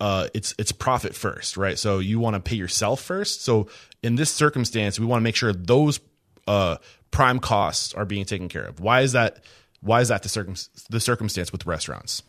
uh, 0.00 0.28
it's 0.32 0.54
it's 0.58 0.72
profit 0.72 1.14
first, 1.14 1.58
right? 1.58 1.78
So 1.78 1.98
you 1.98 2.18
want 2.18 2.34
to 2.34 2.40
pay 2.40 2.56
yourself 2.56 3.02
first. 3.02 3.42
So 3.44 3.68
in 4.02 4.14
this 4.14 4.30
circumstance, 4.30 4.98
we 4.98 5.04
want 5.04 5.20
to 5.20 5.24
make 5.24 5.36
sure 5.36 5.52
those 5.52 6.00
uh, 6.46 6.76
prime 7.10 7.38
costs 7.38 7.94
are 7.94 8.04
being 8.04 8.24
taken 8.24 8.48
care 8.48 8.64
of. 8.64 8.80
Why 8.80 9.00
is 9.00 9.12
that? 9.12 9.44
Why 9.80 10.00
is 10.00 10.08
that 10.08 10.22
the 10.22 10.28
circum 10.28 10.54
the 10.90 11.00
circumstance 11.00 11.52
with 11.52 11.66
restaurants? 11.66 12.22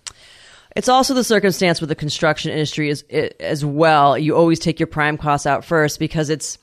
It's 0.75 0.89
also 0.89 1.13
the 1.13 1.23
circumstance 1.23 1.81
with 1.81 1.89
the 1.89 1.95
construction 1.95 2.51
industry 2.51 2.89
as 2.89 3.03
as 3.39 3.65
well. 3.65 4.17
You 4.17 4.35
always 4.35 4.59
take 4.59 4.79
your 4.79 4.87
prime 4.87 5.17
costs 5.17 5.47
out 5.47 5.65
first 5.65 5.99
because 5.99 6.29
it's 6.29 6.57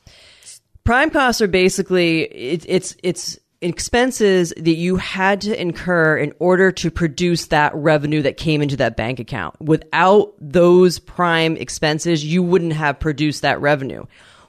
prime 0.84 1.10
costs 1.10 1.40
are 1.40 1.48
basically 1.48 2.22
it, 2.22 2.64
it's 2.68 2.96
it's 3.02 3.38
expenses 3.60 4.52
that 4.56 4.74
you 4.74 4.96
had 4.96 5.40
to 5.40 5.60
incur 5.60 6.18
in 6.18 6.34
order 6.38 6.70
to 6.70 6.90
produce 6.90 7.46
that 7.46 7.74
revenue 7.74 8.20
that 8.22 8.36
came 8.36 8.60
into 8.60 8.76
that 8.76 8.96
bank 8.96 9.18
account. 9.18 9.58
Without 9.60 10.34
those 10.38 10.98
prime 10.98 11.56
expenses, 11.56 12.24
you 12.24 12.42
wouldn't 12.42 12.74
have 12.74 13.00
produced 13.00 13.42
that 13.42 13.60
revenue. 13.60 14.04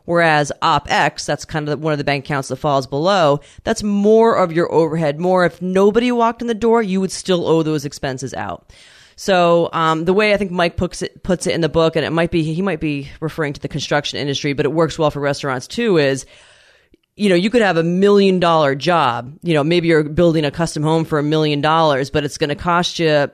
Whereas 0.06 0.52
OPEX, 0.62 1.26
that's 1.26 1.46
kind 1.46 1.68
of 1.68 1.82
one 1.82 1.92
of 1.92 1.98
the 1.98 2.04
bank 2.04 2.26
accounts 2.26 2.50
that 2.50 2.58
falls 2.58 2.88
below, 2.88 3.42
that's 3.64 3.84
more 3.84 4.36
of 4.36 4.52
your 4.52 4.72
overhead, 4.72 5.20
more 5.20 5.46
if 5.46 5.62
nobody 5.62 6.12
walked 6.12 6.42
in 6.42 6.48
the 6.48 6.54
door, 6.54 6.82
you 6.82 7.02
would 7.02 7.12
still 7.12 7.48
owe 7.48 7.64
those 7.64 7.86
expenses 7.86 8.34
out. 8.34 8.72
So 9.16 9.70
um, 9.74 10.06
the 10.06 10.14
way 10.14 10.34
I 10.34 10.38
think 10.38 10.52
Mike 10.52 10.78
puts 10.78 11.02
it, 11.02 11.24
puts 11.24 11.48
it 11.48 11.56
in 11.56 11.62
the 11.62 11.70
book, 11.70 11.96
and 11.96 12.06
it 12.06 12.12
might 12.12 12.32
be 12.32 12.44
he 12.44 12.62
might 12.62 12.82
be 12.82 13.10
referring 13.22 13.54
to 13.54 13.62
the 13.62 13.68
construction 13.68 14.20
industry, 14.20 14.54
but 14.54 14.66
it 14.66 14.74
works 14.74 15.00
well 15.00 15.12
for 15.12 15.22
restaurants 15.22 15.68
too. 15.68 15.98
Is 15.98 16.26
you 17.16 17.30
know 17.30 17.36
you 17.36 17.50
could 17.50 17.62
have 17.62 17.78
a 17.78 17.84
million 17.84 18.42
dollar 18.42 18.76
job. 18.76 19.38
You 19.42 19.54
know 19.54 19.64
maybe 19.64 19.88
you're 19.88 20.04
building 20.04 20.44
a 20.44 20.52
custom 20.52 20.84
home 20.84 21.06
for 21.06 21.18
a 21.18 21.24
million 21.24 21.62
dollars, 21.62 22.10
but 22.10 22.26
it's 22.26 22.38
going 22.38 22.50
to 22.50 22.56
cost 22.56 23.00
you 23.00 23.32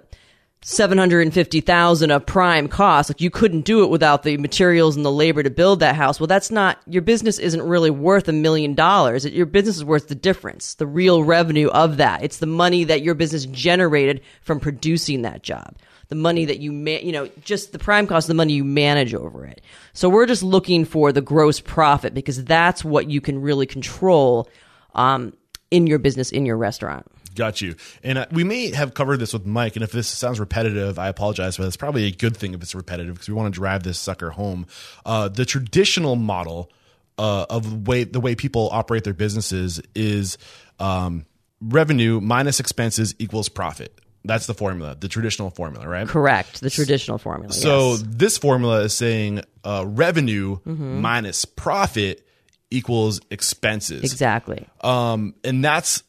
seven 0.63 0.97
hundred 0.97 1.21
and 1.21 1.33
fifty 1.33 1.59
thousand 1.59 2.11
of 2.11 2.25
prime 2.25 2.67
cost. 2.67 3.09
Like 3.09 3.21
you 3.21 3.29
couldn't 3.31 3.61
do 3.61 3.83
it 3.83 3.89
without 3.89 4.23
the 4.23 4.37
materials 4.37 4.95
and 4.95 5.03
the 5.03 5.11
labor 5.11 5.41
to 5.41 5.49
build 5.49 5.79
that 5.79 5.95
house. 5.95 6.19
Well, 6.19 6.27
that's 6.27 6.51
not 6.51 6.79
your 6.85 7.01
business. 7.01 7.39
Isn't 7.39 7.63
really 7.63 7.89
worth 7.89 8.27
a 8.27 8.33
million 8.33 8.75
dollars. 8.75 9.25
Your 9.25 9.45
business 9.47 9.77
is 9.77 9.85
worth 9.85 10.07
the 10.07 10.15
difference, 10.15 10.75
the 10.75 10.87
real 10.87 11.23
revenue 11.23 11.69
of 11.69 11.97
that. 11.97 12.23
It's 12.23 12.37
the 12.37 12.45
money 12.45 12.83
that 12.83 13.01
your 13.01 13.15
business 13.15 13.45
generated 13.45 14.21
from 14.41 14.59
producing 14.59 15.23
that 15.23 15.41
job. 15.41 15.75
The 16.09 16.15
money 16.15 16.45
that 16.45 16.59
you 16.59 16.71
ma- 16.71 16.99
you 17.01 17.11
know, 17.13 17.29
just 17.43 17.71
the 17.71 17.79
prime 17.79 18.05
cost 18.05 18.27
the 18.27 18.33
money 18.33 18.53
you 18.53 18.65
manage 18.65 19.15
over 19.15 19.45
it. 19.45 19.61
So 19.93 20.09
we're 20.09 20.25
just 20.25 20.43
looking 20.43 20.85
for 20.85 21.11
the 21.11 21.21
gross 21.21 21.59
profit 21.59 22.13
because 22.13 22.43
that's 22.43 22.83
what 22.83 23.09
you 23.09 23.21
can 23.21 23.41
really 23.41 23.65
control 23.65 24.49
um, 24.93 25.33
in 25.71 25.87
your 25.87 25.99
business, 25.99 26.31
in 26.31 26.45
your 26.45 26.57
restaurant. 26.57 27.07
Got 27.35 27.61
you. 27.61 27.75
And 28.03 28.17
uh, 28.17 28.25
we 28.31 28.43
may 28.43 28.71
have 28.71 28.93
covered 28.93 29.17
this 29.17 29.33
with 29.33 29.45
Mike. 29.45 29.75
And 29.75 29.83
if 29.83 29.91
this 29.91 30.07
sounds 30.07 30.39
repetitive, 30.39 30.99
I 30.99 31.07
apologize, 31.07 31.57
but 31.57 31.67
it's 31.67 31.77
probably 31.77 32.05
a 32.05 32.11
good 32.11 32.35
thing 32.35 32.53
if 32.53 32.61
it's 32.61 32.75
repetitive 32.75 33.15
because 33.15 33.29
we 33.29 33.35
want 33.35 33.53
to 33.53 33.57
drive 33.57 33.83
this 33.83 33.99
sucker 33.99 34.31
home. 34.31 34.65
Uh, 35.05 35.27
the 35.29 35.45
traditional 35.45 36.15
model 36.15 36.71
uh, 37.17 37.45
of 37.49 37.69
the 37.69 37.91
way 37.91 38.03
the 38.03 38.19
way 38.19 38.35
people 38.35 38.69
operate 38.71 39.03
their 39.03 39.13
businesses 39.13 39.81
is 39.95 40.37
um, 40.79 41.25
revenue 41.61 42.19
minus 42.19 42.59
expenses 42.59 43.15
equals 43.19 43.49
profit. 43.49 43.97
That's 44.23 44.45
the 44.45 44.53
formula, 44.53 44.95
the 44.99 45.07
traditional 45.07 45.49
formula, 45.49 45.87
right? 45.87 46.07
Correct. 46.07 46.61
The 46.61 46.69
traditional 46.69 47.17
formula. 47.17 47.53
So 47.53 47.91
yes. 47.91 48.03
this 48.05 48.37
formula 48.37 48.81
is 48.81 48.93
saying 48.93 49.41
uh, 49.63 49.83
revenue 49.87 50.59
minus 50.65 51.45
profit 51.45 52.27
equals 52.69 53.19
expenses. 53.29 54.03
exactly. 54.03 54.67
Um, 54.81 55.35
and 55.43 55.63
that's 55.63 56.03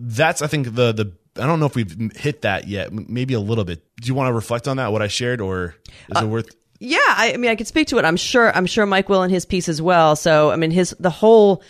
that's 0.00 0.42
I 0.42 0.46
think 0.46 0.74
the 0.74 0.92
the 0.92 1.12
I 1.36 1.46
don't 1.46 1.60
know 1.60 1.66
if 1.66 1.76
we've 1.76 2.10
hit 2.16 2.42
that 2.42 2.66
yet. 2.66 2.92
Maybe 2.92 3.34
a 3.34 3.40
little 3.40 3.64
bit. 3.64 3.82
Do 4.00 4.08
you 4.08 4.14
want 4.14 4.28
to 4.28 4.32
reflect 4.32 4.66
on 4.66 4.78
that? 4.78 4.92
What 4.92 5.02
I 5.02 5.08
shared, 5.08 5.40
or 5.40 5.76
is 6.08 6.16
it 6.16 6.24
uh, 6.24 6.26
worth? 6.26 6.56
Yeah, 6.80 6.98
I, 6.98 7.32
I 7.34 7.36
mean, 7.36 7.50
I 7.50 7.56
could 7.56 7.66
speak 7.66 7.88
to 7.88 7.98
it. 7.98 8.04
I'm 8.04 8.16
sure. 8.16 8.54
I'm 8.56 8.66
sure 8.66 8.86
Mike 8.86 9.08
will 9.08 9.22
in 9.22 9.30
his 9.30 9.44
piece 9.44 9.68
as 9.68 9.80
well. 9.82 10.16
So, 10.16 10.50
I 10.50 10.56
mean, 10.56 10.70
his 10.70 10.94
the 10.98 11.10
whole, 11.10 11.62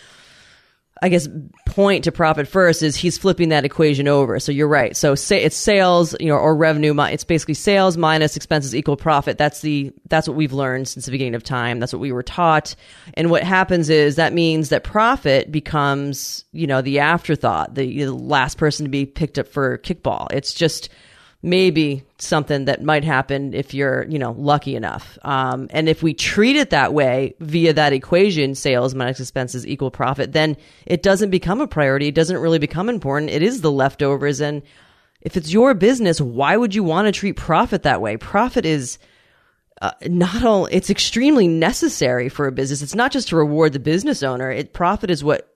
I 1.03 1.09
guess, 1.09 1.27
point 1.65 2.03
to 2.03 2.11
profit 2.11 2.47
first 2.47 2.83
is 2.83 2.95
he's 2.95 3.17
flipping 3.17 3.49
that 3.49 3.65
equation 3.65 4.07
over. 4.07 4.39
So 4.39 4.51
you're 4.51 4.67
right. 4.67 4.95
So 4.95 5.15
say 5.15 5.41
it's 5.41 5.55
sales, 5.55 6.15
you 6.19 6.27
know, 6.27 6.35
or 6.35 6.55
revenue. 6.55 6.93
It's 7.05 7.23
basically 7.23 7.55
sales 7.55 7.97
minus 7.97 8.35
expenses 8.35 8.75
equal 8.75 8.97
profit. 8.97 9.37
That's 9.37 9.61
the 9.61 9.91
that's 10.09 10.27
what 10.27 10.37
we've 10.37 10.53
learned 10.53 10.87
since 10.87 11.05
the 11.05 11.11
beginning 11.11 11.33
of 11.33 11.43
time. 11.43 11.79
That's 11.79 11.91
what 11.91 12.01
we 12.01 12.11
were 12.11 12.21
taught. 12.21 12.75
And 13.15 13.31
what 13.31 13.43
happens 13.43 13.89
is 13.89 14.17
that 14.17 14.33
means 14.33 14.69
that 14.69 14.83
profit 14.83 15.51
becomes, 15.51 16.45
you 16.51 16.67
know, 16.67 16.81
the 16.81 16.99
afterthought, 16.99 17.73
the, 17.73 18.05
the 18.05 18.13
last 18.13 18.59
person 18.59 18.85
to 18.85 18.89
be 18.89 19.07
picked 19.07 19.39
up 19.39 19.47
for 19.47 19.79
kickball. 19.79 20.27
It's 20.31 20.53
just 20.53 20.89
maybe 21.43 22.03
something 22.19 22.65
that 22.65 22.83
might 22.83 23.03
happen 23.03 23.53
if 23.53 23.73
you're, 23.73 24.05
you 24.05 24.19
know, 24.19 24.35
lucky 24.37 24.75
enough. 24.75 25.17
Um, 25.23 25.67
and 25.71 25.89
if 25.89 26.03
we 26.03 26.13
treat 26.13 26.55
it 26.55 26.69
that 26.69 26.93
way 26.93 27.35
via 27.39 27.73
that 27.73 27.93
equation, 27.93 28.53
sales 28.53 28.93
minus 28.93 29.19
expenses 29.19 29.65
equal 29.65 29.89
profit, 29.89 30.33
then 30.33 30.55
it 30.85 31.01
doesn't 31.01 31.31
become 31.31 31.59
a 31.59 31.67
priority. 31.67 32.07
It 32.07 32.15
doesn't 32.15 32.37
really 32.37 32.59
become 32.59 32.89
important. 32.89 33.31
It 33.31 33.41
is 33.41 33.61
the 33.61 33.71
leftovers. 33.71 34.39
And 34.39 34.61
if 35.21 35.35
it's 35.35 35.51
your 35.51 35.73
business, 35.73 36.21
why 36.21 36.55
would 36.55 36.75
you 36.75 36.83
want 36.83 37.07
to 37.07 37.11
treat 37.11 37.37
profit 37.37 37.83
that 37.83 38.01
way? 38.01 38.17
Profit 38.17 38.65
is 38.65 38.99
uh, 39.81 39.91
not 40.05 40.43
all 40.43 40.67
it's 40.67 40.91
extremely 40.91 41.47
necessary 41.47 42.29
for 42.29 42.45
a 42.45 42.51
business. 42.51 42.83
It's 42.83 42.93
not 42.93 43.11
just 43.11 43.29
to 43.29 43.35
reward 43.35 43.73
the 43.73 43.79
business 43.79 44.21
owner. 44.21 44.51
It 44.51 44.73
profit 44.73 45.09
is 45.09 45.23
what 45.23 45.50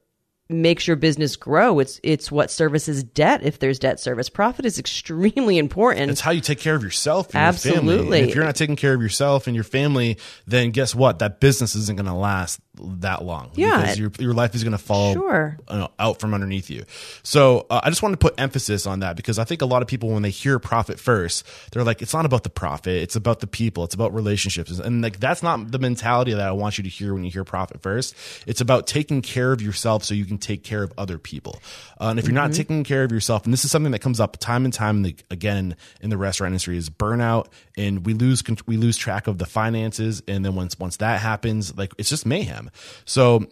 makes 0.50 0.88
your 0.88 0.96
business 0.96 1.36
grow. 1.36 1.80
It's 1.80 2.00
it's 2.04 2.32
what 2.32 2.52
services 2.52 3.04
debt 3.04 3.42
if 3.44 3.60
there's 3.60 3.80
debt 3.80 4.00
service. 4.00 4.30
Profit 4.30 4.66
is 4.66 4.78
extremely 4.78 5.58
important. 5.66 6.12
It's 6.12 6.22
how 6.22 6.32
you 6.32 6.42
take 6.42 6.60
care 6.60 6.76
of 6.76 6.84
yourself 6.84 7.34
and 7.34 7.44
your 7.44 7.54
family. 7.54 7.94
Absolutely. 7.94 8.20
And 8.20 8.30
if 8.30 8.36
you're 8.36 8.44
not 8.44 8.56
taking 8.56 8.76
care 8.76 8.94
of 8.94 9.02
yourself 9.02 9.48
and 9.48 9.56
your 9.56 9.64
family, 9.64 10.18
then 10.46 10.72
guess 10.72 10.94
what? 10.94 11.20
That 11.20 11.40
business 11.40 11.76
isn't 11.76 11.96
going 11.98 12.08
to 12.08 12.14
last 12.14 12.60
that 12.80 13.24
long. 13.24 13.52
Yeah. 13.56 13.82
because 13.82 14.00
your 14.00 14.12
your 14.20 14.34
life 14.34 14.56
is 14.56 14.64
going 14.64 14.72
to 14.72 14.78
fall 14.78 15.14
Sure. 15.14 15.58
out 16.00 16.20
from 16.20 16.34
underneath 16.34 16.70
you. 16.70 16.84
So 17.24 17.66
uh, 17.70 17.82
I 17.84 17.90
just 17.90 18.02
wanted 18.04 18.20
to 18.20 18.26
put 18.28 18.40
emphasis 18.40 18.86
on 18.88 19.00
that 19.00 19.16
because 19.16 19.40
I 19.40 19.44
think 19.44 19.62
a 19.62 19.66
lot 19.66 19.82
of 19.82 19.88
people 19.88 20.10
when 20.10 20.22
they 20.22 20.30
hear 20.30 20.60
profit 20.60 21.00
first, 21.00 21.46
they're 21.72 21.84
like, 21.84 22.02
it's 22.02 22.14
not 22.14 22.26
about 22.26 22.44
the 22.44 22.50
profit, 22.50 22.96
it's 23.02 23.16
about 23.16 23.40
the 23.40 23.48
people, 23.48 23.84
it's 23.84 23.96
about 23.96 24.14
relationships, 24.14 24.72
and 24.80 25.02
like 25.02 25.20
that's 25.20 25.42
not 25.44 25.72
the 25.72 25.80
mentality 25.80 26.34
that 26.34 26.48
I 26.48 26.52
want 26.52 26.78
you 26.78 26.84
to 26.84 26.90
hear 26.90 27.14
when 27.14 27.24
you 27.24 27.32
hear 27.32 27.44
profit 27.44 27.82
first. 27.82 28.16
It's 28.48 28.62
about 28.62 28.88
taking 28.88 29.22
care 29.22 29.52
of 29.52 29.62
yourself 29.62 30.04
so 30.04 30.14
you 30.14 30.26
can 30.26 30.38
take 30.38 30.64
care 30.64 30.84
of 30.84 30.94
other 30.98 31.18
people. 31.18 31.62
Uh, 32.00 32.06
and 32.10 32.20
if 32.20 32.26
you're 32.26 32.34
not 32.34 32.54
taking 32.54 32.84
care 32.84 33.04
of 33.04 33.12
yourself, 33.12 33.46
and 33.46 33.54
this 33.54 33.64
is 33.66 33.72
something 33.72 33.92
that 33.92 34.00
comes 34.00 34.20
up 34.20 34.38
time 34.38 34.66
and 34.66 34.74
time 34.74 35.06
again 35.32 35.76
in 36.02 36.10
the 36.10 36.18
restaurant 36.18 36.52
industry, 36.52 36.78
is 36.78 36.90
burnout, 36.90 37.48
and 37.78 38.06
we 38.06 38.14
lose 38.14 38.44
we 38.66 38.78
lose 38.78 38.98
track 38.98 39.28
of 39.28 39.38
the 39.38 39.46
finances, 39.46 40.22
and 40.28 40.46
then 40.46 40.56
once 40.56 40.78
once 40.80 40.98
that 40.98 41.20
happens, 41.22 41.76
like 41.78 41.94
it's 41.98 42.10
just 42.10 42.26
mayhem. 42.26 42.70
So 43.06 43.46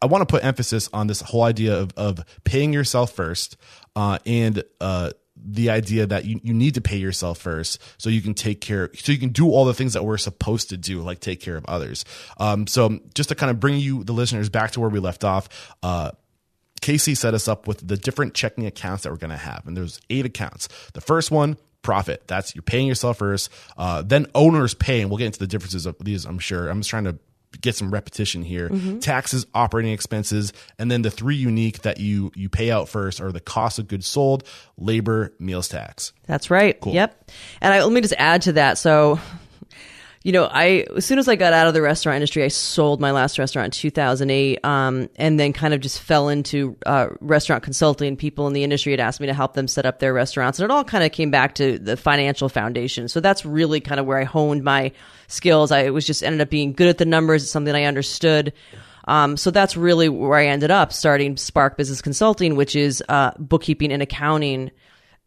I 0.00 0.06
want 0.06 0.22
to 0.22 0.32
put 0.32 0.44
emphasis 0.44 0.88
on 0.92 1.06
this 1.06 1.20
whole 1.20 1.42
idea 1.42 1.76
of, 1.76 1.92
of 1.96 2.24
paying 2.44 2.72
yourself 2.72 3.12
first 3.12 3.56
uh, 3.96 4.18
and 4.24 4.62
uh, 4.80 5.10
the 5.36 5.70
idea 5.70 6.06
that 6.06 6.24
you, 6.24 6.40
you 6.42 6.54
need 6.54 6.74
to 6.74 6.80
pay 6.80 6.96
yourself 6.96 7.38
first 7.38 7.80
so 7.96 8.10
you 8.10 8.20
can 8.20 8.34
take 8.34 8.60
care 8.60 8.90
so 8.94 9.12
you 9.12 9.18
can 9.18 9.30
do 9.30 9.50
all 9.50 9.64
the 9.64 9.74
things 9.74 9.92
that 9.92 10.04
we're 10.04 10.18
supposed 10.18 10.68
to 10.70 10.76
do 10.76 11.00
like 11.00 11.20
take 11.20 11.40
care 11.40 11.56
of 11.56 11.64
others 11.66 12.04
um, 12.38 12.66
so 12.66 12.98
just 13.14 13.28
to 13.28 13.34
kind 13.34 13.50
of 13.50 13.60
bring 13.60 13.78
you 13.78 14.02
the 14.04 14.12
listeners 14.12 14.48
back 14.48 14.72
to 14.72 14.80
where 14.80 14.90
we 14.90 14.98
left 14.98 15.24
off 15.24 15.48
uh, 15.82 16.10
Casey 16.80 17.14
set 17.14 17.34
us 17.34 17.48
up 17.48 17.66
with 17.66 17.86
the 17.86 17.96
different 17.96 18.34
checking 18.34 18.66
accounts 18.66 19.02
that 19.02 19.10
we're 19.10 19.18
going 19.18 19.30
to 19.30 19.36
have. 19.36 19.66
And 19.66 19.76
there's 19.76 20.00
eight 20.10 20.24
accounts. 20.24 20.68
The 20.92 21.00
first 21.00 21.30
one, 21.30 21.56
profit. 21.82 22.24
That's 22.26 22.54
you're 22.54 22.62
paying 22.62 22.86
yourself 22.86 23.18
first. 23.18 23.50
Uh, 23.76 24.02
then 24.02 24.26
owners 24.34 24.74
pay, 24.74 25.00
and 25.00 25.10
we'll 25.10 25.18
get 25.18 25.26
into 25.26 25.38
the 25.38 25.46
differences 25.46 25.86
of 25.86 25.96
these, 26.00 26.24
I'm 26.24 26.38
sure. 26.38 26.68
I'm 26.68 26.80
just 26.80 26.90
trying 26.90 27.04
to 27.04 27.18
get 27.60 27.74
some 27.74 27.90
repetition 27.90 28.42
here. 28.42 28.70
Taxes, 29.00 29.46
operating 29.54 29.92
expenses, 29.92 30.52
and 30.78 30.90
then 30.90 31.02
the 31.02 31.10
three 31.10 31.36
unique 31.36 31.82
that 31.82 31.98
you 31.98 32.30
you 32.34 32.48
pay 32.48 32.70
out 32.70 32.88
first 32.88 33.20
are 33.20 33.32
the 33.32 33.40
cost 33.40 33.78
of 33.78 33.88
goods 33.88 34.06
sold, 34.06 34.44
labor, 34.76 35.32
meals 35.38 35.68
tax. 35.68 36.12
That's 36.26 36.50
right. 36.50 36.78
Cool. 36.78 36.94
Yep. 36.94 37.30
And 37.60 37.72
I, 37.72 37.82
let 37.82 37.92
me 37.92 38.00
just 38.00 38.14
add 38.18 38.42
to 38.42 38.52
that. 38.52 38.78
So, 38.78 39.18
you 40.24 40.32
know, 40.32 40.48
I 40.50 40.86
as 40.96 41.06
soon 41.06 41.18
as 41.18 41.28
I 41.28 41.36
got 41.36 41.52
out 41.52 41.68
of 41.68 41.74
the 41.74 41.82
restaurant 41.82 42.16
industry, 42.16 42.42
I 42.42 42.48
sold 42.48 43.00
my 43.00 43.12
last 43.12 43.38
restaurant 43.38 43.66
in 43.66 43.70
2008, 43.70 44.64
um, 44.64 45.08
and 45.16 45.38
then 45.38 45.52
kind 45.52 45.72
of 45.72 45.80
just 45.80 46.00
fell 46.00 46.28
into 46.28 46.76
uh, 46.86 47.08
restaurant 47.20 47.62
consulting. 47.62 48.16
People 48.16 48.46
in 48.48 48.52
the 48.52 48.64
industry 48.64 48.92
had 48.92 49.00
asked 49.00 49.20
me 49.20 49.28
to 49.28 49.34
help 49.34 49.54
them 49.54 49.68
set 49.68 49.86
up 49.86 50.00
their 50.00 50.12
restaurants, 50.12 50.58
and 50.58 50.64
it 50.64 50.70
all 50.72 50.84
kind 50.84 51.04
of 51.04 51.12
came 51.12 51.30
back 51.30 51.54
to 51.56 51.78
the 51.78 51.96
financial 51.96 52.48
foundation. 52.48 53.08
So 53.08 53.20
that's 53.20 53.46
really 53.46 53.80
kind 53.80 54.00
of 54.00 54.06
where 54.06 54.18
I 54.18 54.24
honed 54.24 54.64
my 54.64 54.92
skills. 55.28 55.70
I 55.70 55.90
was 55.90 56.06
just 56.06 56.24
ended 56.24 56.40
up 56.40 56.50
being 56.50 56.72
good 56.72 56.88
at 56.88 56.98
the 56.98 57.06
numbers. 57.06 57.44
It's 57.44 57.52
something 57.52 57.74
I 57.74 57.84
understood. 57.84 58.52
Um, 59.06 59.36
so 59.38 59.50
that's 59.50 59.76
really 59.76 60.08
where 60.08 60.38
I 60.38 60.46
ended 60.48 60.70
up 60.70 60.92
starting 60.92 61.36
Spark 61.36 61.76
Business 61.78 62.02
Consulting, 62.02 62.56
which 62.56 62.76
is 62.76 63.02
uh, 63.08 63.30
bookkeeping 63.38 63.92
and 63.92 64.02
accounting 64.02 64.70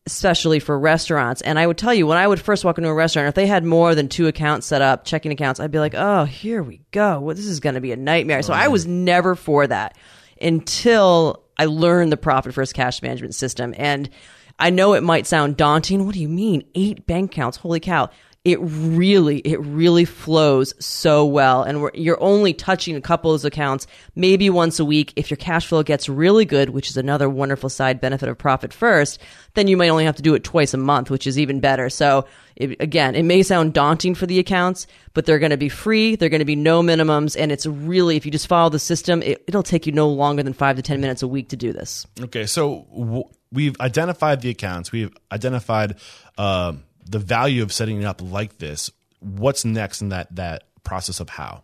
especially 0.07 0.59
for 0.59 0.77
restaurants. 0.77 1.41
And 1.41 1.59
I 1.59 1.67
would 1.67 1.77
tell 1.77 1.93
you, 1.93 2.07
when 2.07 2.17
I 2.17 2.27
would 2.27 2.39
first 2.39 2.65
walk 2.65 2.77
into 2.77 2.89
a 2.89 2.93
restaurant, 2.93 3.27
if 3.27 3.35
they 3.35 3.45
had 3.45 3.63
more 3.63 3.93
than 3.93 4.09
two 4.09 4.27
accounts 4.27 4.65
set 4.65 4.81
up, 4.81 5.05
checking 5.05 5.31
accounts, 5.31 5.59
I'd 5.59 5.71
be 5.71 5.79
like, 5.79 5.93
oh, 5.95 6.25
here 6.25 6.63
we 6.63 6.81
go. 6.91 7.19
Well, 7.19 7.35
this 7.35 7.45
is 7.45 7.59
going 7.59 7.75
to 7.75 7.81
be 7.81 7.91
a 7.91 7.97
nightmare. 7.97 8.41
So 8.41 8.53
I 8.53 8.67
oh, 8.67 8.71
was 8.71 8.87
never 8.87 9.35
for 9.35 9.67
that 9.67 9.97
until 10.41 11.43
I 11.57 11.65
learned 11.65 12.11
the 12.11 12.17
profit 12.17 12.53
first 12.53 12.73
cash 12.73 13.01
management 13.03 13.35
system. 13.35 13.75
And 13.77 14.09
I 14.57 14.71
know 14.71 14.93
it 14.93 15.03
might 15.03 15.27
sound 15.27 15.57
daunting. 15.57 16.05
What 16.05 16.15
do 16.15 16.21
you 16.21 16.29
mean? 16.29 16.63
Eight 16.73 17.05
bank 17.05 17.31
accounts? 17.31 17.57
Holy 17.57 17.79
cow. 17.79 18.09
It 18.43 18.57
really, 18.59 19.37
it 19.39 19.59
really 19.59 20.03
flows 20.03 20.73
so 20.83 21.23
well. 21.25 21.61
And 21.61 21.91
you're 21.93 22.21
only 22.23 22.53
touching 22.53 22.95
a 22.95 23.01
couple 23.01 23.29
of 23.29 23.35
those 23.35 23.45
accounts, 23.45 23.85
maybe 24.15 24.49
once 24.49 24.79
a 24.79 24.85
week. 24.85 25.13
If 25.15 25.29
your 25.29 25.37
cash 25.37 25.67
flow 25.67 25.83
gets 25.83 26.09
really 26.09 26.45
good, 26.45 26.71
which 26.71 26.89
is 26.89 26.97
another 26.97 27.29
wonderful 27.29 27.69
side 27.69 28.01
benefit 28.01 28.27
of 28.27 28.39
profit 28.39 28.73
first, 28.73 29.19
then 29.53 29.67
you 29.67 29.77
might 29.77 29.89
only 29.89 30.05
have 30.05 30.15
to 30.15 30.23
do 30.23 30.33
it 30.33 30.43
twice 30.43 30.73
a 30.73 30.77
month, 30.77 31.11
which 31.11 31.27
is 31.27 31.37
even 31.37 31.59
better. 31.59 31.87
So 31.87 32.25
it, 32.55 32.81
again, 32.81 33.13
it 33.13 33.23
may 33.23 33.43
sound 33.43 33.73
daunting 33.73 34.15
for 34.15 34.25
the 34.25 34.39
accounts, 34.39 34.87
but 35.13 35.27
they're 35.27 35.37
going 35.37 35.51
to 35.51 35.57
be 35.57 35.69
free. 35.69 36.15
They're 36.15 36.29
going 36.29 36.39
to 36.39 36.45
be 36.45 36.55
no 36.55 36.81
minimums. 36.81 37.39
And 37.39 37.51
it's 37.51 37.67
really, 37.67 38.17
if 38.17 38.25
you 38.25 38.31
just 38.31 38.47
follow 38.47 38.69
the 38.69 38.79
system, 38.79 39.21
it, 39.21 39.43
it'll 39.47 39.61
take 39.61 39.85
you 39.85 39.91
no 39.91 40.09
longer 40.09 40.41
than 40.41 40.53
five 40.53 40.77
to 40.77 40.81
10 40.81 40.99
minutes 40.99 41.21
a 41.21 41.27
week 41.27 41.49
to 41.49 41.55
do 41.55 41.73
this. 41.73 42.07
Okay, 42.19 42.47
so 42.47 42.87
w- 42.91 43.29
we've 43.51 43.79
identified 43.79 44.41
the 44.41 44.49
accounts. 44.49 44.91
We've 44.91 45.15
identified 45.31 45.97
uh, 46.39 46.73
the 47.11 47.19
value 47.19 47.61
of 47.61 47.71
setting 47.73 48.01
it 48.01 48.05
up 48.05 48.21
like 48.21 48.57
this. 48.57 48.89
What's 49.19 49.65
next 49.65 50.01
in 50.01 50.09
that 50.09 50.35
that 50.35 50.63
process 50.83 51.19
of 51.19 51.29
how? 51.29 51.63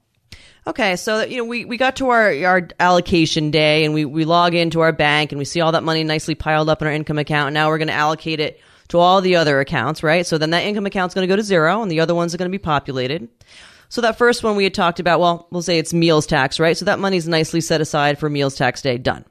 Okay, 0.68 0.98
so 0.98 1.24
you 1.24 1.38
know 1.38 1.46
we, 1.46 1.64
we 1.66 1.78
got 1.78 1.96
to 1.96 2.10
our 2.10 2.34
our 2.46 2.68
allocation 2.80 3.52
day 3.52 3.86
and 3.86 3.94
we, 3.94 4.04
we 4.04 4.26
log 4.26 4.54
into 4.54 4.82
our 4.82 4.92
bank 4.92 5.32
and 5.32 5.40
we 5.40 5.46
see 5.46 5.62
all 5.62 5.72
that 5.72 5.84
money 5.84 6.04
nicely 6.04 6.36
piled 6.36 6.70
up 6.70 6.82
in 6.82 6.88
our 6.88 6.94
income 6.94 7.18
account 7.18 7.48
and 7.48 7.54
now 7.54 7.70
we're 7.70 7.78
going 7.78 7.88
to 7.88 7.94
allocate 7.94 8.40
it 8.40 8.60
to 8.90 9.00
all 9.00 9.22
the 9.22 9.38
other 9.38 9.60
accounts, 9.60 10.04
right? 10.04 10.26
So 10.26 10.38
then 10.38 10.52
that 10.52 10.64
income 10.64 10.86
account's 10.86 11.16
going 11.16 11.28
to 11.28 11.32
go 11.32 11.38
to 11.38 11.44
zero 11.44 11.82
and 11.82 11.90
the 11.90 12.02
other 12.02 12.14
ones 12.14 12.34
are 12.34 12.38
going 12.38 12.52
to 12.52 12.58
be 12.58 12.62
populated. 12.62 13.30
So 13.90 14.02
that 14.02 14.18
first 14.18 14.44
one 14.44 14.58
we 14.58 14.66
had 14.66 14.74
talked 14.74 15.00
about, 15.00 15.20
well, 15.22 15.48
we'll 15.50 15.62
say 15.62 15.78
it's 15.78 15.94
meals 15.94 16.28
tax, 16.28 16.60
right? 16.60 16.76
So 16.76 16.86
that 16.86 17.00
money's 17.00 17.28
nicely 17.28 17.62
set 17.62 17.80
aside 17.80 18.20
for 18.20 18.30
meals 18.30 18.56
tax 18.56 18.82
day, 18.82 18.98
done. 18.98 19.26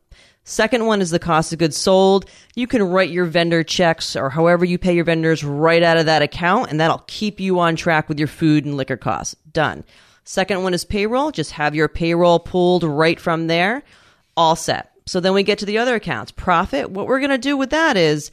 Second 0.48 0.86
one 0.86 1.00
is 1.00 1.10
the 1.10 1.18
cost 1.18 1.52
of 1.52 1.58
goods 1.58 1.76
sold. 1.76 2.30
You 2.54 2.68
can 2.68 2.80
write 2.84 3.10
your 3.10 3.24
vendor 3.24 3.64
checks 3.64 4.14
or 4.14 4.30
however 4.30 4.64
you 4.64 4.78
pay 4.78 4.94
your 4.94 5.02
vendors 5.02 5.42
right 5.42 5.82
out 5.82 5.96
of 5.96 6.06
that 6.06 6.22
account, 6.22 6.70
and 6.70 6.78
that'll 6.78 7.02
keep 7.08 7.40
you 7.40 7.58
on 7.58 7.74
track 7.74 8.08
with 8.08 8.20
your 8.20 8.28
food 8.28 8.64
and 8.64 8.76
liquor 8.76 8.96
costs. 8.96 9.34
Done. 9.52 9.82
Second 10.22 10.62
one 10.62 10.72
is 10.72 10.84
payroll. 10.84 11.32
Just 11.32 11.50
have 11.50 11.74
your 11.74 11.88
payroll 11.88 12.38
pulled 12.38 12.84
right 12.84 13.18
from 13.18 13.48
there. 13.48 13.82
All 14.36 14.54
set. 14.54 14.92
So 15.04 15.18
then 15.18 15.34
we 15.34 15.42
get 15.42 15.58
to 15.58 15.66
the 15.66 15.78
other 15.78 15.96
accounts. 15.96 16.30
Profit. 16.30 16.90
What 16.90 17.08
we're 17.08 17.18
going 17.18 17.30
to 17.30 17.38
do 17.38 17.56
with 17.56 17.70
that 17.70 17.96
is 17.96 18.30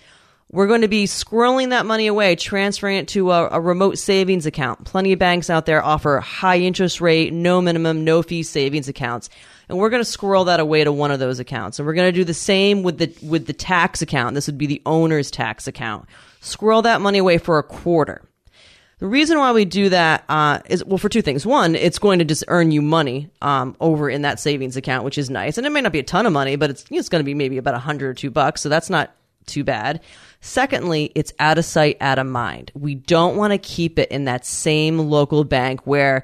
we're 0.51 0.67
going 0.67 0.81
to 0.81 0.87
be 0.87 1.05
squirreling 1.05 1.71
that 1.71 1.87
money 1.87 2.05
away, 2.05 2.35
transferring 2.35 2.97
it 2.97 3.07
to 3.09 3.31
a, 3.31 3.49
a, 3.53 3.59
remote 3.59 3.97
savings 3.97 4.45
account. 4.45 4.85
Plenty 4.85 5.13
of 5.13 5.19
banks 5.19 5.49
out 5.49 5.65
there 5.65 5.83
offer 5.83 6.19
high 6.19 6.59
interest 6.59 7.01
rate, 7.01 7.33
no 7.33 7.59
minimum, 7.59 8.03
no 8.03 8.21
fee 8.21 8.43
savings 8.43 8.87
accounts. 8.87 9.31
And 9.69 9.77
we're 9.77 9.89
going 9.89 10.01
to 10.01 10.09
squirrel 10.09 10.45
that 10.45 10.59
away 10.59 10.83
to 10.83 10.91
one 10.91 11.11
of 11.11 11.19
those 11.19 11.39
accounts. 11.39 11.79
And 11.79 11.85
we're 11.85 11.93
going 11.93 12.11
to 12.11 12.17
do 12.17 12.23
the 12.23 12.33
same 12.33 12.83
with 12.83 12.97
the, 12.97 13.13
with 13.25 13.47
the 13.47 13.53
tax 13.53 14.01
account. 14.01 14.35
This 14.35 14.47
would 14.47 14.57
be 14.57 14.67
the 14.67 14.81
owner's 14.85 15.31
tax 15.31 15.67
account. 15.67 16.07
Squirrel 16.41 16.81
that 16.83 17.01
money 17.01 17.19
away 17.19 17.37
for 17.37 17.57
a 17.57 17.63
quarter. 17.63 18.21
The 18.99 19.07
reason 19.07 19.37
why 19.37 19.51
we 19.51 19.65
do 19.65 19.89
that 19.89 20.23
uh, 20.29 20.59
is 20.69 20.83
well 20.85 20.97
for 20.97 21.09
two 21.09 21.21
things. 21.21 21.45
One, 21.45 21.75
it's 21.75 21.99
going 21.99 22.19
to 22.19 22.25
just 22.25 22.45
earn 22.47 22.71
you 22.71 22.81
money 22.81 23.29
um, 23.41 23.75
over 23.81 24.09
in 24.09 24.21
that 24.21 24.39
savings 24.39 24.77
account, 24.77 25.03
which 25.03 25.17
is 25.17 25.29
nice, 25.29 25.57
and 25.57 25.67
it 25.67 25.71
may 25.71 25.81
not 25.81 25.91
be 25.91 25.99
a 25.99 26.03
ton 26.03 26.25
of 26.25 26.31
money, 26.31 26.55
but 26.55 26.69
it's 26.69 26.85
it's 26.89 27.09
going 27.09 27.19
to 27.19 27.25
be 27.25 27.33
maybe 27.33 27.57
about 27.57 27.73
a 27.73 27.79
hundred 27.79 28.11
or 28.11 28.13
two 28.13 28.31
bucks, 28.31 28.61
so 28.61 28.69
that's 28.69 28.89
not 28.89 29.13
too 29.45 29.65
bad. 29.65 29.99
Secondly, 30.39 31.11
it's 31.15 31.33
out 31.39 31.57
of 31.57 31.65
sight, 31.65 31.97
out 31.99 32.17
of 32.17 32.27
mind. 32.27 32.71
We 32.75 32.95
don't 32.95 33.35
want 33.35 33.51
to 33.51 33.57
keep 33.57 33.99
it 33.99 34.09
in 34.09 34.23
that 34.23 34.45
same 34.45 34.97
local 34.97 35.43
bank 35.43 35.85
where 35.85 36.23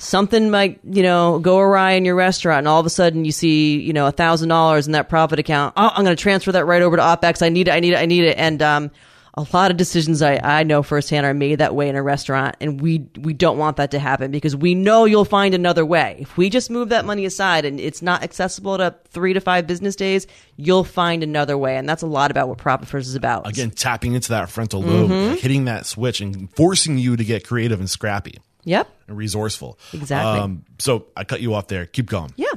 something 0.00 0.50
might, 0.50 0.80
you 0.84 1.02
know, 1.02 1.38
go 1.38 1.58
awry 1.58 1.92
in 1.92 2.04
your 2.04 2.14
restaurant 2.14 2.58
and 2.58 2.68
all 2.68 2.80
of 2.80 2.86
a 2.86 2.90
sudden 2.90 3.24
you 3.24 3.32
see, 3.32 3.80
you 3.80 3.92
know, 3.92 4.06
a 4.06 4.12
thousand 4.12 4.48
dollars 4.48 4.86
in 4.86 4.92
that 4.92 5.08
profit 5.08 5.38
account. 5.38 5.74
Oh, 5.76 5.90
I'm 5.94 6.04
going 6.04 6.16
to 6.16 6.20
transfer 6.20 6.52
that 6.52 6.64
right 6.64 6.82
over 6.82 6.96
to 6.96 7.02
OPEX. 7.02 7.42
I 7.44 7.48
need 7.48 7.68
it. 7.68 7.72
I 7.72 7.80
need 7.80 7.92
it. 7.92 7.98
I 7.98 8.06
need 8.06 8.24
it. 8.24 8.38
And, 8.38 8.62
um, 8.62 8.90
a 9.34 9.46
lot 9.52 9.70
of 9.70 9.76
decisions 9.76 10.22
I, 10.22 10.40
I 10.42 10.64
know 10.64 10.82
firsthand 10.82 11.24
are 11.24 11.32
made 11.34 11.60
that 11.60 11.74
way 11.74 11.88
in 11.88 11.94
a 11.94 12.02
restaurant 12.02 12.56
and 12.60 12.80
we 12.80 13.06
we 13.20 13.32
don't 13.32 13.58
want 13.58 13.76
that 13.76 13.92
to 13.92 14.00
happen 14.00 14.32
because 14.32 14.56
we 14.56 14.74
know 14.74 15.04
you'll 15.04 15.24
find 15.24 15.54
another 15.54 15.86
way. 15.86 16.16
If 16.18 16.36
we 16.36 16.50
just 16.50 16.68
move 16.68 16.88
that 16.88 17.04
money 17.04 17.24
aside 17.24 17.64
and 17.64 17.78
it's 17.78 18.02
not 18.02 18.24
accessible 18.24 18.78
to 18.78 18.96
three 19.08 19.32
to 19.32 19.40
five 19.40 19.68
business 19.68 19.94
days, 19.94 20.26
you'll 20.56 20.84
find 20.84 21.22
another 21.22 21.56
way. 21.56 21.76
And 21.76 21.88
that's 21.88 22.02
a 22.02 22.06
lot 22.06 22.32
about 22.32 22.48
what 22.48 22.58
Profit 22.58 22.88
First 22.88 23.08
is 23.08 23.14
about. 23.14 23.48
Again, 23.48 23.70
tapping 23.70 24.14
into 24.14 24.30
that 24.30 24.50
frontal 24.50 24.82
lobe, 24.82 25.10
mm-hmm. 25.10 25.34
hitting 25.36 25.66
that 25.66 25.86
switch 25.86 26.20
and 26.20 26.50
forcing 26.56 26.98
you 26.98 27.16
to 27.16 27.24
get 27.24 27.46
creative 27.46 27.78
and 27.78 27.88
scrappy. 27.88 28.38
Yep. 28.64 28.88
And 29.08 29.16
resourceful. 29.16 29.78
Exactly. 29.92 30.40
Um, 30.40 30.64
so 30.78 31.06
I 31.16 31.24
cut 31.24 31.40
you 31.40 31.54
off 31.54 31.68
there. 31.68 31.86
Keep 31.86 32.06
going. 32.06 32.32
Yeah. 32.36 32.52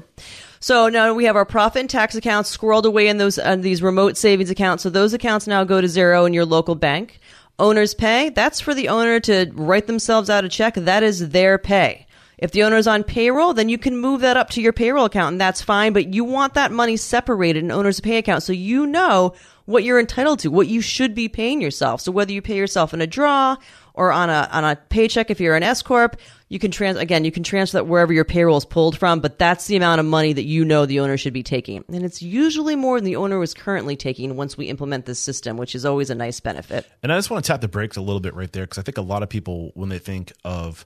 So 0.60 0.88
now 0.90 1.14
we 1.14 1.26
have 1.26 1.36
our 1.36 1.46
profit 1.46 1.82
and 1.82 1.90
tax 1.90 2.16
accounts 2.16 2.56
squirreled 2.56 2.86
away 2.86 3.08
in 3.08 3.18
those 3.18 3.38
uh, 3.38 3.56
these 3.56 3.82
remote 3.82 4.18
savings 4.18 4.50
accounts. 4.50 4.84
So 4.84 4.90
those 4.90 5.14
accounts 5.14 5.48
now 5.48 5.64
go 5.64 5.82
to 5.82 5.88
zero 5.88 6.26
in 6.26 6.34
your 6.34 6.46
local 6.46 6.76
bank. 6.76 7.20
Owner's 7.60 7.94
pay, 7.94 8.30
that's 8.30 8.60
for 8.60 8.74
the 8.74 8.90
owner 8.90 9.20
to 9.22 9.52
write 9.54 9.88
themselves 9.88 10.30
out 10.30 10.44
a 10.44 10.50
check. 10.50 10.74
That 10.74 11.04
is 11.04 11.30
their 11.30 11.58
pay. 11.58 12.08
If 12.38 12.52
the 12.52 12.64
owner 12.64 12.78
is 12.78 12.88
on 12.88 13.04
payroll, 13.04 13.54
then 13.54 13.70
you 13.70 13.78
can 13.78 13.98
move 13.98 14.22
that 14.22 14.38
up 14.38 14.50
to 14.52 14.62
your 14.62 14.74
payroll 14.74 15.06
account 15.06 15.34
and 15.34 15.42
that's 15.42 15.62
fine, 15.62 15.94
but 15.94 16.14
you 16.14 16.24
want 16.24 16.56
that 16.56 16.72
money 16.72 16.98
separated 16.98 17.64
in 17.64 17.72
owner's 17.72 18.00
pay 18.00 18.18
account 18.18 18.44
so 18.44 18.52
you 18.54 18.86
know 18.86 19.34
what 19.66 19.84
you're 19.84 20.00
entitled 20.00 20.40
to, 20.40 20.50
what 20.50 20.68
you 20.68 20.82
should 20.82 21.16
be 21.16 21.30
paying 21.30 21.62
yourself. 21.62 22.02
So 22.02 22.12
whether 22.12 22.34
you 22.34 22.42
pay 22.42 22.58
yourself 22.58 22.94
in 22.94 23.02
a 23.02 23.08
draw 23.08 23.56
or 23.94 24.12
on 24.12 24.30
a 24.30 24.50
on 24.52 24.64
a 24.64 24.76
paycheck 24.76 25.30
if 25.30 25.40
you're 25.40 25.56
an 25.56 25.64
S 25.64 25.82
corp, 25.82 26.18
you 26.50 26.60
can 26.60 26.72
trans 26.72 26.98
again 26.98 27.26
you 27.26 27.32
can 27.32 27.44
transfer 27.44 27.78
that 27.78 27.88
wherever 27.88 28.12
your 28.14 28.26
payroll 28.26 28.58
is 28.58 28.66
pulled 28.66 28.98
from, 28.98 29.20
but 29.20 29.38
that's 29.38 29.68
the 29.68 29.76
amount 29.76 30.00
of 30.00 30.06
money 30.06 30.34
that 30.34 30.44
you 30.44 30.66
know 30.66 30.86
the 30.86 31.00
owner 31.00 31.18
should 31.18 31.34
be 31.34 31.44
taking, 31.44 31.84
and 31.88 32.04
it's 32.04 32.22
usually 32.22 32.76
more 32.76 32.98
than 32.98 33.06
the 33.06 33.16
owner 33.16 33.42
is 33.42 33.54
currently 33.54 33.96
taking 33.96 34.36
once 34.36 34.58
we 34.58 34.68
implement 34.68 35.06
this 35.06 35.20
system, 35.20 35.58
which 35.58 35.76
is 35.76 35.86
always 35.86 36.10
a 36.10 36.16
nice 36.16 36.40
benefit. 36.40 36.90
And 37.02 37.12
I 37.12 37.18
just 37.18 37.30
want 37.30 37.46
to 37.46 37.52
tap 37.52 37.62
the 37.62 37.68
brakes 37.68 37.98
a 37.98 38.02
little 38.02 38.22
bit 38.22 38.34
right 38.36 38.52
there 38.52 38.64
because 38.64 38.78
I 38.78 38.82
think 38.82 38.98
a 38.98 39.02
lot 39.02 39.24
of 39.24 39.30
people 39.30 39.72
when 39.76 39.90
they 39.90 40.00
think 40.00 40.34
of 40.44 40.86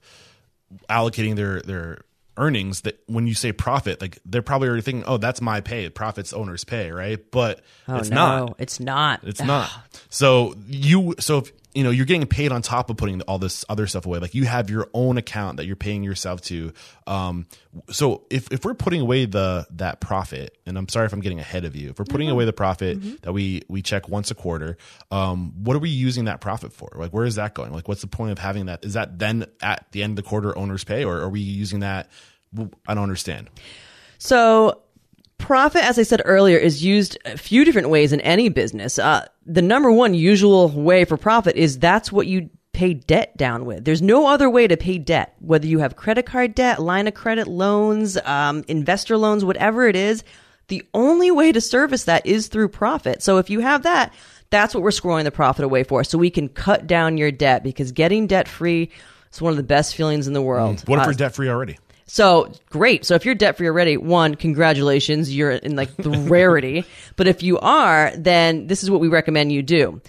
allocating 0.89 1.35
their 1.35 1.61
their 1.61 2.01
earnings 2.37 2.81
that 2.81 2.99
when 3.07 3.25
you 3.25 3.33
say 3.33 3.51
profit 3.51 3.99
like 3.99 4.19
they're 4.23 4.43
probably 4.43 4.67
already 4.67 4.83
thinking 4.83 5.03
oh 5.07 5.17
that's 5.17 5.41
my 5.41 5.61
pay. 5.61 5.89
Profits 5.89 6.33
owners 6.33 6.63
pay 6.63 6.91
right? 6.91 7.19
But 7.31 7.61
oh, 7.87 7.97
it's 7.97 8.09
no, 8.09 8.15
not. 8.15 8.55
It's 8.59 8.79
not. 8.79 9.21
It's 9.23 9.41
not. 9.43 9.69
So 10.09 10.55
you 10.67 11.15
so 11.19 11.39
if 11.39 11.51
you 11.78 11.84
know 11.84 11.91
you're 11.91 12.05
getting 12.05 12.25
paid 12.25 12.51
on 12.51 12.61
top 12.61 12.89
of 12.89 12.97
putting 12.97 13.21
all 13.21 13.38
this 13.38 13.63
other 13.69 13.86
stuff 13.86 14.05
away. 14.05 14.19
Like 14.19 14.34
you 14.34 14.45
have 14.45 14.69
your 14.69 14.89
own 14.93 15.17
account 15.17 15.57
that 15.57 15.65
you're 15.65 15.75
paying 15.75 16.03
yourself 16.03 16.41
to. 16.41 16.73
Um, 17.05 17.47
so 17.91 18.25
if, 18.32 18.51
if 18.51 18.65
we're 18.65 18.73
putting 18.73 19.01
away 19.01 19.25
the 19.25 19.67
that 19.75 20.01
profit 20.01 20.57
and 20.65 20.80
i'm 20.80 20.89
sorry 20.89 21.05
if 21.05 21.13
i'm 21.13 21.19
getting 21.19 21.39
ahead 21.39 21.63
of 21.63 21.75
you 21.75 21.91
if 21.91 21.99
we're 21.99 22.05
putting 22.05 22.28
mm-hmm. 22.28 22.34
away 22.34 22.45
the 22.45 22.51
profit 22.51 22.99
mm-hmm. 22.99 23.15
that 23.21 23.34
we 23.34 23.61
we 23.67 23.84
check 23.84 24.09
once 24.09 24.32
a 24.32 24.36
quarter 24.36 24.78
um, 25.11 25.53
what 25.63 25.75
are 25.75 25.80
we 25.80 25.89
using 25.89 26.25
that 26.25 26.41
profit 26.41 26.73
for? 26.73 26.89
Like 26.95 27.11
where 27.11 27.25
is 27.25 27.36
that 27.36 27.53
going? 27.53 27.71
Like 27.71 27.88
what's 27.88 28.01
the 28.01 28.07
point 28.07 28.32
of 28.32 28.39
having 28.39 28.65
that? 28.65 28.84
Is 28.84 28.93
that 28.93 29.19
then 29.19 29.45
at 29.61 29.86
the 29.91 30.03
end 30.03 30.17
of 30.17 30.23
the 30.23 30.30
quarter 30.30 30.57
owners 30.57 30.84
pay 30.84 31.03
or 31.03 31.17
are 31.19 31.30
we 31.30 31.39
using 31.39 31.82
that? 31.82 32.09
I 32.88 32.93
don't 32.93 33.03
understand. 33.03 33.49
So 34.17 34.82
profit, 35.38 35.83
as 35.83 35.97
I 35.97 36.03
said 36.03 36.21
earlier, 36.25 36.57
is 36.57 36.83
used 36.83 37.17
a 37.25 37.38
few 37.38 37.65
different 37.65 37.89
ways 37.89 38.13
in 38.13 38.21
any 38.21 38.49
business. 38.49 38.99
Uh, 38.99 39.25
the 39.45 39.61
number 39.61 39.91
one 39.91 40.13
usual 40.13 40.69
way 40.69 41.05
for 41.05 41.17
profit 41.17 41.55
is 41.55 41.79
that's 41.79 42.11
what 42.11 42.27
you 42.27 42.49
pay 42.73 42.93
debt 42.93 43.35
down 43.38 43.65
with. 43.65 43.85
There's 43.85 44.01
no 44.01 44.27
other 44.27 44.49
way 44.49 44.67
to 44.67 44.77
pay 44.77 44.99
debt, 44.99 45.35
whether 45.39 45.65
you 45.65 45.79
have 45.79 45.95
credit 45.95 46.25
card 46.25 46.53
debt, 46.53 46.79
line 46.79 47.07
of 47.07 47.13
credit 47.13 47.47
loans, 47.47 48.17
um, 48.23 48.63
investor 48.67 49.17
loans, 49.17 49.43
whatever 49.43 49.88
it 49.88 49.95
is. 49.95 50.23
The 50.67 50.83
only 50.93 51.31
way 51.31 51.51
to 51.51 51.61
service 51.61 52.03
that 52.03 52.25
is 52.25 52.47
through 52.47 52.69
profit. 52.69 53.23
So 53.23 53.38
if 53.38 53.49
you 53.49 53.61
have 53.61 53.83
that, 53.83 54.13
that's 54.49 54.73
what 54.73 54.83
we're 54.83 54.91
scoring 54.91 55.25
the 55.25 55.31
profit 55.31 55.65
away 55.65 55.83
for. 55.83 56.03
So 56.03 56.17
we 56.17 56.29
can 56.29 56.49
cut 56.49 56.88
down 56.88 57.17
your 57.17 57.31
debt 57.31 57.63
because 57.63 57.91
getting 57.91 58.27
debt 58.27 58.47
free 58.47 58.91
is 59.31 59.41
one 59.41 59.51
of 59.51 59.57
the 59.57 59.63
best 59.63 59.95
feelings 59.95 60.27
in 60.27 60.33
the 60.33 60.41
world. 60.41 60.77
Mm. 60.77 60.89
What 60.89 60.99
if 60.99 61.05
uh, 61.05 61.07
we're 61.07 61.13
debt 61.13 61.35
free 61.35 61.49
already? 61.49 61.77
So 62.07 62.51
great. 62.69 63.05
So 63.05 63.15
if 63.15 63.25
you're 63.25 63.35
debt 63.35 63.57
free 63.57 63.67
already, 63.67 63.97
one, 63.97 64.35
congratulations, 64.35 65.35
you're 65.35 65.51
in 65.51 65.75
like 65.75 65.95
the 65.97 66.09
rarity. 66.29 66.85
But 67.17 67.27
if 67.27 67.43
you 67.43 67.59
are, 67.59 68.13
then 68.15 68.67
this 68.67 68.81
is 68.81 68.89
what 68.89 69.01
we 69.01 69.09
recommend 69.09 69.51
you 69.51 69.61
do. 69.61 70.01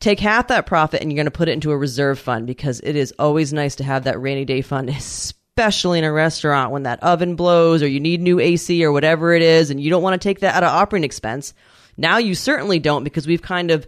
Take 0.00 0.18
half 0.18 0.48
that 0.48 0.66
profit 0.66 1.00
and 1.00 1.10
you're 1.10 1.16
going 1.16 1.26
to 1.26 1.30
put 1.30 1.48
it 1.48 1.52
into 1.52 1.70
a 1.70 1.76
reserve 1.76 2.18
fund 2.18 2.46
because 2.46 2.80
it 2.80 2.96
is 2.96 3.14
always 3.18 3.52
nice 3.52 3.76
to 3.76 3.84
have 3.84 4.04
that 4.04 4.20
rainy 4.20 4.44
day 4.44 4.60
fund, 4.60 4.90
especially 4.90 6.00
in 6.00 6.04
a 6.04 6.12
restaurant 6.12 6.72
when 6.72 6.82
that 6.82 7.02
oven 7.02 7.36
blows 7.36 7.82
or 7.82 7.86
you 7.86 8.00
need 8.00 8.20
new 8.20 8.40
AC 8.40 8.84
or 8.84 8.90
whatever 8.90 9.32
it 9.32 9.42
is 9.42 9.70
and 9.70 9.80
you 9.80 9.90
don't 9.90 10.02
want 10.02 10.20
to 10.20 10.28
take 10.28 10.40
that 10.40 10.56
out 10.56 10.64
of 10.64 10.70
operating 10.70 11.04
expense. 11.04 11.54
Now 11.96 12.18
you 12.18 12.34
certainly 12.34 12.80
don't 12.80 13.04
because 13.04 13.26
we've 13.26 13.42
kind 13.42 13.70
of 13.70 13.86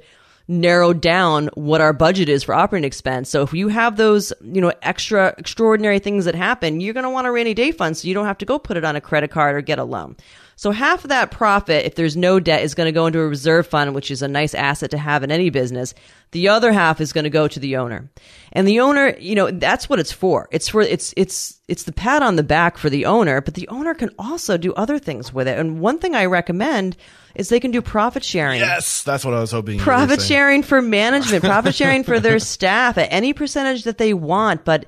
narrow 0.50 0.92
down 0.92 1.48
what 1.54 1.80
our 1.80 1.92
budget 1.92 2.28
is 2.28 2.42
for 2.42 2.52
operating 2.54 2.84
expense. 2.86 3.30
So 3.30 3.42
if 3.42 3.52
you 3.52 3.68
have 3.68 3.96
those, 3.96 4.32
you 4.42 4.60
know, 4.60 4.72
extra 4.82 5.32
extraordinary 5.38 6.00
things 6.00 6.24
that 6.24 6.34
happen, 6.34 6.80
you're 6.80 6.92
going 6.92 7.04
to 7.04 7.10
want 7.10 7.28
a 7.28 7.30
rainy 7.30 7.54
day 7.54 7.70
fund 7.70 7.96
so 7.96 8.08
you 8.08 8.14
don't 8.14 8.26
have 8.26 8.38
to 8.38 8.44
go 8.44 8.58
put 8.58 8.76
it 8.76 8.84
on 8.84 8.96
a 8.96 9.00
credit 9.00 9.30
card 9.30 9.54
or 9.54 9.60
get 9.60 9.78
a 9.78 9.84
loan. 9.84 10.16
So 10.60 10.72
half 10.72 11.04
of 11.04 11.08
that 11.08 11.30
profit, 11.30 11.86
if 11.86 11.94
there's 11.94 12.18
no 12.18 12.38
debt, 12.38 12.62
is 12.62 12.74
going 12.74 12.84
to 12.86 12.92
go 12.92 13.06
into 13.06 13.18
a 13.18 13.26
reserve 13.26 13.66
fund, 13.66 13.94
which 13.94 14.10
is 14.10 14.20
a 14.20 14.28
nice 14.28 14.52
asset 14.52 14.90
to 14.90 14.98
have 14.98 15.22
in 15.22 15.30
any 15.30 15.48
business. 15.48 15.94
The 16.32 16.48
other 16.48 16.70
half 16.70 17.00
is 17.00 17.14
going 17.14 17.24
to 17.24 17.30
go 17.30 17.48
to 17.48 17.58
the 17.58 17.78
owner. 17.78 18.10
And 18.52 18.68
the 18.68 18.80
owner, 18.80 19.16
you 19.18 19.34
know, 19.34 19.50
that's 19.50 19.88
what 19.88 20.00
it's 20.00 20.12
for. 20.12 20.50
It's 20.50 20.68
for, 20.68 20.82
it's, 20.82 21.14
it's, 21.16 21.58
it's 21.66 21.84
the 21.84 21.92
pat 21.92 22.22
on 22.22 22.36
the 22.36 22.42
back 22.42 22.76
for 22.76 22.90
the 22.90 23.06
owner, 23.06 23.40
but 23.40 23.54
the 23.54 23.68
owner 23.68 23.94
can 23.94 24.10
also 24.18 24.58
do 24.58 24.74
other 24.74 24.98
things 24.98 25.32
with 25.32 25.48
it. 25.48 25.58
And 25.58 25.80
one 25.80 25.98
thing 25.98 26.14
I 26.14 26.26
recommend 26.26 26.94
is 27.34 27.48
they 27.48 27.58
can 27.58 27.70
do 27.70 27.80
profit 27.80 28.22
sharing. 28.22 28.60
Yes, 28.60 29.02
that's 29.02 29.24
what 29.24 29.32
I 29.32 29.40
was 29.40 29.52
hoping. 29.52 29.78
Profit 29.78 30.20
sharing 30.20 30.62
for 30.62 30.82
management, 30.82 31.42
profit 31.42 31.74
sharing 31.74 32.04
for 32.04 32.20
their 32.20 32.38
staff 32.38 32.98
at 32.98 33.10
any 33.10 33.32
percentage 33.32 33.84
that 33.84 33.96
they 33.96 34.12
want. 34.12 34.66
But 34.66 34.84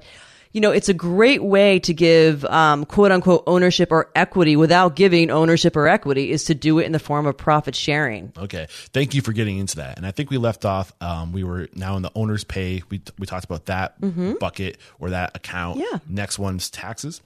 you 0.53 0.61
know, 0.61 0.71
it's 0.71 0.89
a 0.89 0.95
great 0.95 1.43
way 1.43 1.79
to 1.81 1.95
give 1.95 2.45
um, 2.45 2.85
quote 2.85 3.13
unquote 3.13 3.45
ownership 3.47 3.91
or 3.91 4.11
equity 4.15 4.57
without 4.57 4.97
giving 4.97 5.31
ownership 5.31 5.77
or 5.77 5.89
equity 5.89 6.31
is 6.31 6.45
to 6.45 6.55
do 6.55 6.79
it 6.79 6.85
in 6.85 6.93
the 6.93 6.99
form 6.99 7.27
of 7.27 7.37
profit 7.37 7.75
sharing. 7.75 8.33
Okay, 8.37 8.67
thank 8.93 9.15
you 9.15 9.23
for 9.23 9.33
getting 9.33 9.59
into 9.59 9.77
that. 9.77 9.97
And 9.97 10.07
I 10.07 10.11
think 10.11 10.31
we 10.31 10.39
left 10.39 10.65
off. 10.65 10.93
Um, 11.01 11.33
we 11.33 11.43
were 11.45 11.69
now 11.75 11.97
in 11.97 12.03
the 12.03 12.13
owner's 12.15 12.45
pay. 12.45 12.83
We 12.91 13.03
we 13.19 13.27
talked 13.27 13.45
about 13.45 13.67
that 13.67 14.01
mm-hmm. 14.01 14.35
bucket 14.35 14.79
or 14.99 15.11
that 15.11 15.35
account. 15.37 15.79
Yeah. 15.79 15.99
Next 16.09 16.39
one's 16.39 16.71
taxes. 16.71 17.21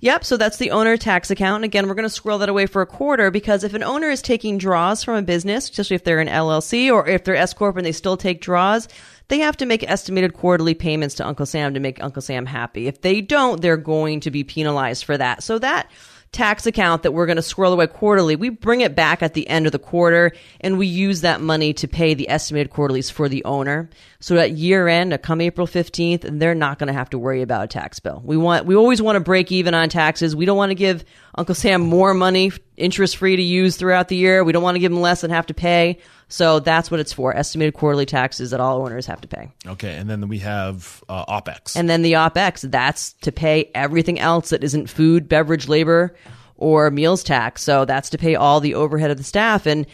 Yep. 0.00 0.24
So 0.24 0.36
that's 0.36 0.58
the 0.58 0.72
owner 0.72 0.96
tax 0.96 1.30
account. 1.30 1.56
And 1.56 1.64
again, 1.64 1.88
we're 1.88 1.94
going 1.94 2.04
to 2.04 2.10
scroll 2.10 2.38
that 2.38 2.48
away 2.48 2.66
for 2.66 2.82
a 2.82 2.86
quarter 2.86 3.30
because 3.30 3.64
if 3.64 3.74
an 3.74 3.82
owner 3.82 4.10
is 4.10 4.22
taking 4.22 4.58
draws 4.58 5.02
from 5.02 5.16
a 5.16 5.22
business, 5.22 5.64
especially 5.70 5.96
if 5.96 6.04
they're 6.04 6.20
an 6.20 6.28
LLC 6.28 6.92
or 6.92 7.08
if 7.08 7.24
they're 7.24 7.36
S 7.36 7.54
Corp 7.54 7.76
and 7.76 7.86
they 7.86 7.92
still 7.92 8.16
take 8.16 8.40
draws, 8.40 8.88
they 9.28 9.38
have 9.38 9.56
to 9.58 9.66
make 9.66 9.88
estimated 9.88 10.34
quarterly 10.34 10.74
payments 10.74 11.14
to 11.16 11.26
Uncle 11.26 11.46
Sam 11.46 11.74
to 11.74 11.80
make 11.80 12.02
Uncle 12.02 12.22
Sam 12.22 12.46
happy. 12.46 12.86
If 12.86 13.00
they 13.00 13.20
don't, 13.20 13.60
they're 13.60 13.76
going 13.76 14.20
to 14.20 14.30
be 14.30 14.44
penalized 14.44 15.04
for 15.04 15.16
that. 15.16 15.42
So 15.42 15.58
that 15.58 15.90
tax 16.34 16.66
account 16.66 17.04
that 17.04 17.12
we're 17.12 17.26
going 17.26 17.36
to 17.36 17.42
squirrel 17.42 17.72
away 17.72 17.86
quarterly, 17.86 18.36
we 18.36 18.50
bring 18.50 18.82
it 18.82 18.94
back 18.94 19.22
at 19.22 19.32
the 19.32 19.48
end 19.48 19.66
of 19.66 19.72
the 19.72 19.78
quarter 19.78 20.32
and 20.60 20.76
we 20.76 20.86
use 20.86 21.22
that 21.22 21.40
money 21.40 21.72
to 21.72 21.88
pay 21.88 22.12
the 22.12 22.28
estimated 22.28 22.70
quarterlies 22.70 23.08
for 23.08 23.28
the 23.28 23.44
owner. 23.44 23.88
So 24.20 24.36
at 24.36 24.52
year 24.52 24.88
end, 24.88 25.14
uh, 25.14 25.18
come 25.18 25.40
April 25.40 25.66
15th, 25.66 26.38
they're 26.38 26.54
not 26.54 26.78
going 26.78 26.88
to 26.88 26.92
have 26.92 27.10
to 27.10 27.18
worry 27.18 27.40
about 27.40 27.64
a 27.64 27.68
tax 27.68 28.00
bill. 28.00 28.20
We 28.22 28.36
want, 28.36 28.66
we 28.66 28.74
always 28.74 29.00
want 29.00 29.16
to 29.16 29.20
break 29.20 29.52
even 29.52 29.72
on 29.74 29.88
taxes. 29.88 30.36
We 30.36 30.44
don't 30.44 30.56
want 30.56 30.70
to 30.70 30.74
give 30.74 31.04
Uncle 31.36 31.54
Sam 31.54 31.80
more 31.80 32.12
money 32.12 32.52
interest 32.76 33.16
free 33.16 33.36
to 33.36 33.42
use 33.42 33.76
throughout 33.76 34.08
the 34.08 34.16
year. 34.16 34.42
We 34.42 34.52
don't 34.52 34.62
want 34.62 34.74
to 34.74 34.80
give 34.80 34.92
him 34.92 35.00
less 35.00 35.22
and 35.22 35.32
have 35.32 35.46
to 35.46 35.54
pay. 35.54 36.00
So 36.34 36.58
that's 36.58 36.90
what 36.90 36.98
it's 36.98 37.12
for 37.12 37.32
estimated 37.32 37.74
quarterly 37.74 38.06
taxes 38.06 38.50
that 38.50 38.58
all 38.58 38.82
owners 38.82 39.06
have 39.06 39.20
to 39.20 39.28
pay. 39.28 39.52
Okay. 39.68 39.94
And 39.94 40.10
then 40.10 40.26
we 40.26 40.40
have 40.40 41.04
uh, 41.08 41.24
OPEX. 41.26 41.76
And 41.76 41.88
then 41.88 42.02
the 42.02 42.14
OPEX, 42.14 42.68
that's 42.72 43.12
to 43.20 43.30
pay 43.30 43.70
everything 43.72 44.18
else 44.18 44.50
that 44.50 44.64
isn't 44.64 44.90
food, 44.90 45.28
beverage, 45.28 45.68
labor, 45.68 46.16
or 46.56 46.90
meals 46.90 47.22
tax. 47.22 47.62
So 47.62 47.84
that's 47.84 48.10
to 48.10 48.18
pay 48.18 48.34
all 48.34 48.58
the 48.58 48.74
overhead 48.74 49.12
of 49.12 49.16
the 49.16 49.22
staff. 49.22 49.64
And 49.64 49.86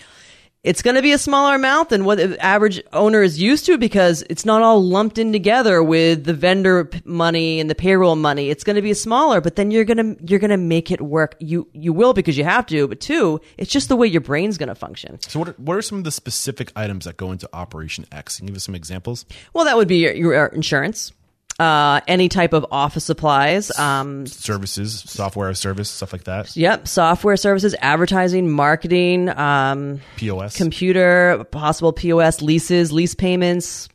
it's 0.63 0.83
going 0.83 0.97
to 0.97 1.03
be 1.03 1.13
a 1.13 1.19
smaller 1.19 1.55
amount 1.55 1.89
than 1.89 2.05
what 2.05 2.19
the 2.19 2.39
average 2.45 2.83
owner 2.93 3.23
is 3.23 3.41
used 3.41 3.65
to 3.67 3.79
because 3.79 4.23
it's 4.29 4.45
not 4.45 4.61
all 4.61 4.83
lumped 4.83 5.17
in 5.17 5.33
together 5.33 5.83
with 5.83 6.25
the 6.25 6.35
vendor 6.35 6.85
p- 6.85 7.01
money 7.05 7.61
and 7.61 7.71
the 7.71 7.75
payroll 7.75 8.15
money. 8.15 8.51
It's 8.51 8.63
going 8.63 8.77
to 8.77 8.83
be 8.83 8.93
smaller, 8.93 9.41
but 9.41 9.57
then 9.57 9.71
you're 9.71 9.87
going 9.87 10.17
to 10.17 10.25
you're 10.27 10.39
going 10.39 10.51
to 10.51 10.59
make 10.59 10.91
it 10.91 11.01
work. 11.01 11.35
You 11.39 11.67
you 11.73 11.95
will 11.95 12.13
because 12.13 12.37
you 12.37 12.45
have 12.45 12.67
to, 12.67 12.87
but 12.89 13.01
two, 13.01 13.41
it's 13.57 13.71
just 13.71 13.89
the 13.89 13.97
way 13.97 14.07
your 14.07 14.21
brain's 14.21 14.59
going 14.59 14.69
to 14.69 14.75
function. 14.75 15.19
So 15.23 15.39
what 15.39 15.49
are, 15.49 15.53
what 15.53 15.77
are 15.79 15.83
some 15.83 15.99
of 15.99 16.05
the 16.05 16.11
specific 16.11 16.73
items 16.77 17.07
that 17.07 17.17
go 17.17 17.33
into 17.33 17.49
Operation 17.55 18.05
X? 18.13 18.37
Can 18.37 18.47
you 18.47 18.51
give 18.51 18.57
us 18.57 18.65
some 18.65 18.75
examples? 18.75 19.25
Well, 19.55 19.65
that 19.65 19.79
would 19.79 19.89
be 19.89 19.97
your, 19.97 20.13
your 20.13 20.47
insurance, 20.47 21.13
uh, 21.61 22.01
any 22.09 22.29
type 22.29 22.53
of 22.55 22.65
office 22.71 23.05
supplies, 23.05 23.71
um, 23.79 24.27
Services, 24.27 25.01
software 25.07 25.51
as 25.51 25.59
service, 25.59 25.91
stuff 25.91 26.13
like 26.13 26.25
that. 26.25 26.57
Yep, 26.57 26.89
software 26.89 27.37
services, 27.37 27.75
advertising, 27.81 28.51
marketing, 28.51 29.29
um, 29.29 30.01
POS. 30.17 30.57
computer, 30.57 31.45
possible 31.51 31.93
POS, 31.93 32.41
leases, 32.43 32.91
lease 32.93 33.15
payments. 33.15 33.89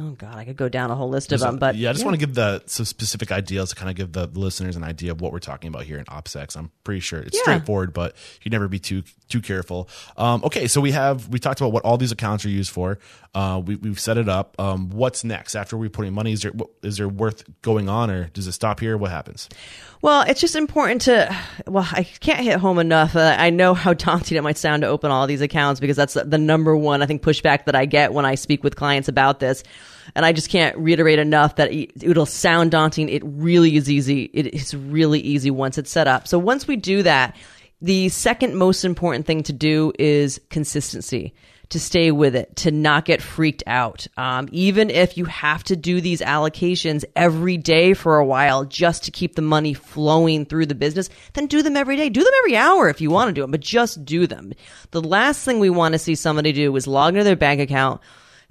Oh 0.00 0.12
God, 0.12 0.36
I 0.36 0.44
could 0.44 0.56
go 0.56 0.68
down 0.68 0.90
a 0.90 0.96
whole 0.96 1.10
list 1.10 1.32
of 1.32 1.40
them, 1.40 1.58
but 1.58 1.76
yeah, 1.76 1.90
I 1.90 1.92
just 1.92 2.04
want 2.04 2.14
to 2.18 2.18
give 2.26 2.34
the 2.34 2.62
some 2.66 2.86
specific 2.86 3.30
ideas 3.30 3.70
to 3.70 3.76
kind 3.76 3.90
of 3.90 3.94
give 3.94 4.10
the 4.12 4.26
listeners 4.26 4.74
an 4.74 4.82
idea 4.82 5.12
of 5.12 5.20
what 5.20 5.32
we're 5.32 5.38
talking 5.38 5.68
about 5.68 5.82
here 5.84 5.98
in 5.98 6.06
OPSEX. 6.06 6.56
I'm 6.56 6.70
pretty 6.82 7.00
sure 7.00 7.20
it's 7.20 7.36
Yeah. 7.36 7.42
straightforward, 7.42 7.92
but 7.92 8.16
you 8.42 8.50
never 8.50 8.68
be 8.68 8.78
too 8.78 9.02
too 9.32 9.40
careful. 9.40 9.88
Um, 10.16 10.44
okay, 10.44 10.68
so 10.68 10.80
we 10.80 10.92
have 10.92 11.28
we 11.28 11.38
talked 11.38 11.60
about 11.60 11.72
what 11.72 11.84
all 11.84 11.96
these 11.96 12.12
accounts 12.12 12.44
are 12.44 12.50
used 12.50 12.70
for. 12.70 12.98
Uh, 13.34 13.62
we, 13.64 13.76
we've 13.76 13.98
set 13.98 14.18
it 14.18 14.28
up. 14.28 14.54
Um, 14.60 14.90
what's 14.90 15.24
next 15.24 15.54
after 15.54 15.76
we 15.78 15.88
put 15.88 16.06
in 16.06 16.12
money? 16.12 16.32
Is 16.32 16.42
there 16.42 16.52
is 16.82 16.98
there 16.98 17.08
worth 17.08 17.44
going 17.62 17.88
on, 17.88 18.10
or 18.10 18.24
does 18.28 18.46
it 18.46 18.52
stop 18.52 18.78
here? 18.78 18.96
What 18.98 19.10
happens? 19.10 19.48
Well, 20.02 20.22
it's 20.22 20.40
just 20.40 20.54
important 20.54 21.02
to. 21.02 21.34
Well, 21.66 21.88
I 21.90 22.04
can't 22.04 22.40
hit 22.40 22.58
home 22.58 22.78
enough. 22.78 23.16
Uh, 23.16 23.34
I 23.38 23.48
know 23.48 23.72
how 23.72 23.94
daunting 23.94 24.36
it 24.36 24.42
might 24.42 24.58
sound 24.58 24.82
to 24.82 24.88
open 24.88 25.10
all 25.10 25.26
these 25.26 25.40
accounts 25.40 25.80
because 25.80 25.96
that's 25.96 26.14
the 26.14 26.38
number 26.38 26.76
one 26.76 27.02
I 27.02 27.06
think 27.06 27.22
pushback 27.22 27.64
that 27.64 27.74
I 27.74 27.86
get 27.86 28.12
when 28.12 28.26
I 28.26 28.34
speak 28.34 28.62
with 28.62 28.76
clients 28.76 29.08
about 29.08 29.40
this, 29.40 29.64
and 30.14 30.26
I 30.26 30.32
just 30.32 30.50
can't 30.50 30.76
reiterate 30.76 31.18
enough 31.18 31.56
that 31.56 31.72
it'll 31.72 32.26
sound 32.26 32.70
daunting. 32.70 33.08
It 33.08 33.22
really 33.24 33.76
is 33.76 33.90
easy. 33.90 34.24
It 34.34 34.54
is 34.54 34.74
really 34.74 35.20
easy 35.20 35.50
once 35.50 35.78
it's 35.78 35.90
set 35.90 36.06
up. 36.06 36.28
So 36.28 36.38
once 36.38 36.66
we 36.66 36.76
do 36.76 37.02
that, 37.04 37.34
the 37.82 38.08
second 38.08 38.54
most 38.54 38.84
important 38.84 39.26
thing 39.26 39.42
to 39.42 39.52
do 39.52 39.92
is 39.98 40.40
consistency 40.50 41.34
to 41.70 41.80
stay 41.80 42.10
with 42.10 42.36
it, 42.36 42.54
to 42.54 42.70
not 42.70 43.06
get 43.06 43.22
freaked 43.22 43.62
out. 43.66 44.06
Um, 44.18 44.48
even 44.52 44.90
if 44.90 45.16
you 45.16 45.24
have 45.24 45.64
to 45.64 45.74
do 45.74 46.02
these 46.02 46.20
allocations 46.20 47.04
every 47.16 47.56
day 47.56 47.94
for 47.94 48.18
a 48.18 48.24
while 48.24 48.64
just 48.64 49.04
to 49.04 49.10
keep 49.10 49.34
the 49.34 49.42
money 49.42 49.72
flowing 49.72 50.44
through 50.44 50.66
the 50.66 50.74
business, 50.74 51.08
then 51.32 51.46
do 51.46 51.62
them 51.62 51.76
every 51.76 51.96
day. 51.96 52.10
Do 52.10 52.22
them 52.22 52.32
every 52.40 52.56
hour 52.56 52.88
if 52.90 53.00
you 53.00 53.10
want 53.10 53.30
to 53.30 53.32
do 53.32 53.40
them, 53.40 53.50
but 53.50 53.60
just 53.60 54.04
do 54.04 54.26
them. 54.26 54.52
The 54.90 55.00
last 55.00 55.44
thing 55.44 55.60
we 55.60 55.70
want 55.70 55.92
to 55.94 55.98
see 55.98 56.14
somebody 56.14 56.52
do 56.52 56.76
is 56.76 56.86
log 56.86 57.14
into 57.14 57.24
their 57.24 57.36
bank 57.36 57.60
account, 57.60 58.02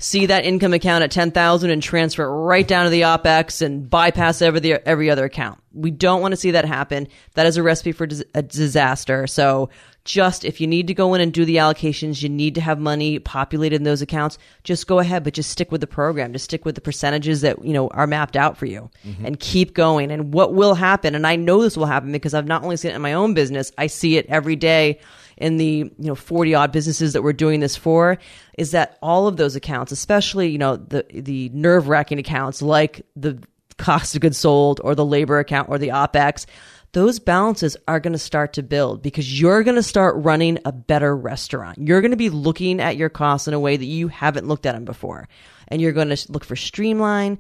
see 0.02 0.26
that 0.26 0.46
income 0.46 0.74
account 0.74 1.04
at 1.04 1.12
10,000 1.12 1.70
and 1.70 1.82
transfer 1.82 2.24
it 2.24 2.32
right 2.32 2.68
down 2.68 2.86
to 2.86 2.90
the 2.90 3.02
OPEX 3.02 3.62
and 3.62 3.88
bypass 3.88 4.42
every, 4.42 4.74
every 4.86 5.10
other 5.12 5.26
account. 5.26 5.62
We 5.74 5.92
don't 5.92 6.22
want 6.22 6.32
to 6.32 6.38
see 6.38 6.52
that 6.52 6.66
happen. 6.66 7.08
That 7.36 7.46
is 7.46 7.56
a 7.56 7.64
recipe 7.64 7.92
for 7.92 8.08
dis- 8.08 8.24
a 8.34 8.42
disaster. 8.42 9.28
So 9.28 9.70
just 10.04 10.44
if 10.44 10.60
you 10.60 10.66
need 10.66 10.88
to 10.88 10.96
go 10.96 11.14
in 11.14 11.22
and 11.22 11.32
do 11.32 11.46
the 11.46 11.58
allocations, 11.58 12.24
you 12.24 12.30
need 12.30 12.56
to 12.56 12.62
have 12.62 12.80
money 12.80 13.20
populated 13.20 13.76
in 13.76 13.84
those 13.84 14.02
accounts, 14.02 14.40
just 14.64 14.88
go 14.88 14.98
ahead, 14.98 15.24
but 15.24 15.34
just 15.34 15.52
stick 15.52 15.72
with 15.72 15.82
the 15.82 15.88
program. 15.88 16.34
Just 16.34 16.46
stick 16.46 16.66
with 16.66 16.74
the 16.74 16.82
percentages 16.82 17.42
that, 17.42 17.64
you 17.64 17.74
know, 17.74 17.88
are 17.90 18.08
mapped 18.08 18.36
out 18.36 18.58
for 18.58 18.66
you 18.66 18.90
mm-hmm. 19.06 19.26
and 19.26 19.40
keep 19.40 19.76
going. 19.76 20.12
And 20.12 20.34
what 20.34 20.56
will 20.56 20.74
happen, 20.74 21.14
and 21.14 21.28
I 21.28 21.36
know 21.36 21.62
this 21.62 21.78
will 21.78 21.86
happen 21.86 22.12
because 22.12 22.34
I've 22.34 22.48
not 22.48 22.64
only 22.64 22.78
seen 22.78 22.92
it 22.92 22.96
in 22.96 23.02
my 23.02 23.14
own 23.14 23.36
business, 23.36 23.72
I 23.78 23.88
see 23.88 24.18
it 24.18 24.26
every 24.28 24.56
day 24.56 25.00
in 25.42 25.58
the 25.58 25.92
you 25.98 26.08
know 26.08 26.16
40 26.16 26.56
odd 26.56 26.72
businesses 26.72 27.14
that 27.14 27.24
we're 27.24 27.34
doing 27.34 27.60
this 27.60 27.76
for 27.76 28.18
is 28.58 28.72
that 28.72 28.98
all 29.02 29.28
of 29.28 29.38
those 29.38 29.56
accounts 29.56 29.92
especially 29.92 30.50
you 30.50 30.58
know 30.58 30.78
the 30.78 31.06
the 31.12 31.50
nerve 31.50 31.88
wracking 31.88 32.20
accounts 32.20 32.62
like 32.62 33.06
the 33.16 33.42
cost 33.78 34.16
of 34.16 34.22
goods 34.22 34.38
sold 34.38 34.80
or 34.84 34.96
the 34.96 35.06
labor 35.06 35.40
account 35.40 35.70
or 35.70 35.78
the 35.78 35.90
opex 35.90 36.46
those 36.94 37.20
balances 37.20 37.78
are 37.88 38.00
going 38.00 38.14
to 38.14 38.20
start 38.20 38.54
to 38.54 38.64
build 38.64 39.02
because 39.02 39.40
you're 39.40 39.64
going 39.64 39.76
to 39.76 39.84
start 39.84 40.16
running 40.18 40.60
a 40.66 40.74
better 40.74 41.16
restaurant. 41.16 41.78
You're 41.78 42.02
going 42.02 42.12
to 42.12 42.18
be 42.18 42.30
looking 42.30 42.82
at 42.82 42.98
your 42.98 43.08
costs 43.08 43.48
in 43.48 43.54
a 43.54 43.60
way 43.60 43.78
that 43.78 43.86
you 43.86 44.10
haven't 44.10 44.48
looked 44.48 44.66
at 44.66 44.74
them 44.74 44.84
before. 44.84 45.30
And 45.70 45.82
you're 45.82 45.94
going 45.94 46.10
to 46.10 46.32
look 46.32 46.44
for 46.44 46.58
streamline 46.58 47.40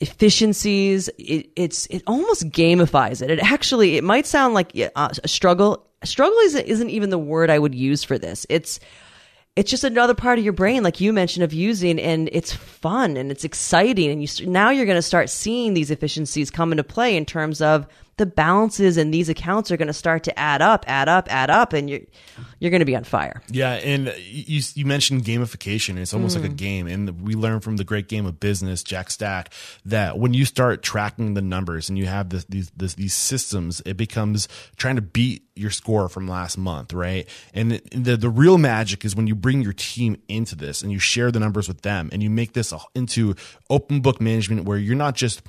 efficiencies. 0.00 1.08
It, 1.18 1.50
it's 1.56 1.86
it 1.86 2.02
almost 2.06 2.50
gamifies 2.50 3.22
it. 3.22 3.30
It 3.30 3.40
actually 3.40 3.96
it 3.96 4.04
might 4.04 4.26
sound 4.26 4.54
like 4.54 4.72
uh, 4.96 5.08
a 5.22 5.28
struggle. 5.28 5.86
Struggle 6.04 6.38
isn't, 6.40 6.66
isn't 6.66 6.90
even 6.90 7.08
the 7.08 7.18
word 7.18 7.48
i 7.48 7.58
would 7.58 7.74
use 7.74 8.04
for 8.04 8.18
this. 8.18 8.46
It's 8.48 8.80
it's 9.56 9.70
just 9.70 9.84
another 9.84 10.14
part 10.14 10.38
of 10.38 10.44
your 10.44 10.52
brain 10.52 10.82
like 10.82 11.00
you 11.00 11.12
mentioned 11.12 11.44
of 11.44 11.52
using 11.52 12.00
and 12.00 12.28
it's 12.32 12.52
fun 12.52 13.16
and 13.16 13.30
it's 13.30 13.44
exciting. 13.44 14.10
And 14.10 14.22
you 14.22 14.46
now 14.46 14.70
you're 14.70 14.86
going 14.86 14.96
to 14.96 15.02
start 15.02 15.30
seeing 15.30 15.74
these 15.74 15.90
efficiencies 15.90 16.50
come 16.50 16.72
into 16.72 16.84
play 16.84 17.16
in 17.16 17.24
terms 17.24 17.60
of 17.60 17.86
the 18.16 18.26
balances 18.26 18.96
in 18.96 19.10
these 19.10 19.28
accounts 19.28 19.70
are 19.70 19.76
going 19.76 19.88
to 19.88 19.92
start 19.92 20.24
to 20.24 20.38
add 20.38 20.62
up 20.62 20.84
add 20.86 21.08
up 21.08 21.32
add 21.32 21.50
up 21.50 21.72
and 21.72 21.90
you're 21.90 22.00
you're 22.58 22.70
going 22.70 22.80
to 22.80 22.86
be 22.86 22.96
on 22.96 23.04
fire 23.04 23.42
Yeah, 23.50 23.74
and 23.74 24.14
you 24.18 24.62
you 24.74 24.86
mentioned 24.86 25.24
gamification. 25.24 25.98
It's 25.98 26.14
almost 26.14 26.36
like 26.36 26.44
a 26.44 26.52
mm. 26.52 26.56
game, 26.56 26.86
and 26.86 27.20
we 27.20 27.34
learn 27.34 27.60
from 27.60 27.76
the 27.76 27.84
great 27.84 28.08
game 28.08 28.26
of 28.26 28.40
business, 28.40 28.82
Jack 28.82 29.10
Stack, 29.10 29.52
that 29.84 30.18
when 30.18 30.34
you 30.34 30.44
start 30.44 30.82
tracking 30.82 31.34
the 31.34 31.42
numbers 31.42 31.88
and 31.88 31.98
you 31.98 32.06
have 32.06 32.30
this, 32.30 32.44
these 32.46 32.70
this, 32.70 32.94
these 32.94 33.14
systems, 33.14 33.82
it 33.84 33.96
becomes 33.96 34.48
trying 34.76 34.96
to 34.96 35.02
beat 35.02 35.44
your 35.54 35.70
score 35.70 36.08
from 36.08 36.26
last 36.26 36.56
month, 36.56 36.92
right? 36.92 37.28
And 37.52 37.72
the 37.92 38.16
the 38.16 38.30
real 38.30 38.58
magic 38.58 39.04
is 39.04 39.14
when 39.14 39.26
you 39.26 39.34
bring 39.34 39.62
your 39.62 39.74
team 39.74 40.20
into 40.28 40.56
this 40.56 40.82
and 40.82 40.90
you 40.90 40.98
share 40.98 41.30
the 41.30 41.40
numbers 41.40 41.68
with 41.68 41.82
them, 41.82 42.08
and 42.12 42.22
you 42.22 42.30
make 42.30 42.54
this 42.54 42.72
into 42.94 43.34
open 43.68 44.00
book 44.00 44.20
management 44.20 44.64
where 44.64 44.78
you're 44.78 44.96
not 44.96 45.14
just 45.14 45.42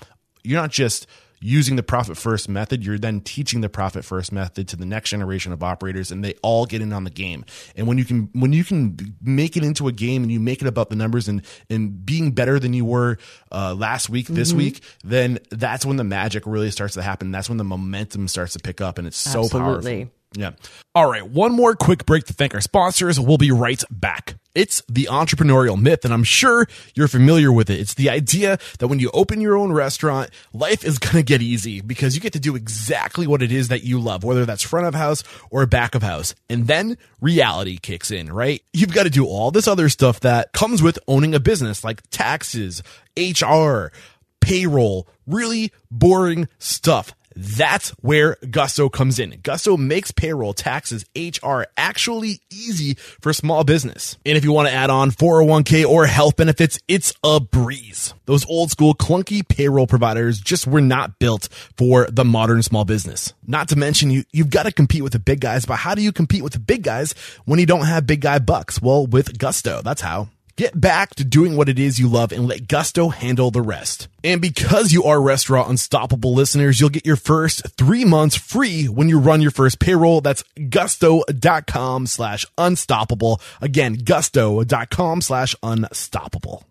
you're 0.43 0.61
not 0.61 0.72
just 0.72 1.07
using 1.40 1.76
the 1.76 1.84
profit 1.84 2.18
first 2.18 2.50
method, 2.50 2.86
you're 2.86 2.98
then 2.98 3.22
teaching 3.22 3.62
the 3.62 3.70
profit 3.70 4.04
first 4.06 4.32
method 4.32 4.68
to 4.70 4.76
the 4.76 4.86
next 4.86 5.10
generation 5.10 5.52
of 5.52 5.64
operators 5.64 6.12
and 6.12 6.24
they 6.24 6.34
all 6.42 6.66
get 6.66 6.82
in 6.82 6.94
on 6.94 7.04
the 7.04 7.10
game. 7.10 7.46
And 7.76 7.88
when 7.88 7.98
you 7.98 8.06
can 8.06 8.30
when 8.34 8.54
you 8.54 8.64
can 8.64 8.98
make 9.22 9.58
it 9.58 9.64
into 9.64 9.88
a 9.88 9.92
game 9.92 10.24
and 10.24 10.32
you 10.32 10.40
make 10.40 10.62
it 10.62 10.68
about 10.68 10.90
the 10.90 10.96
numbers 10.96 11.28
and 11.28 11.42
and 11.70 12.06
being 12.06 12.32
better 12.32 12.60
than 12.60 12.74
you 12.74 12.86
were 12.86 13.18
uh, 13.52 13.74
last 13.76 14.10
week, 14.10 14.28
this 14.28 14.54
week, 14.54 14.82
then 15.04 15.40
that's 15.50 15.86
when 15.86 15.98
the 15.98 16.04
magic 16.04 16.44
really 16.46 16.72
starts 16.72 16.96
to 16.96 17.02
happen. 17.02 17.32
That's 17.32 17.50
when 17.50 17.58
the 17.58 17.64
momentum 17.64 18.28
starts 18.28 18.54
to 18.54 18.60
pick 18.60 18.82
up 18.82 18.98
and 18.98 19.08
it's 19.08 19.18
so 19.18 19.44
Absolutely. 19.44 20.06
powerful. 20.06 20.12
Yeah. 20.36 20.52
All 20.94 21.10
right. 21.10 21.26
One 21.28 21.54
more 21.54 21.76
quick 21.76 22.06
break 22.06 22.26
to 22.26 22.34
thank 22.34 22.54
our 22.54 22.62
sponsors. 22.62 23.20
We'll 23.20 23.38
be 23.38 23.52
right 23.52 23.82
back. 23.90 24.36
It's 24.54 24.82
the 24.88 25.10
entrepreneurial 25.12 25.80
myth, 25.80 26.06
and 26.06 26.14
I'm 26.14 26.24
sure 26.24 26.66
you're 26.94 27.10
familiar 27.10 27.52
with 27.52 27.70
it. 27.70 27.80
It's 27.80 27.94
the 27.94 28.10
idea 28.10 28.58
that 28.80 28.88
when 28.88 29.00
you 29.00 29.10
open 29.14 29.42
your 29.42 29.58
own 29.58 29.74
restaurant, 29.74 30.30
life 30.54 30.86
is 30.86 30.98
going 31.00 31.16
to 31.16 31.24
get 31.24 31.42
easy 31.42 31.82
because 31.82 32.16
you 32.16 32.22
get 32.22 32.34
to 32.34 32.40
do 32.40 32.56
exactly 32.56 33.28
what 33.28 33.42
it 33.42 33.52
is 33.52 33.68
that 33.70 33.84
you 33.84 34.00
love, 34.00 34.24
whether 34.24 34.46
that's 34.46 34.64
front 34.64 34.88
of 34.88 34.96
house 34.96 35.24
or 35.50 35.66
back 35.66 35.96
of 35.96 36.04
house. 36.04 36.36
And 36.50 36.68
then 36.68 36.98
reality 37.20 37.78
kicks 37.78 38.12
in, 38.12 38.32
right? 38.32 38.62
You've 38.74 38.94
got 38.94 39.04
to 39.04 39.10
do 39.10 39.26
all 39.26 39.52
this 39.52 39.68
other 39.68 39.90
stuff 39.90 40.22
that 40.22 40.54
comes 40.54 40.82
with 40.82 41.00
owning 41.08 41.36
a 41.36 41.40
business 41.40 41.84
like 41.84 42.02
taxes, 42.10 42.82
HR, 43.18 43.88
payroll, 44.40 45.08
really 45.28 45.72
boring 45.92 46.48
stuff. 46.60 47.14
That's 47.36 47.90
where 48.02 48.38
Gusto 48.50 48.88
comes 48.88 49.20
in. 49.20 49.40
Gusto 49.44 49.76
makes 49.76 50.12
payroll, 50.12 50.54
taxes, 50.54 51.06
HR 51.16 51.64
actually 51.76 52.40
easy 52.50 52.96
for 52.96 53.34
small 53.34 53.64
business. 53.64 54.18
And 54.26 54.38
if 54.38 54.46
you 54.46 54.54
want 54.54 54.70
to 54.70 54.74
add 54.74 54.90
on 54.90 55.12
401k 55.12 55.86
or 55.86 56.06
health 56.06 56.38
benefits, 56.38 56.80
it's 56.88 57.14
a 57.24 57.40
breeze. 57.40 58.14
Those 58.26 58.46
old 58.48 58.72
school 58.72 58.96
clunky 58.96 59.46
payroll 59.48 59.88
providers 59.88 60.40
just 60.40 60.66
were 60.66 60.82
not 60.82 61.20
built 61.20 61.50
for 61.78 62.08
the 62.10 62.26
modern 62.26 62.64
small 62.64 62.86
business. 62.86 63.34
Not 63.46 63.68
to 63.70 63.76
mention 63.76 64.12
you, 64.12 64.24
you've 64.32 64.50
got 64.50 64.64
to 64.64 64.72
compete 64.72 65.04
with 65.04 65.14
the 65.14 65.20
big 65.20 65.42
guys, 65.42 65.66
but 65.66 65.76
how 65.76 65.94
do 65.94 66.02
you 66.02 66.12
compete 66.12 66.44
with 66.44 66.54
the 66.54 66.60
big 66.60 66.84
guys 66.84 67.14
when 67.44 67.60
you 67.60 67.66
don't 67.66 67.86
have 67.86 68.08
big 68.08 68.22
guy 68.22 68.40
bucks? 68.40 68.82
Well, 68.82 69.06
with 69.06 69.38
Gusto, 69.38 69.82
that's 69.84 70.02
how. 70.02 70.30
Get 70.58 70.80
back 70.80 71.16
to 71.16 71.26
doing 71.26 71.58
what 71.58 71.68
it 71.68 71.78
is 71.78 71.99
you 71.99 72.08
love 72.08 72.32
and 72.32 72.47
let 72.47 72.70
Gusto 72.70 73.10
handle 73.10 73.51
the 73.51 73.62
rest. 73.62 74.08
And 74.24 74.39
because 74.39 74.93
you 74.93 75.03
are 75.03 75.22
Restaurant 75.22 75.70
Unstoppable 75.70 76.34
listeners, 76.34 76.80
you'll 76.80 76.89
get 76.89 77.06
your 77.06 77.18
first 77.18 77.76
three 77.78 78.06
months 78.06 78.38
free 78.38 78.86
when 78.86 79.10
you 79.10 79.20
run 79.20 79.41
your 79.41 79.51
first 79.51 79.80
payroll. 79.80 80.22
That's 80.22 80.45
gusto.com 80.70 82.08
slash 82.08 82.45
unstoppable. 82.58 83.41
Again, 83.60 83.95
gusto.com 83.95 85.22
slash 85.22 85.56
unstoppable. 85.62 86.66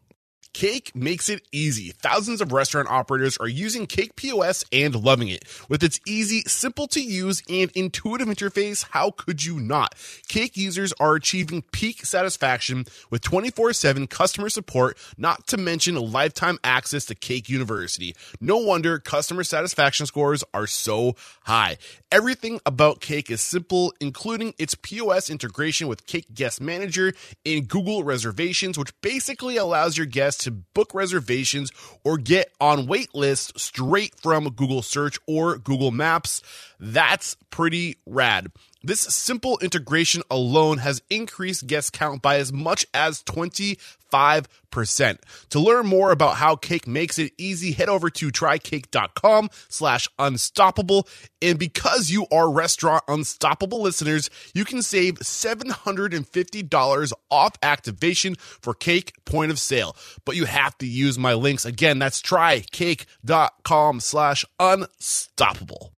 Cake 0.54 0.92
makes 0.94 1.28
it 1.28 1.42
easy. 1.50 1.90
Thousands 1.90 2.40
of 2.40 2.52
restaurant 2.52 2.88
operators 2.88 3.36
are 3.38 3.48
using 3.48 3.86
Cake 3.86 4.14
POS 4.14 4.64
and 4.72 4.94
loving 4.94 5.28
it. 5.28 5.44
With 5.68 5.82
its 5.82 5.98
easy, 6.06 6.42
simple 6.42 6.86
to 6.88 7.00
use, 7.02 7.42
and 7.48 7.72
intuitive 7.74 8.28
interface, 8.28 8.86
how 8.90 9.10
could 9.10 9.44
you 9.44 9.58
not? 9.58 9.96
Cake 10.28 10.56
users 10.56 10.92
are 11.00 11.16
achieving 11.16 11.62
peak 11.72 12.06
satisfaction 12.06 12.84
with 13.10 13.20
24 13.22 13.72
7 13.72 14.06
customer 14.06 14.48
support, 14.48 14.96
not 15.18 15.46
to 15.48 15.56
mention 15.56 15.96
lifetime 15.96 16.58
access 16.62 17.04
to 17.06 17.16
Cake 17.16 17.48
University. 17.48 18.14
No 18.40 18.58
wonder 18.58 19.00
customer 19.00 19.42
satisfaction 19.42 20.06
scores 20.06 20.44
are 20.54 20.68
so 20.68 21.16
high. 21.42 21.78
Everything 22.12 22.60
about 22.64 23.00
Cake 23.00 23.28
is 23.28 23.40
simple, 23.40 23.92
including 24.00 24.54
its 24.56 24.76
POS 24.76 25.30
integration 25.30 25.88
with 25.88 26.06
Cake 26.06 26.32
Guest 26.32 26.60
Manager 26.60 27.12
and 27.44 27.66
Google 27.66 28.04
Reservations, 28.04 28.78
which 28.78 28.92
basically 29.00 29.56
allows 29.56 29.96
your 29.96 30.06
guests 30.06 30.43
to 30.44 30.50
book 30.50 30.94
reservations 30.94 31.70
or 32.04 32.16
get 32.16 32.52
on 32.60 32.86
wait 32.86 33.14
lists 33.14 33.62
straight 33.62 34.14
from 34.20 34.48
Google 34.50 34.82
Search 34.82 35.18
or 35.26 35.58
Google 35.58 35.90
Maps. 35.90 36.42
That's 36.80 37.36
pretty 37.50 37.96
rad. 38.06 38.50
This 38.86 39.00
simple 39.00 39.58
integration 39.60 40.22
alone 40.30 40.76
has 40.76 41.00
increased 41.08 41.66
guest 41.66 41.94
count 41.94 42.20
by 42.20 42.36
as 42.36 42.52
much 42.52 42.84
as 42.92 43.22
25%. 43.22 45.18
To 45.48 45.58
learn 45.58 45.86
more 45.86 46.12
about 46.12 46.36
how 46.36 46.54
Cake 46.56 46.86
makes 46.86 47.18
it 47.18 47.32
easy, 47.38 47.72
head 47.72 47.88
over 47.88 48.10
to 48.10 48.28
trycake.com 48.28 49.48
slash 49.70 50.06
unstoppable. 50.18 51.08
And 51.40 51.58
because 51.58 52.10
you 52.10 52.26
are 52.30 52.52
Restaurant 52.52 53.02
Unstoppable 53.08 53.80
listeners, 53.80 54.28
you 54.52 54.66
can 54.66 54.82
save 54.82 55.14
$750 55.14 57.12
off 57.30 57.52
activation 57.62 58.34
for 58.34 58.74
Cake 58.74 59.14
point 59.24 59.50
of 59.50 59.58
sale. 59.58 59.96
But 60.26 60.36
you 60.36 60.44
have 60.44 60.76
to 60.76 60.86
use 60.86 61.18
my 61.18 61.32
links. 61.32 61.64
Again, 61.64 61.98
that's 61.98 62.20
trycake.com 62.20 64.00
slash 64.00 64.44
unstoppable. 64.60 65.93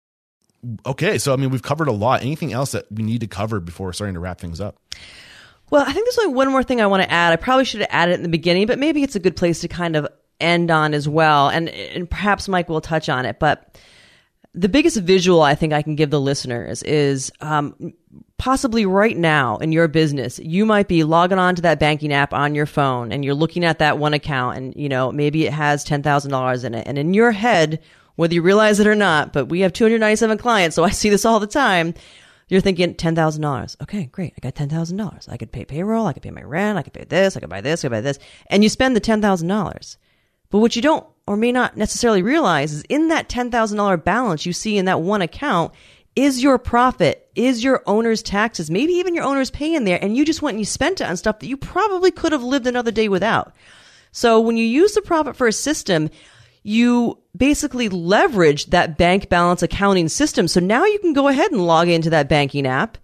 Okay, 0.85 1.17
so 1.17 1.33
I 1.33 1.35
mean, 1.35 1.49
we've 1.49 1.63
covered 1.63 1.87
a 1.87 1.93
lot. 1.93 2.21
Anything 2.21 2.53
else 2.53 2.71
that 2.71 2.85
we 2.91 3.03
need 3.03 3.21
to 3.21 3.27
cover 3.27 3.59
before 3.59 3.93
starting 3.93 4.15
to 4.15 4.19
wrap 4.19 4.39
things 4.39 4.61
up? 4.61 4.77
Well, 5.69 5.81
I 5.81 5.91
think 5.91 6.05
there's 6.05 6.19
only 6.19 6.33
one 6.33 6.49
more 6.51 6.63
thing 6.63 6.81
I 6.81 6.87
want 6.87 7.03
to 7.03 7.11
add. 7.11 7.33
I 7.33 7.37
probably 7.37 7.65
should 7.65 7.81
have 7.81 7.89
added 7.91 8.13
it 8.13 8.15
in 8.15 8.23
the 8.23 8.29
beginning, 8.29 8.67
but 8.67 8.79
maybe 8.79 9.03
it's 9.03 9.15
a 9.15 9.19
good 9.19 9.35
place 9.35 9.61
to 9.61 9.67
kind 9.67 9.95
of 9.95 10.07
end 10.39 10.69
on 10.69 10.93
as 10.93 11.09
well. 11.09 11.49
And, 11.49 11.69
and 11.69 12.09
perhaps 12.09 12.47
Mike 12.47 12.69
will 12.69 12.81
touch 12.81 13.09
on 13.09 13.25
it. 13.25 13.39
But 13.39 13.79
the 14.53 14.69
biggest 14.69 14.97
visual 14.97 15.41
I 15.41 15.55
think 15.55 15.73
I 15.73 15.81
can 15.81 15.95
give 15.95 16.11
the 16.11 16.21
listeners 16.21 16.81
is 16.83 17.31
um, 17.41 17.93
possibly 18.37 18.85
right 18.85 19.17
now 19.17 19.57
in 19.57 19.71
your 19.71 19.87
business, 19.87 20.39
you 20.39 20.65
might 20.65 20.87
be 20.87 21.03
logging 21.03 21.39
on 21.39 21.55
to 21.55 21.61
that 21.63 21.79
banking 21.79 22.13
app 22.13 22.33
on 22.33 22.55
your 22.55 22.65
phone 22.65 23.11
and 23.11 23.25
you're 23.25 23.33
looking 23.33 23.65
at 23.65 23.79
that 23.79 23.97
one 23.97 24.13
account 24.13 24.57
and, 24.57 24.73
you 24.75 24.87
know, 24.87 25.11
maybe 25.11 25.45
it 25.45 25.53
has 25.53 25.83
$10,000 25.83 26.63
in 26.63 26.73
it. 26.73 26.87
And 26.87 26.97
in 26.97 27.13
your 27.13 27.31
head, 27.31 27.81
whether 28.15 28.33
you 28.33 28.41
realize 28.41 28.79
it 28.79 28.87
or 28.87 28.95
not, 28.95 29.33
but 29.33 29.45
we 29.45 29.61
have 29.61 29.73
297 29.73 30.37
clients, 30.37 30.75
so 30.75 30.83
I 30.83 30.89
see 30.89 31.09
this 31.09 31.25
all 31.25 31.39
the 31.39 31.47
time. 31.47 31.93
You're 32.47 32.61
thinking 32.61 32.93
$10,000. 32.93 33.81
Okay, 33.81 34.05
great. 34.05 34.33
I 34.37 34.39
got 34.39 34.55
$10,000. 34.55 35.29
I 35.29 35.37
could 35.37 35.51
pay 35.51 35.65
payroll. 35.65 36.05
I 36.05 36.13
could 36.13 36.21
pay 36.21 36.29
my 36.29 36.43
rent. 36.43 36.77
I 36.77 36.83
could 36.83 36.93
pay 36.93 37.05
this. 37.05 37.35
I 37.35 37.39
could 37.39 37.49
buy 37.49 37.61
this. 37.61 37.83
I 37.83 37.87
could 37.87 37.93
buy 37.93 38.01
this. 38.01 38.19
And 38.47 38.61
you 38.61 38.69
spend 38.69 38.95
the 38.95 39.01
$10,000. 39.01 39.97
But 40.51 40.59
what 40.59 40.75
you 40.75 40.81
don't 40.81 41.05
or 41.27 41.37
may 41.37 41.51
not 41.51 41.75
necessarily 41.75 42.21
realize 42.21 42.71
is 42.71 42.83
in 42.83 43.07
that 43.07 43.29
$10,000 43.29 44.03
balance 44.03 44.45
you 44.45 44.53
see 44.53 44.77
in 44.77 44.85
that 44.85 45.01
one 45.01 45.23
account 45.23 45.73
is 46.15 46.41
your 46.41 46.57
profit, 46.57 47.29
is 47.35 47.63
your 47.63 47.83
owner's 47.87 48.21
taxes, 48.23 48.69
maybe 48.71 48.93
even 48.93 49.15
your 49.15 49.25
owner's 49.25 49.51
pay 49.51 49.73
in 49.73 49.83
there, 49.83 49.99
and 50.01 50.15
you 50.15 50.23
just 50.23 50.41
went 50.41 50.55
and 50.55 50.61
you 50.61 50.65
spent 50.65 51.01
it 51.01 51.09
on 51.09 51.17
stuff 51.17 51.39
that 51.39 51.47
you 51.47 51.57
probably 51.57 52.11
could 52.11 52.31
have 52.31 52.43
lived 52.43 52.67
another 52.67 52.91
day 52.91 53.09
without. 53.09 53.53
So 54.11 54.39
when 54.39 54.55
you 54.55 54.65
use 54.65 54.93
the 54.93 55.01
profit 55.01 55.35
first 55.35 55.61
system, 55.61 56.09
you 56.65 57.15
basically 57.37 57.89
leverage 57.89 58.65
that 58.67 58.97
bank 58.97 59.29
balance 59.29 59.61
accounting 59.61 60.09
system. 60.09 60.47
So 60.47 60.59
now 60.59 60.83
you 60.83 60.97
can 60.97 61.13
go 61.13 61.27
ahead 61.27 61.51
and 61.51 61.67
log 61.67 61.89
into 61.89 62.09
that 62.09 62.27
banking 62.27 62.65
app. 62.65 62.97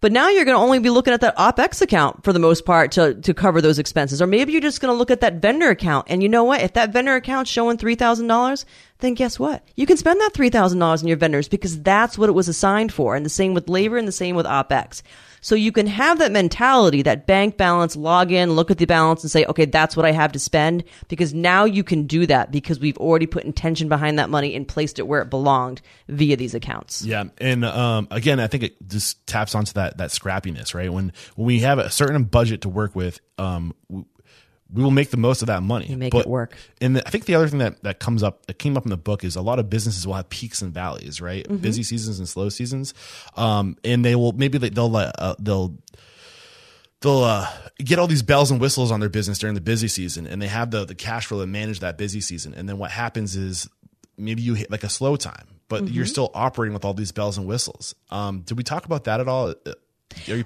But 0.00 0.10
now 0.10 0.28
you're 0.28 0.44
going 0.44 0.56
to 0.56 0.60
only 0.60 0.80
be 0.80 0.90
looking 0.90 1.14
at 1.14 1.20
that 1.20 1.36
OPEX 1.36 1.80
account 1.80 2.24
for 2.24 2.32
the 2.32 2.40
most 2.40 2.66
part 2.66 2.90
to, 2.92 3.14
to 3.14 3.32
cover 3.32 3.60
those 3.60 3.78
expenses. 3.78 4.20
Or 4.20 4.26
maybe 4.26 4.50
you're 4.50 4.60
just 4.60 4.80
going 4.80 4.92
to 4.92 4.98
look 4.98 5.12
at 5.12 5.20
that 5.20 5.40
vendor 5.40 5.70
account. 5.70 6.08
And 6.10 6.24
you 6.24 6.28
know 6.28 6.42
what? 6.42 6.60
If 6.60 6.72
that 6.72 6.92
vendor 6.92 7.14
account's 7.14 7.52
showing 7.52 7.78
$3,000, 7.78 8.64
then 8.98 9.14
guess 9.14 9.38
what? 9.38 9.62
You 9.76 9.86
can 9.86 9.96
spend 9.96 10.20
that 10.20 10.34
$3,000 10.34 10.82
on 10.82 11.08
your 11.08 11.16
vendors 11.16 11.48
because 11.48 11.80
that's 11.80 12.18
what 12.18 12.28
it 12.28 12.32
was 12.32 12.48
assigned 12.48 12.92
for. 12.92 13.14
And 13.14 13.24
the 13.24 13.30
same 13.30 13.54
with 13.54 13.68
labor 13.68 13.96
and 13.96 14.08
the 14.08 14.12
same 14.12 14.34
with 14.34 14.44
OPEX. 14.44 15.02
So 15.44 15.54
you 15.54 15.72
can 15.72 15.86
have 15.86 16.20
that 16.20 16.32
mentality, 16.32 17.02
that 17.02 17.26
bank 17.26 17.58
balance, 17.58 17.96
log 17.96 18.32
in, 18.32 18.52
look 18.52 18.70
at 18.70 18.78
the 18.78 18.86
balance 18.86 19.22
and 19.22 19.30
say, 19.30 19.44
okay, 19.44 19.66
that's 19.66 19.94
what 19.94 20.06
I 20.06 20.10
have 20.10 20.32
to 20.32 20.38
spend 20.38 20.84
because 21.08 21.34
now 21.34 21.66
you 21.66 21.84
can 21.84 22.06
do 22.06 22.24
that 22.24 22.50
because 22.50 22.80
we've 22.80 22.96
already 22.96 23.26
put 23.26 23.44
intention 23.44 23.90
behind 23.90 24.18
that 24.18 24.30
money 24.30 24.54
and 24.54 24.66
placed 24.66 24.98
it 24.98 25.06
where 25.06 25.20
it 25.20 25.28
belonged 25.28 25.82
via 26.08 26.38
these 26.38 26.54
accounts. 26.54 27.04
Yeah. 27.04 27.24
And, 27.36 27.62
um, 27.62 28.08
again, 28.10 28.40
I 28.40 28.46
think 28.46 28.62
it 28.62 28.88
just 28.88 29.26
taps 29.26 29.54
onto 29.54 29.74
that, 29.74 29.98
that 29.98 30.08
scrappiness, 30.08 30.74
right? 30.74 30.90
When, 30.90 31.12
when 31.36 31.46
we 31.46 31.60
have 31.60 31.78
a 31.78 31.90
certain 31.90 32.24
budget 32.24 32.62
to 32.62 32.70
work 32.70 32.96
with, 32.96 33.20
um, 33.36 33.74
we 34.72 34.82
will 34.82 34.90
make 34.90 35.10
the 35.10 35.16
most 35.16 35.42
of 35.42 35.46
that 35.46 35.62
money. 35.62 35.86
You 35.86 35.96
make 35.96 36.12
but, 36.12 36.20
it 36.20 36.26
work. 36.26 36.56
And 36.80 36.96
the, 36.96 37.06
I 37.06 37.10
think 37.10 37.26
the 37.26 37.34
other 37.34 37.48
thing 37.48 37.58
that, 37.58 37.82
that 37.82 38.00
comes 38.00 38.22
up, 38.22 38.46
that 38.46 38.58
came 38.58 38.76
up 38.76 38.84
in 38.84 38.90
the 38.90 38.96
book 38.96 39.24
is 39.24 39.36
a 39.36 39.42
lot 39.42 39.58
of 39.58 39.68
businesses 39.68 40.06
will 40.06 40.14
have 40.14 40.28
peaks 40.28 40.62
and 40.62 40.72
valleys, 40.72 41.20
right? 41.20 41.44
Mm-hmm. 41.44 41.58
Busy 41.58 41.82
seasons 41.82 42.18
and 42.18 42.28
slow 42.28 42.48
seasons. 42.48 42.94
Um, 43.36 43.76
and 43.84 44.04
they 44.04 44.14
will, 44.14 44.32
maybe 44.32 44.58
they, 44.58 44.70
will 44.70 44.96
uh, 44.96 45.34
they'll, 45.38 45.76
they'll, 47.00 47.24
uh, 47.24 47.48
get 47.78 47.98
all 47.98 48.06
these 48.06 48.22
bells 48.22 48.50
and 48.50 48.60
whistles 48.60 48.90
on 48.90 49.00
their 49.00 49.08
business 49.08 49.38
during 49.38 49.54
the 49.54 49.60
busy 49.60 49.88
season 49.88 50.26
and 50.26 50.40
they 50.40 50.48
have 50.48 50.70
the, 50.70 50.84
the 50.84 50.94
cash 50.94 51.26
flow 51.26 51.40
to 51.40 51.46
manage 51.46 51.80
that 51.80 51.98
busy 51.98 52.20
season. 52.20 52.54
And 52.54 52.68
then 52.68 52.78
what 52.78 52.90
happens 52.90 53.36
is 53.36 53.68
maybe 54.16 54.42
you 54.42 54.54
hit 54.54 54.70
like 54.70 54.84
a 54.84 54.88
slow 54.88 55.16
time, 55.16 55.46
but 55.68 55.84
mm-hmm. 55.84 55.94
you're 55.94 56.06
still 56.06 56.30
operating 56.34 56.72
with 56.72 56.84
all 56.84 56.94
these 56.94 57.12
bells 57.12 57.36
and 57.36 57.46
whistles. 57.46 57.94
Um, 58.10 58.40
did 58.40 58.56
we 58.56 58.64
talk 58.64 58.86
about 58.86 59.04
that 59.04 59.20
at 59.20 59.28
all? 59.28 59.54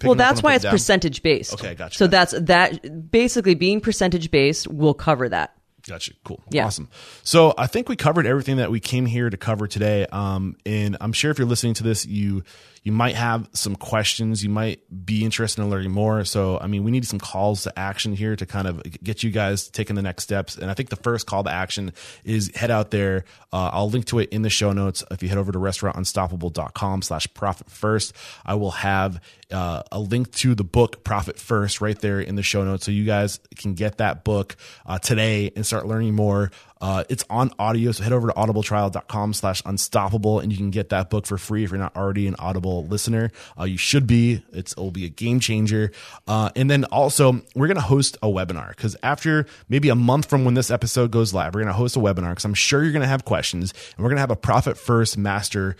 Well, 0.03 0.15
that's 0.15 0.43
why 0.43 0.55
it's 0.55 0.65
percentage 0.65 1.23
based. 1.23 1.55
Okay, 1.55 1.75
gotcha. 1.75 1.97
So 1.97 2.07
that's 2.07 2.35
that. 2.39 3.11
Basically, 3.11 3.55
being 3.55 3.81
percentage 3.81 4.31
based 4.31 4.69
will 4.69 4.95
cover 4.95 5.29
that. 5.29 5.55
Gotcha. 5.87 6.13
Cool. 6.25 6.43
Yeah. 6.51 6.67
Awesome. 6.67 6.89
So 7.23 7.55
I 7.57 7.67
think 7.67 7.89
we 7.89 7.97
covered 7.97 8.27
everything 8.27 8.59
that 8.59 8.71
we 8.71 8.79
came 8.81 9.07
here 9.07 9.31
to 9.31 9.37
cover 9.37 9.67
today. 9.67 10.07
Um, 10.07 10.57
and 10.67 10.97
I'm 11.01 11.13
sure 11.13 11.31
if 11.31 11.39
you're 11.39 11.49
listening 11.49 11.75
to 11.75 11.83
this, 11.83 12.05
you 12.05 12.45
you 12.83 12.93
might 12.93 13.15
have 13.15 13.49
some 13.53 13.77
questions. 13.77 14.43
You 14.43 14.51
might 14.51 14.81
be 15.05 15.25
interested 15.25 15.63
in 15.63 15.71
learning 15.71 15.91
more. 15.91 16.25
So, 16.25 16.59
I 16.59 16.67
mean, 16.67 16.85
we 16.85 16.91
need 16.91 17.07
some 17.07 17.19
calls 17.19 17.65
to 17.65 17.79
action 17.79 18.15
here 18.15 18.37
to 18.37 18.47
kind 18.47 18.67
of 18.67 18.83
get 19.03 19.23
you 19.23 19.31
guys 19.31 19.69
taking 19.69 19.97
the 19.97 20.03
next 20.03 20.25
steps. 20.25 20.57
And 20.57 20.71
I 20.71 20.75
think 20.75 20.89
the 20.89 20.97
first 20.97 21.27
call 21.27 21.45
to 21.45 21.51
action 21.51 21.93
is 22.25 22.55
head 22.55 22.71
out 22.71 22.91
there. 22.91 23.25
Uh, 23.53 23.71
I'll 23.73 23.91
link 23.91 24.07
to 24.07 24.19
it 24.19 24.31
in 24.31 24.43
the 24.43 24.51
show 24.51 24.73
notes. 24.73 25.05
If 25.11 25.23
you 25.23 25.29
head 25.29 25.39
over 25.39 25.53
to 25.53 25.59
restaurantunstoppable.com 25.59 27.03
slash 27.03 27.33
profit 27.35 27.71
first, 27.71 28.15
I 28.45 28.55
will 28.55 28.73
have 28.73 29.21
uh, 29.51 29.83
a 29.91 29.99
link 29.99 30.33
to 30.33 30.55
the 30.55 30.65
book 30.65 31.05
Profit 31.05 31.39
First 31.39 31.81
right 31.81 31.99
there 31.99 32.21
in 32.21 32.35
the 32.35 32.43
show 32.43 32.65
notes. 32.65 32.85
So 32.85 32.91
you 32.91 33.05
guys 33.05 33.41
can 33.57 33.75
get 33.75 33.99
that 33.99 34.25
book 34.25 34.57
uh, 34.87 34.99
today 34.99 35.51
and 35.57 35.65
start 35.65 35.87
learning 35.87 36.15
more 36.15 36.51
uh, 36.81 37.05
it's 37.09 37.25
on 37.29 37.51
audio, 37.59 37.93
so 37.93 38.03
head 38.03 38.13
over 38.13 38.29
to 38.29 38.35
audibletrial.com 38.35 39.33
slash 39.33 39.63
unstoppable 39.65 40.41
and 40.41 40.53
you 40.53 40.59
can 40.59 40.71
get 40.71 40.91
that 40.91 41.11
book 41.11 41.27
for 41.27 41.39
free 41.39 41.65
if 41.65 41.71
you're 41.71 41.79
not 41.79 41.97
already 41.97 42.27
an 42.27 42.37
Audible 42.39 42.87
listener. 42.87 43.31
Uh, 43.59 43.65
you 43.65 43.77
should 43.77 44.07
be. 44.07 44.43
It's, 44.53 44.73
it'll 44.73 44.91
be 44.91 45.05
a 45.05 45.09
game 45.09 45.41
changer. 45.41 45.93
Uh, 46.27 46.51
and 46.57 46.71
then 46.71 46.85
also, 46.85 47.41
we're 47.55 47.67
going 47.67 47.77
to 47.77 47.81
host 47.81 48.17
a 48.23 48.29
webinar 48.29 48.69
because 48.69 48.97
after 49.03 49.47
maybe 49.69 49.89
a 49.89 49.95
month 49.95 50.29
from 50.29 50.45
when 50.45 50.55
this 50.55 50.71
episode 50.71 51.11
goes 51.11 51.35
live, 51.35 51.55
we're 51.55 51.61
going 51.61 51.73
to 51.73 51.79
host 51.79 51.97
a 51.97 52.01
webinar 52.01 52.31
because 52.31 52.45
I'm 52.45 52.55
sure 52.55 52.83
you're 52.83 52.93
going 52.93 53.03
to 53.03 53.09
have 53.09 53.25
questions 53.25 53.73
and 53.97 54.05
we're 54.05 54.11
going 54.11 54.17
to 54.17 54.23
have 54.23 54.31
a 54.31 54.37
profit 54.37 54.77
first 54.79 55.19
master 55.19 55.77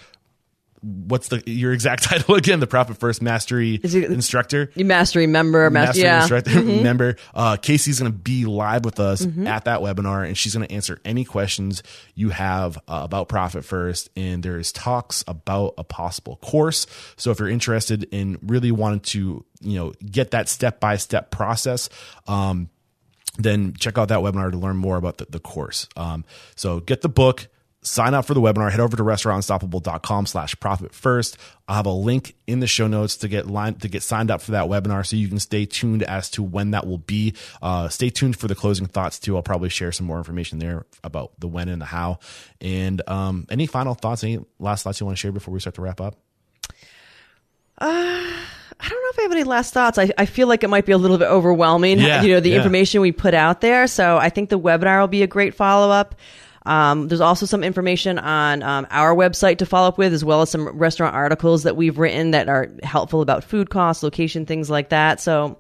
what's 0.83 1.29
the 1.29 1.43
your 1.47 1.73
exact 1.73 2.03
title 2.05 2.35
again? 2.35 2.61
The 2.61 2.67
Profit 2.67 2.99
First 2.99 3.23
Mastery 3.23 3.75
it, 3.75 3.95
Instructor, 3.95 4.71
Mastery 4.77 5.27
Member, 5.27 5.69
Mastery 5.71 6.05
yeah. 6.05 6.21
Instructor 6.21 6.51
mm-hmm. 6.51 6.83
member. 6.83 7.17
Uh, 7.35 7.57
Casey's 7.57 8.01
going 8.01 8.13
to 8.13 8.19
be 8.19 8.45
live 8.45 8.85
with 8.85 9.01
us 9.01 9.25
mm-hmm. 9.25 9.47
at 9.47 9.65
that 9.65 9.81
webinar, 9.81 10.27
and 10.27 10.37
she's 10.37 10.55
going 10.55 10.67
to 10.67 10.75
answer 10.75 11.01
any 11.05 11.25
questions 11.25 11.83
you 12.15 12.31
have 12.31 12.77
uh, 12.89 13.01
about 13.03 13.29
Profit 13.29 13.65
First. 13.65 14.11
And 14.17 14.43
there's 14.43 14.73
talks 14.73 15.25
about 15.27 15.75
a 15.79 15.85
possible 15.85 16.37
course. 16.37 16.87
So 17.17 17.31
if 17.31 17.39
you're 17.39 17.49
interested 17.49 18.05
in 18.11 18.39
really 18.43 18.73
wanting 18.73 19.01
to, 19.01 19.45
you 19.61 19.79
know, 19.79 19.93
get 20.05 20.33
that 20.33 20.49
step 20.49 20.81
by 20.81 20.97
step 20.97 21.31
process. 21.31 21.89
Um, 22.27 22.71
then 23.41 23.73
check 23.75 23.97
out 23.97 24.09
that 24.09 24.19
webinar 24.19 24.51
to 24.51 24.59
learn 24.59 24.77
more 24.77 24.97
about 24.97 25.19
the, 25.19 25.27
the 25.31 25.39
course. 25.39 25.89
Um, 25.97 26.25
so 26.57 26.81
get 26.81 27.03
the 27.03 27.09
book 27.09 27.47
sign 27.83 28.13
up 28.13 28.25
for 28.25 28.35
the 28.35 28.41
webinar, 28.41 28.71
head 28.71 28.81
over 28.81 28.97
to 28.97 29.03
restaurantunstoppable.com 29.03 30.27
slash 30.27 30.59
profit 30.61 30.93
first. 30.95 31.39
I'll 31.69 31.77
have 31.77 31.87
a 31.87 31.91
link 31.93 32.35
in 32.47 32.61
the 32.61 32.67
show 32.67 32.87
notes 32.89 33.17
to 33.19 33.29
get 33.29 33.47
line 33.47 33.75
to 33.77 33.89
get 33.89 34.03
signed 34.03 34.31
up 34.31 34.43
for 34.43 34.53
that 34.53 34.67
webinar 34.67 35.07
so 35.07 35.17
you 35.17 35.29
can 35.29 35.39
stay 35.39 35.65
tuned 35.65 36.03
as 36.03 36.31
to 36.31 36.43
when 36.43 36.73
that 36.73 36.87
will 36.87 36.99
be. 36.99 37.35
Uh, 37.63 37.89
stay 37.89 38.11
tuned 38.11 38.37
for 38.37 38.49
the 38.49 38.55
closing 38.55 38.87
thoughts 38.87 39.19
too. 39.19 39.37
I'll 39.37 39.43
probably 39.43 39.69
share 39.69 39.93
some 39.93 40.07
more 40.07 40.19
information 40.19 40.59
there 40.59 40.87
about 41.05 41.33
the 41.39 41.47
when 41.49 41.69
and 41.69 41.81
the 41.81 41.87
how. 41.87 42.19
And 42.61 43.01
um, 43.09 43.47
any 43.51 43.67
final 43.67 43.95
thoughts, 43.95 44.25
any 44.25 44.39
last 44.59 44.83
thoughts 44.83 44.99
you 45.01 45.07
want 45.07 45.17
to 45.17 45.21
share 45.21 45.33
before 45.33 45.55
we 45.55 45.61
start 45.61 45.75
to 45.77 45.83
wrap 45.83 46.01
up? 46.01 46.17
Uh, 47.81 47.87
I 48.81 48.89
don't 48.89 49.03
know 49.03 49.11
if 49.11 49.19
I 49.19 49.23
have 49.23 49.33
any 49.33 49.45
last 49.45 49.73
thoughts. 49.75 49.99
I, 49.99 50.11
I 50.19 50.27
feel 50.27 50.49
like 50.49 50.65
it 50.65 50.69
might 50.69 50.85
be 50.87 50.93
a 50.93 50.99
little 50.99 51.19
bit 51.19 51.29
overwhelming, 51.29 51.99
Yeah, 52.01 52.23
you 52.23 52.33
know, 52.33 52.41
the 52.41 52.51
yeah. 52.51 52.57
information 52.57 53.01
we 53.01 53.13
put 53.13 53.35
out 53.35 53.61
there. 53.61 53.87
So 53.87 54.17
I 54.19 54.31
think 54.31 54.51
the 54.51 54.59
webinar 54.59 55.01
will 55.01 55.09
be 55.09 55.23
a 55.23 55.27
great 55.27 55.55
follow 55.55 55.91
up. 55.91 56.15
Um, 56.69 57.09
there's 57.09 57.23
also 57.23 57.47
some 57.47 57.65
information 57.65 58.19
on 58.19 58.63
um, 58.63 58.87
our 58.91 59.15
website 59.15 59.59
to 59.59 59.67
follow 59.67 59.89
up 59.89 59.97
with, 59.97 60.13
as 60.13 60.25
well 60.25 60.43
as 60.43 60.51
some 60.51 60.69
restaurant 60.69 61.15
articles 61.15 61.63
that 61.63 61.77
we've 61.77 61.99
written 61.99 62.33
that 62.33 62.49
are 62.49 62.69
helpful 62.83 63.23
about 63.23 63.43
food 63.43 63.71
costs, 63.71 64.03
location, 64.03 64.45
things 64.45 64.69
like 64.69 64.91
that. 64.91 65.19
So 65.21 65.59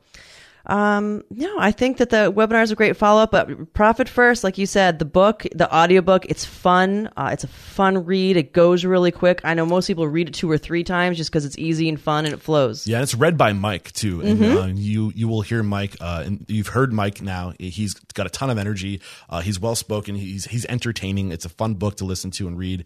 um, 0.69 1.23
no, 1.31 1.57
I 1.59 1.73
think 1.73 1.97
that 1.97 2.11
the 2.11 2.31
webinar 2.33 2.62
is 2.62 2.71
a 2.71 2.75
great 2.75 2.97
follow 2.97 3.23
up, 3.23 3.31
but 3.31 3.73
profit 3.73 4.09
first, 4.09 4.45
like 4.45 4.59
you 4.59 4.66
said, 4.66 4.99
the 4.99 5.05
book, 5.07 5.47
the 5.55 5.73
audiobook, 5.75 6.27
it's 6.27 6.45
fun. 6.45 7.09
Uh, 7.16 7.31
it's 7.33 7.45
a 7.45 7.49
fun 7.49 8.05
read. 8.05 8.37
It 8.37 8.53
goes 8.53 8.85
really 8.85 9.11
quick. 9.11 9.41
I 9.45 9.55
know 9.55 9.64
most 9.64 9.87
people 9.87 10.07
read 10.07 10.29
it 10.29 10.35
two 10.35 10.51
or 10.51 10.59
three 10.59 10.85
times 10.85 11.16
just 11.16 11.31
because 11.31 11.45
it's 11.47 11.57
easy 11.57 11.89
and 11.89 11.99
fun 12.01 12.27
and 12.27 12.35
it 12.35 12.41
flows. 12.43 12.87
Yeah, 12.87 12.99
and 12.99 13.03
it's 13.03 13.14
read 13.14 13.39
by 13.39 13.53
Mike 13.55 13.93
too, 13.93 14.21
and 14.21 14.39
Mm-hmm. 14.39 14.57
uh, 14.59 14.66
you 14.66 15.11
you 15.14 15.27
will 15.27 15.41
hear 15.41 15.62
Mike. 15.62 15.97
Uh, 16.01 16.23
and 16.27 16.45
you've 16.49 16.69
heard 16.69 16.93
Mike 16.93 17.23
now. 17.23 17.55
He's 17.59 17.95
got 17.95 18.27
a 18.27 18.31
ton 18.31 18.51
of 18.51 18.59
energy. 18.59 19.01
Uh, 19.31 19.41
he's 19.41 19.59
well 19.59 19.75
spoken. 19.75 20.14
He's 20.16 20.45
he's 20.45 20.66
entertaining. 20.66 21.33
It's 21.33 21.45
a 21.45 21.49
fun 21.51 21.75
book 21.75 21.97
to 21.97 22.05
listen 22.05 22.31
to 22.33 22.47
and 22.47 22.59
read. 22.59 22.85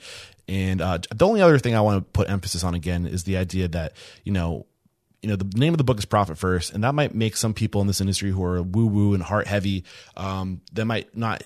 And 0.48 0.80
uh, 0.80 0.98
the 1.14 1.26
only 1.26 1.40
other 1.40 1.58
thing 1.58 1.74
I 1.74 1.80
want 1.80 1.98
to 2.04 2.10
put 2.12 2.28
emphasis 2.30 2.62
on 2.64 2.74
again 2.74 3.06
is 3.06 3.24
the 3.24 3.36
idea 3.36 3.68
that 3.68 3.94
you 4.24 4.32
know 4.32 4.66
you 5.22 5.28
know 5.28 5.36
the 5.36 5.58
name 5.58 5.72
of 5.72 5.78
the 5.78 5.84
book 5.84 5.98
is 5.98 6.04
profit 6.04 6.36
first 6.36 6.72
and 6.72 6.84
that 6.84 6.94
might 6.94 7.14
make 7.14 7.36
some 7.36 7.54
people 7.54 7.80
in 7.80 7.86
this 7.86 8.00
industry 8.00 8.30
who 8.30 8.42
are 8.44 8.60
woo 8.60 8.86
woo 8.86 9.14
and 9.14 9.22
heart 9.22 9.46
heavy 9.46 9.84
um, 10.16 10.60
that 10.72 10.84
might 10.84 11.16
not 11.16 11.42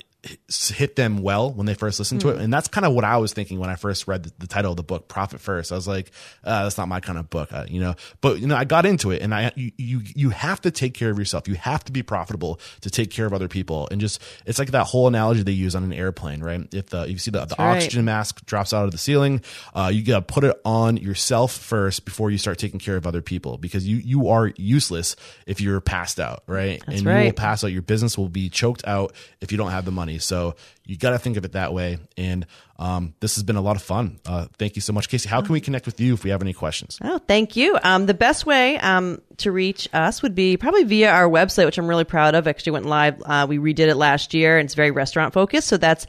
hit 0.49 0.97
them 0.97 1.19
well 1.19 1.53
when 1.53 1.67
they 1.67 1.75
first 1.75 1.99
listen 1.99 2.19
to 2.19 2.31
it. 2.31 2.41
And 2.41 2.53
that's 2.53 2.69
kind 2.69 2.85
of 2.85 2.93
what 2.93 3.05
i 3.05 3.17
was 3.17 3.33
thinking 3.33 3.59
when 3.59 3.71
i 3.71 3.77
first 3.77 4.09
read 4.09 4.25
the, 4.25 4.33
the 4.39 4.47
title 4.47 4.73
of 4.73 4.77
the 4.77 4.83
book 4.83 5.09
profit 5.09 5.41
first. 5.41 5.73
I 5.73 5.75
was 5.75 5.87
like 5.87 6.11
uh, 6.45 6.65
that's 6.65 6.79
not 6.79 6.89
my 6.89 7.01
kind 7.01 7.19
of 7.19 7.31
book 7.31 7.53
uh, 7.53 7.67
you 7.69 7.81
know? 7.81 7.95
But 8.21 8.41
you 8.41 8.47
know 8.47 8.57
i 8.57 8.65
got 8.65 8.87
into 8.87 9.11
it 9.11 9.23
and 9.23 9.35
i 9.35 9.53
you, 9.57 9.73
you 9.77 10.01
you 10.15 10.31
have 10.31 10.61
to 10.63 10.71
take 10.71 10.95
care 10.95 11.11
of 11.11 11.19
yourself. 11.19 11.49
You 11.49 11.55
have 11.55 11.85
to 11.85 11.93
be 11.93 12.03
profitable 12.03 12.61
to 12.81 12.91
take 12.91 13.11
care 13.11 13.27
of 13.27 13.33
other 13.33 13.49
people. 13.49 13.89
And 13.91 14.01
just 14.01 14.23
it's 14.47 14.59
like 14.59 14.71
that 14.71 14.85
whole 14.85 15.09
analogy 15.09 15.43
they 15.43 15.53
use 15.53 15.75
on 15.75 15.85
an 15.85 15.93
airplane 15.93 16.41
right? 16.41 16.67
If 16.75 16.91
the 16.91 17.05
you 17.05 17.19
see 17.19 17.31
the, 17.31 17.45
the 17.45 17.57
right. 17.59 17.77
oxygen 17.77 18.05
mask 18.05 18.45
drops 18.47 18.73
out 18.73 18.85
of 18.85 18.93
the 18.93 18.99
ceiling 18.99 19.43
uh, 19.75 19.91
you 19.93 20.03
gotta 20.03 20.23
put 20.23 20.45
it 20.45 20.59
on 20.65 20.97
yourself 20.97 21.53
first 21.53 22.05
before 22.05 22.31
you 22.31 22.39
start 22.39 22.59
taking 22.59 22.81
care 22.81 22.97
of 22.97 23.07
other 23.07 23.23
people 23.23 23.59
because 23.59 23.87
you 23.87 23.97
you 23.97 24.29
are 24.29 24.53
useless 24.57 25.17
if 25.47 25.61
you're 25.61 25.81
passed 25.81 26.19
out 26.19 26.43
right? 26.47 26.83
That's 26.87 27.01
and 27.01 27.09
you 27.09 27.25
will 27.27 27.33
pass 27.33 27.65
out. 27.65 27.69
Your 27.69 27.83
business 27.83 28.17
will 28.17 28.29
be 28.29 28.49
choked 28.49 28.87
out 28.87 29.13
if 29.41 29.53
you 29.53 29.59
don't 29.59 29.71
have 29.71 29.85
the 29.85 29.91
money 29.91 30.16
so 30.19 30.55
you 30.85 30.97
got 30.97 31.11
to 31.11 31.19
think 31.19 31.37
of 31.37 31.45
it 31.45 31.53
that 31.53 31.73
way 31.73 31.99
and 32.17 32.47
um, 32.79 33.15
this 33.21 33.37
has 33.37 33.43
been 33.43 33.57
a 33.57 33.61
lot 33.61 33.77
of 33.77 33.83
fun 33.83 34.19
uh, 34.27 34.47
thank 34.59 34.77
you 34.77 34.83
so 34.83 34.93
much 34.93 35.09
casey 35.09 35.29
how 35.29 35.41
can 35.41 35.53
we 35.53 35.61
connect 35.61 35.87
with 35.87 36.01
you 36.01 36.15
if 36.15 36.25
we 36.25 36.31
have 36.31 36.43
any 36.43 36.53
questions 36.53 36.99
Oh, 37.03 37.19
thank 37.29 37.57
you. 37.57 37.79
Um, 37.85 38.07
the 38.07 38.15
best 38.15 38.47
way 38.47 38.79
um, 38.79 39.21
to 39.37 39.53
reach 39.53 39.89
us 39.93 40.23
would 40.23 40.35
be 40.35 40.57
probably 40.57 40.83
via 40.85 41.13
our 41.13 41.29
website, 41.29 41.67
which 41.67 41.79
I'm 41.79 41.87
really 41.87 42.05
proud 42.05 42.35
of. 42.35 42.49
Actually, 42.49 42.73
went 42.73 42.87
live. 42.87 43.23
Uh, 43.25 43.47
we 43.49 43.59
redid 43.59 43.89
it 43.89 43.97
last 43.97 44.35
year, 44.35 44.59
and 44.59 44.67
it's 44.67 44.75
very 44.75 44.91
restaurant 44.91 45.33
focused. 45.33 45.69
So 45.69 45.77
that's 45.77 46.07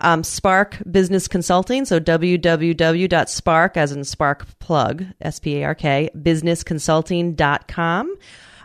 um, 0.00 0.22
Spark 0.22 0.78
Business 0.88 1.26
Consulting. 1.26 1.84
So 1.84 1.98
www.spark, 1.98 3.76
as 3.76 3.92
in 3.92 4.04
Spark 4.04 4.58
Plug, 4.58 5.04
S 5.20 5.40
P 5.40 5.56
A 5.56 5.64
R 5.64 5.74
K, 5.74 6.10
businessconsulting.com. 6.16 8.16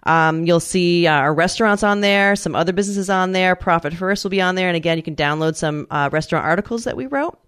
Um, 0.04 0.46
you'll 0.46 0.60
see 0.60 1.08
uh, 1.08 1.14
our 1.14 1.34
restaurants 1.34 1.84
on 1.84 2.02
there, 2.02 2.36
some 2.36 2.56
other 2.56 2.74
businesses 2.74 3.10
on 3.10 3.32
there. 3.32 3.56
Profit 3.56 3.94
First 3.94 4.24
will 4.24 4.32
be 4.32 4.42
on 4.42 4.56
there. 4.56 4.68
And 4.68 4.78
again, 4.78 4.98
you 4.98 5.04
can 5.04 5.16
download 5.16 5.56
some 5.56 5.88
uh, 5.90 6.10
restaurant 6.12 6.46
articles 6.46 6.86
that 6.86 6.98
we 6.98 7.06
wrote. 7.06 7.40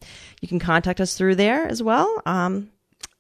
You 0.42 0.48
can 0.48 0.60
contact 0.60 1.02
us 1.02 1.16
through 1.18 1.36
there 1.36 1.66
as 1.66 1.82
well. 1.82 2.22
Um, 2.26 2.70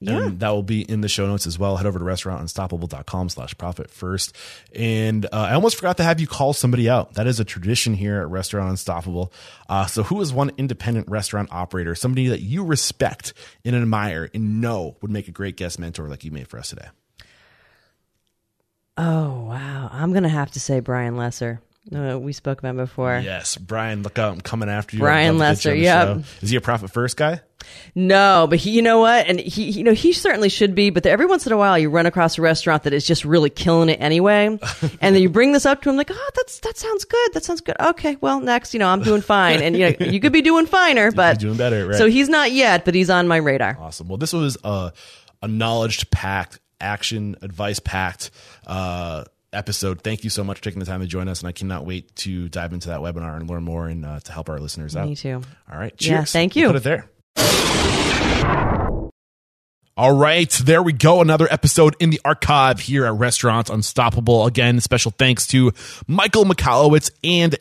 yeah. 0.03 0.25
And 0.25 0.39
that 0.41 0.49
will 0.49 0.63
be 0.63 0.81
in 0.81 1.01
the 1.01 1.07
show 1.07 1.25
notes 1.27 1.47
as 1.47 1.57
well. 1.57 1.77
Head 1.77 1.85
over 1.85 1.97
to 1.97 2.03
restaurantunstoppable.com 2.03 3.29
slash 3.29 3.57
profit 3.57 3.89
first. 3.89 4.35
And 4.75 5.25
uh, 5.25 5.29
I 5.31 5.53
almost 5.53 5.77
forgot 5.77 5.97
to 5.97 6.03
have 6.03 6.19
you 6.19 6.27
call 6.27 6.51
somebody 6.51 6.89
out. 6.89 7.13
That 7.13 7.25
is 7.25 7.39
a 7.39 7.45
tradition 7.45 7.93
here 7.93 8.19
at 8.19 8.29
Restaurant 8.29 8.69
Unstoppable. 8.69 9.31
Uh, 9.69 9.85
so 9.85 10.03
who 10.03 10.19
is 10.19 10.33
one 10.33 10.51
independent 10.57 11.07
restaurant 11.09 11.49
operator, 11.51 11.95
somebody 11.95 12.27
that 12.27 12.41
you 12.41 12.65
respect 12.65 13.33
and 13.63 13.75
admire 13.75 14.29
and 14.33 14.59
know 14.59 14.97
would 15.01 15.11
make 15.11 15.29
a 15.29 15.31
great 15.31 15.55
guest 15.55 15.79
mentor 15.79 16.09
like 16.09 16.25
you 16.25 16.31
made 16.31 16.49
for 16.49 16.59
us 16.59 16.69
today? 16.69 16.87
Oh 18.97 19.45
wow! 19.49 19.89
I'm 19.91 20.13
gonna 20.13 20.29
have 20.29 20.51
to 20.51 20.59
say 20.59 20.79
Brian 20.79 21.17
Lesser. 21.17 21.61
Uh, 21.93 22.17
we 22.17 22.31
spoke 22.31 22.59
about 22.59 22.71
him 22.71 22.77
before. 22.77 23.19
Yes, 23.21 23.57
Brian, 23.57 24.03
look 24.03 24.17
out. 24.17 24.31
I'm 24.31 24.39
coming 24.39 24.69
after 24.69 24.95
you. 24.95 25.01
Brian 25.01 25.35
I'd 25.35 25.39
love 25.39 25.61
to 25.61 25.69
get 25.69 25.69
Lesser, 25.69 25.75
yep. 25.75 26.07
show. 26.07 26.23
Is 26.41 26.49
he 26.49 26.55
a 26.55 26.61
profit 26.61 26.91
first 26.91 27.17
guy? 27.17 27.41
No, 27.93 28.47
but 28.49 28.59
he, 28.59 28.71
you 28.71 28.81
know 28.81 28.99
what? 28.99 29.27
And 29.27 29.39
he, 29.39 29.69
you 29.71 29.83
know, 29.83 29.93
he 29.93 30.13
certainly 30.13 30.47
should 30.47 30.75
be. 30.75 30.91
But 30.91 31.05
every 31.05 31.25
once 31.25 31.45
in 31.45 31.51
a 31.51 31.57
while, 31.57 31.77
you 31.77 31.89
run 31.89 32.05
across 32.05 32.37
a 32.37 32.41
restaurant 32.41 32.83
that 32.83 32.93
is 32.93 33.05
just 33.05 33.25
really 33.25 33.49
killing 33.49 33.89
it 33.89 33.99
anyway, 33.99 34.45
and 35.01 35.15
then 35.15 35.21
you 35.21 35.29
bring 35.29 35.51
this 35.51 35.65
up 35.65 35.81
to 35.81 35.89
him 35.89 35.97
like, 35.97 36.09
"Oh, 36.11 36.29
that's 36.35 36.59
that 36.61 36.77
sounds 36.77 37.03
good. 37.03 37.33
That 37.33 37.43
sounds 37.43 37.59
good. 37.59 37.75
Okay, 37.79 38.17
well, 38.21 38.39
next, 38.39 38.73
you 38.73 38.79
know, 38.79 38.87
I'm 38.87 39.03
doing 39.03 39.21
fine, 39.21 39.61
and 39.61 39.75
you 39.75 39.89
know, 39.89 40.05
you 40.05 40.19
could 40.21 40.33
be 40.33 40.41
doing 40.41 40.65
finer, 40.65 41.11
but 41.11 41.39
doing 41.39 41.57
better, 41.57 41.87
right. 41.87 41.97
So 41.97 42.07
he's 42.07 42.29
not 42.29 42.53
yet, 42.53 42.85
but 42.85 42.95
he's 42.95 43.09
on 43.09 43.27
my 43.27 43.37
radar. 43.37 43.77
Awesome. 43.79 44.07
Well, 44.07 44.17
this 44.17 44.31
was 44.31 44.57
a, 44.63 44.93
a 45.41 45.47
knowledge 45.47 46.09
packed, 46.11 46.59
action 46.83 47.35
advice 47.41 47.79
packed 47.79 48.29
uh, 48.67 49.23
episode. 49.51 50.01
Thank 50.01 50.23
you 50.23 50.29
so 50.29 50.43
much 50.43 50.57
for 50.59 50.63
taking 50.63 50.79
the 50.79 50.85
time 50.85 50.99
to 51.01 51.07
join 51.07 51.27
us, 51.27 51.39
and 51.41 51.47
I 51.47 51.51
cannot 51.51 51.85
wait 51.85 52.15
to 52.17 52.49
dive 52.49 52.73
into 52.73 52.89
that 52.89 52.99
webinar 52.99 53.35
and 53.37 53.49
learn 53.49 53.63
more 53.63 53.87
and 53.87 54.05
uh, 54.05 54.19
to 54.19 54.31
help 54.31 54.49
our 54.49 54.59
listeners 54.59 54.95
out. 54.95 55.07
Me 55.07 55.15
too. 55.15 55.41
All 55.71 55.79
right. 55.79 55.93
Yeah, 55.99 56.17
Cheers. 56.17 56.31
thank 56.31 56.55
We'll 56.55 56.61
you. 56.63 56.67
put 56.69 56.75
it 56.77 56.83
there. 56.83 57.09
All 59.95 60.15
right, 60.15 60.49
there 60.65 60.81
we 60.81 60.91
go. 60.91 61.21
Another 61.21 61.47
episode 61.51 61.95
in 61.99 62.09
the 62.09 62.19
archive 62.25 62.79
here 62.79 63.05
at 63.05 63.13
Restaurants 63.13 63.69
Unstoppable. 63.69 64.47
Again, 64.47 64.79
special 64.79 65.11
thanks 65.11 65.45
to 65.47 65.71
Michael 66.07 66.45
Michalowicz 66.45 67.11
and 67.23 67.55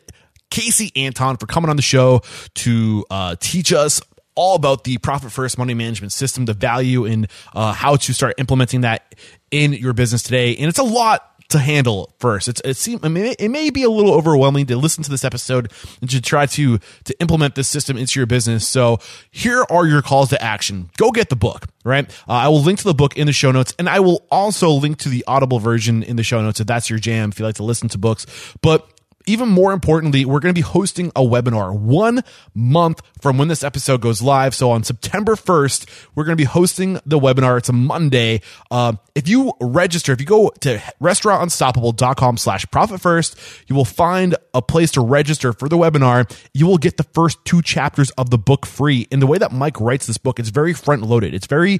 Casey 0.49 0.91
Anton 0.95 1.37
for 1.37 1.45
coming 1.45 1.69
on 1.69 1.75
the 1.75 1.83
show 1.83 2.21
to 2.55 3.05
uh, 3.11 3.35
teach 3.39 3.71
us 3.71 4.01
all 4.35 4.55
about 4.55 4.83
the 4.83 4.97
profit 4.97 5.31
first 5.31 5.57
money 5.57 5.73
management 5.73 6.11
system, 6.11 6.45
the 6.45 6.53
value 6.53 7.05
in 7.05 7.27
uh, 7.53 7.73
how 7.73 7.95
to 7.95 8.13
start 8.13 8.35
implementing 8.37 8.81
that 8.81 9.15
in 9.51 9.73
your 9.73 9.93
business 9.93 10.23
today. 10.23 10.55
And 10.55 10.67
it's 10.67 10.79
a 10.79 10.83
lot 10.83 11.29
to 11.53 11.59
handle 11.59 12.13
first. 12.19 12.47
It's 12.47 12.61
it 12.65 12.77
seems 12.77 13.03
it 13.03 13.09
may, 13.09 13.35
it 13.37 13.49
may 13.49 13.69
be 13.69 13.83
a 13.83 13.89
little 13.89 14.13
overwhelming 14.13 14.65
to 14.67 14.75
listen 14.75 15.03
to 15.03 15.11
this 15.11 15.23
episode 15.23 15.71
and 16.01 16.09
to 16.09 16.19
try 16.21 16.47
to 16.47 16.79
to 16.79 17.19
implement 17.19 17.55
this 17.55 17.67
system 17.67 17.95
into 17.95 18.19
your 18.19 18.25
business. 18.25 18.67
So 18.67 18.99
here 19.29 19.63
are 19.69 19.85
your 19.85 20.01
calls 20.01 20.29
to 20.29 20.41
action. 20.41 20.89
Go 20.97 21.11
get 21.11 21.29
the 21.29 21.35
book. 21.35 21.67
Right. 21.85 22.09
Uh, 22.27 22.33
I 22.33 22.47
will 22.47 22.61
link 22.61 22.79
to 22.79 22.85
the 22.85 22.93
book 22.93 23.17
in 23.17 23.27
the 23.27 23.33
show 23.33 23.51
notes, 23.51 23.73
and 23.77 23.89
I 23.89 23.99
will 23.99 24.25
also 24.31 24.69
link 24.69 24.97
to 24.99 25.09
the 25.09 25.23
Audible 25.27 25.59
version 25.59 26.01
in 26.01 26.15
the 26.15 26.23
show 26.23 26.41
notes 26.41 26.59
if 26.59 26.67
that's 26.67 26.89
your 26.89 26.97
jam. 26.97 27.29
If 27.29 27.39
you 27.39 27.45
like 27.45 27.55
to 27.55 27.63
listen 27.63 27.89
to 27.89 27.97
books, 27.97 28.25
but 28.61 28.87
even 29.25 29.49
more 29.49 29.73
importantly, 29.73 30.25
we're 30.25 30.39
going 30.39 30.53
to 30.53 30.57
be 30.57 30.61
hosting 30.61 31.07
a 31.15 31.21
webinar 31.21 31.77
one 31.77 32.23
month 32.53 33.01
from 33.21 33.37
when 33.37 33.47
this 33.47 33.63
episode 33.63 34.01
goes 34.01 34.21
live. 34.21 34.53
So 34.53 34.71
on 34.71 34.83
September 34.83 35.35
1st, 35.35 35.87
we're 36.15 36.25
going 36.25 36.37
to 36.37 36.41
be 36.41 36.45
hosting 36.45 36.99
the 37.05 37.19
webinar. 37.19 37.57
It's 37.57 37.69
a 37.69 37.73
Monday. 37.73 38.41
Uh, 38.69 38.93
if 39.15 39.27
you 39.27 39.53
register, 39.61 40.11
if 40.11 40.19
you 40.19 40.25
go 40.25 40.49
to 40.61 40.77
restaurantunstoppable.com 41.01 42.37
slash 42.37 42.65
profit 42.71 43.01
first, 43.01 43.37
you 43.67 43.75
will 43.75 43.85
find 43.85 44.35
a 44.53 44.61
place 44.61 44.91
to 44.91 45.01
register 45.01 45.53
for 45.53 45.69
the 45.69 45.77
webinar. 45.77 46.29
You 46.53 46.67
will 46.67 46.77
get 46.77 46.97
the 46.97 47.03
first 47.03 47.43
two 47.45 47.61
chapters 47.61 48.09
of 48.11 48.29
the 48.29 48.37
book 48.37 48.65
free. 48.65 49.07
And 49.11 49.21
the 49.21 49.27
way 49.27 49.37
that 49.37 49.51
Mike 49.51 49.79
writes 49.79 50.05
this 50.05 50.17
book, 50.17 50.39
it's 50.39 50.49
very 50.49 50.73
front 50.73 51.03
loaded. 51.03 51.33
It's 51.33 51.47
very 51.47 51.79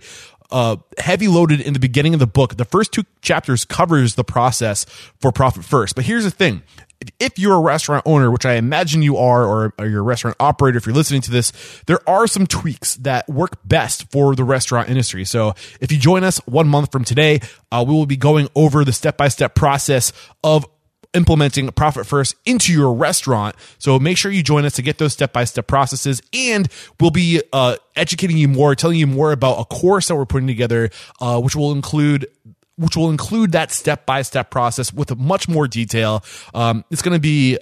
uh, 0.51 0.77
heavy 0.97 1.27
loaded 1.27 1.61
in 1.61 1.73
the 1.73 1.79
beginning 1.79 2.13
of 2.13 2.19
the 2.19 2.27
book. 2.27 2.57
The 2.57 2.65
first 2.65 2.91
two 2.91 3.03
chapters 3.21 3.65
covers 3.65 4.15
the 4.15 4.23
process 4.23 4.85
for 5.19 5.31
profit 5.31 5.65
first. 5.65 5.95
But 5.95 6.05
here's 6.05 6.23
the 6.23 6.31
thing. 6.31 6.63
If 7.19 7.37
you're 7.37 7.55
a 7.55 7.59
restaurant 7.59 8.03
owner, 8.05 8.31
which 8.31 8.45
I 8.45 8.53
imagine 8.53 9.01
you 9.01 9.17
are, 9.17 9.45
or, 9.45 9.73
or 9.77 9.87
you're 9.87 9.99
a 9.99 10.03
restaurant 10.03 10.37
operator, 10.39 10.77
if 10.77 10.85
you're 10.85 10.95
listening 10.95 11.21
to 11.21 11.31
this, 11.31 11.51
there 11.85 11.99
are 12.09 12.27
some 12.27 12.47
tweaks 12.47 12.95
that 12.97 13.27
work 13.27 13.57
best 13.65 14.09
for 14.09 14.35
the 14.35 14.45
restaurant 14.45 14.89
industry. 14.89 15.25
So 15.25 15.53
if 15.81 15.91
you 15.91 15.97
join 15.97 16.23
us 16.23 16.37
one 16.45 16.67
month 16.69 16.93
from 16.93 17.03
today, 17.03 17.41
uh, 17.71 17.83
we 17.85 17.93
will 17.93 18.05
be 18.05 18.15
going 18.15 18.47
over 18.55 18.85
the 18.85 18.93
step 18.93 19.17
by 19.17 19.27
step 19.27 19.53
process 19.53 20.13
of 20.43 20.65
implementing 21.13 21.69
profit 21.71 22.05
first 22.05 22.35
into 22.45 22.73
your 22.73 22.93
restaurant. 22.93 23.55
So 23.77 23.99
make 23.99 24.17
sure 24.17 24.31
you 24.31 24.43
join 24.43 24.65
us 24.65 24.73
to 24.73 24.81
get 24.81 24.97
those 24.97 25.13
step 25.13 25.33
by 25.33 25.43
step 25.43 25.67
processes, 25.67 26.21
and 26.33 26.67
we'll 26.99 27.11
be 27.11 27.41
uh, 27.51 27.77
educating 27.95 28.37
you 28.37 28.47
more, 28.47 28.75
telling 28.75 28.97
you 28.97 29.07
more 29.07 29.31
about 29.31 29.59
a 29.59 29.65
course 29.65 30.07
that 30.07 30.15
we're 30.15 30.25
putting 30.25 30.47
together, 30.47 30.89
uh, 31.21 31.39
which 31.39 31.55
will 31.55 31.71
include. 31.71 32.27
Which 32.75 32.97
will 32.97 33.11
include 33.11 33.51
that 33.51 33.71
step 33.71 34.07
by 34.07 34.23
step 34.23 34.49
process 34.49 34.91
with 34.91 35.15
much 35.15 35.47
more 35.47 35.67
detail. 35.67 36.23
Um, 36.55 36.83
it's 36.89 37.03
going 37.03 37.13
to 37.13 37.21
be 37.21 37.59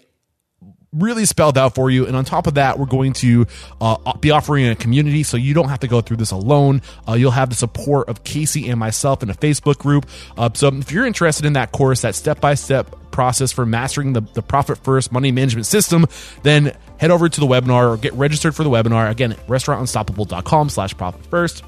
really 0.94 1.26
spelled 1.26 1.58
out 1.58 1.74
for 1.76 1.90
you. 1.90 2.06
And 2.06 2.16
on 2.16 2.26
top 2.26 2.48
of 2.48 2.56
that, 2.56 2.78
we're 2.78 2.86
going 2.86 3.14
to 3.14 3.48
uh, 3.80 4.18
be 4.18 4.32
offering 4.32 4.68
a 4.68 4.76
community 4.76 5.24
so 5.24 5.38
you 5.38 5.54
don't 5.54 5.70
have 5.70 5.80
to 5.80 5.88
go 5.88 6.02
through 6.02 6.18
this 6.18 6.32
alone. 6.32 6.82
Uh, 7.08 7.14
you'll 7.14 7.32
have 7.32 7.50
the 7.50 7.56
support 7.56 8.10
of 8.10 8.24
Casey 8.24 8.70
and 8.70 8.80
myself 8.80 9.24
in 9.24 9.30
a 9.30 9.34
Facebook 9.34 9.78
group. 9.78 10.06
Uh, 10.38 10.50
so 10.54 10.68
if 10.68 10.92
you're 10.92 11.06
interested 11.06 11.46
in 11.46 11.54
that 11.54 11.72
course, 11.72 12.02
that 12.02 12.16
step 12.16 12.42
by 12.42 12.56
step 12.56 12.96
process 13.12 13.52
for 13.52 13.66
mastering 13.66 14.14
the, 14.14 14.22
the 14.34 14.42
profit 14.42 14.78
first 14.78 15.12
money 15.12 15.32
management 15.32 15.66
system, 15.66 16.06
then 16.44 16.76
head 16.98 17.12
over 17.12 17.30
to 17.30 17.40
the 17.40 17.48
webinar 17.48 17.94
or 17.94 17.98
get 17.98 18.14
registered 18.14 18.56
for 18.56 18.64
the 18.64 18.70
webinar. 18.70 19.10
Again, 19.10 19.34
restaurantunstoppable.com 19.48 20.70
slash 20.70 20.96
profit 20.98 21.26
first. 21.26 21.64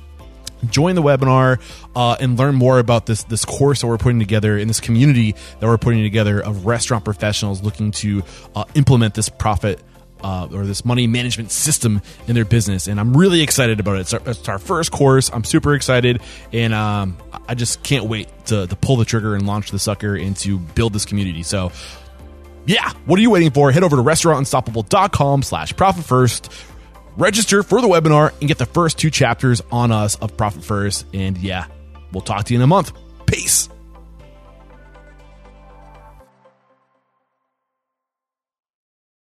Join 0.70 0.96
the 0.96 1.02
webinar 1.02 1.60
uh, 1.96 2.18
and 2.20 2.38
learn 2.38 2.56
more 2.56 2.80
about 2.80 3.06
this 3.06 3.24
this 3.24 3.46
course 3.46 3.82
that 3.82 3.88
we're 3.88 3.98
putting 3.98 4.20
together 4.20 4.58
in 4.58 4.68
this 4.68 4.80
community 4.80 5.36
that 5.60 5.68
we're 5.68 5.78
putting 5.78 6.04
together 6.04 6.42
of 6.42 6.66
restaurant 6.66 7.06
professionals 7.06 7.62
looking 7.62 7.92
to 7.92 8.24
uh, 8.56 8.64
implement 8.76 9.14
this 9.14 9.30
profit 9.30 9.80
uh, 10.24 10.48
or 10.54 10.66
this 10.66 10.86
money 10.86 11.06
management 11.06 11.52
system 11.52 12.02
in 12.28 12.36
their 12.36 12.46
business. 12.46 12.88
And 12.88 13.00
I'm 13.00 13.16
really 13.16 13.42
excited 13.42 13.80
about 13.80 13.98
it. 13.98 14.02
It's 14.02 14.14
our, 14.14 14.22
it's 14.26 14.50
our 14.50 14.60
first 14.60 14.92
course. 14.92 15.30
I'm 15.32 15.44
super 15.44 15.76
excited, 15.76 16.22
and 16.52 16.74
um, 16.74 17.18
I 17.48 17.56
just 17.56 17.84
can't 17.84 18.06
wait 18.06 18.30
to, 18.46 18.66
to 18.68 18.76
pull 18.76 18.96
the 18.96 19.06
trigger 19.06 19.36
and 19.36 19.46
launch 19.46 19.72
the 19.72 19.80
sucker 19.80 20.16
and 20.16 20.36
to 20.38 20.58
build 20.58 20.94
this 20.94 21.06
community. 21.06 21.44
So. 21.44 21.72
Yeah, 22.66 22.94
what 23.04 23.20
are 23.20 23.22
you 23.22 23.30
waiting 23.30 23.52
for? 23.52 23.74
Head 23.74 23.84
over 23.84 23.98
to 23.98 24.02
restaurantunstoppable.com 24.02 25.44
slash 25.44 25.76
profit 25.76 26.06
first 26.06 26.50
Register 27.18 27.64
for 27.64 27.82
the 27.82 27.88
webinar 27.88 28.32
and 28.40 28.48
get 28.48 28.58
the 28.58 28.66
first 28.66 28.98
two 28.98 29.10
chapters 29.10 29.62
on 29.72 29.92
us 29.92 30.16
of 30.16 30.36
Profit 30.36 30.64
First. 30.64 31.06
And 31.14 31.38
yeah, 31.38 31.68
we'll 32.12 32.22
talk 32.22 32.46
to 32.46 32.54
you 32.54 32.60
in 32.60 32.64
a 32.64 32.68
month. 32.68 32.92
Peace. 33.26 33.70